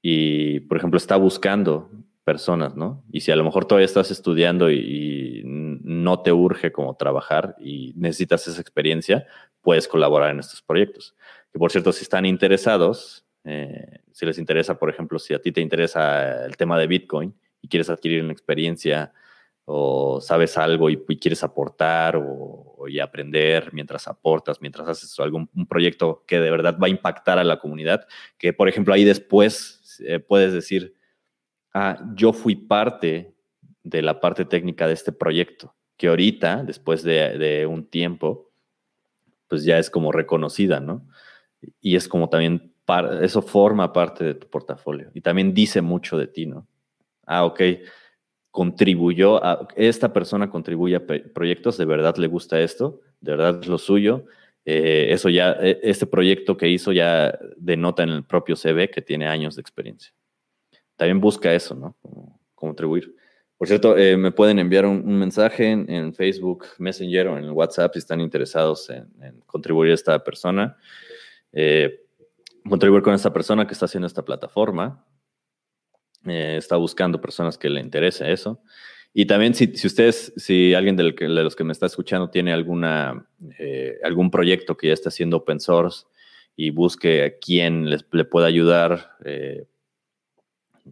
y, 0.01 0.61
por 0.61 0.77
ejemplo, 0.77 0.97
está 0.97 1.15
buscando 1.17 1.89
personas, 2.23 2.75
¿no? 2.75 3.03
Y 3.11 3.21
si 3.21 3.31
a 3.31 3.35
lo 3.35 3.43
mejor 3.43 3.65
todavía 3.65 3.85
estás 3.85 4.11
estudiando 4.11 4.69
y, 4.71 5.43
no 5.45 6.21
te 6.21 6.31
urge 6.31 6.71
como 6.71 6.95
trabajar 6.95 7.55
y 7.59 7.93
necesitas 7.95 8.47
esa 8.47 8.61
experiencia, 8.61 9.25
puedes 9.61 9.87
colaborar 9.87 10.31
en 10.31 10.39
estos 10.39 10.61
proyectos. 10.61 11.15
Que 11.51 11.59
por 11.59 11.71
cierto, 11.71 11.91
si 11.91 12.03
están 12.03 12.25
interesados, 12.25 13.25
si 14.11 14.25
les 14.25 14.37
interesa, 14.37 14.77
por 14.79 14.89
ejemplo, 14.89 15.19
si 15.19 15.33
a 15.33 15.41
ti 15.41 15.51
te 15.51 15.61
interesa 15.61 16.45
el 16.45 16.55
tema 16.55 16.77
de 16.77 16.87
Bitcoin 16.87 17.33
y 17.61 17.67
quieres 17.67 17.89
adquirir 17.89 18.23
una 18.23 18.33
experiencia 18.33 19.13
o 19.69 20.21
sabes 20.21 20.57
algo 20.57 20.89
y, 20.89 20.97
quieres 21.17 21.43
aportar 21.43 22.15
o, 22.15 22.85
y 22.87 22.99
aprender 22.99 23.73
mientras 23.73 24.07
aportas, 24.07 24.61
mientras 24.61 24.87
haces 24.87 25.19
algún 25.19 25.49
un 25.53 25.67
proyecto 25.67 26.23
que 26.25 26.39
de 26.39 26.49
verdad 26.49 26.77
va 26.81 26.87
a 26.87 26.89
impactar 26.89 27.37
a 27.37 27.43
la 27.43 27.59
comunidad, 27.59 28.07
que 28.37 28.53
por 28.53 28.69
ejemplo 28.69 28.93
ahí 28.93 29.03
después 29.03 29.99
eh, 30.05 30.19
puedes 30.19 30.53
decir, 30.53 30.95
ah, 31.73 31.99
yo 32.15 32.31
fui 32.31 32.55
parte 32.55 33.35
de 33.83 34.01
la 34.01 34.19
parte 34.19 34.45
técnica 34.45 34.87
de 34.87 34.93
este 34.93 35.11
proyecto, 35.11 35.75
que 35.97 36.07
ahorita, 36.07 36.63
después 36.63 37.03
de, 37.03 37.65
un 37.69 37.87
tiempo, 37.87 38.51
pues 39.47 39.63
ya 39.63 39.79
es 39.79 39.89
como 39.89 40.11
reconocida, 40.11 40.79
¿no? 40.79 41.07
Y 41.81 41.95
es 41.95 42.07
como 42.07 42.29
también, 42.29 42.73
eso 43.21 43.41
forma 43.41 43.91
parte 43.91 44.23
de 44.23 44.33
tu 44.35 44.47
portafolio 44.47 45.11
y 45.13 45.19
también 45.19 45.53
dice 45.53 45.81
mucho 45.81 46.17
de 46.17 46.27
ti, 46.27 46.45
¿no? 46.45 46.67
Ah, 47.27 47.45
ok, 47.45 47.61
contribuyó, 48.49 49.43
a, 49.45 49.67
esta 49.75 50.11
persona 50.11 50.49
contribuye 50.49 50.95
a 50.95 51.05
proyectos, 51.05 51.77
de 51.77 51.85
verdad 51.85 52.17
le 52.17 52.25
gusta 52.25 52.59
esto, 52.59 53.01
de 53.21 53.31
verdad 53.33 53.59
es 53.61 53.67
lo 53.67 53.77
suyo. 53.77 54.25
Eh, 54.65 55.13
eso 55.13 55.29
ya, 55.29 55.51
e, 55.61 55.79
este 55.83 56.07
proyecto 56.07 56.57
que 56.57 56.67
hizo 56.67 56.91
ya 56.91 57.37
denota 57.55 58.01
en 58.03 58.09
el 58.09 58.23
propio 58.23 58.55
CV 58.55 58.89
que 58.89 59.01
tiene 59.01 59.27
años 59.27 59.55
de 59.55 59.61
experiencia. 59.61 60.11
También 60.95 61.21
busca 61.21 61.53
eso, 61.53 61.75
¿no? 61.75 61.95
contribuir. 62.55 63.15
Por 63.57 63.67
cierto, 63.67 63.97
eh, 63.97 64.17
me 64.17 64.31
pueden 64.31 64.59
enviar 64.59 64.85
un, 64.85 65.17
mensaje 65.17 65.71
en, 65.71 66.13
Facebook 66.13 66.65
Messenger 66.77 67.27
o 67.27 67.37
en 67.37 67.49
WhatsApp 67.51 67.93
si 67.93 67.99
están 67.99 68.21
interesados 68.21 68.89
en, 68.89 69.41
contribuir 69.45 69.91
a 69.91 69.95
esta 69.95 70.23
persona. 70.23 70.77
Eh, 71.53 72.03
contribuir 72.67 73.01
con 73.01 73.13
esta 73.13 73.31
persona 73.31 73.65
que 73.65 73.73
está 73.73 73.85
haciendo 73.85 74.07
esta 74.07 74.23
plataforma. 74.23 75.05
Eh, 76.27 76.57
está 76.57 76.75
buscando 76.77 77.21
personas 77.21 77.57
que 77.57 77.69
le 77.69 77.81
interese 77.81 78.31
eso. 78.31 78.61
Y 79.13 79.25
también 79.25 79.53
si, 79.55 79.71
ustedes, 79.85 80.33
si 80.37 80.73
alguien 80.73 80.95
de 80.95 81.13
los 81.27 81.55
que 81.55 81.63
me 81.63 81.73
está 81.73 81.87
escuchando 81.87 82.29
tiene 82.29 82.53
alguna, 82.53 83.25
algún 84.03 84.29
proyecto 84.29 84.77
que 84.77 84.87
ya 84.87 84.93
está 84.93 85.09
haciendo 85.09 85.37
open 85.37 85.59
source 85.59 86.05
y 86.55 86.69
busque 86.69 87.23
a 87.23 87.37
quién 87.39 87.89
les, 87.89 88.05
le 88.11 88.25
pueda 88.25 88.45
ayudar 88.45 89.15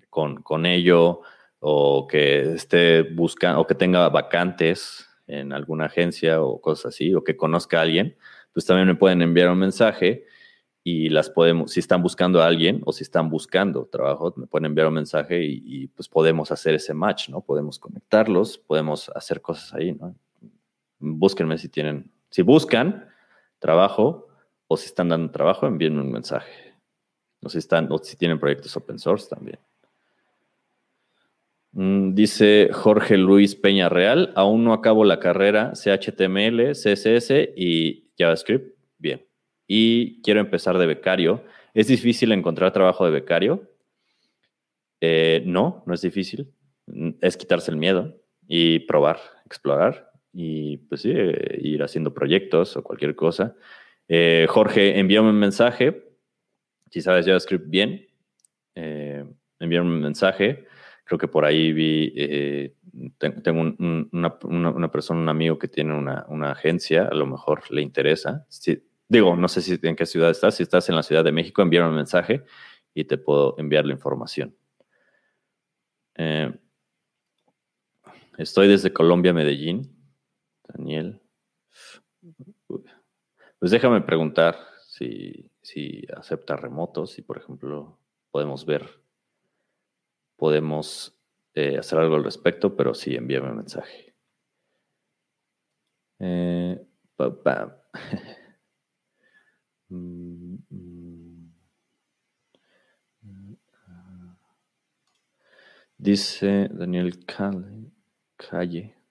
con, 0.09 0.41
con 0.41 0.65
ello, 0.65 1.21
o 1.67 2.05
que 2.05 2.53
esté 2.53 3.01
buscando 3.01 3.61
o 3.61 3.65
que 3.65 3.73
tenga 3.73 4.07
vacantes 4.09 5.09
en 5.25 5.51
alguna 5.51 5.85
agencia 5.85 6.39
o 6.43 6.61
cosas 6.61 6.93
así, 6.93 7.11
o 7.15 7.23
que 7.23 7.35
conozca 7.35 7.79
a 7.79 7.81
alguien, 7.81 8.15
pues 8.53 8.67
también 8.67 8.87
me 8.87 8.93
pueden 8.93 9.23
enviar 9.23 9.49
un 9.49 9.57
mensaje 9.57 10.25
y 10.87 11.09
las 11.09 11.31
podemos, 11.31 11.71
si 11.71 11.79
están 11.79 12.03
buscando 12.03 12.43
a 12.43 12.45
alguien 12.45 12.83
o 12.85 12.93
si 12.93 13.01
están 13.01 13.27
buscando 13.27 13.87
trabajo, 13.87 14.31
me 14.37 14.45
pueden 14.45 14.67
enviar 14.67 14.87
un 14.87 14.93
mensaje 14.93 15.43
y, 15.43 15.87
pues 15.87 16.07
podemos 16.07 16.51
hacer 16.51 16.75
ese 16.75 16.93
match, 16.93 17.27
¿no? 17.29 17.41
Podemos 17.41 17.79
conectarlos, 17.79 18.59
podemos 18.59 19.09
hacer 19.15 19.41
cosas 19.41 19.73
ahí, 19.73 19.93
¿no? 19.93 20.15
Búsquenme 20.99 21.57
si 21.57 21.69
tienen, 21.69 22.11
si 22.29 22.43
buscan 22.43 23.09
trabajo 23.57 24.27
o 24.67 24.77
si 24.77 24.85
están 24.85 25.09
dando 25.09 25.31
trabajo, 25.31 25.65
envíenme 25.65 26.01
un 26.01 26.11
mensaje. 26.11 26.75
O 27.41 27.49
si 27.49 27.57
están, 27.57 27.91
o 27.91 27.97
si 27.97 28.15
tienen 28.15 28.39
proyectos 28.39 28.77
open 28.77 28.99
source 28.99 29.27
también. 29.27 29.57
Mm, 31.71 32.13
dice 32.13 32.69
Jorge 32.71 33.17
Luis 33.17 33.55
Peña 33.55 33.89
Real, 33.89 34.31
aún 34.35 34.63
no 34.63 34.71
acabo 34.71 35.03
la 35.03 35.19
carrera 35.19 35.71
CHTML, 35.73 36.73
CSS 36.73 37.53
y 37.55 38.11
JavaScript. 38.19 38.74
Y 39.67 40.21
quiero 40.21 40.39
empezar 40.39 40.77
de 40.77 40.85
becario. 40.85 41.43
¿Es 41.73 41.87
difícil 41.87 42.31
encontrar 42.31 42.71
trabajo 42.71 43.05
de 43.05 43.11
becario? 43.11 43.69
Eh, 45.01 45.43
no, 45.45 45.83
no 45.85 45.93
es 45.93 46.01
difícil. 46.01 46.53
Es 47.21 47.37
quitarse 47.37 47.71
el 47.71 47.77
miedo 47.77 48.15
y 48.47 48.79
probar, 48.79 49.19
explorar 49.45 50.11
y 50.31 50.77
pues 50.77 51.01
sí, 51.01 51.11
eh, 51.13 51.59
ir 51.61 51.81
haciendo 51.81 52.13
proyectos 52.13 52.77
o 52.77 52.83
cualquier 52.83 53.15
cosa. 53.15 53.55
Eh, 54.07 54.45
Jorge, 54.49 54.99
envíame 54.99 55.29
un 55.29 55.39
mensaje. 55.39 56.03
Si 56.91 57.01
sabes 57.01 57.25
JavaScript 57.25 57.67
bien, 57.67 58.07
envíame 58.75 59.89
un 59.89 60.01
mensaje 60.01 60.65
Creo 61.05 61.19
que 61.19 61.27
por 61.27 61.45
ahí 61.45 61.71
vi, 61.71 62.73
tengo 63.19 63.61
una, 64.11 64.91
persona, 64.91 65.19
un 65.19 65.29
amigo 65.29 65.59
que 65.59 65.67
tiene 65.67 65.93
una, 65.93 66.51
agencia, 66.51 67.05
a 67.05 67.13
lo 67.13 67.27
mejor 67.27 67.69
le 67.69 67.83
interesa. 67.83 68.47
Digo, 69.07 69.35
no 69.35 69.47
sé 69.47 69.61
si 69.61 69.79
en 69.81 69.95
qué 69.95 70.05
ciudad 70.05 70.29
estás. 70.29 70.55
Si 70.55 70.63
estás 70.63 70.89
en 70.89 70.95
la 70.95 71.03
Ciudad 71.03 71.23
de 71.23 71.31
México, 71.31 71.61
envíame 71.61 71.89
un 71.89 71.95
mensaje 71.95 72.43
y 72.93 73.05
te 73.05 73.17
puedo 73.17 73.55
enviar 73.57 73.85
la 73.85 73.93
información. 73.93 74.55
Eh, 76.15 76.53
estoy 78.37 78.67
desde 78.67 78.93
Colombia, 78.93 79.33
Medellín. 79.33 79.95
Daniel. 80.67 81.21
Pues 83.59 83.71
déjame 83.71 84.01
preguntar 84.01 84.57
si, 84.87 85.51
si 85.61 86.03
acepta 86.15 86.55
remotos, 86.55 87.11
si 87.11 87.21
por 87.21 87.37
ejemplo 87.37 87.99
podemos 88.31 88.65
ver 88.65 89.05
podemos 90.35 91.17
eh, 91.53 91.77
hacer 91.77 91.99
algo 91.99 92.15
al 92.15 92.23
respecto, 92.23 92.75
pero 92.75 92.93
sí, 92.93 93.15
envíame 93.15 93.49
un 93.49 93.57
mensaje. 93.57 94.13
Eh. 96.19 96.85
Dice 105.97 106.69
Daniel 106.71 107.25
Calle, 107.25 107.91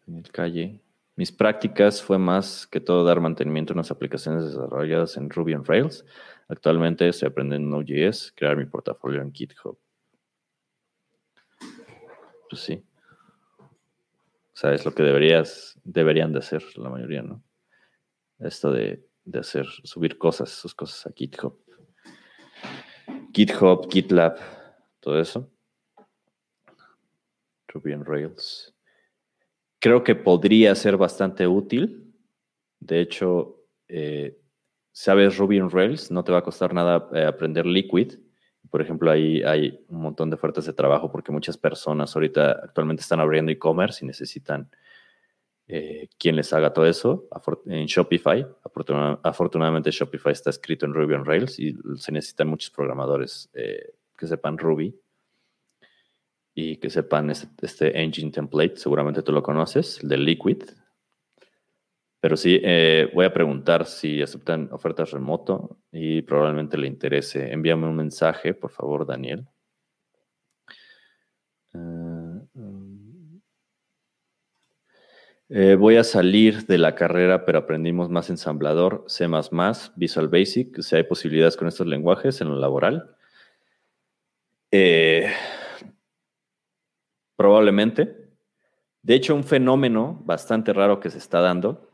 Daniel 0.07 0.31
Calle, 0.31 0.81
mis 1.17 1.33
prácticas 1.33 2.03
fue 2.03 2.19
más 2.19 2.67
que 2.67 2.81
todo 2.81 3.05
dar 3.05 3.21
mantenimiento 3.21 3.73
a 3.73 3.75
unas 3.75 3.91
aplicaciones 3.91 4.45
desarrolladas 4.45 5.17
en 5.17 5.31
Ruby 5.31 5.55
on 5.55 5.65
Rails. 5.65 6.05
Actualmente 6.49 7.09
estoy 7.09 7.29
aprendiendo 7.29 7.69
Node.js, 7.69 8.33
crear 8.37 8.57
mi 8.57 8.67
portafolio 8.67 9.23
en 9.23 9.33
GitHub. 9.33 9.79
Pues 12.51 12.63
sí. 12.63 12.85
Sabes 14.53 14.85
lo 14.85 14.95
que 14.95 15.03
deberías, 15.03 15.81
deberían 15.85 16.33
de 16.33 16.41
hacer 16.41 16.63
la 16.77 16.91
mayoría, 16.91 17.23
¿no? 17.23 17.43
Esto 18.39 18.71
de, 18.71 19.05
hacer, 19.33 19.67
subir 19.83 20.19
cosas, 20.19 20.51
sus 20.51 20.75
cosas 20.75 21.07
a 21.07 21.13
GitHub. 21.13 21.59
GitHub, 23.33 23.89
GitLab, 23.91 24.37
todo 25.01 25.21
eso. 25.21 25.51
Ruby 27.69 27.95
on 27.95 28.05
Rails. 28.05 28.75
Creo 29.81 30.05
que 30.05 30.15
podría 30.15 30.75
ser 30.75 30.97
bastante 30.97 31.47
útil. 31.47 32.15
De 32.79 33.01
hecho, 33.01 33.65
eh, 33.89 34.41
sabes 34.93 35.37
Ruby 35.37 35.61
on 35.61 35.71
Rails, 35.71 36.11
no 36.11 36.23
te 36.23 36.33
va 36.33 36.39
a 36.39 36.45
costar 36.45 36.73
nada 36.73 37.09
eh, 37.13 37.25
aprender 37.25 37.67
Liquid 37.67 38.15
por 38.75 38.83
ejemplo, 38.83 39.09
ahí 39.11 39.41
hay 39.45 39.85
un 39.89 40.01
montón 40.01 40.31
de 40.31 40.35
ofertas 40.35 40.67
de 40.67 40.73
trabajo 40.73 41.09
porque 41.09 41.31
muchas 41.31 41.57
personas 41.57 42.17
ahorita 42.17 42.51
actualmente 42.65 43.03
están 43.03 43.21
abriendo 43.21 43.53
e-commerce 43.53 44.05
y 44.05 44.09
necesitan 44.09 44.69
eh, 45.67 46.09
quien 46.19 46.37
les 46.37 46.53
haga 46.53 46.73
todo 46.73 46.87
eso 46.87 47.27
en 47.67 47.87
Shopify. 47.87 48.47
afortunadamente 49.23 49.91
Shopify 49.91 50.33
está 50.33 50.51
escrito 50.51 50.85
en 50.85 50.93
Ruby 50.93 51.15
on 51.15 51.25
Rails 51.25 51.59
y 51.59 51.75
se 51.97 52.13
necesitan 52.13 52.49
muchos 52.49 52.71
programadores 52.71 53.51
eh, 53.55 53.95
que 54.17 54.27
sepan 54.27 54.59
Ruby 54.59 54.95
y 56.55 56.77
que 56.77 56.91
sepan 56.91 57.31
este, 57.31 57.49
este, 57.63 58.01
engine 58.01 58.31
template. 58.31 58.77
Seguramente 58.77 59.23
tú 59.23 59.33
lo 59.33 59.43
conoces, 59.43 60.03
el 60.03 60.09
de 60.11 60.19
Liquid. 60.19 60.63
Pero 62.21 62.37
sí, 62.37 62.61
eh, 62.63 63.11
voy 63.13 63.27
a 63.27 63.33
preguntar 63.33 63.87
si 63.87 64.23
aceptan 64.23 64.69
ofertas 64.73 65.11
remoto 65.11 65.79
y 65.91 66.23
probablemente 66.23 66.79
le 66.79 66.87
interese. 66.87 67.53
Envíame 67.53 67.87
un 67.87 67.97
mensaje, 67.97 68.55
por 68.55 68.71
favor, 68.71 69.07
Daniel. 69.07 69.47
Eh, 71.75 72.04
eh, 75.57 75.77
voy 75.77 75.95
a 75.99 76.03
salir 76.03 76.67
de 76.67 76.79
la 76.79 76.97
carrera, 76.97 77.45
pero 77.45 77.59
aprendimos 77.61 78.11
más 78.11 78.29
ensamblador, 78.29 79.05
C++, 79.07 79.29
Visual 79.95 80.27
Basic, 80.27 80.83
si 80.83 80.97
hay 80.97 81.05
posibilidades 81.05 81.57
con 81.57 81.69
estos 81.69 81.87
lenguajes 81.87 82.41
en 82.41 82.49
lo 82.49 82.59
laboral. 82.59 83.15
probablemente. 87.37 88.33
De 89.03 89.15
hecho, 89.15 89.37
un 89.37 89.45
fenómeno 89.45 90.21
bastante 90.25 90.73
raro 90.73 90.99
que 90.99 91.11
se 91.11 91.19
está 91.19 91.41
dando 91.41 91.89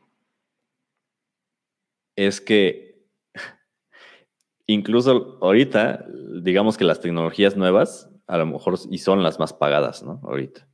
es 2.17 2.41
que 2.41 3.05
incluso 4.67 5.37
ahorita, 5.43 6.07
digamos 6.43 6.79
que 6.79 6.85
las 6.85 7.01
tecnologías 7.01 7.59
nuevas, 7.59 8.09
a 8.27 8.39
lo 8.39 8.47
mejor 8.47 8.79
y 8.91 8.97
son 8.97 9.23
las 9.23 9.39
más 9.39 9.53
pagadas, 9.53 10.03
¿no? 10.03 10.19
Ahorita. 10.23 10.70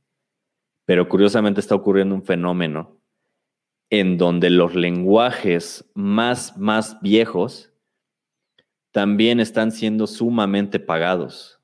Pero 0.87 1.09
curiosamente 1.09 1.59
está 1.59 1.75
ocurriendo 1.75 2.15
un 2.15 2.23
fenómeno 2.23 2.97
en 3.89 4.17
donde 4.17 4.49
los 4.49 4.73
lenguajes 4.73 5.91
más, 5.93 6.57
más 6.57 6.97
viejos 7.01 7.73
también 8.91 9.41
están 9.41 9.73
siendo 9.73 10.07
sumamente 10.07 10.79
pagados 10.79 11.59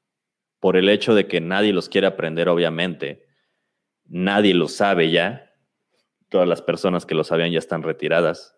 por 0.60 0.76
el 0.76 0.90
hecho 0.90 1.16
de 1.16 1.28
que 1.30 1.40
nadie 1.40 1.72
los 1.72 1.88
quiere 1.88 2.06
aprender, 2.06 2.50
obviamente, 2.50 3.26
nadie 4.04 4.54
lo 4.54 4.68
sabe 4.68 5.10
ya, 5.10 5.54
todas 6.28 6.48
las 6.48 6.62
personas 6.62 7.06
que 7.06 7.16
lo 7.16 7.24
sabían 7.24 7.54
ya 7.54 7.60
están 7.60 7.82
retiradas, 7.82 8.58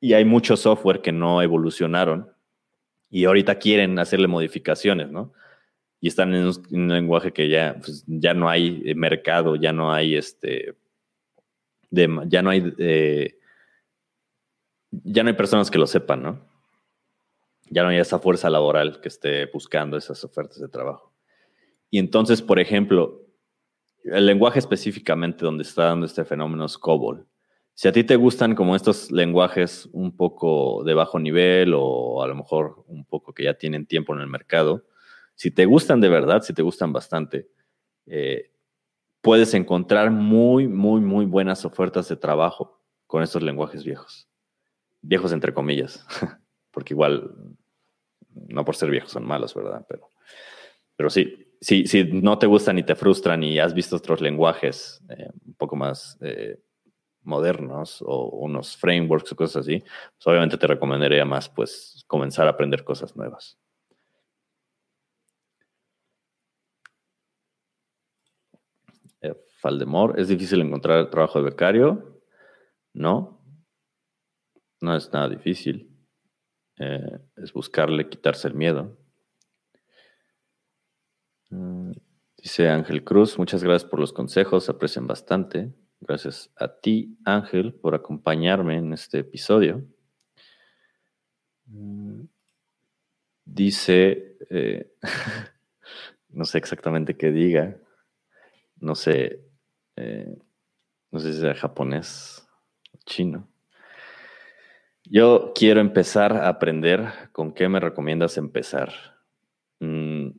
y 0.00 0.14
hay 0.14 0.24
mucho 0.24 0.56
software 0.56 1.02
que 1.02 1.12
no 1.12 1.42
evolucionaron 1.42 2.32
y 3.10 3.26
ahorita 3.26 3.56
quieren 3.56 3.98
hacerle 3.98 4.26
modificaciones, 4.26 5.10
¿no? 5.10 5.34
Y 6.02 6.08
están 6.08 6.34
en 6.34 6.50
un, 6.72 6.88
lenguaje 6.88 7.32
que 7.32 7.48
ya, 7.48 7.76
pues, 7.78 8.04
ya 8.08 8.34
no 8.34 8.48
hay 8.50 8.82
eh, 8.84 8.94
mercado, 8.96 9.54
ya 9.54 9.72
no 9.72 9.92
hay 9.92 10.16
este, 10.16 10.74
ya 11.92 12.42
no 12.42 12.50
hay, 12.50 12.74
eh, 12.78 13.38
ya 14.90 15.22
no 15.22 15.28
hay 15.28 15.36
personas 15.36 15.70
que 15.70 15.78
lo 15.78 15.86
sepan, 15.86 16.22
¿no? 16.24 16.48
Ya 17.70 17.84
no 17.84 17.90
hay 17.90 17.98
esa 17.98 18.18
fuerza 18.18 18.50
laboral 18.50 19.00
que 19.00 19.08
esté 19.08 19.46
buscando 19.46 19.96
esas 19.96 20.24
ofertas 20.24 20.58
de 20.58 20.68
trabajo. 20.68 21.14
Y 21.88 22.00
entonces, 22.00 22.42
por 22.42 22.58
ejemplo, 22.58 23.24
el 24.02 24.26
lenguaje 24.26 24.58
específicamente 24.58 25.44
donde 25.44 25.62
está 25.62 25.84
dando 25.84 26.06
este 26.06 26.24
fenómeno 26.24 26.64
es 26.64 26.76
COBOL. 26.78 27.28
Si 27.74 27.86
a 27.86 27.92
ti 27.92 28.02
te 28.02 28.16
gustan 28.16 28.56
como 28.56 28.74
estos 28.74 29.12
lenguajes 29.12 29.88
un 29.92 30.16
poco 30.16 30.82
de 30.84 30.94
bajo 30.94 31.20
nivel 31.20 31.74
o 31.76 32.24
a 32.24 32.26
lo 32.26 32.34
mejor 32.34 32.82
un 32.88 33.04
poco 33.04 33.32
que 33.32 33.44
ya 33.44 33.54
tienen 33.54 33.86
tiempo 33.86 34.14
en 34.14 34.20
el 34.20 34.26
mercado, 34.26 34.84
si 35.34 35.50
te 35.50 35.64
gustan 35.64 36.00
de 36.00 36.08
verdad, 36.08 36.42
si 36.42 36.52
te 36.52 36.62
gustan 36.62 36.92
bastante, 36.92 37.48
eh, 38.06 38.50
puedes 39.20 39.54
encontrar 39.54 40.10
muy, 40.10 40.68
muy, 40.68 41.00
muy 41.00 41.24
buenas 41.24 41.64
ofertas 41.64 42.08
de 42.08 42.16
trabajo 42.16 42.80
con 43.06 43.22
estos 43.22 43.42
lenguajes 43.42 43.84
viejos. 43.84 44.28
Viejos 45.00 45.32
entre 45.32 45.54
comillas, 45.54 46.06
porque 46.70 46.94
igual, 46.94 47.34
no 48.48 48.64
por 48.64 48.76
ser 48.76 48.90
viejos 48.90 49.12
son 49.12 49.24
malos, 49.24 49.54
¿verdad? 49.54 49.84
Pero, 49.88 50.08
pero 50.96 51.10
sí, 51.10 51.52
si, 51.60 52.04
no 52.12 52.38
te 52.38 52.46
gustan 52.46 52.78
y 52.78 52.82
te 52.82 52.96
frustran 52.96 53.42
y 53.44 53.58
has 53.58 53.74
visto 53.74 53.96
otros 53.96 54.20
lenguajes 54.20 55.00
eh, 55.08 55.28
un 55.46 55.54
poco 55.54 55.76
más 55.76 56.18
eh, 56.20 56.58
modernos 57.22 58.02
o 58.04 58.30
unos 58.30 58.76
frameworks 58.76 59.32
o 59.32 59.36
cosas 59.36 59.62
así, 59.62 59.78
pues 59.80 60.26
obviamente 60.26 60.58
te 60.58 60.66
recomendaría 60.66 61.24
más 61.24 61.48
pues 61.48 62.04
comenzar 62.06 62.46
a 62.46 62.50
aprender 62.50 62.84
cosas 62.84 63.14
nuevas. 63.16 63.58
Eh, 69.22 69.34
Faldemor, 69.62 70.18
¿es 70.18 70.26
difícil 70.26 70.60
encontrar 70.60 71.08
trabajo 71.08 71.38
de 71.38 71.44
becario? 71.44 72.20
No, 72.92 73.40
no 74.80 74.96
es 74.96 75.12
nada 75.12 75.28
difícil. 75.28 75.88
es 77.36 77.52
buscarle, 77.52 78.08
quitarse 78.08 78.48
el 78.48 78.54
miedo. 78.54 78.98
Mm, 81.50 81.92
dice 82.36 82.68
Ángel 82.68 83.04
Cruz, 83.04 83.38
muchas 83.38 83.62
gracias 83.62 83.88
por 83.88 84.00
los 84.00 84.12
consejos, 84.12 84.68
aprecian 84.68 85.06
bastante. 85.06 85.72
Gracias 86.00 86.52
a 86.56 86.80
ti, 86.80 87.16
Ángel, 87.24 87.72
por 87.72 87.94
acompañarme 87.94 88.78
en 88.78 88.92
este 88.92 89.20
episodio. 89.20 89.86
Mm, 91.66 92.24
dice, 93.44 94.38
eh, 94.50 94.92
no 96.30 96.44
sé 96.46 96.58
exactamente 96.58 97.16
qué 97.16 97.30
diga, 97.30 97.76
no 98.80 98.96
sé, 98.96 99.51
eh, 99.96 100.36
no 101.10 101.18
sé 101.20 101.32
si 101.32 101.40
sea 101.40 101.54
japonés 101.54 102.46
chino. 103.04 103.48
Yo 105.04 105.52
quiero 105.54 105.80
empezar 105.80 106.32
a 106.32 106.48
aprender. 106.48 107.30
¿Con 107.32 107.52
qué 107.52 107.68
me 107.68 107.80
recomiendas 107.80 108.38
empezar? 108.38 108.92
Mm, 109.80 110.30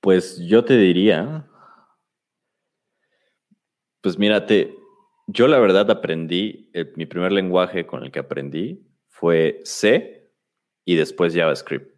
pues 0.00 0.38
yo 0.38 0.64
te 0.64 0.76
diría, 0.76 1.46
pues 4.00 4.18
mírate, 4.18 4.74
yo 5.26 5.48
la 5.48 5.58
verdad 5.58 5.90
aprendí, 5.90 6.70
eh, 6.74 6.92
mi 6.96 7.06
primer 7.06 7.32
lenguaje 7.32 7.86
con 7.86 8.02
el 8.02 8.10
que 8.10 8.18
aprendí 8.18 8.86
fue 9.08 9.60
C 9.64 10.30
y 10.84 10.96
después 10.96 11.34
JavaScript. 11.34 11.94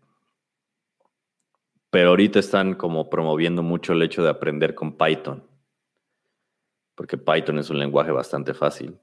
Pero 1.91 2.11
ahorita 2.11 2.39
están 2.39 2.75
como 2.75 3.11
promoviendo 3.11 3.63
mucho 3.63 3.93
el 3.93 4.03
hecho 4.03 4.23
de 4.23 4.31
aprender 4.31 4.75
con 4.75 4.97
Python, 4.97 5.45
porque 6.97 7.19
Python 7.19 7.59
es 7.59 7.71
un 7.71 7.79
lenguaje 7.79 8.11
bastante 8.11 8.55
fácil. 8.55 8.99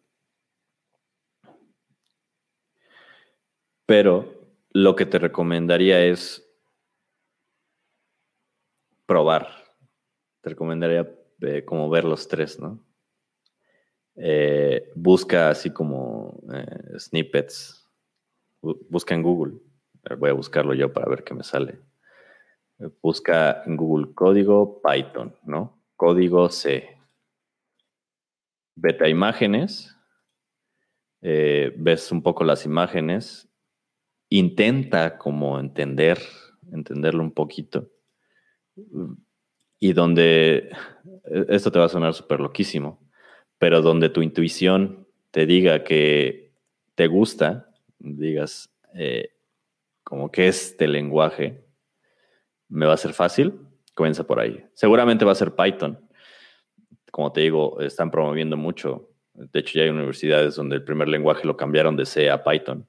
Pero 3.86 4.26
lo 4.72 4.96
que 4.96 5.06
te 5.06 5.20
recomendaría 5.20 6.04
es 6.04 6.44
probar. 9.06 9.48
Te 10.42 10.50
recomendaría 10.50 11.08
eh, 11.42 11.64
como 11.64 11.90
ver 11.90 12.04
los 12.04 12.28
tres, 12.28 12.60
¿no? 12.60 12.84
Eh, 14.16 14.92
busca 14.96 15.50
así 15.50 15.72
como 15.72 16.42
eh, 16.54 17.00
snippets. 17.00 17.88
Busca 18.62 19.14
en 19.14 19.22
Google. 19.22 19.60
Voy 20.18 20.30
a 20.30 20.34
buscarlo 20.34 20.74
yo 20.74 20.92
para 20.92 21.10
ver 21.10 21.24
qué 21.24 21.34
me 21.34 21.44
sale. 21.44 21.80
Busca 23.02 23.64
en 23.66 23.78
Google 23.78 24.14
código 24.14 24.82
Python, 24.82 25.36
¿no? 25.44 25.84
Código 25.96 26.50
C. 26.50 27.03
Vete 28.76 29.06
a 29.06 29.10
imágenes. 29.10 29.96
ves 31.22 32.12
un 32.12 32.22
poco 32.22 32.44
las 32.44 32.66
imágenes. 32.66 33.50
Intenta 34.30 35.18
como 35.18 35.60
entender, 35.60 36.20
entenderlo 36.72 37.24
un 37.24 37.32
poquito 37.32 37.90
y 39.84 39.92
donde, 39.92 40.72
esto 41.50 41.70
te 41.70 41.78
va 41.78 41.86
a 41.86 41.90
sonar 41.90 42.14
súper 42.14 42.40
loquísimo, 42.40 43.06
pero 43.58 43.82
donde 43.82 44.08
tu 44.08 44.22
intuición 44.22 45.08
te 45.32 45.46
diga 45.46 45.84
que 45.84 46.54
te 46.96 47.08
gusta, 47.08 47.70
digas 48.00 48.74
eh, 48.96 49.32
como 50.04 50.32
que 50.32 50.48
este 50.48 50.88
lenguaje 50.88 51.66
me 52.70 52.86
va 52.86 52.94
a 52.94 52.98
ser 52.98 53.12
fácil, 53.12 53.60
comienza 53.94 54.26
por 54.26 54.40
ahí. 54.40 54.66
Seguramente 54.74 55.26
va 55.26 55.34
a 55.34 55.36
ser 55.36 55.54
Python. 55.54 56.00
Como 57.14 57.32
te 57.32 57.42
digo, 57.42 57.80
están 57.80 58.10
promoviendo 58.10 58.58
mucho. 58.58 59.12
De 59.36 59.60
hecho, 59.60 59.78
ya 59.78 59.84
hay 59.84 59.92
universidades 59.92 60.56
donde 60.56 60.78
el 60.78 60.84
primer 60.84 61.08
lenguaje 61.08 61.46
lo 61.46 61.56
cambiaron 61.56 61.96
de 61.96 62.08
C 62.08 62.32
a 62.32 62.44
Python. 62.44 62.88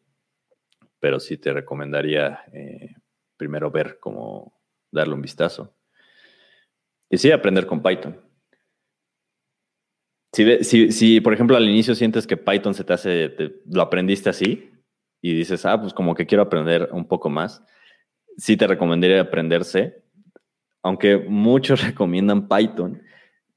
Pero 0.99 1.21
sí 1.21 1.37
te 1.37 1.53
recomendaría 1.53 2.41
eh, 2.55 2.95
primero 3.37 3.71
ver 3.71 3.99
cómo 4.01 4.59
darle 4.91 5.13
un 5.13 5.21
vistazo. 5.21 5.77
Y 7.11 7.19
sí, 7.19 7.31
aprender 7.33 7.67
con 7.67 7.83
Python. 7.83 8.19
Si, 10.33 10.91
si, 10.91 11.21
por 11.21 11.35
ejemplo, 11.35 11.59
al 11.59 11.69
inicio 11.69 11.95
sientes 11.95 12.27
que 12.27 12.39
Python 12.39 12.73
se 12.73 12.85
te 12.85 12.95
hace, 12.95 13.37
lo 13.71 13.83
aprendiste 13.83 14.31
así 14.31 14.73
y 15.21 15.35
dices, 15.35 15.67
ah, 15.67 15.79
pues 15.79 15.93
como 15.93 16.15
que 16.15 16.25
quiero 16.25 16.45
aprender 16.45 16.89
un 16.93 17.07
poco 17.07 17.29
más, 17.29 17.63
sí 18.39 18.57
te 18.57 18.67
recomendaría 18.67 19.21
aprenderse. 19.21 20.03
Aunque 20.83 21.19
muchos 21.19 21.83
recomiendan 21.87 22.49
Python, 22.49 23.03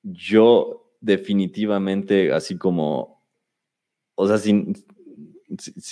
yo 0.04 0.94
definitivamente, 1.02 2.32
así 2.32 2.58
como, 2.58 3.24
o 4.16 4.28
sea, 4.28 4.38
si, 4.38 4.74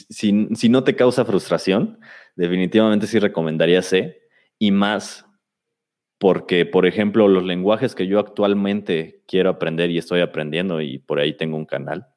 si 0.09 0.69
no 0.69 0.83
te 0.83 0.95
causa 0.95 1.25
frustración, 1.25 1.99
definitivamente 2.35 3.07
sí 3.07 3.19
recomendaría 3.19 3.81
C 3.81 4.21
y 4.59 4.71
más 4.71 5.25
porque, 6.17 6.65
por 6.65 6.85
ejemplo, 6.85 7.27
los 7.27 7.43
lenguajes 7.43 7.93
que 7.93 8.07
yo 8.07 8.19
actualmente 8.19 9.23
quiero 9.27 9.49
aprender 9.49 9.89
y 9.89 9.97
estoy 9.97 10.21
aprendiendo, 10.21 10.81
y 10.81 10.97
por 10.99 11.19
ahí 11.19 11.33
tengo 11.33 11.57
un 11.57 11.65
canal, 11.65 12.07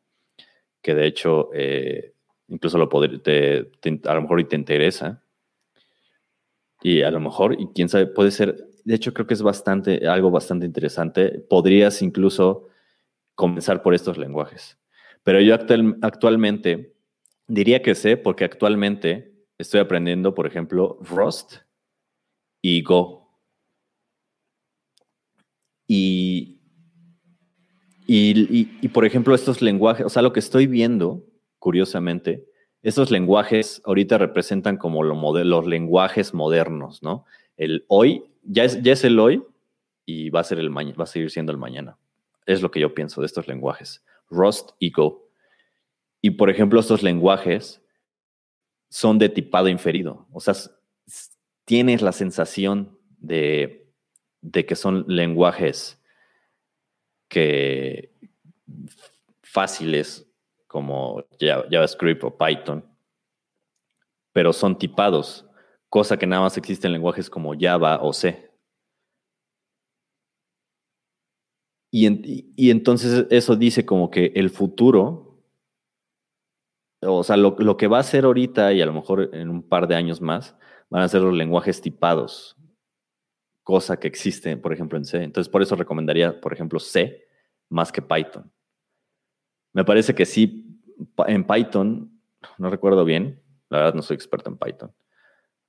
que 0.83 0.95
de 0.95 1.07
hecho 1.07 1.51
eh, 1.53 2.15
incluso 2.47 2.79
lo 2.79 2.89
podré, 2.89 3.21
a 4.05 4.15
lo 4.15 4.23
mejor 4.23 4.41
y 4.41 4.45
te 4.45 4.57
interesa, 4.57 5.23
y 6.81 7.03
a 7.03 7.11
lo 7.11 7.21
mejor, 7.21 7.57
y 7.61 7.69
quién 7.75 7.89
sabe, 7.89 8.07
puede 8.07 8.31
ser, 8.31 8.69
de 8.89 8.95
hecho 8.95 9.13
creo 9.13 9.27
que 9.27 9.35
es 9.35 9.43
bastante, 9.43 10.09
algo 10.09 10.31
bastante 10.31 10.65
interesante, 10.65 11.41
podrías 11.41 12.01
incluso 12.01 12.69
comenzar 13.35 13.83
por 13.83 13.93
estos 13.93 14.17
lenguajes. 14.17 14.79
Pero 15.25 15.43
yo 15.43 15.55
actualmente 15.55 16.95
diría 17.47 17.83
que 17.83 17.95
sé, 17.95 18.17
porque 18.17 18.47
actualmente 18.47 19.35
estoy 19.59 19.81
aprendiendo, 19.81 20.35
por 20.35 20.47
ejemplo, 20.47 20.99
Rust 21.03 21.57
y 22.63 22.81
Go 22.81 23.31
y, 25.87 26.59
y, 28.07 28.89
por 28.89 29.05
ejemplo, 29.05 29.35
estos 29.35 29.61
lenguajes, 29.61 30.07
o 30.07 30.09
sea, 30.09 30.23
lo 30.23 30.33
que 30.33 30.41
estoy 30.41 30.67
viendo, 30.67 31.27
curiosamente, 31.59 32.47
estos 32.83 33.11
lenguajes 33.11 33.83
ahorita 33.85 34.17
representan 34.17 34.79
como 34.79 35.03
los 35.03 35.67
lenguajes 35.67 36.33
modernos, 36.33 37.03
¿no? 37.03 37.27
El 37.59 37.85
hoy, 37.89 38.25
ya 38.49 38.65
es, 38.65 38.83
ya 38.83 38.93
es 38.93 39.05
el 39.05 39.19
hoy 39.19 39.43
y 40.05 40.31
va 40.31 40.41
a, 40.41 40.45
ser 40.45 40.59
el 40.59 40.75
va 40.77 41.05
a 41.05 41.07
seguir 41.07 41.31
siendo 41.31 41.53
el 41.53 41.59
mañana. 41.59 41.97
Es 42.47 42.63
lo 42.63 42.71
que 42.71 42.81
yo 42.81 42.95
pienso 42.95 43.21
de 43.21 43.27
estos 43.27 43.47
lenguajes. 43.47 44.05
Rust 44.31 44.71
y 44.79 44.91
Go. 44.91 45.29
Y 46.21 46.31
por 46.31 46.51
ejemplo, 46.51 46.81
estos 46.81 47.03
lenguajes 47.03 47.83
son 48.89 49.19
de 49.19 49.29
tipado 49.29 49.69
inferido. 49.69 50.27
O 50.33 50.41
sea, 50.41 50.55
tienes 51.65 52.03
la 52.03 52.13
sensación 52.13 52.99
de 53.19 53.89
de 54.41 54.67
que 54.67 54.77
son 54.77 55.05
lenguajes 55.09 56.01
que 57.29 58.13
fáciles 59.43 60.27
como 60.67 61.25
JavaScript 61.41 62.25
o 62.25 62.37
Python, 62.37 62.85
pero 64.33 64.53
son 64.53 64.79
tipados, 64.79 65.47
cosa 65.89 66.19
que 66.19 66.27
nada 66.27 66.43
más 66.43 66.57
existe 66.57 66.87
en 66.87 66.93
lenguajes 66.93 67.31
como 67.31 67.55
Java 67.59 68.01
o 68.03 68.13
C. 68.13 68.49
Y, 71.91 72.71
entonces 72.71 73.27
eso 73.31 73.57
dice 73.57 73.87
como 73.87 74.11
que 74.11 74.33
el 74.35 74.51
futuro, 74.51 75.43
o 77.01 77.25
sea, 77.25 77.37
lo, 77.39 77.57
lo, 77.59 77.77
que 77.79 77.87
va 77.87 77.99
a 77.99 78.03
ser 78.03 78.25
ahorita 78.25 78.75
y 78.75 78.83
a 78.83 78.87
lo 78.87 78.93
mejor 78.93 79.31
en 79.33 79.49
un 79.49 79.63
par 79.63 79.89
de 79.89 79.95
años 79.95 80.21
más, 80.21 80.55
van 80.91 81.03
a 81.03 81.09
ser 81.09 81.23
los 81.23 81.33
lenguajes 81.33 81.81
tipados, 81.81 82.57
cosa 83.63 83.99
que 83.99 84.09
existe, 84.09 84.57
por 84.59 84.73
ejemplo, 84.75 84.99
en 84.99 85.07
C. 85.07 85.23
Entonces, 85.23 85.51
por 85.51 85.63
eso 85.63 85.77
recomendaría, 85.77 86.39
por 86.41 86.53
ejemplo, 86.53 86.79
C 86.79 87.27
más 87.71 87.91
que 87.91 88.03
Python. 88.03 88.51
Me 89.73 89.85
parece 89.85 90.15
que 90.15 90.27
sí, 90.27 90.83
en 91.27 91.47
Python, 91.47 92.21
no 92.59 92.71
recuerdo 92.71 93.05
bien, 93.05 93.43
la 93.71 93.79
verdad 93.79 93.95
no 93.95 94.03
soy 94.03 94.15
experto 94.15 94.51
en 94.51 94.59
Python, 94.59 94.93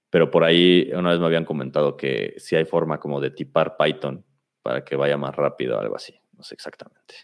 pero 0.09 0.31
por 0.31 0.43
ahí 0.43 0.89
una 0.93 1.11
vez 1.11 1.19
me 1.19 1.25
habían 1.25 1.45
comentado 1.45 1.95
que 1.95 2.35
sí 2.37 2.55
hay 2.55 2.65
forma 2.65 2.99
como 2.99 3.21
de 3.21 3.31
tipar 3.31 3.77
Python 3.77 4.25
para 4.61 4.83
que 4.83 4.95
vaya 4.95 5.17
más 5.17 5.35
rápido, 5.35 5.79
algo 5.79 5.95
así. 5.95 6.19
No 6.35 6.43
sé 6.43 6.55
exactamente. 6.55 7.15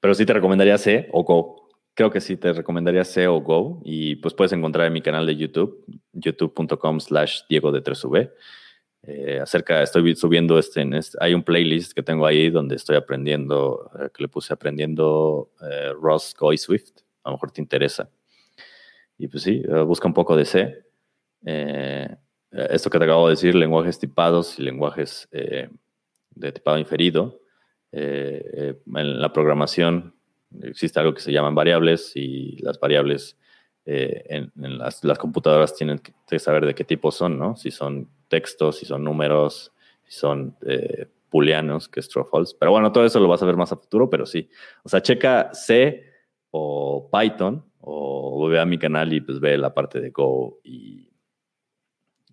Pero 0.00 0.14
sí 0.14 0.24
te 0.26 0.32
recomendaría 0.32 0.78
C 0.78 1.08
o 1.12 1.24
Go. 1.24 1.68
Creo 1.94 2.10
que 2.10 2.20
sí 2.20 2.36
te 2.36 2.52
recomendaría 2.52 3.04
C 3.04 3.26
o 3.26 3.40
Go. 3.40 3.80
Y 3.84 4.16
pues 4.16 4.34
puedes 4.34 4.52
encontrar 4.52 4.86
en 4.86 4.92
mi 4.92 5.02
canal 5.02 5.26
de 5.26 5.36
YouTube, 5.36 5.84
youtube.com 6.12 7.00
slash 7.00 7.40
Diego 7.48 7.72
de 7.72 7.82
3V. 7.82 8.32
Eh, 9.02 9.38
acerca, 9.40 9.82
estoy 9.82 10.16
subiendo 10.16 10.58
este, 10.58 10.84
este, 10.96 11.16
hay 11.20 11.32
un 11.32 11.44
playlist 11.44 11.92
que 11.92 12.02
tengo 12.02 12.26
ahí 12.26 12.50
donde 12.50 12.74
estoy 12.74 12.96
aprendiendo, 12.96 13.90
eh, 14.00 14.08
que 14.12 14.24
le 14.24 14.28
puse 14.28 14.52
aprendiendo 14.52 15.52
eh, 15.62 15.92
Rust, 15.92 16.36
Go 16.38 16.52
y 16.52 16.58
Swift. 16.58 17.02
A 17.22 17.30
lo 17.30 17.36
mejor 17.36 17.52
te 17.52 17.60
interesa. 17.60 18.10
Y 19.18 19.28
pues 19.28 19.42
sí, 19.42 19.62
busca 19.86 20.08
un 20.08 20.14
poco 20.14 20.36
de 20.36 20.44
C. 20.44 20.84
Eh, 21.44 22.16
esto 22.50 22.90
que 22.90 22.98
te 22.98 23.04
acabo 23.04 23.26
de 23.28 23.32
decir, 23.32 23.54
lenguajes 23.54 23.98
tipados 23.98 24.58
y 24.58 24.62
lenguajes 24.62 25.28
eh, 25.32 25.68
de 26.30 26.52
tipado 26.52 26.78
inferido. 26.78 27.40
Eh, 27.92 28.76
en 28.94 29.20
la 29.20 29.32
programación 29.32 30.14
existe 30.62 31.00
algo 31.00 31.14
que 31.14 31.20
se 31.20 31.32
llaman 31.32 31.54
variables 31.54 32.12
y 32.14 32.56
las 32.58 32.78
variables 32.78 33.38
en, 33.84 34.50
las, 34.56 35.00
computadoras 35.18 35.76
tienen 35.76 36.00
que 36.00 36.38
saber 36.40 36.66
de 36.66 36.74
qué 36.74 36.82
tipo 36.82 37.12
son, 37.12 37.38
¿no? 37.38 37.54
Si 37.54 37.70
son 37.70 38.08
textos, 38.26 38.78
si 38.78 38.84
son 38.84 39.04
números, 39.04 39.72
si 40.02 40.12
son 40.12 40.56
booleanos, 41.30 41.88
que 41.88 42.00
es 42.00 42.08
true 42.08 42.24
false. 42.28 42.56
Pero 42.58 42.72
bueno, 42.72 42.90
todo 42.90 43.04
eso 43.04 43.20
lo 43.20 43.28
vas 43.28 43.42
a 43.42 43.46
ver 43.46 43.56
más 43.56 43.70
a 43.70 43.76
futuro, 43.76 44.10
pero 44.10 44.26
sí. 44.26 44.50
O 44.82 44.88
sea, 44.88 45.00
checa 45.00 45.50
C 45.52 46.04
o 46.50 47.08
Python 47.12 47.64
o 47.88 48.48
ve 48.48 48.58
a 48.58 48.66
mi 48.66 48.78
canal 48.78 49.12
y 49.12 49.20
pues 49.20 49.40
ve 49.40 49.56
la 49.56 49.72
parte 49.72 50.00
de 50.00 50.10
Go 50.10 50.60
y 50.64 51.06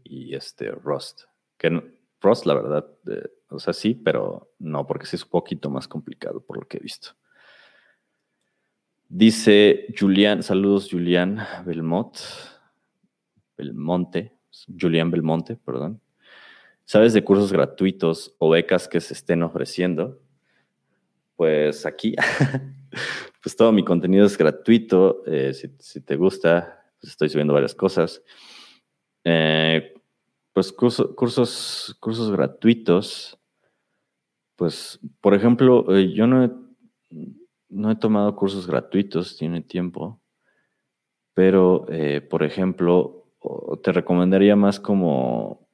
y 0.03 0.35
este 0.35 0.71
Rust. 0.71 1.23
Que 1.57 1.81
Rust, 2.21 2.45
la 2.45 2.53
verdad, 2.53 2.87
eh, 3.09 3.29
o 3.49 3.59
sea, 3.59 3.73
sí, 3.73 3.95
pero 3.95 4.53
no, 4.59 4.85
porque 4.85 5.05
sí 5.05 5.15
es 5.15 5.23
un 5.23 5.29
poquito 5.29 5.69
más 5.69 5.87
complicado 5.87 6.41
por 6.41 6.57
lo 6.57 6.67
que 6.67 6.77
he 6.77 6.79
visto. 6.81 7.11
Dice 9.09 9.87
Julián, 9.97 10.41
saludos 10.41 10.89
Julián 10.89 11.39
Belmont, 11.65 12.17
Belmonte, 13.57 14.33
Julián 14.79 15.11
Belmonte, 15.11 15.55
perdón. 15.55 16.01
¿Sabes 16.85 17.13
de 17.13 17.23
cursos 17.23 17.51
gratuitos 17.51 18.35
o 18.39 18.49
becas 18.49 18.87
que 18.87 18.99
se 18.99 19.13
estén 19.13 19.43
ofreciendo? 19.43 20.19
Pues 21.35 21.85
aquí, 21.85 22.15
pues 23.43 23.57
todo 23.57 23.73
mi 23.73 23.83
contenido 23.83 24.25
es 24.25 24.37
gratuito. 24.37 25.21
Eh, 25.27 25.53
si, 25.53 26.01
te 26.01 26.15
gusta, 26.15 26.81
pues 26.99 27.11
estoy 27.11 27.27
subiendo 27.27 27.53
varias 27.53 27.75
cosas. 27.75 28.23
Eh, 29.25 29.93
pues 30.53 30.71
cursos, 30.71 31.93
cursos 31.99 32.31
gratuitos. 32.31 33.37
Pues, 34.55 34.97
por 35.19 35.33
ejemplo, 35.33 35.93
eh, 35.93 36.13
yo 36.13 36.25
no 36.25 36.45
he, 36.45 36.51
no 37.67 37.91
he 37.91 37.95
tomado 37.97 38.33
cursos 38.33 38.65
gratuitos, 38.65 39.35
tiene 39.35 39.61
tiempo, 39.61 40.21
pero, 41.33 41.87
por 42.29 42.43
ejemplo, 42.43 43.25
te 43.81 43.91
recomendaría 43.91 44.55
más 44.55 44.79
como, 44.79 45.67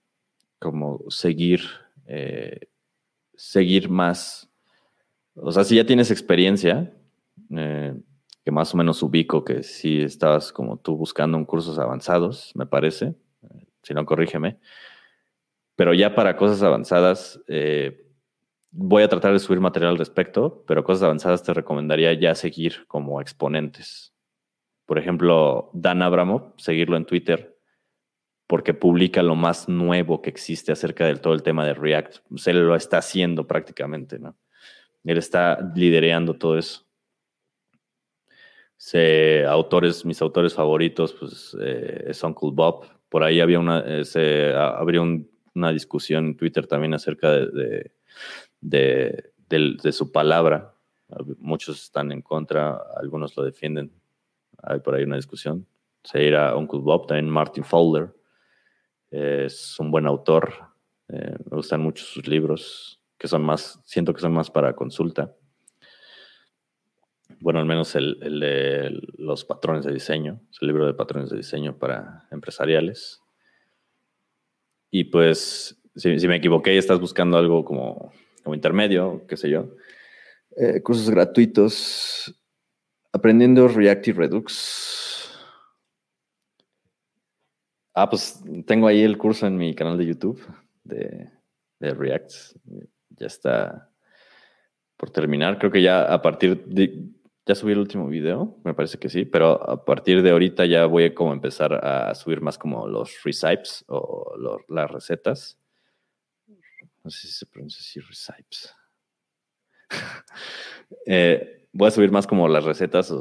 como 0.58 1.04
seguir, 1.10 1.62
seguir 3.36 3.90
más. 3.90 4.50
O 5.36 5.52
sea, 5.52 5.66
si 5.66 5.76
ya 5.76 5.86
tienes 5.86 6.10
experiencia, 6.10 6.94
que 7.50 8.52
más 8.52 8.74
o 8.74 8.78
menos 8.78 9.04
ubico 9.04 9.44
que 9.44 9.64
si 9.64 10.02
estabas 10.02 10.52
como 10.52 10.78
tú 10.78 10.96
buscando 10.96 11.38
un 11.38 11.46
cursos 11.46 11.80
avanzados, 11.80 12.52
me 12.56 12.66
parece, 12.66 13.16
si 13.84 13.94
no, 13.94 14.06
corrígeme. 14.06 14.60
Pero 15.76 15.94
ya 15.94 16.16
para 16.16 16.36
cosas 16.36 16.62
avanzadas, 16.64 17.42
eh, 17.48 18.06
voy 18.72 19.04
a 19.04 19.08
tratar 19.08 19.34
de 19.34 19.40
subir 19.40 19.60
material 19.60 19.92
al 19.92 19.98
respecto, 19.98 20.64
pero 20.68 20.84
cosas 20.84 21.04
avanzadas 21.04 21.44
te 21.44 21.54
recomendaría 21.54 22.14
ya 22.14 22.36
seguir 22.36 22.86
como 22.88 23.22
exponentes. 23.22 24.14
Por 24.86 24.98
ejemplo, 24.98 25.70
Dan 25.74 26.02
Abramov, 26.02 26.54
seguirlo 26.58 26.98
en 26.98 27.06
Twitter, 27.06 27.58
porque 28.48 28.74
publica 28.74 29.22
lo 29.22 29.36
más 29.36 29.70
nuevo 29.70 30.22
que 30.22 30.32
existe 30.32 30.72
acerca 30.72 31.06
del 31.06 31.22
todo 31.22 31.34
el 31.34 31.44
tema 31.44 31.66
de 31.66 31.76
React. 31.76 32.18
Pues 32.28 32.48
él 32.48 32.66
lo 32.66 32.76
está 32.76 32.98
haciendo 32.98 33.46
prácticamente, 33.46 34.18
¿no? 34.18 34.36
Él 35.04 35.18
está 35.18 35.60
liderando 35.76 36.34
todo 36.34 36.58
eso. 36.58 36.89
Autores, 39.48 40.06
mis 40.06 40.22
autores 40.22 40.54
favoritos, 40.54 41.14
pues 41.14 41.56
eh, 41.60 42.06
es 42.08 42.24
Uncle 42.24 42.52
Bob, 42.54 42.86
por 43.10 43.24
ahí 43.24 43.42
había 43.42 43.60
una, 43.60 43.80
eh, 43.80 44.06
se 44.06 44.54
abrió 44.54 45.04
una 45.54 45.72
discusión 45.72 46.28
en 46.28 46.38
Twitter 46.38 46.68
también 46.68 46.94
acerca 46.94 47.32
de, 47.32 47.92
de, 48.62 49.92
su 49.92 50.12
palabra. 50.12 50.74
Muchos 51.40 51.84
están 51.84 52.12
en 52.12 52.22
contra, 52.22 52.80
algunos 52.96 53.36
lo 53.36 53.44
defienden. 53.44 53.92
Hay 54.62 54.80
por 54.80 54.96
ahí 54.96 55.04
una 55.04 55.16
discusión. 55.16 55.66
Se 56.04 56.24
irá 56.24 56.56
Uncle 56.56 56.80
Bob, 56.80 57.08
también 57.08 57.30
Martin 57.30 57.64
Fowler. 57.64 58.14
es 59.10 59.78
un 59.80 59.92
buen 59.92 60.06
autor. 60.06 60.54
Eh, 61.08 61.36
me 61.50 61.58
gustan 61.58 61.82
mucho 61.82 62.06
sus 62.06 62.28
libros, 62.28 63.02
que 63.18 63.28
son 63.28 63.42
más, 63.42 63.82
siento 63.84 64.14
que 64.14 64.22
son 64.22 64.34
más 64.34 64.52
para 64.52 64.76
consulta 64.76 65.36
bueno, 67.42 67.60
al 67.60 67.66
menos 67.66 67.96
el, 67.96 68.20
de 68.20 69.00
los 69.18 69.46
patrones 69.46 69.86
de 69.86 69.94
diseño, 69.94 70.40
el 70.62 70.68
libro 70.68 70.86
de 70.86 70.94
patrones 70.94 71.30
de 71.30 71.38
diseño 71.38 71.78
para 71.78 72.28
empresariales. 72.32 73.22
Y 74.92 75.06
pues, 75.06 75.80
si, 75.96 76.28
me 76.28 76.38
equivoqué 76.38 76.78
estás 76.78 77.00
buscando 77.00 77.38
algo 77.38 77.64
como, 77.64 78.12
como 78.44 78.56
intermedio, 78.56 79.26
qué 79.28 79.38
sé 79.38 79.50
yo, 79.50 79.70
eh, 80.58 80.82
cursos 80.82 81.10
gratuitos, 81.10 82.36
aprendiendo 83.14 83.68
React 83.68 84.08
y 84.08 84.12
Redux. 84.12 85.40
Ah, 87.94 88.10
pues 88.10 88.44
tengo 88.66 88.88
ahí 88.88 89.02
el 89.02 89.18
curso 89.18 89.48
en 89.48 89.58
mi 89.58 89.74
canal 89.76 89.98
de 89.98 90.06
YouTube 90.06 90.42
de, 90.84 91.30
de 91.80 91.94
React. 91.94 92.32
Ya 93.10 93.28
está 93.28 93.90
por 94.98 95.10
terminar. 95.10 95.58
Creo 95.58 95.72
que 95.72 95.82
ya 95.82 96.04
a 96.14 96.22
partir 96.22 96.66
de, 96.66 97.10
ya 97.50 97.56
subí 97.56 97.72
el 97.72 97.80
último 97.80 98.08
video, 98.08 98.60
me 98.64 98.76
parece 98.76 99.00
que 99.00 99.10
sí, 99.10 99.26
pero 99.26 99.68
a 99.68 99.84
partir 99.84 100.22
de 100.22 100.30
ahorita 100.30 100.68
ya 100.68 100.86
voy 100.86 101.06
a 101.06 101.16
como 101.16 101.34
empezar 101.34 101.84
a 101.84 102.14
subir 102.14 102.42
más 102.42 102.60
como 102.60 102.88
los 102.88 103.24
recipes 103.24 103.84
o 103.88 104.36
las 104.68 104.92
recetas. 104.92 105.58
No 107.04 107.10
sé 107.10 107.26
si 107.26 107.34
se 107.34 107.48
pronuncia 107.48 107.80
así, 107.80 108.00
recipes. 108.00 108.76
Eh, 111.06 111.68
voy 111.72 111.88
a 111.88 111.92
subir 111.92 112.12
más 112.12 112.26
como 112.26 112.48
las 112.48 112.64
recetas, 112.64 113.14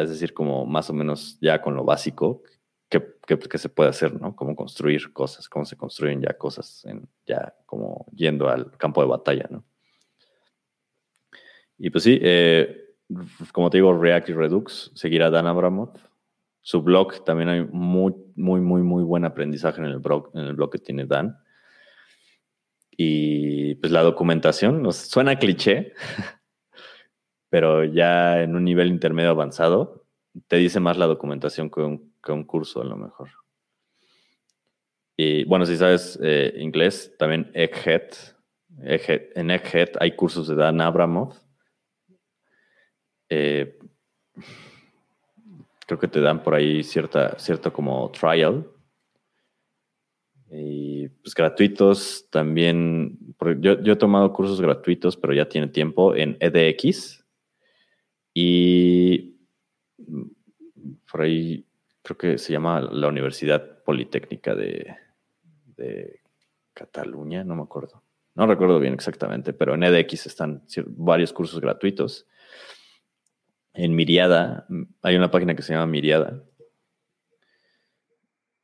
es 0.00 0.10
decir, 0.10 0.32
como 0.32 0.64
más 0.64 0.88
o 0.90 0.92
menos 0.92 1.38
ya 1.40 1.60
con 1.60 1.74
lo 1.74 1.84
básico 1.84 2.42
que, 2.88 3.02
que, 3.26 3.58
se 3.58 3.68
puede 3.68 3.90
hacer, 3.90 4.20
¿no? 4.20 4.36
Cómo 4.36 4.54
construir 4.54 5.12
cosas, 5.12 5.48
cómo 5.48 5.64
se 5.64 5.76
construyen 5.76 6.22
ya 6.22 6.34
cosas, 6.34 6.86
ya 7.26 7.52
como 7.66 8.06
yendo 8.14 8.48
al 8.48 8.76
campo 8.76 9.02
de 9.02 9.08
batalla, 9.08 9.48
¿no? 9.50 9.64
Y 11.78 11.90
pues 11.90 12.04
sí, 12.04 12.16
eh, 12.22 12.89
como 13.52 13.70
te 13.70 13.78
digo, 13.78 13.96
React 13.98 14.28
y 14.30 14.32
Redux, 14.32 14.92
seguirá 14.94 15.30
Dan 15.30 15.46
Abramov. 15.46 15.92
Su 16.62 16.82
blog 16.82 17.24
también 17.24 17.48
hay 17.48 17.64
muy, 17.64 18.14
muy, 18.36 18.60
muy, 18.60 18.82
muy 18.82 19.02
buen 19.02 19.24
aprendizaje 19.24 19.80
en 19.80 19.86
el 19.86 19.98
blog, 19.98 20.30
en 20.34 20.44
el 20.44 20.54
blog 20.54 20.70
que 20.70 20.78
tiene 20.78 21.06
Dan. 21.06 21.38
Y 22.90 23.76
pues 23.76 23.92
la 23.92 24.02
documentación, 24.02 24.82
nos 24.82 24.96
suena 24.96 25.38
cliché, 25.38 25.94
pero 27.48 27.84
ya 27.84 28.42
en 28.42 28.54
un 28.56 28.64
nivel 28.64 28.88
intermedio 28.88 29.30
avanzado, 29.30 30.04
te 30.48 30.56
dice 30.56 30.80
más 30.80 30.98
la 30.98 31.06
documentación 31.06 31.70
que 31.70 31.80
un, 31.80 32.44
curso 32.44 32.82
a 32.82 32.84
lo 32.84 32.96
mejor. 32.96 33.30
Y 35.16 35.44
bueno, 35.44 35.66
si 35.66 35.76
sabes 35.76 36.18
eh, 36.22 36.54
inglés, 36.58 37.14
también 37.18 37.50
Egghead 37.54 38.10
en 38.78 39.50
Egghead 39.50 39.90
hay 39.98 40.12
cursos 40.12 40.48
de 40.48 40.54
Dan 40.54 40.80
Abramov. 40.80 41.34
Eh, 43.30 43.78
creo 45.86 45.98
que 45.98 46.08
te 46.08 46.20
dan 46.20 46.42
por 46.42 46.54
ahí 46.54 46.82
cierta, 46.82 47.38
cierto 47.38 47.72
como 47.72 48.10
trial. 48.10 48.66
Y 50.50 51.08
pues 51.08 51.34
gratuitos 51.34 52.26
también. 52.30 53.18
Yo, 53.60 53.80
yo 53.80 53.92
he 53.92 53.96
tomado 53.96 54.32
cursos 54.32 54.60
gratuitos, 54.60 55.16
pero 55.16 55.32
ya 55.32 55.48
tiene 55.48 55.68
tiempo 55.68 56.14
en 56.14 56.36
EDX. 56.40 57.24
Y 58.34 59.36
por 61.10 61.22
ahí 61.22 61.66
creo 62.02 62.18
que 62.18 62.38
se 62.38 62.52
llama 62.52 62.80
la 62.80 63.08
Universidad 63.08 63.82
Politécnica 63.84 64.54
de, 64.54 64.96
de 65.76 66.20
Cataluña, 66.72 67.44
no 67.44 67.56
me 67.56 67.62
acuerdo. 67.62 68.02
No 68.34 68.46
recuerdo 68.46 68.78
bien 68.78 68.94
exactamente, 68.94 69.52
pero 69.52 69.74
en 69.74 69.82
EDX 69.82 70.26
están 70.26 70.64
varios 70.86 71.32
cursos 71.32 71.60
gratuitos. 71.60 72.26
En 73.72 73.94
Miriada, 73.94 74.66
hay 75.02 75.16
una 75.16 75.30
página 75.30 75.54
que 75.54 75.62
se 75.62 75.72
llama 75.72 75.86
Miriada. 75.86 76.42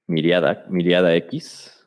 Miriada, 0.06 0.66
Miriada 0.68 1.14
X. 1.16 1.86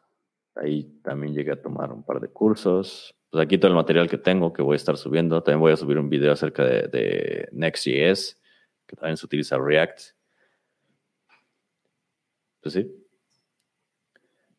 Ahí 0.55 0.99
también 1.03 1.33
llegué 1.33 1.51
a 1.51 1.61
tomar 1.61 1.91
un 1.91 2.03
par 2.03 2.19
de 2.19 2.29
cursos. 2.29 3.15
Pues 3.29 3.43
aquí 3.43 3.57
todo 3.57 3.69
el 3.69 3.75
material 3.75 4.09
que 4.09 4.17
tengo 4.17 4.51
que 4.53 4.61
voy 4.61 4.73
a 4.73 4.77
estar 4.77 4.97
subiendo. 4.97 5.43
También 5.43 5.59
voy 5.59 5.71
a 5.71 5.77
subir 5.77 5.97
un 5.97 6.09
video 6.09 6.33
acerca 6.33 6.63
de, 6.63 6.87
de 6.87 7.49
Next.js, 7.51 8.41
que 8.87 8.95
también 8.95 9.17
se 9.17 9.25
utiliza 9.25 9.57
React. 9.57 10.01
Pues 12.61 12.73
sí. 12.73 13.05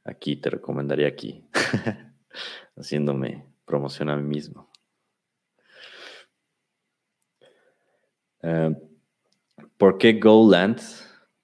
Aquí 0.05 0.37
te 0.37 0.51
recomendaría 0.51 1.09
aquí. 1.09 1.45
Haciéndome 2.77 3.47
promoción 3.65 4.09
a 4.11 4.17
mí 4.17 4.23
mismo. 4.23 4.70
Eh, 8.43 8.75
¿Por 9.77 9.99
qué 9.99 10.15
Golang? 10.15 10.77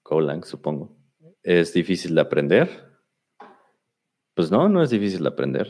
Golang, 0.03 0.43
supongo. 0.43 0.95
¿Es 1.43 1.73
difícil 1.73 2.15
de 2.15 2.21
aprender? 2.21 2.69
Pues 4.33 4.51
no, 4.51 4.69
no 4.69 4.83
es 4.83 4.89
difícil 4.89 5.23
de 5.23 5.29
aprender. 5.29 5.67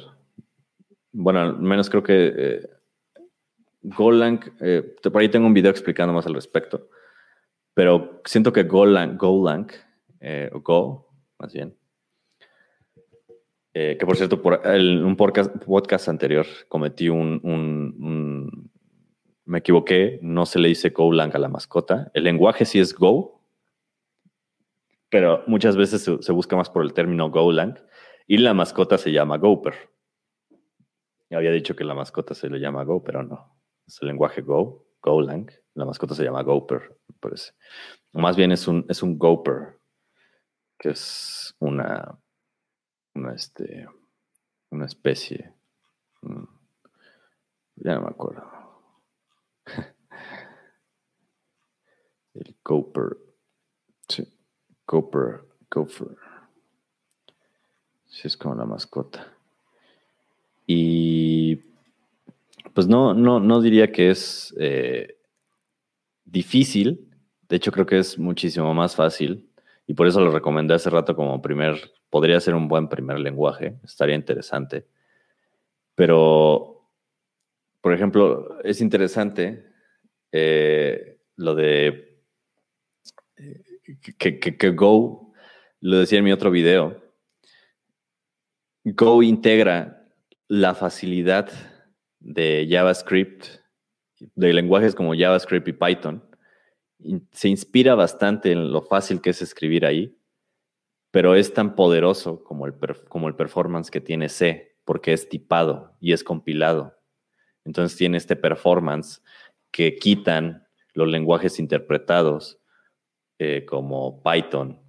Bueno, 1.11 1.39
al 1.41 1.59
menos 1.59 1.89
creo 1.89 2.03
que 2.03 2.33
eh, 2.35 2.69
Golang, 3.81 4.39
eh, 4.59 4.95
por 5.01 5.21
ahí 5.21 5.29
tengo 5.29 5.47
un 5.47 5.53
video 5.53 5.71
explicando 5.71 6.13
más 6.13 6.25
al 6.25 6.33
respecto, 6.33 6.89
pero 7.73 8.21
siento 8.25 8.51
que 8.51 8.63
Golang, 8.63 9.17
Golang 9.17 9.67
o 10.51 10.59
Go, 10.59 11.09
más 11.39 11.53
bien, 11.53 11.77
que 13.71 14.03
por 14.05 14.17
cierto, 14.17 14.41
por 14.41 14.59
un 14.65 15.15
podcast, 15.15 16.09
anterior 16.09 16.45
cometí 16.67 17.07
un 17.07 18.16
me 19.48 19.60
equivoqué, 19.60 20.19
no 20.22 20.45
se 20.45 20.60
le 20.60 20.68
dice 20.68 20.90
Golang 20.90 21.34
a 21.34 21.40
la 21.40 21.48
mascota. 21.48 22.11
El 22.14 22.26
lenguaje 22.26 22.65
sí 22.65 22.80
es 22.80 22.94
Go, 22.94 23.41
pero 25.10 25.44
muchas 25.48 25.78
veces 25.78 26.03
se, 26.03 26.32
busca 26.34 26.57
más 26.57 26.69
por 26.69 26.84
el 26.84 26.94
término 26.94 27.32
Golang 27.32 27.80
y 28.28 28.38
la 28.38 28.53
mascota 28.53 28.98
se 28.98 29.11
llama 29.11 29.38
Gopher. 29.38 29.74
Había 31.32 31.52
dicho 31.52 31.76
que 31.76 31.86
la 31.86 31.94
mascota 31.94 32.34
se 32.34 32.49
le 32.49 32.60
llama 32.60 32.84
Go, 32.84 33.03
pero 33.03 33.24
no. 33.24 33.57
Es 33.86 34.02
el 34.02 34.10
lenguaje 34.10 34.41
Go, 34.41 34.86
Golang. 35.02 35.49
La 35.76 35.86
mascota 35.86 36.14
se 36.14 36.24
llama 36.24 36.44
Gopher, 36.44 36.98
Más 38.14 38.36
bien 38.36 38.52
es 38.52 38.68
un, 38.68 38.86
es 38.90 39.02
un 39.02 39.18
Gopher, 39.18 39.80
que 40.78 40.90
es 40.90 41.56
una, 41.60 42.19
una, 43.14 43.34
este, 43.34 43.88
una 44.72 44.86
especie. 44.86 45.53
Mm, 46.22 46.44
ya 47.76 47.95
no 47.95 48.02
me 48.02 48.10
acuerdo. 48.10 48.57
El 52.34 52.56
Cooper. 52.68 53.18
Sí. 54.10 54.27
Cooper. 54.85 55.39
Cooper. 55.69 56.18
Sí, 58.07 58.27
es 58.27 58.35
como 58.35 58.56
la 58.56 58.65
mascota. 58.65 59.26
Y 60.65 61.61
pues 62.73 62.89
no, 62.89 63.14
no, 63.14 63.39
no 63.39 63.61
diría 63.61 63.89
que 63.89 64.10
es 64.10 64.53
eh, 64.60 65.18
difícil. 66.26 67.10
De 67.48 67.56
hecho, 67.56 67.72
creo 67.72 67.85
que 67.85 67.99
es 67.99 68.19
muchísimo 68.19 68.73
más 68.73 68.98
fácil. 68.98 69.49
Y 69.85 69.94
por 69.94 70.06
eso 70.06 70.19
lo 70.19 70.31
recomendé 70.31 70.73
hace 70.73 70.89
rato 70.89 71.15
como 71.15 71.41
primer, 71.41 71.94
podría 72.10 72.41
ser 72.41 72.53
un 72.53 72.68
buen 72.68 72.89
primer 72.89 73.18
lenguaje. 73.18 73.80
Estaría 73.85 74.15
interesante. 74.15 74.85
Pero, 75.95 76.85
por 77.80 77.94
ejemplo, 77.94 78.60
es 78.65 78.81
interesante 78.81 79.72
eh, 80.34 81.18
lo 81.38 81.56
de 81.56 82.06
eh, 83.38 83.64
que, 84.18 84.72
Go, 84.72 85.34
lo 85.80 85.97
decía 85.97 86.19
en 86.19 86.26
mi 86.26 86.31
otro 86.31 86.51
video, 86.51 87.03
Go 88.84 89.22
integra 89.23 90.07
la 90.47 90.73
facilidad 90.73 91.49
de 92.19 92.68
JavaScript, 92.69 93.45
de 94.35 94.53
lenguajes 94.53 94.95
como 94.95 95.15
JavaScript 95.15 95.68
y 95.68 95.73
Python. 95.73 96.23
Se 97.31 97.49
inspira 97.49 97.95
bastante 97.95 98.51
en 98.51 98.72
lo 98.72 98.81
fácil 98.81 99.22
que 99.22 99.30
es 99.30 99.41
escribir 99.41 99.85
ahí, 99.85 100.18
pero 101.11 101.35
es 101.35 101.53
tan 101.53 101.76
poderoso 101.76 102.43
como 102.43 102.65
el, 102.65 102.73
como 103.07 103.27
el 103.27 103.35
performance 103.35 103.91
que 103.91 104.01
tiene 104.01 104.30
C, 104.30 104.77
porque 104.84 105.14
es 105.14 105.30
tipado 105.30 105.95
y 105.99 106.14
es 106.14 106.23
compilado. 106.23 106.97
Entonces 107.65 107.97
tiene 107.97 108.18
este 108.18 108.35
performance 108.35 109.22
que 109.72 109.95
quitan 109.95 110.68
los 110.93 111.07
lenguajes 111.07 111.59
interpretados 111.59 112.59
eh, 113.39 113.65
como 113.65 114.22
Python 114.23 114.80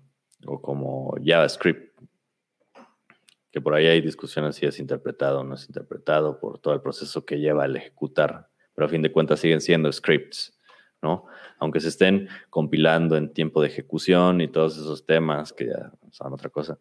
o 0.47 0.61
como 0.61 1.15
JavaScript, 1.23 1.99
que 3.51 3.61
por 3.61 3.75
ahí 3.75 3.87
hay 3.87 4.01
discusiones 4.01 4.57
si 4.57 4.67
es 4.67 4.79
interpretado 4.79 5.41
o 5.41 5.45
no 5.45 5.55
es 5.55 5.67
interpretado 5.67 6.39
por 6.39 6.59
todo 6.59 6.75
el 6.75 6.81
proceso 6.81 7.25
que 7.25 7.39
lleva 7.39 7.65
al 7.65 7.77
ejecutar, 7.77 8.49
pero 8.75 8.87
a 8.87 8.89
fin 8.89 9.03
de 9.03 9.13
cuentas 9.13 9.41
siguen 9.41 9.61
siendo 9.61 9.91
scripts, 9.93 10.59
¿no? 11.03 11.27
Aunque 11.59 11.81
se 11.81 11.89
estén 11.89 12.29
compilando 12.51 13.17
en 13.17 13.33
tiempo 13.33 13.61
de 13.63 13.69
ejecución 13.69 14.41
y 14.41 14.49
todos 14.49 14.77
esos 14.77 15.05
temas 15.07 15.53
que 15.53 15.67
ya 15.67 15.93
son 16.11 16.33
otra 16.33 16.51
cosa, 16.51 16.79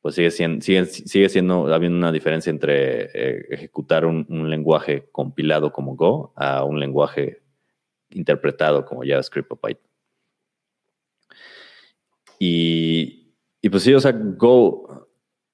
pues 0.00 0.14
sigue 0.14 0.30
siendo, 0.30 0.62
sigue, 0.62 1.28
siendo 1.28 1.72
habiendo 1.72 1.98
una 1.98 2.12
diferencia 2.12 2.50
entre 2.50 3.04
eh, 3.12 3.46
ejecutar 3.50 4.06
un, 4.06 4.26
lenguaje 4.50 5.08
compilado 5.12 5.72
como 5.72 5.94
Go 5.94 6.32
a 6.36 6.64
un 6.64 6.80
lenguaje 6.80 7.42
interpretado 8.10 8.84
como 8.84 9.02
JavaScript 9.04 9.52
o 9.52 9.56
Python. 9.56 9.89
Y, 12.42 13.36
y 13.60 13.68
pues 13.68 13.82
sí, 13.82 13.92
o 13.92 14.00
sea, 14.00 14.12
Go, 14.12 15.06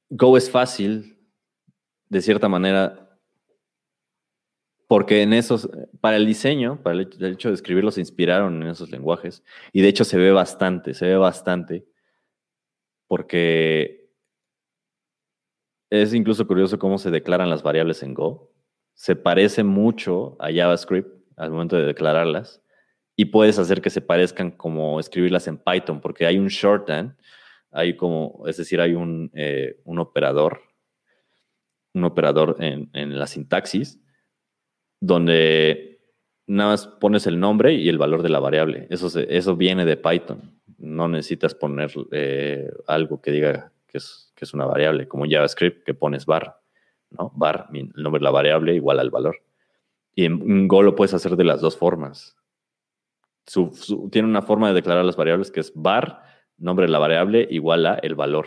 Go 0.08 0.36
es 0.36 0.48
fácil, 0.48 1.18
de 2.08 2.22
cierta 2.22 2.48
manera, 2.48 3.18
porque 4.86 5.22
en 5.22 5.32
esos, 5.32 5.68
para 6.00 6.16
el 6.16 6.26
diseño, 6.26 6.80
para 6.82 6.94
el 6.94 7.08
hecho 7.24 7.48
de 7.48 7.54
escribirlo, 7.54 7.90
se 7.90 8.00
inspiraron 8.00 8.62
en 8.62 8.68
esos 8.68 8.88
lenguajes. 8.90 9.42
Y 9.72 9.82
de 9.82 9.88
hecho 9.88 10.04
se 10.04 10.16
ve 10.16 10.30
bastante, 10.30 10.94
se 10.94 11.06
ve 11.06 11.16
bastante, 11.16 11.84
porque 13.08 14.08
es 15.90 16.14
incluso 16.14 16.46
curioso 16.46 16.78
cómo 16.78 16.98
se 16.98 17.10
declaran 17.10 17.50
las 17.50 17.64
variables 17.64 18.04
en 18.04 18.14
Go. 18.14 18.52
Se 18.94 19.16
parece 19.16 19.64
mucho 19.64 20.36
a 20.38 20.52
JavaScript 20.52 21.10
al 21.36 21.50
momento 21.50 21.76
de 21.76 21.84
declararlas 21.84 22.62
y 23.16 23.26
puedes 23.26 23.58
hacer 23.58 23.80
que 23.80 23.90
se 23.90 24.02
parezcan 24.02 24.50
como 24.50 25.00
escribirlas 25.00 25.48
en 25.48 25.56
Python, 25.56 26.00
porque 26.00 26.26
hay 26.26 26.38
un 26.38 26.48
shorthand, 26.48 27.16
hay 27.72 27.96
como, 27.96 28.44
es 28.46 28.58
decir, 28.58 28.80
hay 28.80 28.94
un, 28.94 29.30
eh, 29.34 29.80
un 29.84 29.98
operador, 29.98 30.60
un 31.94 32.04
operador 32.04 32.56
en, 32.60 32.90
en, 32.92 33.18
la 33.18 33.26
sintaxis, 33.26 33.98
donde 35.00 35.98
nada 36.46 36.70
más 36.72 36.86
pones 36.86 37.26
el 37.26 37.40
nombre 37.40 37.72
y 37.72 37.88
el 37.88 37.96
valor 37.96 38.22
de 38.22 38.28
la 38.28 38.38
variable. 38.38 38.86
Eso, 38.90 39.18
eso 39.18 39.56
viene 39.56 39.86
de 39.86 39.96
Python. 39.96 40.60
No 40.76 41.08
necesitas 41.08 41.54
poner 41.54 41.92
eh, 42.12 42.70
algo 42.86 43.22
que 43.22 43.30
diga 43.30 43.72
que 43.86 43.96
es, 43.98 44.32
que 44.36 44.44
es 44.44 44.52
una 44.52 44.66
variable, 44.66 45.08
como 45.08 45.24
en 45.24 45.30
JavaScript, 45.30 45.84
que 45.84 45.94
pones 45.94 46.26
bar, 46.26 46.60
¿no? 47.10 47.32
Bar, 47.34 47.68
el 47.72 47.90
nombre 47.94 48.20
de 48.20 48.24
la 48.24 48.30
variable 48.30 48.74
igual 48.74 49.00
al 49.00 49.10
valor. 49.10 49.36
Y 50.14 50.26
en 50.26 50.68
Go 50.68 50.82
lo 50.82 50.94
puedes 50.94 51.14
hacer 51.14 51.36
de 51.36 51.44
las 51.44 51.60
dos 51.62 51.76
formas. 51.76 52.36
Tiene 54.10 54.28
una 54.28 54.42
forma 54.42 54.68
de 54.68 54.74
declarar 54.74 55.04
las 55.04 55.16
variables 55.16 55.50
que 55.50 55.60
es 55.60 55.72
var, 55.74 56.22
nombre 56.58 56.86
de 56.86 56.92
la 56.92 56.98
variable, 56.98 57.46
igual 57.50 57.86
a 57.86 57.94
el 57.94 58.14
valor. 58.14 58.46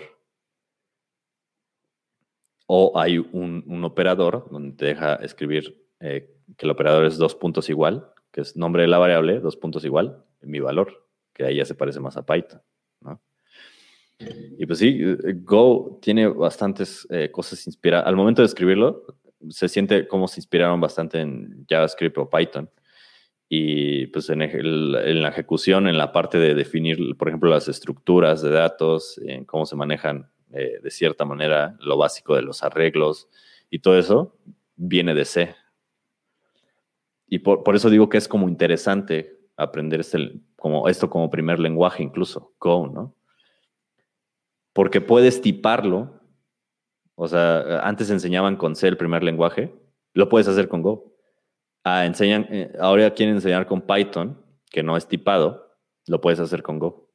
O 2.68 2.98
hay 3.00 3.18
un, 3.18 3.84
operador 3.84 4.48
donde 4.52 4.76
te 4.76 4.86
deja 4.86 5.16
escribir 5.16 5.88
eh, 6.00 6.36
que 6.58 6.66
el 6.66 6.72
operador 6.72 7.06
es 7.06 7.18
dos 7.18 7.36
puntos 7.36 7.70
igual, 7.70 8.12
que 8.32 8.42
es 8.42 8.56
nombre 8.56 8.84
de 8.84 8.88
la 8.88 8.98
variable, 8.98 9.40
dos 9.40 9.58
puntos 9.58 9.86
igual, 9.86 10.24
mi 10.42 10.60
valor, 10.60 11.08
que 11.34 11.46
ahí 11.46 11.56
ya 11.56 11.66
se 11.66 11.76
parece 11.76 12.00
más 12.00 12.18
a 12.18 12.26
Python. 12.26 12.62
Y 14.58 14.66
pues 14.66 14.80
sí, 14.80 15.02
Go 15.44 15.98
tiene 16.02 16.28
bastantes 16.28 17.08
eh, 17.10 17.32
cosas 17.32 17.66
inspiradas. 17.66 18.06
Al 18.06 18.18
momento 18.18 18.42
de 18.42 18.48
escribirlo, 18.48 19.06
se 19.50 19.70
siente 19.70 20.08
como 20.08 20.28
se 20.28 20.40
inspiraron 20.40 20.82
bastante 20.82 21.22
en 21.22 21.66
JavaScript 21.70 22.18
o 22.18 22.30
Python. 22.30 22.70
Y 23.52 24.08
pues 24.08 24.30
en, 24.30 24.44
en, 24.44 25.22
la 25.22 25.30
ejecución, 25.30 25.88
en 25.88 25.98
la 25.98 26.12
parte 26.12 26.38
de 26.38 26.54
definir, 26.54 27.18
por 27.18 27.30
ejemplo, 27.30 27.50
las 27.50 27.68
estructuras 27.68 28.44
de 28.44 28.52
datos, 28.52 29.20
en 29.26 29.44
cómo 29.44 29.66
se 29.66 29.76
manejan 29.76 30.30
eh, 30.54 30.80
de 30.82 30.92
cierta 30.92 31.26
manera, 31.26 31.76
lo 31.80 31.98
básico 31.98 32.36
de 32.36 32.44
los 32.44 32.62
arreglos 32.64 33.28
y 33.72 33.80
todo 33.80 33.98
eso, 33.98 34.38
viene 34.76 35.16
de 35.16 35.26
C. 35.26 35.56
Y 37.28 37.40
por, 37.40 37.64
por 37.64 37.76
eso 37.76 37.90
digo 37.90 38.08
que 38.08 38.18
es 38.20 38.28
como 38.28 38.48
interesante 38.48 39.40
aprender 39.58 40.00
este, 40.00 40.40
como 40.56 40.88
esto 40.88 41.10
como 41.10 41.30
primer 41.30 41.60
lenguaje 41.60 42.04
incluso, 42.04 42.54
Go, 42.60 42.88
¿no? 42.88 43.16
Porque 44.74 45.02
puedes 45.02 45.42
tiparlo, 45.42 46.22
o 47.16 47.28
sea, 47.28 47.80
antes 47.82 48.10
enseñaban 48.10 48.56
con 48.56 48.76
C 48.76 48.88
el 48.88 48.98
primer 48.98 49.24
lenguaje, 49.24 49.74
lo 50.14 50.30
puedes 50.30 50.48
hacer 50.48 50.68
con 50.70 50.82
Go. 50.82 51.09
Ah, 51.92 52.06
enseñan, 52.06 52.46
eh, 52.52 52.72
ahora 52.80 53.12
quieren 53.16 53.36
enseñar 53.36 53.66
con 53.66 53.82
Python, 53.82 54.40
que 54.70 54.84
no 54.84 54.96
es 54.96 55.08
tipado, 55.08 55.76
lo 56.06 56.22
puedes 56.22 56.40
hacer 56.40 56.62
con 56.62 56.78
Go. 56.78 57.10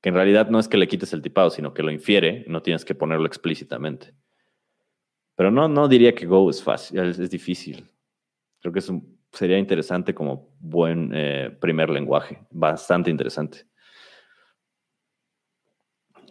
Que 0.00 0.10
en 0.10 0.14
realidad 0.14 0.50
no 0.50 0.60
es 0.60 0.68
que 0.68 0.76
le 0.76 0.86
quites 0.86 1.12
el 1.12 1.20
tipado, 1.20 1.50
sino 1.50 1.74
que 1.74 1.82
lo 1.82 1.90
infiere, 1.90 2.44
no 2.46 2.62
tienes 2.62 2.84
que 2.84 2.94
ponerlo 2.94 3.26
explícitamente. 3.26 4.14
Pero 5.34 5.50
no, 5.50 5.66
no 5.66 5.88
diría 5.88 6.14
que 6.14 6.26
Go 6.26 6.48
es 6.48 6.62
fácil, 6.62 7.00
es, 7.00 7.28
difícil. 7.28 7.90
Creo 8.60 8.72
que 8.72 8.82
sería 9.32 9.58
interesante 9.58 10.14
como 10.14 10.54
buen 10.60 11.10
eh, 11.12 11.50
primer 11.60 11.90
lenguaje, 11.90 12.46
bastante 12.52 13.10
interesante. 13.10 13.66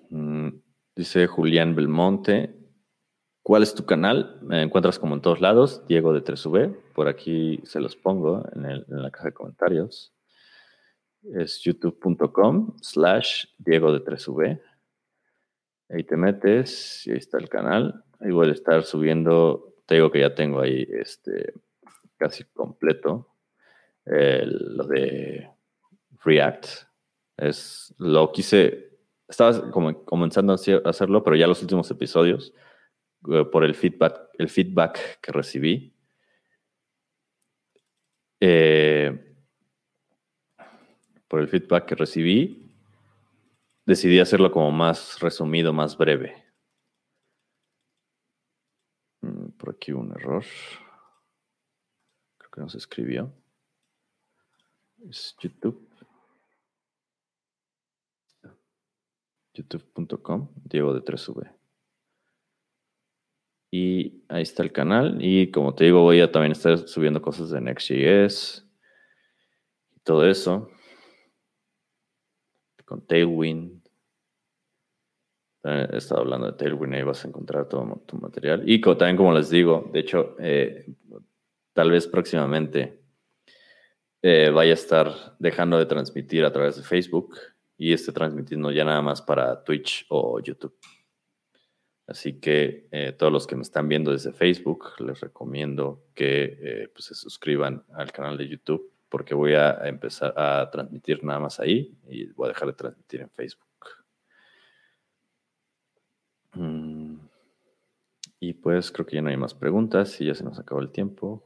Mm, 0.09 0.51
dice 0.95 1.27
Julián 1.27 1.75
Belmonte, 1.75 2.56
¿Cuál 3.47 3.63
es 3.63 3.73
tu 3.73 3.85
canal? 3.85 4.37
Me 4.41 4.61
encuentras 4.61 4.99
como 4.99 5.15
en 5.15 5.21
todos 5.21 5.39
lados, 5.39 5.87
Diego 5.87 6.11
de 6.11 6.21
3V. 6.21 6.75
Por 6.93 7.07
aquí 7.07 7.61
se 7.63 7.79
los 7.79 7.95
pongo 7.95 8.43
en, 8.53 8.83
la 8.89 9.09
caja 9.09 9.29
de 9.29 9.33
comentarios. 9.33 10.13
Es 11.33 11.61
youtube.com 11.61 12.75
slash 12.81 13.45
Diego 13.57 13.93
de 13.93 14.03
3V. 14.03 14.61
Ahí 15.87 16.03
te 16.03 16.17
metes 16.17 17.07
y 17.07 17.11
ahí 17.11 17.17
está 17.19 17.37
el 17.37 17.47
canal. 17.47 18.03
Ahí 18.19 18.31
voy 18.31 18.49
a 18.49 18.51
estar 18.51 18.83
subiendo, 18.83 19.75
te 19.85 19.95
digo 19.95 20.11
que 20.11 20.19
ya 20.19 20.35
tengo 20.35 20.59
ahí 20.59 20.85
este 20.89 21.53
casi 22.17 22.43
completo 22.43 23.29
lo 24.03 24.83
de 24.87 25.49
React. 26.21 26.65
Es, 27.37 27.95
lo 27.97 28.29
quise, 28.33 28.99
estaba 29.25 29.71
como 29.71 30.03
comenzando 30.03 30.51
a 30.51 30.89
hacerlo, 30.89 31.23
pero 31.23 31.37
ya 31.37 31.47
los 31.47 31.61
últimos 31.61 31.89
episodios 31.89 32.53
por 33.21 33.63
el 33.63 33.75
feedback, 33.75 34.29
el 34.37 34.49
feedback 34.49 35.19
que 35.21 35.31
recibí. 35.31 35.93
Eh, 38.39 39.35
por 41.27 41.41
el 41.41 41.47
feedback 41.47 41.85
que 41.85 41.95
recibí, 41.95 42.71
decidí 43.85 44.19
hacerlo 44.19 44.51
como 44.51 44.71
más 44.71 45.19
resumido, 45.19 45.73
más 45.73 45.97
breve. 45.97 46.45
Mm, 49.21 49.49
por 49.57 49.71
aquí 49.71 49.91
un 49.91 50.11
error. 50.11 50.45
Creo 52.37 52.51
que 52.51 52.61
no 52.61 52.69
se 52.69 52.77
escribió. 52.77 53.33
Es 55.09 55.35
YouTube. 55.39 55.87
youtube.com, 59.53 60.49
Diego 60.65 60.93
de 60.93 61.01
3V. 61.01 61.56
Y 63.71 64.23
ahí 64.29 64.43
está 64.43 64.63
el 64.63 64.71
canal. 64.71 65.17
Y 65.19 65.51
como 65.51 65.75
te 65.75 65.85
digo, 65.85 66.01
voy 66.01 66.21
a 66.21 66.31
también 66.31 66.53
estar 66.53 66.77
subiendo 66.77 67.21
cosas 67.21 67.49
de 67.49 67.61
Next.js 67.61 68.65
y 69.95 69.99
todo 70.01 70.25
eso. 70.25 70.69
Con 72.85 73.05
Tailwind. 73.05 73.81
He 75.63 75.97
estado 75.97 76.21
hablando 76.21 76.47
de 76.47 76.53
Tailwind, 76.53 76.93
ahí 76.93 77.03
vas 77.03 77.25
a 77.25 77.27
encontrar 77.27 77.67
todo 77.67 78.01
tu 78.05 78.15
material. 78.15 78.63
Y 78.65 78.79
también, 78.79 79.17
como 79.17 79.33
les 79.33 79.49
digo, 79.49 79.89
de 79.91 79.99
hecho, 79.99 80.37
eh, 80.39 80.85
tal 81.73 81.91
vez 81.91 82.07
próximamente 82.07 83.01
eh, 84.21 84.49
vaya 84.49 84.71
a 84.71 84.73
estar 84.73 85.35
dejando 85.39 85.77
de 85.77 85.85
transmitir 85.85 86.45
a 86.45 86.51
través 86.51 86.77
de 86.77 86.83
Facebook 86.83 87.35
y 87.77 87.93
esté 87.93 88.11
transmitiendo 88.11 88.71
ya 88.71 88.83
nada 88.83 89.01
más 89.01 89.21
para 89.21 89.63
Twitch 89.63 90.05
o 90.09 90.39
YouTube. 90.39 90.73
Así 92.07 92.39
que 92.39 92.87
eh, 92.91 93.11
todos 93.11 93.31
los 93.33 93.45
que 93.45 93.57
me 93.57 93.63
están 93.63 93.89
viendo 93.89 94.11
desde 94.11 94.31
Facebook, 94.31 94.93
les 94.99 95.19
recomiendo 95.19 96.05
que 96.15 96.57
eh, 96.61 96.89
pues, 96.93 97.05
se 97.05 97.15
suscriban 97.15 97.83
al 97.93 98.13
canal 98.13 98.37
de 98.37 98.47
YouTube 98.47 98.91
porque 99.09 99.35
voy 99.35 99.53
a 99.53 99.87
empezar 99.87 100.33
a 100.37 100.69
transmitir 100.69 101.23
nada 101.23 101.39
más 101.39 101.59
ahí 101.59 101.97
y 102.07 102.27
voy 102.27 102.45
a 102.45 102.49
dejar 102.49 102.67
de 102.69 102.73
transmitir 102.73 103.21
en 103.21 103.29
Facebook. 103.29 103.67
Mm, 106.53 107.17
y 108.39 108.53
pues 108.53 108.91
creo 108.91 109.05
que 109.05 109.15
ya 109.15 109.21
no 109.21 109.29
hay 109.29 109.37
más 109.37 109.53
preguntas 109.53 110.19
y 110.21 110.25
ya 110.25 110.35
se 110.35 110.43
nos 110.43 110.59
acabó 110.59 110.81
el 110.81 110.91
tiempo. 110.91 111.43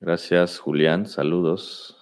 Gracias, 0.00 0.58
Julián. 0.58 1.06
Saludos. 1.06 1.96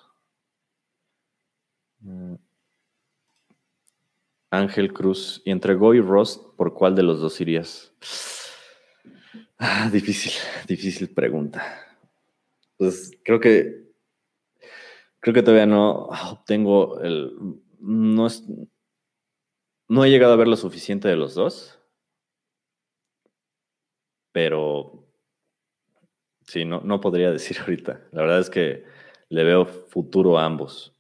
Ángel 4.59 4.93
Cruz. 4.93 5.43
Y 5.45 5.51
entre 5.51 5.75
Go 5.75 5.95
y 5.95 6.01
Rost, 6.01 6.43
¿por 6.57 6.75
cuál 6.75 6.95
de 6.95 7.03
los 7.03 7.21
dos 7.21 7.41
irías? 7.41 7.93
Ah, 9.59 9.89
difícil, 9.91 10.33
difícil 10.67 11.13
pregunta. 11.15 11.63
Pues 12.77 13.13
creo 13.25 13.41
que 13.41 13.87
creo 15.21 15.35
que 15.35 15.43
todavía 15.43 15.67
no 15.67 16.09
obtengo 16.31 17.01
el 17.01 17.33
no 17.81 18.27
es, 18.27 18.45
no 19.89 20.05
he 20.05 20.11
llegado 20.11 20.33
a 20.33 20.37
ver 20.37 20.49
lo 20.49 20.57
suficiente 20.57 21.09
de 21.09 21.17
los 21.17 21.35
dos. 21.35 21.79
Pero 24.33 25.07
sí, 26.47 26.65
no, 26.65 26.81
no 26.83 27.01
podría 27.01 27.31
decir 27.31 27.59
ahorita. 27.61 28.09
La 28.13 28.23
verdad 28.23 28.41
es 28.41 28.51
que 28.51 28.85
le 29.29 29.45
veo 29.45 29.65
futuro 29.65 30.39
a 30.39 30.45
ambos. 30.45 30.96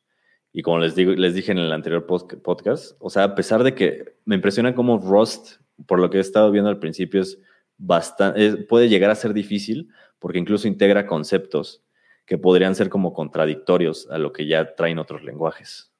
Y 0.57 0.63
como 0.63 0.79
les, 0.79 0.95
digo, 0.95 1.13
les 1.13 1.35
dije 1.35 1.53
en 1.53 1.59
el 1.59 1.71
anterior 1.71 2.07
podcast, 2.07 2.97
o 2.99 3.11
sea, 3.11 3.25
a 3.25 3.35
pesar 3.35 3.63
de 3.63 3.75
que 3.75 4.17
me 4.25 4.37
impresiona 4.37 4.75
cómo 4.75 4.97
Rust, 4.97 5.61
por 5.87 6.01
lo 6.01 6.09
que 6.09 6.17
he 6.17 6.21
estado 6.23 6.51
viendo 6.51 6.71
al 6.71 6.79
principio, 6.79 7.21
es 7.21 7.39
bastante, 7.77 8.57
puede 8.63 8.89
llegar 8.89 9.11
a 9.11 9.17
ser 9.17 9.35
difícil 9.35 9.91
porque 10.19 10.39
incluso 10.39 10.67
integra 10.67 11.07
conceptos 11.07 11.85
que 12.25 12.39
podrían 12.39 12.75
ser 12.75 12.89
como 12.89 13.13
contradictorios 13.13 14.09
a 14.11 14.17
lo 14.17 14.33
que 14.33 14.47
ya 14.47 14.75
traen 14.75 14.99
otros 14.99 15.25
lenguajes. 15.25 15.93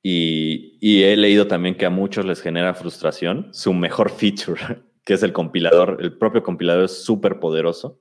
Y, 0.00 0.78
y, 0.80 1.02
he 1.02 1.16
leído 1.16 1.48
también 1.48 1.74
que 1.74 1.86
a 1.86 1.90
muchos 1.90 2.24
les 2.24 2.40
genera 2.40 2.74
frustración 2.74 3.52
su 3.52 3.74
mejor 3.74 4.08
feature, 4.08 4.84
que 5.04 5.14
es 5.14 5.24
el 5.24 5.32
compilador. 5.32 5.96
El 6.00 6.16
propio 6.16 6.44
compilador 6.44 6.84
es 6.84 7.02
súper 7.02 7.40
poderoso. 7.40 7.98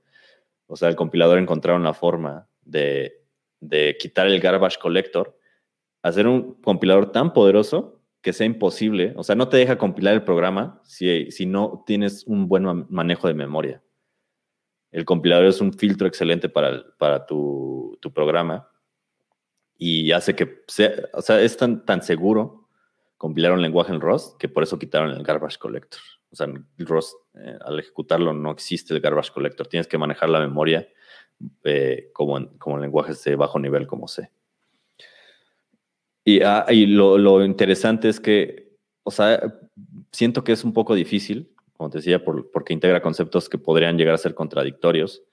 O 0.68 0.76
sea, 0.76 0.88
el 0.88 0.96
compilador 0.96 1.40
encontraron 1.40 1.84
la 1.84 1.96
forma 1.96 2.48
de 2.62 3.21
de 3.62 3.96
quitar 3.98 4.28
el 4.28 4.42
garbage 4.42 4.80
collector, 4.80 5.38
hacer 6.02 6.28
un 6.28 6.56
compilador 6.56 7.12
tan 7.12 7.32
poderoso 7.32 8.02
que 8.22 8.34
sea 8.34 8.46
imposible, 8.46 9.14
o 9.16 9.24
sea, 9.24 9.36
no 9.36 9.48
te 9.48 9.58
deja 9.58 9.78
compilar 9.78 10.14
el 10.14 10.24
programa 10.24 10.82
si, 10.84 11.32
si 11.32 11.46
no 11.46 11.84
tienes 11.88 12.26
un 12.28 12.48
buen 12.48 12.86
manejo 12.90 13.28
de 13.28 13.34
memoria. 13.34 13.82
El 14.92 15.06
compilador 15.06 15.46
es 15.46 15.62
un 15.62 15.74
filtro 15.74 16.08
excelente 16.08 16.50
para, 16.50 16.84
para 16.98 17.26
tu, 17.26 17.98
programa 18.14 18.68
y 19.78 20.12
hace 20.12 20.36
que 20.36 20.64
sea, 20.68 20.92
o 21.14 21.22
sea, 21.22 21.40
es 21.42 21.56
tan, 21.56 21.86
tan 21.86 22.02
seguro 22.02 22.68
compilar 23.18 23.54
un 23.54 23.62
lenguaje 23.62 23.94
en 23.94 24.02
Rust 24.02 24.38
que 24.38 24.50
por 24.50 24.64
eso 24.64 24.78
quitaron 24.78 25.12
el 25.12 25.24
garbage 25.24 25.58
collector. 25.58 26.02
O 26.32 26.36
sea, 26.36 26.48
Rust, 26.80 27.16
eh, 27.36 27.58
al 27.62 27.80
ejecutarlo 27.80 28.34
no 28.34 28.52
existe 28.52 28.94
el 28.94 29.00
garbage 29.00 29.32
collector, 29.32 29.68
tienes 29.68 29.88
que 29.88 29.98
manejar 29.98 30.30
la 30.30 30.40
memoria 30.40 30.88
eh, 31.64 32.10
como, 32.14 32.38
en, 32.38 32.48
como 32.58 32.78
lenguajes 32.78 33.24
de 33.24 33.36
bajo 33.36 33.60
nivel 33.60 33.88
como 33.88 34.08
C. 34.08 34.30
Y, 36.24 36.42
ah, 36.42 36.66
lo, 36.70 37.44
interesante 37.44 38.10
es 38.10 38.20
que, 38.20 38.78
o 39.04 39.12
sea, 39.12 39.42
siento 40.12 40.44
que 40.44 40.52
es 40.52 40.64
un 40.64 40.74
poco 40.74 40.94
difícil, 40.94 41.52
como 41.74 41.90
te 41.90 41.98
decía, 41.98 42.24
porque 42.24 42.74
integra 42.74 43.02
conceptos 43.02 43.50
que 43.50 43.58
podrían 43.58 43.98
llegar 43.98 44.14
a 44.14 44.20
ser 44.20 44.36
contradictorios, 44.36 45.24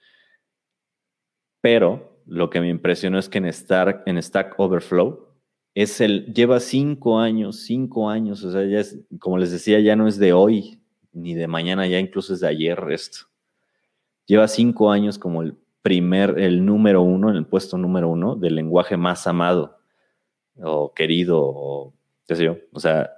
pero 1.61 2.21
lo 2.25 2.49
que 2.49 2.61
me 2.61 2.69
impresionó 2.69 3.19
es 3.19 3.29
que 3.29 3.37
en, 3.37 3.45
en 3.45 4.23
Stack 4.23 4.59
Overflow 4.59 5.29
es 5.75 6.01
el, 6.01 6.33
lleva 6.33 6.59
cinco 6.59 7.19
años, 7.19 7.61
cinco 7.61 8.09
años, 8.09 8.43
o 8.43 8.51
sea, 8.51 8.65
ya 8.65 8.79
es, 8.79 8.99
como 9.19 9.37
les 9.37 9.51
decía, 9.51 9.79
ya 9.79 9.95
no 9.95 10.07
es 10.07 10.17
de 10.17 10.33
hoy 10.33 10.81
ni 11.11 11.35
de 11.35 11.47
mañana, 11.47 11.87
ya 11.87 11.99
incluso 11.99 12.33
es 12.33 12.39
de 12.39 12.47
ayer 12.47 12.79
esto. 12.89 13.27
Lleva 14.25 14.47
cinco 14.47 14.91
años 14.91 15.17
como 15.17 15.41
el 15.41 15.57
primer, 15.81 16.39
el 16.39 16.65
número 16.65 17.01
uno, 17.01 17.29
en 17.29 17.35
el 17.35 17.45
puesto 17.45 17.77
número 17.77 18.09
uno 18.09 18.35
del 18.35 18.55
lenguaje 18.55 18.97
más 18.97 19.27
amado 19.27 19.79
o 20.61 20.93
querido 20.93 21.41
o 21.41 21.93
qué 22.27 22.35
sé 22.35 22.43
yo. 22.45 22.57
O 22.73 22.79
sea, 22.79 23.11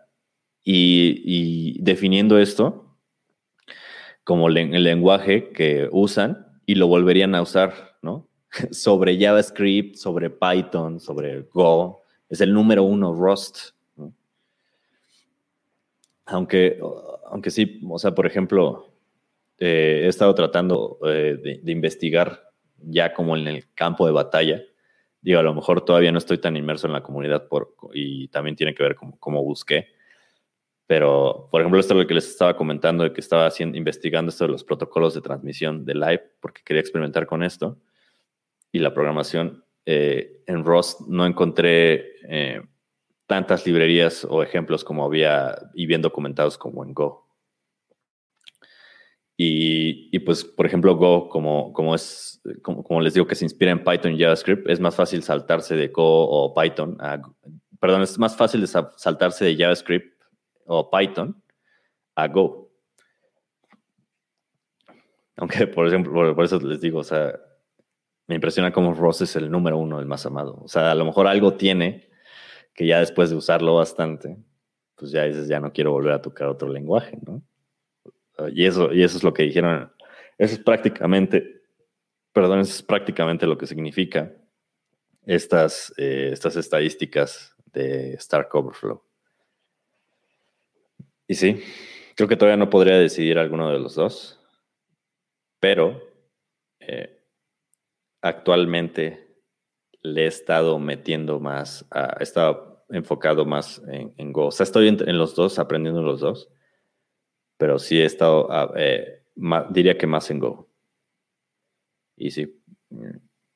y, 0.64 1.82
definiendo 1.82 2.38
esto, 2.38 2.98
como 4.24 4.48
el 4.48 4.84
lenguaje 4.84 5.50
que 5.50 5.90
usan 5.92 6.48
y 6.66 6.76
lo 6.76 6.88
volverían 6.88 7.36
a 7.36 7.42
usar, 7.42 7.98
¿no? 8.02 8.28
sobre 8.72 9.20
JavaScript, 9.20 9.96
sobre 9.96 10.30
Python, 10.30 11.00
sobre 11.00 11.42
Go. 11.54 12.02
Es 12.30 12.42
el 12.42 12.54
número 12.54 12.84
uno, 12.84 13.14
Rust. 13.14 13.72
Aunque, 16.26 16.80
aunque 17.30 17.50
sí, 17.50 17.82
o 17.90 18.00
sea, 18.00 18.16
por 18.16 18.26
ejemplo, 18.26 18.92
eh, 19.58 20.02
he 20.06 20.08
estado 20.08 20.34
tratando 20.34 20.98
eh, 21.06 21.60
de, 21.62 21.72
investigar 21.72 22.51
ya 22.84 23.14
como 23.14 23.36
en 23.38 23.48
el 23.48 23.74
campo 23.74 24.06
de 24.06 24.12
batalla. 24.12 24.62
Digo, 25.22 25.40
a 25.40 25.44
lo 25.44 25.54
mejor 25.54 25.86
todavía 25.86 26.12
no 26.12 26.18
estoy 26.18 26.40
tan 26.40 26.58
inmerso 26.58 26.88
en 26.88 26.94
la 26.94 27.04
comunidad 27.04 27.48
por, 27.48 27.76
y 27.94 28.28
también 28.30 28.56
tiene 28.56 28.74
que 28.74 28.84
ver 28.84 28.96
con 28.96 29.12
cómo 29.14 29.44
busqué. 29.44 29.88
Pero, 30.88 31.48
por 31.52 31.62
ejemplo, 31.62 31.80
esto 31.80 31.94
es 31.94 32.02
lo 32.02 32.08
que 32.08 32.16
les 32.16 32.28
estaba 32.28 32.58
comentando, 32.58 33.04
de 33.04 33.14
que 33.14 33.22
estaba 33.22 33.46
haciendo, 33.46 33.78
investigando 33.78 34.30
esto 34.30 34.46
de 34.46 34.52
los 34.52 34.64
protocolos 34.64 35.14
de 35.14 35.22
transmisión 35.22 35.86
de 35.86 35.94
live, 35.94 36.24
porque 36.42 36.64
quería 36.66 36.82
experimentar 36.82 37.28
con 37.28 37.44
esto 37.44 37.78
y 38.72 38.80
la 38.80 38.94
programación. 38.94 39.64
Eh, 39.86 40.44
en 40.48 40.64
Rust 40.64 41.02
no 41.08 41.26
encontré 41.26 42.16
eh, 42.28 42.62
tantas 43.26 43.66
librerías 43.66 44.26
o 44.30 44.44
ejemplos 44.44 44.84
como 44.84 45.06
había 45.06 45.58
y 45.74 45.86
bien 45.86 46.02
documentados 46.02 46.58
como 46.58 46.84
en 46.84 46.94
Go. 46.94 47.21
Y, 49.44 50.20
pues, 50.20 50.46
por 50.46 50.66
ejemplo, 50.66 50.96
Go, 50.96 51.28
como, 51.28 51.74
como 51.74 51.96
es, 51.96 52.42
como, 52.62 53.02
les 53.02 53.16
digo, 53.16 53.26
que 53.26 53.36
se 53.36 53.46
inspira 53.46 53.72
en 53.72 53.84
Python 53.84 54.14
y 54.14 54.20
JavaScript, 54.20 54.70
es 54.70 54.80
más 54.80 54.96
fácil 54.96 55.24
saltarse 55.24 55.76
de 55.76 55.88
Go 55.88 56.28
o 56.30 56.54
Python 56.54 56.98
perdón, 57.82 58.04
es 58.04 58.18
más 58.20 58.38
fácil 58.38 58.66
saltarse 58.68 59.44
de 59.44 59.58
JavaScript 59.58 60.22
o 60.66 60.90
Python 60.90 61.42
a 62.16 62.28
Go. 62.28 62.72
Aunque, 65.38 65.66
por 65.66 65.88
ejemplo, 65.88 66.36
por, 66.36 66.46
eso 66.46 66.60
les 66.60 66.80
digo, 66.80 67.00
o 67.00 67.04
sea, 67.04 67.34
me 68.28 68.36
impresiona 68.36 68.72
cómo 68.72 68.94
Ross 68.94 69.22
es 69.22 69.36
el 69.36 69.50
número 69.50 69.80
uno, 69.80 70.00
el 70.00 70.06
más 70.06 70.28
amado. 70.28 70.62
O 70.62 70.68
sea, 70.68 70.92
a 70.92 70.96
lo 70.96 71.04
mejor 71.04 71.26
algo 71.26 71.56
tiene 71.56 72.08
que 72.76 72.86
ya 72.86 73.00
después 73.00 73.32
de 73.32 73.36
usarlo 73.36 73.74
bastante, 73.74 74.38
pues 74.96 75.12
ya 75.12 75.24
dices, 75.24 75.48
ya 75.48 75.60
no 75.60 75.74
quiero 75.74 75.92
volver 75.92 76.14
a 76.14 76.22
tocar 76.22 76.48
otro 76.48 76.70
lenguaje, 76.70 77.18
¿no? 77.26 77.42
Y 78.50 78.66
eso, 78.66 78.94
y 78.94 79.04
eso 79.04 79.18
es 79.18 79.24
lo 79.24 79.34
que 79.34 79.44
dijeron. 79.44 79.92
Eso 80.38 80.56
es 80.56 80.60
prácticamente, 80.60 81.62
perdón, 82.34 82.60
eso 82.60 82.74
es 82.74 82.84
prácticamente 82.84 83.46
lo 83.46 83.58
que 83.58 83.68
significa 83.68 84.34
estas, 85.26 85.94
eh, 85.98 86.30
estas 86.32 86.56
estadísticas 86.56 87.56
de 87.66 88.14
Stark 88.16 88.50
Overflow. 88.54 89.04
Y 91.28 91.36
sí, 91.36 91.64
creo 92.16 92.28
que 92.28 92.36
todavía 92.36 92.58
no 92.58 92.70
podría 92.70 92.98
decidir 92.98 93.38
alguno 93.38 93.72
de 93.72 93.80
los 93.80 93.96
dos, 93.96 94.40
pero 95.60 96.02
eh, 96.80 97.22
actualmente 98.22 99.28
le 100.02 100.24
he 100.24 100.28
estado 100.28 100.80
metiendo 100.80 101.40
más, 101.40 101.88
he 102.20 102.24
estado 102.24 102.86
enfocado 102.90 103.46
más 103.46 103.82
en, 103.88 104.34
Go. 104.34 104.48
O 104.48 104.52
sea, 104.52 104.64
estoy 104.64 104.88
en, 104.88 105.18
los 105.18 105.36
dos, 105.36 105.60
aprendiendo 105.60 106.02
los 106.02 106.20
dos, 106.20 106.50
pero 107.62 107.78
sí 107.78 108.02
he 108.02 108.06
estado, 108.06 108.50
eh, 108.76 109.22
diría 109.70 109.96
que 109.96 110.08
más 110.08 110.32
en 110.32 110.40
Go. 110.40 110.68
Y 112.18 112.32
sí, 112.32 112.64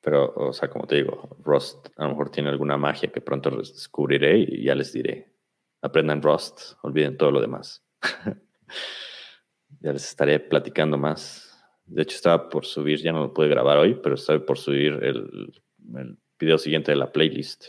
pero, 0.00 0.32
o 0.36 0.52
sea, 0.52 0.70
como 0.70 0.86
te 0.86 0.94
digo, 0.94 1.36
Rust 1.42 1.88
a 1.96 2.04
lo 2.04 2.10
mejor 2.10 2.30
tiene 2.30 2.50
alguna 2.50 2.76
magia 2.76 3.10
que 3.10 3.20
pronto 3.20 3.50
descubriré 3.50 4.38
y 4.38 4.62
ya 4.62 4.76
les 4.76 4.92
diré. 4.92 5.34
Aprendan 5.82 6.22
Rust, 6.22 6.74
olviden 6.82 7.16
todo 7.16 7.32
lo 7.32 7.40
demás. 7.40 7.84
ya 9.80 9.92
les 9.92 10.08
estaré 10.08 10.38
platicando 10.38 10.96
más 10.96 11.46
de 11.86 12.02
hecho, 12.02 12.16
estaba 12.16 12.48
por 12.48 12.66
subir, 12.66 13.00
ya 13.00 13.12
no 13.12 13.20
lo 13.20 13.32
pude 13.32 13.48
grabar 13.48 13.78
hoy, 13.78 13.94
pero 14.02 14.16
estaba 14.16 14.44
por 14.44 14.58
subir 14.58 14.94
el, 15.02 15.52
video 16.38 16.58
siguiente 16.58 16.92
de 16.92 16.96
la 16.96 17.10
playlist 17.10 17.68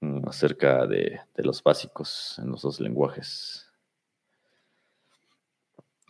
mm, 0.00 0.26
acerca 0.26 0.86
de, 0.86 1.20
los 1.36 1.62
básicos 1.62 2.36
en 2.38 2.50
los 2.50 2.62
dos 2.62 2.80
lenguajes. 2.80 3.67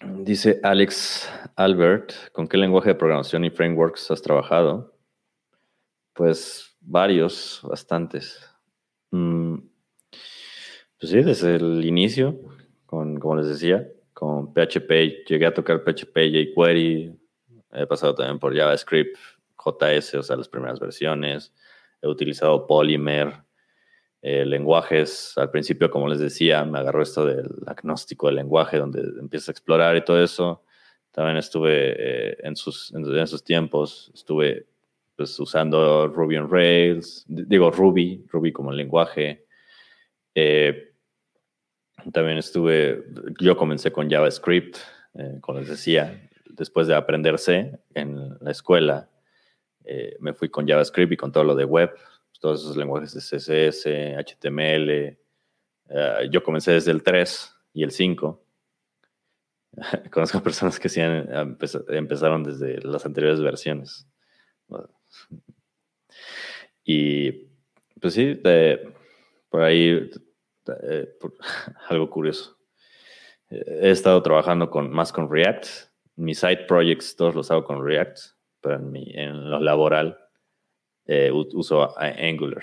Dice 0.00 0.60
Alex 0.62 1.28
Albert, 1.56 2.12
¿con 2.32 2.46
qué 2.46 2.56
lenguaje 2.56 2.90
de 2.90 2.94
programación 2.94 3.44
y 3.44 3.50
frameworks 3.50 4.10
has 4.12 4.22
trabajado? 4.22 4.94
Pues 6.12 6.76
varios, 6.80 7.60
bastantes. 7.64 8.40
Mm, 9.10 9.56
pues 11.00 11.10
sí, 11.10 11.22
desde 11.22 11.56
el 11.56 11.84
inicio, 11.84 12.38
con, 12.86 13.18
como 13.18 13.36
les 13.36 13.48
decía, 13.48 13.88
con 14.12 14.52
PHP, 14.52 15.26
llegué 15.26 15.46
a 15.46 15.54
tocar 15.54 15.82
PHP, 15.82 16.16
jQuery, 16.16 17.18
he 17.72 17.86
pasado 17.86 18.14
también 18.14 18.38
por 18.38 18.56
JavaScript, 18.56 19.16
JS, 19.56 20.14
o 20.14 20.22
sea, 20.22 20.36
las 20.36 20.48
primeras 20.48 20.78
versiones, 20.78 21.52
he 22.00 22.06
utilizado 22.06 22.68
Polymer, 22.68 23.42
eh, 24.20 24.44
lenguajes, 24.44 25.34
al 25.36 25.50
principio, 25.50 25.90
como 25.90 26.08
les 26.08 26.18
decía, 26.18 26.64
me 26.64 26.80
agarró 26.80 27.02
esto 27.02 27.24
del 27.24 27.48
agnóstico 27.66 28.26
del 28.26 28.36
lenguaje, 28.36 28.76
donde 28.76 29.00
empiezas 29.20 29.50
a 29.50 29.52
explorar 29.52 29.96
y 29.96 30.04
todo 30.04 30.22
eso. 30.22 30.64
También 31.12 31.36
estuve 31.36 31.94
eh, 31.96 32.36
en, 32.42 32.56
sus, 32.56 32.92
en, 32.94 33.16
esos 33.16 33.44
tiempos, 33.44 34.10
estuve 34.12 34.66
pues, 35.14 35.38
usando 35.38 36.08
Ruby 36.08 36.36
on 36.36 36.50
Rails, 36.50 37.24
digo 37.28 37.70
Ruby, 37.70 38.24
Ruby 38.28 38.52
como 38.52 38.72
lenguaje. 38.72 39.46
Eh, 40.34 40.92
también 42.12 42.38
estuve, 42.38 43.04
yo 43.40 43.56
comencé 43.56 43.92
con 43.92 44.10
JavaScript, 44.10 44.78
como 45.40 45.58
les 45.58 45.68
decía, 45.68 46.28
después 46.44 46.86
de 46.86 46.94
aprender 46.94 47.38
C 47.38 47.76
en 47.94 48.36
la 48.40 48.52
escuela, 48.52 49.10
me 50.20 50.32
fui 50.32 50.48
con 50.48 50.66
JavaScript 50.66 51.12
y 51.12 51.16
con 51.16 51.32
todo 51.32 51.42
lo 51.42 51.56
de 51.56 51.64
web, 51.64 51.90
todos 52.39 52.62
esos 52.62 52.77
lenguajes 52.77 53.15
de 53.15 53.20
CSS, 53.20 53.86
HTML. 54.16 54.90
Eh, 54.90 56.28
yo 56.31 56.43
comencé 56.43 56.73
desde 56.73 56.90
el 56.90 57.02
3 57.02 57.55
y 57.74 57.82
el 57.82 57.90
5. 57.90 58.44
Conozco 60.10 60.43
personas 60.43 60.78
que 60.78 60.89
sí 60.89 61.01
empezaron 61.01 62.44
desde 62.44 62.81
las 62.82 63.05
anteriores 63.05 63.40
versiones. 63.40 64.06
Y 66.85 67.32
pues 68.01 68.15
sí, 68.15 68.40
por 69.51 69.62
ahí 69.62 70.10
eh, 70.82 71.19
algo 71.89 72.10
curioso. 72.10 72.56
He 73.51 73.90
estado 73.90 74.23
trabajando 74.23 74.66
más 74.66 75.12
con 75.12 75.31
React. 75.31 75.66
Mis 76.16 76.40
side 76.40 76.66
projects 76.66 77.16
todos 77.16 77.35
los 77.35 77.51
hago 77.51 77.65
con 77.65 77.85
React, 77.85 78.19
pero 78.60 78.77
en, 78.77 78.90
mi, 78.90 79.10
en 79.15 79.51
lo 79.51 79.60
laboral 79.60 80.19
eh, 81.09 81.32
uso 81.32 81.98
Angular. 81.98 82.62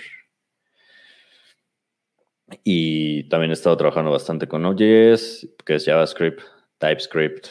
Y 2.64 3.28
también 3.28 3.50
he 3.50 3.54
estado 3.54 3.76
trabajando 3.76 4.12
bastante 4.12 4.48
con 4.48 4.62
Node.js, 4.62 5.50
que 5.66 5.76
es 5.76 5.86
JavaScript, 5.86 6.42
TypeScript. 6.78 7.48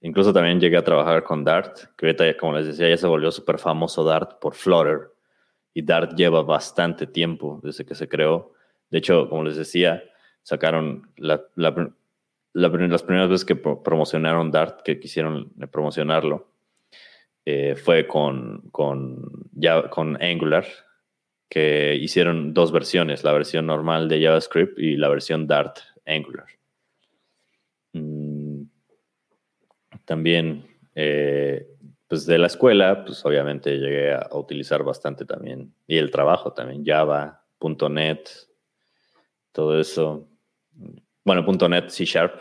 Incluso 0.00 0.32
también 0.32 0.58
llegué 0.58 0.78
a 0.78 0.84
trabajar 0.84 1.22
con 1.22 1.44
Dart, 1.44 1.76
que 1.98 2.36
como 2.38 2.54
les 2.54 2.66
decía, 2.66 2.88
ya 2.88 2.96
se 2.96 3.06
volvió 3.06 3.30
súper 3.30 3.58
famoso 3.58 4.02
Dart 4.02 4.40
por 4.40 4.54
Flutter. 4.54 5.12
Y 5.74 5.82
Dart 5.82 6.14
lleva 6.16 6.42
bastante 6.42 7.06
tiempo 7.06 7.60
desde 7.62 7.84
que 7.84 7.94
se 7.94 8.08
creó. 8.08 8.54
De 8.88 8.98
hecho, 8.98 9.28
como 9.28 9.44
les 9.44 9.56
decía, 9.56 10.02
sacaron 10.42 11.12
las 11.18 11.42
primeras 12.54 13.28
veces 13.28 13.44
que 13.44 13.56
promocionaron 13.56 14.50
Dart, 14.50 14.80
que 14.82 14.98
quisieron 14.98 15.52
promocionarlo, 15.70 16.50
eh, 17.50 17.76
fue 17.76 18.06
con, 18.06 18.68
con, 18.70 19.48
con 19.90 20.22
Angular, 20.22 20.66
que 21.48 21.96
hicieron 21.96 22.54
dos 22.54 22.70
versiones, 22.70 23.24
la 23.24 23.32
versión 23.32 23.66
normal 23.66 24.08
de 24.08 24.22
JavaScript 24.22 24.78
y 24.78 24.96
la 24.96 25.08
versión 25.08 25.48
Dart 25.48 25.78
Angular. 26.06 26.46
Mm, 27.92 28.62
también, 30.04 30.64
eh, 30.94 31.66
pues 32.06 32.24
de 32.26 32.38
la 32.38 32.46
escuela, 32.46 33.04
pues 33.04 33.24
obviamente 33.24 33.78
llegué 33.78 34.12
a, 34.12 34.28
utilizar 34.32 34.84
bastante 34.84 35.24
también, 35.24 35.74
y 35.88 35.98
el 35.98 36.12
trabajo 36.12 36.52
también, 36.52 36.84
Java, 36.84 37.44
.NET, 37.90 38.28
todo 39.50 39.80
eso. 39.80 40.28
Bueno, 41.24 41.44
.NET, 41.68 41.88
C 41.88 42.04
Sharp. 42.04 42.40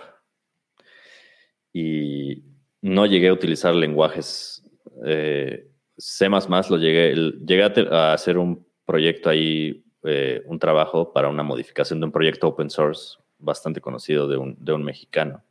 Y 1.74 2.44
no 2.82 3.06
llegué 3.06 3.30
a 3.30 3.34
utilizar 3.34 3.74
lenguajes. 3.74 4.64
Eh, 5.06 5.68
C++ 5.98 6.30
lo 6.30 6.78
llegué, 6.78 7.14
llegué 7.46 7.64
a, 7.92 8.14
hacer 8.14 8.38
un 8.38 8.66
proyecto 8.86 9.30
ahí, 9.30 9.84
eh, 10.04 10.42
un 10.46 10.60
trabajo 10.60 11.12
para 11.12 11.30
una 11.30 11.44
modificación 11.44 12.00
de 12.00 12.06
un 12.06 12.12
proyecto 12.12 12.48
open 12.48 12.70
source 12.70 13.18
bastante 13.38 13.82
conocido 13.82 14.28
de 14.28 14.38
un, 14.38 14.56
de 14.60 14.74
un 14.74 14.84
mexicano, 14.84 15.44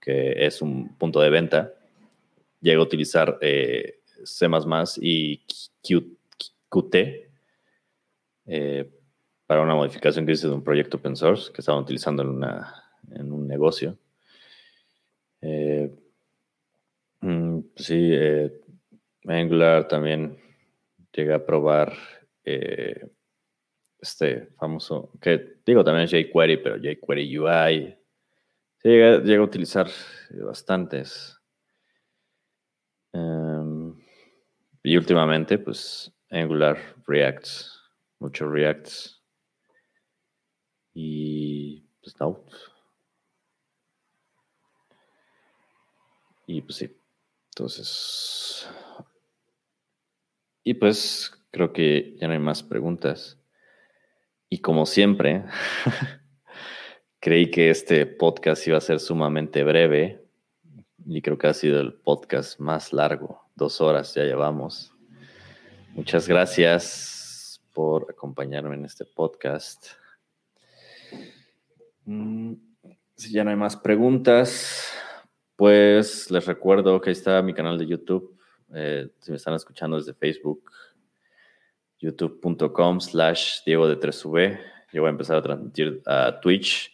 que 0.00 0.46
es 0.46 0.62
un 0.62 0.96
punto 0.96 1.20
de 1.20 1.30
venta. 1.30 1.72
Llegué 2.60 2.76
a 2.76 2.82
utilizar 2.82 3.38
eh, 3.40 4.00
C++ 4.24 4.46
y 5.00 5.42
Qt 5.82 6.94
eh, 8.46 8.90
para 9.46 9.62
una 9.62 9.74
modificación 9.74 10.26
que 10.26 10.32
hice 10.32 10.48
de 10.48 10.54
un 10.54 10.64
proyecto 10.64 10.96
open 10.96 11.16
source 11.16 11.52
que 11.52 11.60
estaban 11.60 11.82
utilizando 11.82 12.22
en, 12.22 12.28
una, 12.28 12.74
en 13.10 13.32
un 13.32 13.46
negocio. 13.46 13.98
Eh, 15.40 15.92
pues 17.20 17.86
sí, 17.86 18.10
eh, 18.12 18.61
Angular 19.26 19.86
también 19.86 20.36
llega 21.12 21.36
a 21.36 21.46
probar 21.46 21.92
eh, 22.44 23.08
este 24.00 24.46
famoso, 24.58 25.12
que 25.20 25.58
digo 25.64 25.84
también 25.84 26.08
jQuery, 26.08 26.56
pero 26.56 26.76
jQuery 26.76 27.38
UI. 27.38 27.96
Sí, 28.78 28.88
llega, 28.88 29.40
a 29.40 29.44
utilizar 29.44 29.86
bastantes. 30.30 31.38
Em, 33.12 33.94
y 34.82 34.96
últimamente, 34.96 35.58
pues 35.58 36.12
Angular, 36.30 36.78
React, 37.06 37.46
mucho 38.18 38.48
React. 38.48 38.88
Y 40.94 41.84
pues 42.02 42.18
no. 42.18 42.44
Y 46.46 46.60
pues 46.62 46.76
sí. 46.76 46.96
Entonces. 47.50 48.68
Y 50.64 50.74
pues 50.74 51.32
creo 51.50 51.72
que 51.72 52.16
ya 52.20 52.28
no 52.28 52.34
hay 52.34 52.38
más 52.38 52.62
preguntas. 52.62 53.38
Y 54.48 54.58
como 54.58 54.86
siempre, 54.86 55.44
creí 57.20 57.50
que 57.50 57.70
este 57.70 58.06
podcast 58.06 58.66
iba 58.66 58.78
a 58.78 58.82
ser 58.82 59.00
sumamente 59.00 59.64
breve. 59.64 60.24
Y 61.04 61.20
creo 61.22 61.38
que 61.38 61.48
ha 61.48 61.54
sido 61.54 61.80
el 61.80 61.94
podcast 61.94 62.60
más 62.60 62.92
largo. 62.92 63.42
Dos 63.56 63.80
horas 63.80 64.14
ya 64.14 64.24
llevamos. 64.24 64.94
Muchas 65.94 66.28
gracias 66.28 67.60
por 67.72 68.06
acompañarme 68.10 68.74
en 68.76 68.84
este 68.84 69.04
podcast. 69.04 69.88
Mm, 72.04 72.54
si 73.16 73.32
ya 73.32 73.44
no 73.44 73.50
hay 73.50 73.56
más 73.56 73.76
preguntas, 73.76 74.92
pues 75.56 76.30
les 76.30 76.46
recuerdo 76.46 77.00
que 77.00 77.10
ahí 77.10 77.12
está 77.12 77.42
mi 77.42 77.54
canal 77.54 77.78
de 77.78 77.86
YouTube. 77.86 78.31
Eh, 78.74 79.08
si 79.20 79.30
me 79.30 79.36
están 79.36 79.54
escuchando 79.54 79.96
desde 79.96 80.14
Facebook, 80.14 80.70
youtube.com 81.98 83.00
slash 83.00 83.60
Diego 83.64 83.88
de 83.88 83.98
3V. 83.98 84.60
Yo 84.92 85.02
voy 85.02 85.08
a 85.08 85.10
empezar 85.10 85.36
a 85.36 85.42
transmitir 85.42 86.02
a 86.04 86.40
Twitch. 86.40 86.92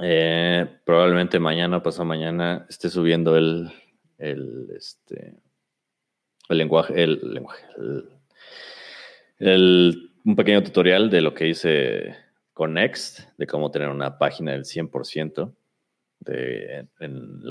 Eh, 0.00 0.66
probablemente 0.84 1.38
mañana 1.38 1.82
pasado 1.82 2.06
mañana 2.06 2.64
esté 2.70 2.88
subiendo 2.88 3.36
el, 3.36 3.70
el, 4.16 4.68
este, 4.74 5.34
el 6.48 6.58
lenguaje, 6.58 7.02
el 7.02 7.20
lenguaje, 7.34 7.64
el, 9.38 10.12
un 10.24 10.36
pequeño 10.36 10.62
tutorial 10.62 11.10
de 11.10 11.20
lo 11.20 11.34
que 11.34 11.48
hice 11.48 12.16
con 12.54 12.74
Next, 12.74 13.20
de 13.36 13.46
cómo 13.46 13.70
tener 13.70 13.88
una 13.88 14.16
página 14.16 14.52
del 14.52 14.64
100% 14.64 15.54
de, 16.20 16.86
en, 17.00 17.42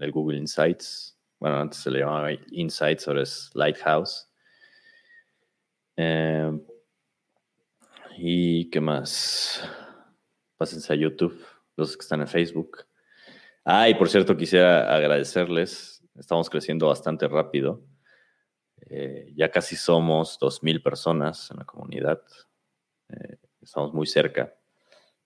el 0.00 0.12
Google 0.12 0.38
Insights. 0.38 1.16
Bueno, 1.42 1.58
antes 1.58 1.80
se 1.80 1.90
le 1.90 1.98
llamaba 1.98 2.30
Insights, 2.52 3.08
ahora 3.08 3.22
es 3.22 3.50
Lighthouse. 3.54 4.30
Em, 5.96 6.64
¿Y 8.16 8.70
qué 8.70 8.80
más? 8.80 9.68
Pásense 10.56 10.92
a 10.92 10.94
YouTube, 10.94 11.44
los 11.76 11.96
que 11.96 12.02
están 12.02 12.20
en 12.20 12.28
Facebook. 12.28 12.86
Ah, 13.64 13.88
y 13.88 13.94
por 13.96 14.08
cierto, 14.08 14.36
quisiera 14.36 14.94
agradecerles. 14.94 16.04
Estamos 16.14 16.48
creciendo 16.48 16.86
bastante 16.86 17.26
rápido. 17.26 17.82
Eh, 18.88 19.32
ya 19.34 19.50
casi 19.50 19.74
somos 19.74 20.38
2.000 20.38 20.80
personas 20.80 21.50
en 21.50 21.56
la 21.56 21.64
comunidad. 21.64 22.22
Eh, 23.08 23.38
estamos 23.60 23.92
muy 23.92 24.06
cerca. 24.06 24.54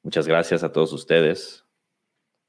Muchas 0.02 0.26
gracias 0.26 0.62
a 0.62 0.72
todos 0.72 0.94
ustedes. 0.94 1.66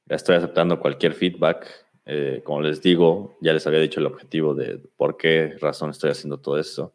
Ya 0.05 0.15
estoy 0.15 0.37
aceptando 0.37 0.79
cualquier 0.79 1.11
feedback. 1.11 1.86
Eh, 2.09 2.41
como 2.45 2.61
les 2.61 2.81
digo, 2.81 3.37
ya 3.41 3.51
les 3.51 3.67
había 3.67 3.81
dicho 3.81 3.99
el 3.99 4.05
objetivo 4.05 4.55
de 4.55 4.79
por 4.95 5.17
qué 5.17 5.57
razón 5.59 5.89
estoy 5.89 6.09
haciendo 6.09 6.39
todo 6.39 6.57
esto. 6.57 6.93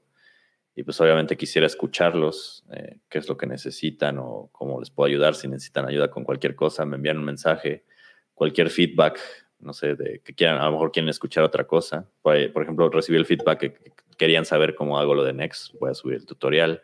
Y 0.75 0.85
pues 0.85 0.99
obviamente 1.03 1.37
quisiera 1.37 1.67
escucharlos, 1.67 2.65
qué 3.11 3.19
es 3.19 3.29
lo 3.29 3.37
que 3.37 3.47
necesitan 3.47 4.19
o 4.19 4.49
cómo 4.53 4.81
les 4.81 4.91
puedo 4.91 5.07
ayudar. 5.07 5.35
Si 5.35 5.47
necesitan 5.47 5.87
ayuda 5.87 6.11
con 6.11 6.25
cualquier 6.25 6.55
cosa, 6.55 6.87
me 6.87 6.97
envían 6.97 7.19
un 7.19 7.27
mensaje. 7.27 7.85
Cualquier 8.33 8.71
feedback, 8.71 9.21
no 9.61 9.75
sé, 9.75 9.97
de 9.97 10.23
que 10.25 10.35
quieran, 10.35 10.59
a 10.59 10.65
lo 10.65 10.73
mejor 10.73 10.91
quieren 10.91 11.11
escuchar 11.11 11.45
otra 11.45 11.67
cosa. 11.67 12.09
Por, 12.23 12.37
ejemplo, 12.37 12.89
recibí 12.89 13.19
el 13.19 13.27
feedback 13.27 13.59
que 13.61 13.93
querían 14.17 14.47
saber 14.47 14.75
cómo 14.75 14.99
hago 14.99 15.15
lo 15.15 15.25
de 15.25 15.35
Next, 15.35 15.75
voy 15.79 15.91
a 15.91 15.95
subir 15.95 16.17
el 16.17 16.25
tutorial. 16.25 16.83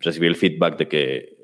Recibí 0.00 0.26
el 0.26 0.36
feedback 0.36 0.76
de 0.76 0.88
que 0.88 1.38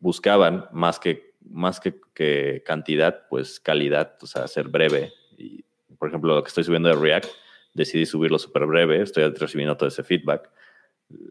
buscaban 0.00 0.66
más 0.72 0.98
que, 0.98 1.34
más 1.40 1.78
que, 1.78 2.62
cantidad, 2.66 3.28
pues 3.28 3.60
calidad, 3.60 4.16
o 4.20 4.26
sea, 4.26 4.48
ser 4.48 4.68
breve. 4.68 5.12
Y, 5.36 5.64
por 5.98 6.08
ejemplo, 6.08 6.34
lo 6.34 6.42
que 6.42 6.48
estoy 6.48 6.64
subiendo 6.64 6.88
de 6.88 6.96
React, 6.96 7.28
decidí 7.74 8.06
subirlo 8.06 8.38
súper 8.38 8.66
breve, 8.66 9.02
estoy 9.02 9.24
recibiendo 9.24 9.76
todo 9.76 9.88
ese 9.88 10.02
feedback. 10.02 10.50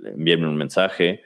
Envíenme 0.04 0.48
un 0.48 0.58
mensaje. 0.58 1.24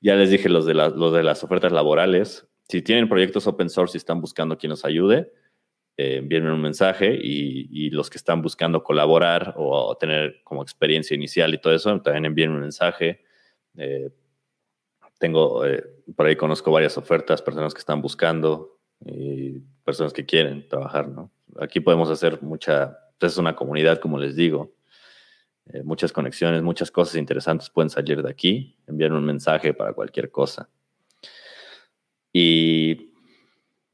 Ya 0.00 0.14
les 0.14 0.30
dije 0.30 0.48
los 0.48 0.66
de, 0.66 0.74
las 0.74 1.44
ofertas 1.44 1.72
laborales. 1.72 2.46
Si 2.68 2.82
tienen 2.82 3.08
proyectos 3.08 3.46
open 3.46 3.70
source 3.70 3.96
y 3.96 3.98
están 3.98 4.20
buscando 4.20 4.56
quien 4.56 4.70
los 4.70 4.84
ayude, 4.84 5.32
eh, 5.96 6.18
envíenme 6.18 6.52
un 6.52 6.60
mensaje 6.60 7.18
y, 7.20 7.90
los 7.90 8.10
que 8.10 8.18
están 8.18 8.42
buscando 8.42 8.84
colaborar 8.84 9.54
o 9.56 9.96
tener 9.96 10.42
como 10.44 10.62
experiencia 10.62 11.14
inicial 11.14 11.52
y 11.54 11.58
todo 11.58 11.74
eso, 11.74 12.00
también 12.00 12.26
envíenme 12.26 12.54
un 12.54 12.60
mensaje. 12.60 13.24
Eh, 13.76 14.10
tengo, 15.18 15.66
eh, 15.66 15.82
por 16.14 16.26
ahí 16.26 16.36
conozco 16.36 16.70
varias 16.70 16.96
ofertas, 16.96 17.42
personas 17.42 17.74
que 17.74 17.80
están 17.80 18.00
buscando 18.00 18.78
y 19.04 19.58
personas 19.84 20.12
que 20.12 20.24
quieren 20.26 20.68
trabajar, 20.68 21.08
¿no? 21.08 21.32
Aquí 21.60 21.80
podemos 21.80 22.08
hacer 22.10 22.42
mucha, 22.42 22.98
pues, 23.18 23.32
es 23.32 23.38
una 23.38 23.56
comunidad, 23.56 23.98
como 23.98 24.18
les 24.18 24.36
digo, 24.36 24.72
eh, 25.66 25.82
muchas 25.82 26.12
conexiones, 26.12 26.62
muchas 26.62 26.90
cosas 26.90 27.16
interesantes 27.16 27.68
pueden 27.68 27.90
salir 27.90 28.22
de 28.22 28.30
aquí, 28.30 28.76
enviar 28.86 29.12
un 29.12 29.24
mensaje 29.24 29.74
para 29.74 29.92
cualquier 29.92 30.30
cosa. 30.30 30.68
Y, 32.32 33.12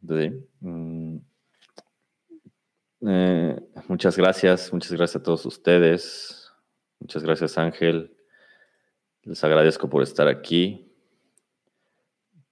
pues 0.07 0.33
mm, 0.61 1.17
eh, 3.07 3.61
muchas 3.89 4.17
gracias, 4.17 4.73
muchas 4.73 4.93
gracias 4.93 5.17
a 5.17 5.23
todos 5.23 5.47
ustedes, 5.47 6.53
muchas 7.01 7.23
gracias 7.23 7.59
Ángel, 7.59 8.15
les 9.23 9.43
agradezco 9.43 9.89
por 9.89 10.03
estar 10.03 10.29
aquí. 10.29 10.91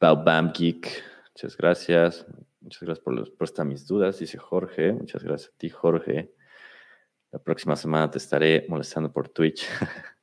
Bam 0.01 0.53
Geek, 0.53 1.05
muchas 1.35 1.57
gracias. 1.57 2.27
Muchas 2.63 2.83
gracias 2.83 3.05
por 3.05 3.15
la 3.15 3.21
respuesta 3.21 3.63
a 3.63 3.65
mis 3.65 3.87
dudas, 3.87 4.19
dice 4.19 4.39
Jorge. 4.39 4.93
Muchas 4.93 5.25
gracias 5.25 5.53
a 5.53 5.59
ti, 5.59 5.69
Jorge. 5.69 6.33
La 7.33 7.39
próxima 7.39 7.75
semana 7.77 8.11
te 8.11 8.19
estaré 8.19 8.67
molestando 8.69 9.13
por 9.13 9.29
Twitch. 9.29 9.67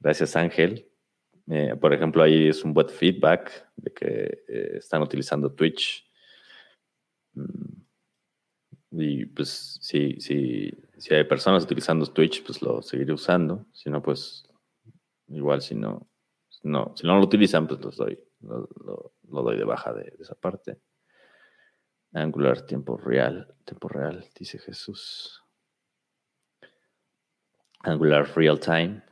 gracias, 0.00 0.34
Ángel. 0.34 0.90
Eh, 1.48 1.76
por 1.80 1.92
ejemplo, 1.92 2.22
ahí 2.22 2.48
es 2.48 2.64
un 2.64 2.74
buen 2.74 2.88
feedback 2.88 3.68
de 3.76 3.92
que 3.92 4.42
eh, 4.48 4.76
están 4.78 5.02
utilizando 5.02 5.52
Twitch. 5.52 6.08
Mm, 7.34 7.82
y 8.92 9.26
pues 9.26 9.78
si, 9.80 10.20
si, 10.20 10.72
si 10.98 11.14
hay 11.14 11.24
personas 11.24 11.64
utilizando 11.64 12.06
Twitch, 12.06 12.44
pues 12.44 12.60
lo 12.62 12.82
seguiré 12.82 13.12
usando. 13.12 13.66
Si 13.72 13.88
no, 13.88 14.02
pues 14.02 14.44
igual 15.28 15.62
si 15.62 15.76
no, 15.76 16.08
no, 16.64 16.94
si 16.96 17.06
no 17.06 17.16
lo 17.16 17.24
utilizan, 17.24 17.68
pues 17.68 17.80
los 17.80 17.96
doy 17.96 18.18
lo, 18.40 19.12
doy 19.22 19.56
de 19.56 19.64
baja 19.64 19.92
de, 19.92 20.14
esa 20.18 20.34
parte. 20.34 20.80
Angular 22.12 22.62
tiempo 22.62 22.96
real, 22.96 23.54
tiempo 23.64 23.88
real, 23.88 24.24
dice 24.36 24.58
Jesús. 24.58 25.42
Angular 27.80 28.28
real 28.34 28.58
time, 28.58 29.02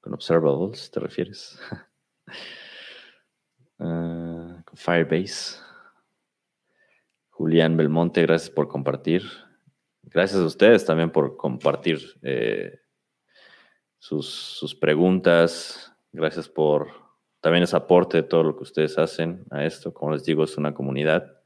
con 0.00 0.14
observables, 0.14 0.90
¿te 0.90 1.00
refieres? 1.00 1.58
Ah, 3.82 4.62
con 4.66 4.76
Firebase. 4.76 5.58
Julián 7.30 7.78
Belmonte, 7.78 8.20
gracias 8.20 8.50
por 8.50 8.68
compartir. 8.68 9.22
Gracias 10.02 10.38
a 10.38 10.44
ustedes 10.44 10.84
también 10.84 11.10
por 11.10 11.38
compartir 11.38 11.98
eh, 12.20 12.78
sus, 13.98 14.28
sus 14.28 14.74
preguntas. 14.74 15.96
Gracias 16.12 16.46
por 16.46 16.88
también 17.40 17.62
es 17.62 17.72
aporte 17.72 18.22
todo 18.22 18.42
lo 18.42 18.56
que 18.56 18.64
ustedes 18.64 18.98
hacen 18.98 19.46
a 19.50 19.64
esto. 19.64 19.94
Como 19.94 20.12
les 20.12 20.24
digo, 20.24 20.44
es 20.44 20.58
una 20.58 20.74
comunidad. 20.74 21.39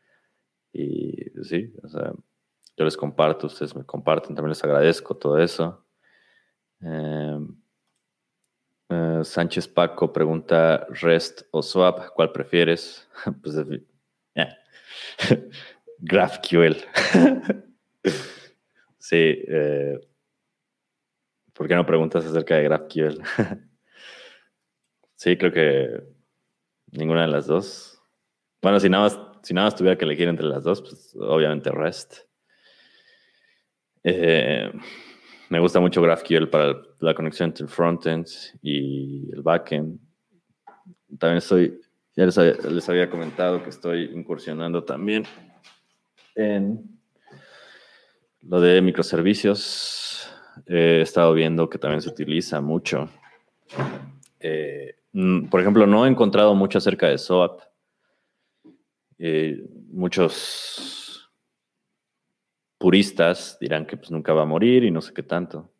Y 0.74 1.14
sí, 1.44 1.72
o 1.84 1.88
sea, 1.88 2.12
yo 2.76 2.84
les 2.84 2.96
comparto, 2.96 3.46
ustedes 3.46 3.76
me 3.76 3.84
comparten, 3.84 4.34
también 4.34 4.50
les 4.50 4.64
agradezco 4.64 5.16
todo 5.16 5.38
eso. 5.38 5.86
Em, 6.80 7.56
eh, 8.88 9.20
Sánchez 9.22 9.68
Paco 9.68 10.12
pregunta 10.12 10.84
REST 10.90 11.42
o 11.52 11.62
SWAP, 11.62 12.08
¿cuál 12.14 12.32
prefieres? 12.32 13.08
pues 13.42 13.54
GraphQL. 15.98 16.76
sí, 18.98 19.44
eh, 19.46 20.00
¿por 21.52 21.68
qué 21.68 21.76
no 21.76 21.86
preguntas 21.86 22.26
acerca 22.26 22.56
de 22.56 22.64
GraphQL? 22.64 23.22
Sí, 25.14 25.36
creo 25.38 25.52
que 25.52 26.02
ninguna 26.90 27.22
de 27.22 27.28
las 27.28 27.46
dos. 27.46 28.02
Bueno, 28.60 28.80
si 28.80 28.88
nada 28.88 29.04
más, 29.04 29.33
si 29.44 29.52
nada 29.52 29.70
tuviera 29.70 29.96
que 29.98 30.06
elegir 30.06 30.26
entre 30.26 30.46
las 30.46 30.64
dos, 30.64 30.80
pues 30.80 31.14
obviamente 31.20 31.70
REST. 31.70 32.14
Eh, 34.02 34.72
me 35.50 35.60
gusta 35.60 35.80
mucho 35.80 36.00
GraphQL 36.00 36.48
para 36.48 36.80
la 37.00 37.14
conexión 37.14 37.50
entre 37.50 37.64
el 37.64 37.70
frontend 37.70 38.26
y 38.62 39.30
el 39.34 39.42
backend. 39.42 40.00
También 41.18 41.38
estoy, 41.38 41.78
ya 42.16 42.24
les 42.24 42.38
había, 42.38 42.54
les 42.54 42.88
había 42.88 43.10
comentado 43.10 43.62
que 43.62 43.68
estoy 43.68 44.10
incursionando 44.14 44.82
también 44.82 45.24
en 46.34 46.98
lo 48.40 48.60
de 48.62 48.80
microservicios. 48.80 50.26
He 50.66 51.02
estado 51.02 51.34
viendo 51.34 51.68
que 51.68 51.78
también 51.78 52.00
se 52.00 52.08
utiliza 52.08 52.62
mucho. 52.62 53.10
Eh, 54.40 54.96
mm, 55.12 55.48
por 55.48 55.60
ejemplo, 55.60 55.86
no 55.86 56.06
he 56.06 56.08
encontrado 56.08 56.54
mucho 56.54 56.78
acerca 56.78 57.08
de 57.08 57.18
SOAP. 57.18 57.60
Eh, 59.26 59.64
muchos 59.88 61.32
puristas 62.76 63.56
dirán 63.58 63.86
que 63.86 63.96
pues 63.96 64.10
nunca 64.10 64.34
va 64.34 64.42
a 64.42 64.44
morir 64.44 64.84
y 64.84 64.90
no 64.90 65.00
sé 65.00 65.14
qué 65.14 65.22
tanto. 65.22 65.72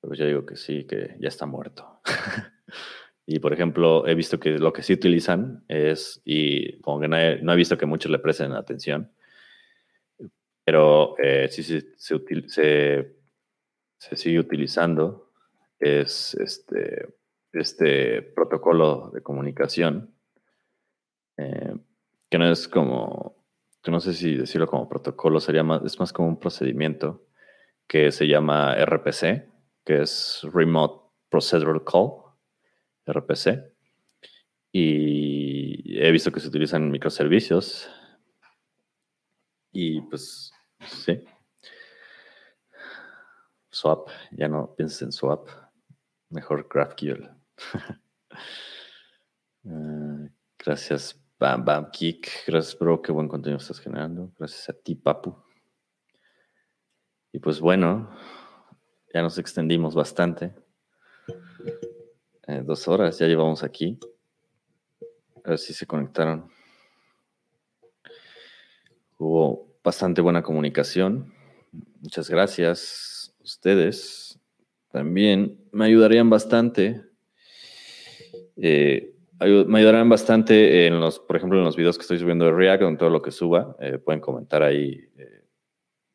Pero 0.00 0.14
yo 0.14 0.26
digo 0.26 0.46
que 0.46 0.56
sí, 0.56 0.86
que 0.86 1.16
ya 1.20 1.28
está 1.28 1.44
muerto. 1.44 2.00
y 3.26 3.40
por 3.40 3.52
ejemplo, 3.52 4.06
he 4.06 4.14
visto 4.14 4.40
que 4.40 4.58
lo 4.58 4.72
que 4.72 4.82
sí 4.82 4.94
utilizan 4.94 5.66
es, 5.68 6.22
y 6.24 6.80
como 6.80 6.98
que 6.98 7.08
no 7.08 7.18
he, 7.52 7.56
visto 7.56 7.76
que 7.76 7.84
muchos 7.84 8.10
le 8.10 8.18
presten 8.20 8.52
atención, 8.52 9.12
pero 10.64 11.18
eh, 11.18 11.48
sí, 11.50 11.62
sí 11.62 11.82
se, 11.98 13.16
se, 13.98 14.16
sigue 14.16 14.38
utilizando, 14.38 15.30
es 15.78 16.32
este, 16.36 17.06
este 17.52 18.22
protocolo 18.22 19.10
de 19.12 19.20
comunicación. 19.20 20.14
Eh, 21.36 21.74
que 22.34 22.38
no 22.38 22.50
es 22.50 22.66
como, 22.66 23.36
no 23.86 24.00
sé 24.00 24.12
si 24.12 24.34
decirlo 24.34 24.66
como 24.66 24.88
protocolo, 24.88 25.38
sería 25.38 25.62
más, 25.62 25.84
es 25.84 26.00
más 26.00 26.12
como 26.12 26.26
un 26.26 26.40
procedimiento 26.40 27.28
que 27.86 28.10
se 28.10 28.26
llama 28.26 28.74
RPC, 28.74 29.48
que 29.84 30.02
es 30.02 30.40
Remote 30.52 31.12
Procedural 31.28 31.84
Call, 31.84 32.10
RPC. 33.06 33.72
Y 34.72 35.96
he 35.96 36.10
visto 36.10 36.32
que 36.32 36.40
se 36.40 36.48
utilizan 36.48 36.90
microservicios. 36.90 37.88
Y 39.70 40.00
pues, 40.00 40.52
sí. 40.80 41.22
Swap, 43.70 44.08
ya 44.32 44.48
no 44.48 44.74
pienses 44.74 45.02
en 45.02 45.12
swap, 45.12 45.46
mejor 46.30 46.66
GraphQL. 46.68 47.30
uh, 49.66 50.28
gracias 50.58 51.23
Bam 51.44 51.62
Bam 51.62 51.90
Kick, 51.90 52.46
gracias 52.46 52.78
bro, 52.78 53.02
qué 53.02 53.12
buen 53.12 53.28
contenido 53.28 53.58
estás 53.58 53.78
generando. 53.78 54.32
Gracias 54.38 54.66
a 54.70 54.72
ti, 54.72 54.94
Papu. 54.94 55.36
Y 57.32 57.38
pues 57.38 57.60
bueno, 57.60 58.10
ya 59.12 59.20
nos 59.20 59.36
extendimos 59.36 59.94
bastante. 59.94 60.54
Eh, 62.46 62.62
dos 62.64 62.88
horas 62.88 63.18
ya 63.18 63.26
llevamos 63.26 63.62
aquí. 63.62 63.98
A 65.44 65.50
ver 65.50 65.58
si 65.58 65.74
se 65.74 65.86
conectaron. 65.86 66.48
Hubo 69.18 69.68
bastante 69.84 70.22
buena 70.22 70.42
comunicación. 70.42 71.34
Muchas 72.00 72.30
gracias. 72.30 73.36
Ustedes 73.40 74.40
también 74.90 75.62
me 75.72 75.84
ayudarían 75.84 76.30
bastante. 76.30 77.04
Eh, 78.56 79.13
me 79.44 79.78
ayudarán 79.78 80.08
bastante 80.08 80.86
en 80.86 81.00
los, 81.00 81.18
por 81.18 81.36
ejemplo, 81.36 81.58
en 81.58 81.64
los 81.64 81.76
videos 81.76 81.96
que 81.96 82.02
estoy 82.02 82.18
subiendo 82.18 82.44
de 82.44 82.52
React, 82.52 82.82
en 82.82 82.98
todo 82.98 83.10
lo 83.10 83.22
que 83.22 83.30
suba. 83.30 83.76
Eh, 83.80 83.98
pueden 83.98 84.20
comentar 84.20 84.62
ahí. 84.62 85.08
Eh, 85.16 85.44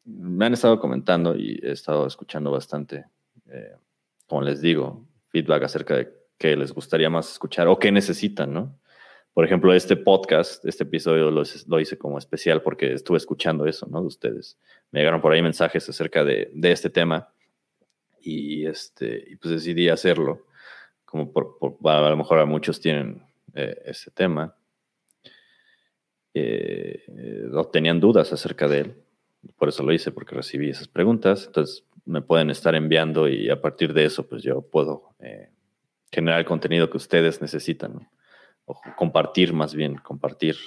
me 0.06 0.45
han 0.45 0.53
estado 0.53 0.80
comentando 0.80 1.35
y 1.35 1.60
he 1.61 1.72
estado 1.72 2.07
escuchando 2.07 2.51
bastante, 2.51 3.06
eh, 3.47 3.76
como 4.27 4.41
les 4.41 4.61
digo, 4.61 5.06
feedback 5.30 5.64
acerca 5.64 5.95
de 5.95 6.14
qué 6.38 6.56
les 6.56 6.72
gustaría 6.72 7.10
más 7.10 7.31
escuchar 7.31 7.68
o 7.68 7.77
qué 7.77 7.91
necesitan, 7.91 8.53
¿no? 8.53 8.80
Por 9.34 9.45
ejemplo, 9.45 9.73
este 9.73 9.95
podcast, 9.95 10.65
este 10.65 10.84
episodio 10.84 11.30
lo, 11.30 11.43
lo, 11.68 11.80
hice 11.80 11.97
como 11.97 12.18
especial 12.18 12.61
porque 12.61 12.93
estuve 12.93 13.18
escuchando 13.18 13.65
eso, 13.65 13.88
¿no? 13.89 14.01
De 14.01 14.07
ustedes. 14.07 14.57
Me 14.91 14.99
llegaron 14.99 15.22
por 15.22 15.31
ahí 15.31 15.41
mensajes 15.41 15.88
acerca 15.88 16.23
de, 16.23 16.49
de 16.53 16.72
este 16.72 16.89
tema 16.89 17.30
y, 18.22 18.65
este, 18.65 19.26
y 19.30 19.35
pues 19.35 19.53
decidí 19.53 19.89
hacerlo 19.89 20.49
como 21.10 21.34
por, 21.34 21.57
a 21.86 22.10
lo 22.10 22.18
mejor 22.18 22.38
a 22.38 22.45
muchos 22.45 22.80
tienen 22.80 23.23
eh, 23.56 23.81
ese 23.86 24.11
tema, 24.11 24.56
eh, 26.36 27.03
tenían 27.73 27.99
dudas 27.99 28.31
acerca 28.31 28.68
de 28.68 28.81
él. 28.81 28.95
Por 29.57 29.69
eso 29.69 29.81
lo 29.81 29.91
hice, 29.91 30.11
porque 30.11 30.36
recibí 30.36 30.69
esas 30.69 30.88
preguntas. 30.88 31.48
Entonces 31.48 31.84
me 32.06 32.22
pueden 32.22 32.52
estar 32.52 32.76
enviando 32.76 33.27
y 33.27 33.49
a 33.49 33.60
partir 33.60 33.94
de 33.94 34.06
eso, 34.06 34.27
pues 34.27 34.44
yo 34.44 34.61
puedo 34.61 35.15
eh, 35.19 35.49
generar 36.11 36.41
el 36.41 36.45
contenido 36.45 36.91
que 36.91 36.98
ustedes 36.98 37.41
necesitan. 37.41 38.07
O 38.65 38.80
compartir 38.95 39.52
más 39.52 39.73
bien, 39.73 39.95
compartir 39.95 40.57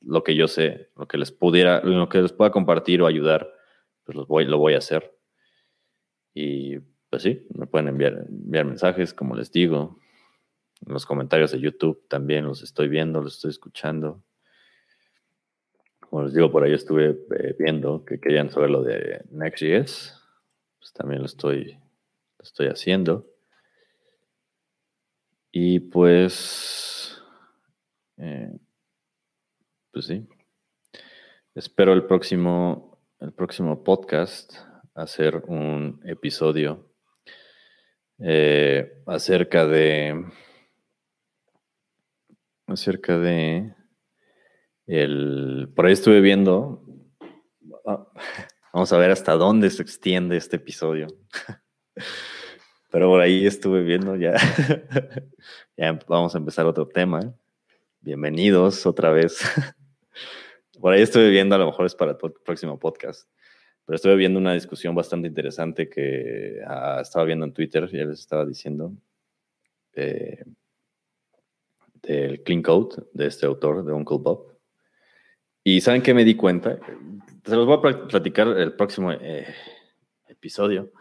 lo 0.00 0.24
que 0.24 0.34
yo 0.34 0.48
sé, 0.48 0.88
lo 0.96 1.06
que 1.06 1.18
les 1.18 1.30
pudiera, 1.30 1.82
lo 1.84 2.08
que 2.08 2.22
les 2.22 2.32
pueda 2.32 2.50
compartir 2.50 3.02
o 3.02 3.06
ayudar, 3.06 3.52
pues 4.02 4.16
lo 4.16 4.24
voy, 4.24 4.46
lo 4.46 4.56
voy 4.56 4.72
a 4.72 4.78
hacer. 4.78 5.14
Y 6.32 6.78
pues 7.14 7.22
sí, 7.22 7.46
me 7.54 7.68
pueden 7.68 7.86
enviar, 7.86 8.26
enviar 8.28 8.64
mensajes, 8.64 9.14
como 9.14 9.36
les 9.36 9.52
digo. 9.52 10.00
En 10.84 10.92
los 10.92 11.06
comentarios 11.06 11.52
de 11.52 11.60
YouTube 11.60 12.08
también 12.08 12.44
los 12.44 12.60
estoy 12.64 12.88
viendo, 12.88 13.22
los 13.22 13.36
estoy 13.36 13.52
escuchando. 13.52 14.24
Como 16.00 16.24
les 16.24 16.34
digo, 16.34 16.50
por 16.50 16.64
ahí 16.64 16.72
estuve 16.72 17.10
eh, 17.10 17.54
viendo 17.56 18.04
que 18.04 18.18
querían 18.18 18.50
saber 18.50 18.70
lo 18.70 18.82
de 18.82 19.24
Next.js. 19.30 20.20
Pues 20.80 20.92
también 20.92 21.20
lo 21.20 21.26
estoy, 21.26 21.74
lo 21.74 22.42
estoy 22.42 22.66
haciendo. 22.66 23.30
Y 25.52 25.78
pues, 25.78 27.22
eh, 28.16 28.58
pues 29.92 30.06
sí. 30.06 30.26
Espero 31.54 31.92
el 31.92 32.06
próximo, 32.06 32.98
el 33.20 33.32
próximo 33.32 33.84
podcast 33.84 34.52
hacer 34.96 35.44
un 35.46 36.00
episodio 36.04 36.92
eh, 38.20 39.02
acerca 39.06 39.66
de 39.66 40.24
acerca 42.66 43.18
de 43.18 43.74
el 44.86 45.72
por 45.74 45.86
ahí 45.86 45.92
estuve 45.92 46.20
viendo 46.20 46.82
vamos 48.72 48.92
a 48.92 48.98
ver 48.98 49.10
hasta 49.10 49.32
dónde 49.32 49.70
se 49.70 49.82
extiende 49.82 50.36
este 50.36 50.56
episodio. 50.56 51.08
Pero 52.90 53.08
por 53.08 53.20
ahí 53.20 53.46
estuve 53.46 53.82
viendo 53.82 54.14
ya 54.16 54.34
ya 55.76 55.98
vamos 56.06 56.34
a 56.34 56.38
empezar 56.38 56.66
otro 56.66 56.86
tema. 56.86 57.34
Bienvenidos 58.00 58.86
otra 58.86 59.10
vez. 59.10 59.40
Por 60.80 60.92
ahí 60.92 61.02
estuve 61.02 61.30
viendo 61.30 61.54
a 61.54 61.58
lo 61.58 61.66
mejor 61.66 61.86
es 61.86 61.94
para 61.94 62.12
el 62.12 62.16
próximo 62.44 62.78
podcast 62.78 63.28
pero 63.84 63.96
estuve 63.96 64.16
viendo 64.16 64.38
una 64.38 64.54
discusión 64.54 64.94
bastante 64.94 65.28
interesante 65.28 65.88
que 65.88 66.60
ah, 66.66 66.98
estaba 67.02 67.24
viendo 67.24 67.44
en 67.44 67.52
Twitter, 67.52 67.88
ya 67.90 68.04
les 68.04 68.20
estaba 68.20 68.46
diciendo, 68.46 68.92
eh, 69.92 70.44
del 72.02 72.42
Clean 72.42 72.62
Code 72.62 73.04
de 73.12 73.26
este 73.26 73.46
autor, 73.46 73.84
de 73.84 73.92
Uncle 73.92 74.18
Bob. 74.18 74.56
Y 75.62 75.80
¿saben 75.80 76.02
qué 76.02 76.14
me 76.14 76.24
di 76.24 76.34
cuenta? 76.34 76.78
Se 77.44 77.56
los 77.56 77.66
voy 77.66 77.78
a 77.78 78.06
platicar 78.08 78.48
el 78.48 78.74
próximo 78.74 79.12
eh, 79.12 79.46
episodio. 80.28 80.92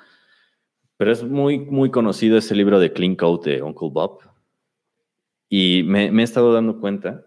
Pero 0.98 1.12
es 1.12 1.24
muy, 1.24 1.60
muy 1.60 1.92
conocido 1.92 2.38
ese 2.38 2.56
libro 2.56 2.80
de 2.80 2.94
Clean 2.94 3.16
Code 3.16 3.52
de 3.56 3.62
Uncle 3.62 3.90
Bob. 3.92 4.20
Y 5.50 5.84
me, 5.84 6.12
me 6.12 6.24
he 6.24 6.26
estado 6.26 6.54
dando 6.54 6.80
cuenta, 6.80 7.26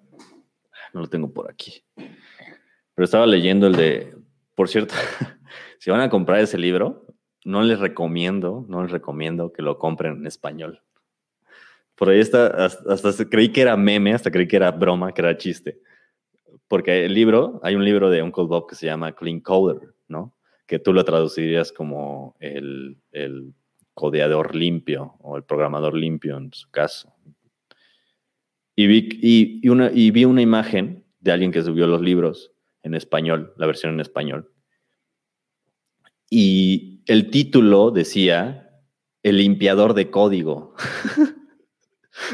no 0.93 1.01
lo 1.01 1.07
tengo 1.09 1.33
por 1.33 1.51
aquí, 1.51 1.85
pero 2.95 3.05
estaba 3.05 3.27
leyendo 3.27 3.67
el 3.67 3.77
de, 3.77 4.17
por 4.55 4.69
cierto, 4.69 4.95
si 5.79 5.91
van 5.91 6.01
a 6.01 6.11
comprar 6.11 6.41
ese 6.41 6.59
libro, 6.59 7.07
no 7.45 7.63
les 7.63 7.79
recomiendo, 7.79 8.67
no 8.69 8.83
les 8.83 8.91
recomiendo 8.91 9.53
que 9.53 9.63
lo 9.63 9.79
compren 9.79 10.17
en 10.19 10.27
español. 10.27 10.83
Por 11.95 12.11
ahí 12.11 12.19
está, 12.19 12.49
hasta, 12.49 13.25
creí 13.31 13.51
que 13.51 13.63
era 13.63 13.77
meme, 13.77 14.13
hasta 14.13 14.31
creí 14.31 14.49
que 14.49 14.57
era 14.57 14.73
broma, 14.73 15.13
que 15.13 15.23
era 15.23 15.37
chiste. 15.37 15.81
Porque 16.69 17.05
el 17.05 17.15
libro, 17.15 17.61
hay 17.63 17.77
un 17.77 17.85
libro 17.85 18.11
de 18.11 18.21
Uncle 18.21 18.47
Bob 18.47 18.69
que 18.69 18.75
se 18.75 18.87
llama 18.87 19.13
Clean 19.13 19.41
Coder, 19.41 19.95
¿no? 20.09 20.37
Que 20.67 20.79
tú 20.81 20.93
lo 20.93 21.05
traducirías 21.05 21.73
como 21.73 22.37
el, 22.41 22.99
el 23.13 23.55
codeador 23.95 24.57
limpio 24.57 25.15
o 25.21 25.37
el 25.37 25.45
programador 25.45 25.95
limpio 25.95 26.37
en 26.37 26.53
su 26.53 26.69
caso. 26.71 27.15
Y 28.75 28.89
vi, 28.89 29.09
y, 29.63 29.69
una, 29.69 29.91
y 29.95 30.11
vi 30.11 30.25
una 30.25 30.43
imagen 30.43 31.05
de 31.21 31.33
alguien 31.33 31.53
que 31.53 31.63
subió 31.63 31.87
los 31.87 32.03
libros 32.03 32.53
en 32.83 32.95
español, 32.95 33.55
la 33.57 33.67
versión 33.67 33.95
en 33.95 34.01
español 34.01 34.51
y 36.31 37.03
el 37.07 37.31
título 37.31 37.91
decía 37.91 38.71
El 39.23 39.39
limpiador 39.39 39.95
de 39.95 40.11
código. 40.11 40.75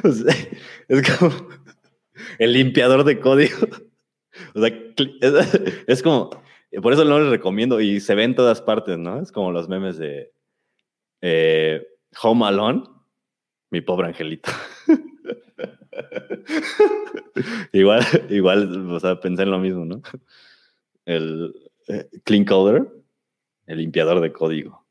es 0.88 1.18
como 1.18 1.48
el 2.38 2.52
limpiador 2.52 3.04
de 3.04 3.20
código. 3.20 3.66
O 4.54 4.60
sea, 4.60 4.72
es 5.86 6.02
como 6.02 6.30
Por 6.82 6.92
eso 6.92 7.04
no 7.04 7.20
les 7.20 7.28
recomiendo 7.28 7.80
y 7.80 8.00
se 8.00 8.14
ve 8.14 8.24
en 8.24 8.34
todas 8.34 8.62
partes, 8.62 8.98
¿no? 8.98 9.20
Es 9.20 9.32
como 9.32 9.52
los 9.52 9.68
memes 9.68 9.98
de 9.98 10.32
eh, 11.20 11.86
Home 12.22 12.46
Alone, 12.46 12.84
mi 13.70 13.80
pobre 13.80 14.08
angelito. 14.08 14.50
igual, 17.72 18.04
igual, 18.30 18.90
o 18.90 19.00
sea, 19.00 19.20
pensé 19.20 19.42
en 19.42 19.50
lo 19.50 19.58
mismo, 19.58 19.84
¿no? 19.84 20.02
El 21.04 21.54
eh, 21.88 22.08
Clean 22.24 22.44
Coder, 22.44 22.88
el 23.72 23.78
limpiador 23.78 24.20
de 24.20 24.32
código. 24.32 24.82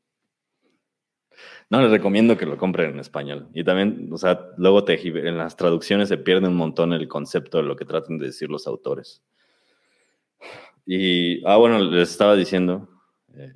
No, 1.70 1.80
les 1.80 1.90
recomiendo 1.90 2.36
que 2.36 2.44
lo 2.44 2.58
compren 2.58 2.90
en 2.90 2.98
español. 2.98 3.48
Y 3.54 3.64
también, 3.64 4.10
o 4.12 4.18
sea, 4.18 4.50
luego 4.58 4.84
te, 4.84 5.00
en 5.06 5.38
las 5.38 5.56
traducciones 5.56 6.10
se 6.10 6.18
pierde 6.18 6.48
un 6.48 6.56
montón 6.56 6.92
el 6.92 7.08
concepto 7.08 7.58
de 7.58 7.64
lo 7.64 7.76
que 7.76 7.86
tratan 7.86 8.18
de 8.18 8.26
decir 8.26 8.50
los 8.50 8.66
autores. 8.66 9.22
Y, 10.84 11.42
ah, 11.46 11.56
bueno, 11.56 11.78
les 11.78 12.10
estaba 12.10 12.36
diciendo, 12.36 12.88
eh, 13.34 13.54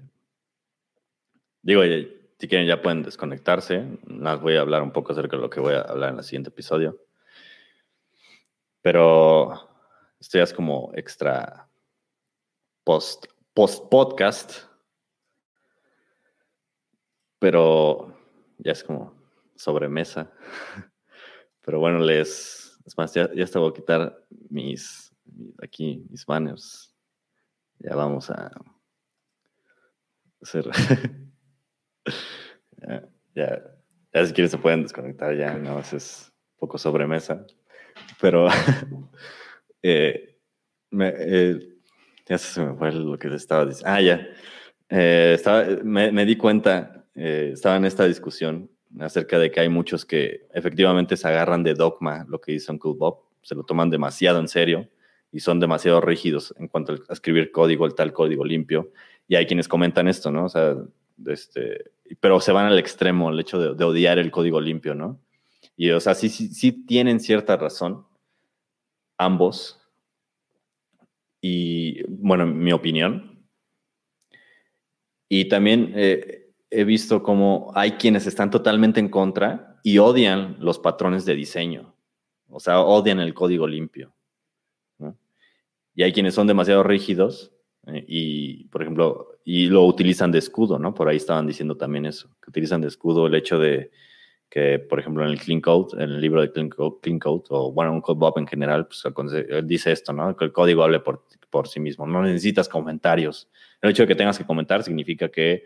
digo, 1.61 1.82
si 2.39 2.48
quieren 2.48 2.66
ya 2.66 2.81
pueden 2.81 3.03
desconectarse. 3.03 3.85
Nada, 4.07 4.36
voy 4.36 4.57
a 4.57 4.61
hablar 4.61 4.82
un 4.82 4.93
poco 4.93 5.12
acerca 5.12 5.36
de 5.36 5.43
lo 5.43 5.51
que 5.51 5.61
voy 5.61 5.74
a 5.74 5.82
hablar 5.82 6.12
en 6.12 6.19
el 6.19 6.24
siguiente 6.24 6.51
episodio. 6.51 6.98
Pero 8.82 9.53
esto 10.20 10.39
ya 10.39 10.44
es 10.44 10.53
como 10.53 10.93
extra 10.94 11.69
post, 12.85 13.27
post 13.53 13.90
podcast. 13.90 14.69
Pero 17.39 18.17
ya 18.59 18.73
es 18.73 18.83
como 18.83 19.15
sobremesa. 19.57 20.31
Pero 21.63 21.81
bueno, 21.81 21.99
les. 21.99 22.79
Es 22.85 22.97
más, 22.97 23.13
ya, 23.15 23.33
ya 23.35 23.47
te 23.47 23.59
voy 23.59 23.71
a 23.71 23.75
quitar 23.75 24.25
mis. 24.49 25.13
Aquí, 25.63 26.07
mis 26.09 26.25
banners. 26.25 26.95
Ya 27.79 27.95
vamos 27.95 28.31
a 28.31 28.51
hacer. 30.41 30.71
ya, 32.79 33.09
ya, 33.35 34.27
si 34.27 34.33
quieren 34.33 34.51
se 34.51 34.59
pueden 34.59 34.83
desconectar 34.83 35.37
ya, 35.37 35.55
no, 35.59 35.79
es 35.81 36.33
poco 36.59 36.79
sobremesa. 36.79 37.45
Pero 38.21 38.49
eh, 39.83 40.39
eh, 40.93 41.77
ya 42.27 42.39
se 42.39 42.65
me 42.65 42.75
fue 42.77 42.93
lo 42.93 43.19
que 43.19 43.29
les 43.29 43.43
estaba 43.43 43.67
diciendo. 43.67 43.91
Ah, 43.91 44.01
ya. 44.01 44.27
Eh, 44.89 45.33
estaba, 45.35 45.65
me, 45.83 46.13
me, 46.13 46.25
di 46.25 46.37
cuenta, 46.37 47.06
estaba 47.16 47.76
en 47.76 47.84
esta 47.84 48.06
discusión 48.06 48.70
acerca 49.01 49.38
de 49.38 49.51
que 49.51 49.60
hay 49.60 49.68
muchos 49.68 50.05
que 50.05 50.47
efectivamente 50.55 51.16
se 51.16 51.28
agarran 51.28 51.62
de 51.62 51.74
dogma, 51.74 52.24
lo 52.28 52.40
que 52.40 52.52
dice 52.52 52.72
Uncle 52.72 52.93
Bob, 52.97 53.20
se 53.43 53.55
lo 53.55 53.64
toman 53.64 53.90
demasiado 53.90 54.38
en 54.38 54.48
serio 54.48 54.88
y 55.32 55.40
son 55.40 55.60
demasiado 55.60 56.01
rígidos 56.01 56.55
en 56.59 56.68
cuanto 56.68 56.94
a 57.09 57.12
escribir 57.12 57.52
código, 57.52 57.86
el 57.86 57.94
tal 57.94 58.12
código 58.12 58.44
limpio. 58.44 58.93
Y 59.28 59.34
hay 59.34 59.47
quienes 59.47 59.68
comentan 59.68 60.09
esto, 60.09 60.30
¿no? 60.30 60.44
O 60.44 60.48
sea, 60.48 60.76
este, 61.26 61.90
pero 62.20 62.40
se 62.40 62.52
van 62.52 62.66
al 62.66 62.78
extremo, 62.78 63.30
el 63.30 63.40
hecho 63.40 63.59
de, 63.59 63.84
odiar 63.84 64.18
el 64.18 64.30
código 64.30 64.60
limpio, 64.60 64.94
¿no? 64.94 65.20
Y, 65.76 65.90
o 65.90 66.01
sea, 66.01 66.14
sí, 66.14 66.28
sí, 66.28 66.48
sí 66.48 66.72
tienen 66.86 67.20
cierta 67.20 67.56
razón, 67.56 68.06
ambos. 69.18 69.80
Y, 71.40 72.02
bueno, 72.09 72.44
en 72.44 72.59
mi 72.59 72.72
opinión. 72.72 73.47
Y 75.28 75.48
también 75.48 75.93
eh, 75.97 76.45
he 76.70 76.84
visto 76.84 77.22
cómo 77.22 77.70
hay 77.74 77.93
quienes 77.93 78.26
están 78.26 78.51
totalmente 78.51 79.01
en 79.01 79.09
contra 79.09 79.78
y 79.82 79.98
odian 79.98 80.56
los 80.59 80.78
patrones 80.78 81.24
de 81.24 81.34
diseño. 81.34 81.94
O 82.48 82.60
sea, 82.60 82.80
odian 82.80 83.20
el 83.20 83.34
código 83.34 83.66
limpio. 83.66 84.12
Y 85.94 86.02
hay 86.02 86.12
quienes 86.12 86.34
son 86.34 86.47
demasiado 86.47 86.82
rígidos 86.82 87.52
eh, 87.86 88.05
y, 88.06 88.64
por 88.64 88.82
ejemplo, 88.82 89.38
y 89.44 89.66
lo 89.66 89.84
utilizan 89.86 90.30
de 90.30 90.38
escudo, 90.38 90.78
¿no? 90.78 90.93
Por 90.93 91.09
ahí 91.09 91.16
estaban 91.16 91.47
diciendo 91.47 91.76
también 91.76 92.05
eso, 92.05 92.28
que 92.43 92.51
utilizan 92.51 92.82
de 92.82 92.88
escudo 92.88 93.26
el 93.26 93.34
hecho 93.34 93.59
de 93.59 93.90
que, 94.51 94.78
por 94.78 95.01
ejemplo, 95.01 95.24
en 95.24 95.30
el 95.30 95.40
Clean 95.40 95.62
Code, 95.62 96.02
en 96.02 96.10
el 96.10 96.20
libro 96.20 96.43
de 96.43 96.52
Clean 96.52 96.68
Code, 96.68 97.44
o 97.48 97.72
bueno, 97.72 97.93
un 97.93 98.02
Code 98.02 98.18
Bob 98.18 98.38
en 98.38 98.47
general, 98.47 98.86
pues 98.86 99.02
dice 99.64 99.90
esto, 99.90 100.12
¿no? 100.12 100.36
Que 100.36 100.44
el 100.44 100.52
código 100.52 100.84
hable 100.84 101.01
por 101.01 101.68
sí 101.68 101.80
mismo, 101.80 102.06
no 102.06 102.22
necesitas 102.22 102.68
comentarios. 102.68 103.48
El 103.80 103.90
hecho 103.90 104.02
de 104.02 104.09
que 104.09 104.14
tengas 104.14 104.36
que 104.36 104.44
comentar 104.44 104.82
significa 104.82 105.30
que 105.30 105.64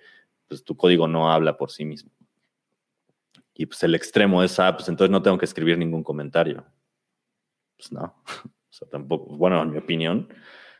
pues, 0.51 0.65
tu 0.65 0.77
código 0.77 1.07
no 1.07 1.31
habla 1.31 1.57
por 1.57 1.71
sí 1.71 1.85
mismo. 1.85 2.11
Y 3.55 3.67
pues 3.67 3.83
el 3.85 3.95
extremo 3.95 4.43
es, 4.43 4.59
ah, 4.59 4.75
pues 4.77 4.89
entonces 4.89 5.11
no 5.11 5.23
tengo 5.23 5.39
que 5.39 5.45
escribir 5.45 5.79
ningún 5.79 6.03
comentario. 6.03 6.67
Pues 7.77 7.93
no, 7.93 8.03
o 8.27 8.73
sea, 8.73 8.89
tampoco, 8.89 9.37
bueno, 9.37 9.63
en 9.63 9.71
mi 9.71 9.79
opinión, 9.79 10.27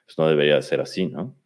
pues 0.05 0.19
no 0.19 0.27
debería 0.27 0.61
ser 0.61 0.81
así, 0.81 1.07
¿no? 1.07 1.37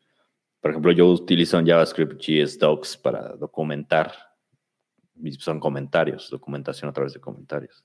Por 0.60 0.70
ejemplo, 0.70 0.92
yo 0.92 1.06
utilizo 1.08 1.58
en 1.58 1.66
JavaScript 1.66 2.18
GSDocs 2.18 2.96
para 2.96 3.36
documentar, 3.36 4.14
son 5.38 5.60
comentarios, 5.60 6.30
documentación 6.30 6.88
a 6.88 6.94
través 6.94 7.12
de 7.12 7.20
comentarios. 7.20 7.84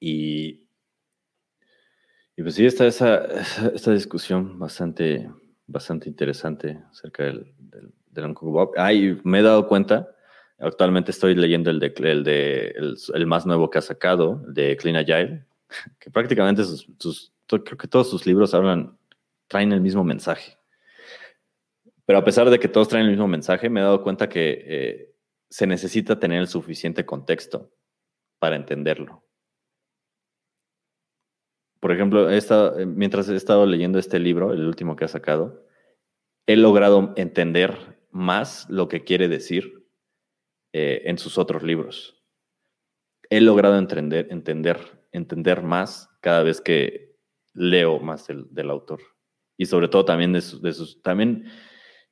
Y, 0.00 0.66
y 2.36 2.42
pues 2.42 2.54
sí, 2.54 2.64
está 2.64 2.86
esa, 2.86 3.26
esta 3.74 3.92
discusión 3.92 4.58
bastante, 4.58 5.30
bastante 5.66 6.08
interesante 6.08 6.82
acerca 6.90 7.24
del, 7.24 7.54
del 8.20 8.34
Ah, 8.76 8.90
me 9.24 9.38
he 9.38 9.42
dado 9.42 9.66
cuenta, 9.68 10.08
actualmente 10.58 11.10
estoy 11.10 11.34
leyendo 11.34 11.70
el 11.70 11.80
de, 11.80 11.94
el, 11.96 12.24
de, 12.24 12.74
el, 13.14 13.26
más 13.26 13.46
nuevo 13.46 13.70
que 13.70 13.78
ha 13.78 13.82
sacado, 13.82 14.42
de 14.46 14.76
Clean 14.76 14.96
Agile, 14.96 15.44
que 15.98 16.10
prácticamente 16.10 16.64
sus, 16.64 17.32
creo 17.46 17.78
que 17.78 17.88
todos 17.88 18.10
sus 18.10 18.26
libros 18.26 18.54
hablan 18.54 18.96
traen 19.46 19.72
el 19.72 19.80
mismo 19.80 20.04
mensaje. 20.04 20.58
Pero 22.04 22.18
a 22.18 22.24
pesar 22.24 22.48
de 22.50 22.58
que 22.58 22.68
todos 22.68 22.88
traen 22.88 23.06
el 23.06 23.12
mismo 23.12 23.28
mensaje, 23.28 23.68
me 23.68 23.80
he 23.80 23.82
dado 23.82 24.02
cuenta 24.02 24.28
que 24.28 24.64
eh, 24.66 25.14
se 25.50 25.66
necesita 25.66 26.18
tener 26.18 26.40
el 26.40 26.48
suficiente 26.48 27.04
contexto 27.04 27.70
para 28.38 28.56
entenderlo. 28.56 29.24
Por 31.80 31.92
ejemplo, 31.92 32.30
eh, 32.30 32.86
mientras 32.86 33.28
he 33.28 33.36
estado 33.36 33.66
leyendo 33.66 33.98
este 33.98 34.18
libro, 34.18 34.52
el 34.52 34.66
último 34.66 34.96
que 34.96 35.04
ha 35.04 35.08
sacado, 35.08 35.64
he 36.46 36.56
logrado 36.56 37.12
entender 37.16 37.97
más 38.10 38.68
lo 38.68 38.88
que 38.88 39.04
quiere 39.04 39.28
decir 39.28 39.86
eh, 40.72 41.02
en 41.04 41.18
sus 41.18 41.38
otros 41.38 41.62
libros. 41.62 42.22
He 43.30 43.40
logrado 43.40 43.78
entender, 43.78 44.28
entender, 44.30 44.78
entender 45.12 45.62
más 45.62 46.10
cada 46.20 46.42
vez 46.42 46.60
que 46.60 47.16
leo 47.52 47.98
más 48.00 48.26
del 48.28 48.70
autor 48.70 49.00
y 49.58 49.66
sobre 49.66 49.88
todo 49.88 50.04
también 50.04 50.32
de 50.32 50.40
sus, 50.40 51.02
también, 51.02 51.44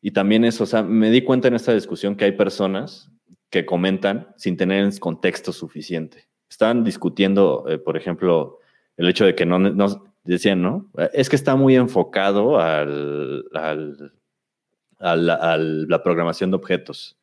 y 0.02 0.10
también 0.10 0.44
eso, 0.44 0.64
o 0.64 0.66
sea, 0.66 0.82
me 0.82 1.10
di 1.10 1.22
cuenta 1.22 1.48
en 1.48 1.54
esta 1.54 1.72
discusión 1.72 2.16
que 2.16 2.26
hay 2.26 2.32
personas 2.32 3.10
que 3.48 3.64
comentan 3.64 4.34
sin 4.36 4.56
tener 4.56 4.84
el 4.84 4.98
contexto 4.98 5.52
suficiente. 5.52 6.28
Estaban 6.50 6.84
discutiendo, 6.84 7.64
eh, 7.68 7.78
por 7.78 7.96
ejemplo, 7.96 8.58
el 8.96 9.08
hecho 9.08 9.24
de 9.24 9.36
que 9.36 9.46
no, 9.46 9.58
no, 9.58 10.04
decían, 10.24 10.60
¿no? 10.60 10.90
Es 11.12 11.28
que 11.28 11.36
está 11.36 11.54
muy 11.54 11.76
enfocado 11.76 12.58
al, 12.58 13.44
al, 13.54 14.12
a 14.98 15.16
la 15.16 16.02
programación 16.02 16.50
de 16.50 16.56
objetos. 16.56 17.18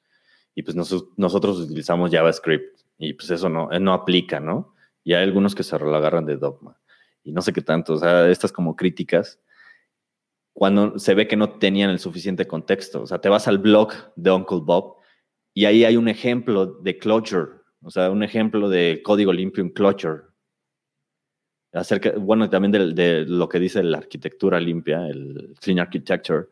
Y 0.55 0.63
pues 0.63 0.75
nosotros 0.75 1.59
utilizamos 1.59 2.11
JavaScript 2.11 2.79
y 2.97 3.13
pues 3.13 3.29
eso 3.31 3.49
no, 3.49 3.69
no 3.79 3.93
aplica, 3.93 4.39
¿no? 4.39 4.75
Y 5.03 5.13
hay 5.13 5.23
algunos 5.23 5.55
que 5.55 5.63
se 5.63 5.77
lo 5.79 5.95
agarran 5.95 6.25
de 6.25 6.37
dogma. 6.37 6.79
Y 7.23 7.31
no 7.31 7.41
sé 7.41 7.53
qué 7.53 7.61
tanto, 7.61 7.93
o 7.93 7.97
sea, 7.97 8.29
estas 8.29 8.51
como 8.51 8.75
críticas 8.75 9.39
cuando 10.53 10.99
se 10.99 11.15
ve 11.15 11.27
que 11.27 11.35
no 11.35 11.57
tenían 11.57 11.89
el 11.89 11.99
suficiente 11.99 12.47
contexto. 12.47 13.01
O 13.01 13.07
sea, 13.07 13.19
te 13.19 13.29
vas 13.29 13.47
al 13.47 13.57
blog 13.57 13.91
de 14.15 14.31
Uncle 14.31 14.59
Bob 14.61 14.97
y 15.53 15.65
ahí 15.65 15.83
hay 15.83 15.97
un 15.97 16.07
ejemplo 16.07 16.65
de 16.65 16.97
Clojure, 16.97 17.61
o 17.81 17.89
sea, 17.89 18.09
un 18.11 18.23
ejemplo 18.23 18.69
de 18.69 19.01
código 19.03 19.33
limpio 19.33 19.63
en 19.63 19.71
Clojure. 19.71 20.23
Acerca, 21.73 22.11
bueno, 22.17 22.49
también 22.49 22.71
de, 22.95 23.25
lo 23.25 23.49
que 23.49 23.59
dice 23.59 23.81
la 23.81 23.97
arquitectura 23.97 24.59
limpia, 24.59 25.07
el 25.07 25.55
Clean 25.59 25.79
Architecture, 25.79 26.45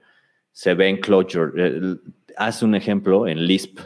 se 0.52 0.74
ve 0.74 0.90
en 0.90 0.98
Clojure. 0.98 1.98
hace 2.38 2.66
un 2.66 2.76
ejemplo 2.76 3.28
en 3.28 3.46
Lisp 3.46 3.80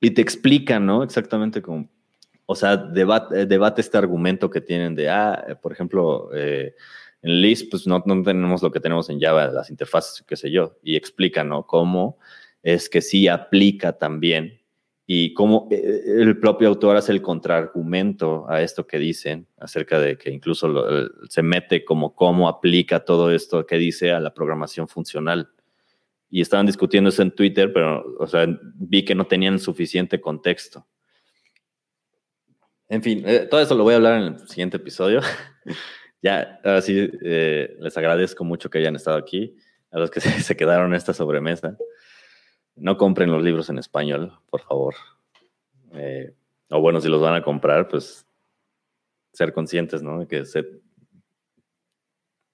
y 0.00 0.10
te 0.10 0.22
explica, 0.22 0.80
¿no? 0.80 1.02
Exactamente 1.02 1.60
como, 1.60 1.88
o 2.46 2.54
sea, 2.54 2.76
debate, 2.76 3.46
debate 3.46 3.80
este 3.80 3.98
argumento 3.98 4.50
que 4.50 4.60
tienen 4.60 4.94
de, 4.94 5.08
ah, 5.10 5.58
por 5.62 5.72
ejemplo, 5.72 6.30
eh, 6.34 6.74
en 7.22 7.40
Lisp, 7.42 7.70
pues 7.70 7.86
no, 7.86 8.02
no, 8.06 8.22
tenemos 8.22 8.62
lo 8.62 8.70
que 8.70 8.80
tenemos 8.80 9.10
en 9.10 9.20
Java, 9.20 9.46
las 9.48 9.70
interfaces, 9.70 10.24
qué 10.26 10.36
sé 10.36 10.50
yo, 10.50 10.78
y 10.82 10.96
explica, 10.96 11.44
¿no? 11.44 11.66
Cómo 11.66 12.18
es 12.62 12.88
que 12.88 13.02
sí 13.02 13.28
aplica 13.28 13.92
también 13.92 14.59
y 15.12 15.34
cómo 15.34 15.66
eh, 15.72 16.02
el 16.06 16.38
propio 16.38 16.68
autor 16.68 16.96
hace 16.96 17.10
el 17.10 17.20
contraargumento 17.20 18.48
a 18.48 18.62
esto 18.62 18.86
que 18.86 18.96
dicen 19.00 19.48
acerca 19.58 19.98
de 19.98 20.16
que 20.16 20.30
incluso 20.30 20.72
se 21.28 21.42
mete 21.42 21.84
como 21.84 22.14
cómo 22.14 22.48
aplica 22.48 23.04
todo 23.04 23.32
esto 23.32 23.66
que 23.66 23.76
dice 23.76 24.12
a 24.12 24.20
la 24.20 24.32
programación 24.32 24.86
funcional. 24.86 25.50
Y 26.30 26.40
estaban 26.40 26.66
discutiendo 26.66 27.10
eso 27.10 27.22
en 27.22 27.32
Twitter, 27.32 27.72
pero, 27.72 28.04
o 28.20 28.26
sea, 28.28 28.46
vi 28.76 29.04
que 29.04 29.16
no 29.16 29.26
tenían 29.26 29.58
suficiente 29.58 30.20
contexto. 30.20 30.86
En 32.88 33.02
fin, 33.02 33.24
eh, 33.26 33.48
todo 33.50 33.60
eso 33.60 33.74
lo 33.74 33.82
voy 33.82 33.94
a 33.94 33.96
hablar 33.96 34.22
en 34.22 34.34
el 34.34 34.48
siguiente 34.48 34.76
episodio. 34.76 35.22
ya, 36.22 36.60
ahora 36.64 36.82
sí, 36.82 37.10
eh, 37.24 37.76
les 37.80 37.96
agradezco 37.96 38.44
mucho 38.44 38.70
que 38.70 38.78
hayan 38.78 38.94
estado 38.94 39.16
aquí. 39.16 39.56
A 39.90 39.98
los 39.98 40.08
que 40.08 40.20
se, 40.20 40.56
quedaron 40.56 40.92
en 40.92 40.94
esta 40.94 41.12
sobremesa. 41.12 41.76
No 42.80 42.96
compren 42.96 43.30
los 43.30 43.42
libros 43.42 43.68
en 43.68 43.78
español, 43.78 44.38
por 44.48 44.62
favor. 44.62 44.94
Eh, 45.92 46.34
o 46.70 46.80
bueno, 46.80 47.00
si 47.00 47.08
los 47.08 47.20
van 47.20 47.34
a 47.34 47.42
comprar, 47.42 47.88
pues 47.88 48.26
ser 49.32 49.52
conscientes, 49.52 50.02
¿no? 50.02 50.18
De 50.18 50.26
que 50.26 50.46
se, 50.46 50.64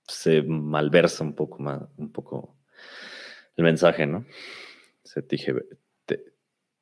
se 0.03 0.43
malversa 0.43 1.23
un 1.23 1.35
poco 1.35 1.63
más, 1.63 1.83
un 1.97 2.11
poco 2.11 2.57
el 3.55 3.65
mensaje, 3.65 4.07
¿no? 4.07 4.27
Se 5.05 5.23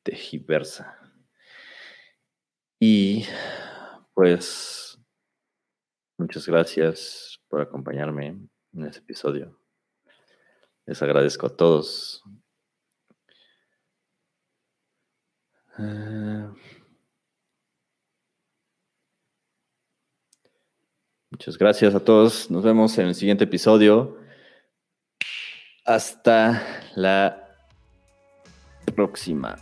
tejiversa. 0.03 0.99
Y 2.81 3.25
pues 4.15 4.99
muchas 6.19 6.47
gracias 6.47 7.41
por 7.49 7.61
acompañarme 7.61 8.39
en 8.73 8.85
este 8.85 9.01
episodio. 9.01 9.59
Les 10.87 11.03
agradezco 11.03 11.47
a 11.47 11.57
todos. 11.57 12.23
Ah. 15.77 16.53
muchas 21.31 21.59
gracias 21.59 21.95
a 21.95 22.01
todos. 22.01 22.51
Nos 22.51 22.63
vemos 22.63 22.97
en 22.99 23.09
el 23.09 23.15
siguiente 23.15 23.45
episodio. 23.45 24.19
Hasta 25.85 26.63
la 26.95 27.49
próxima. 28.95 29.57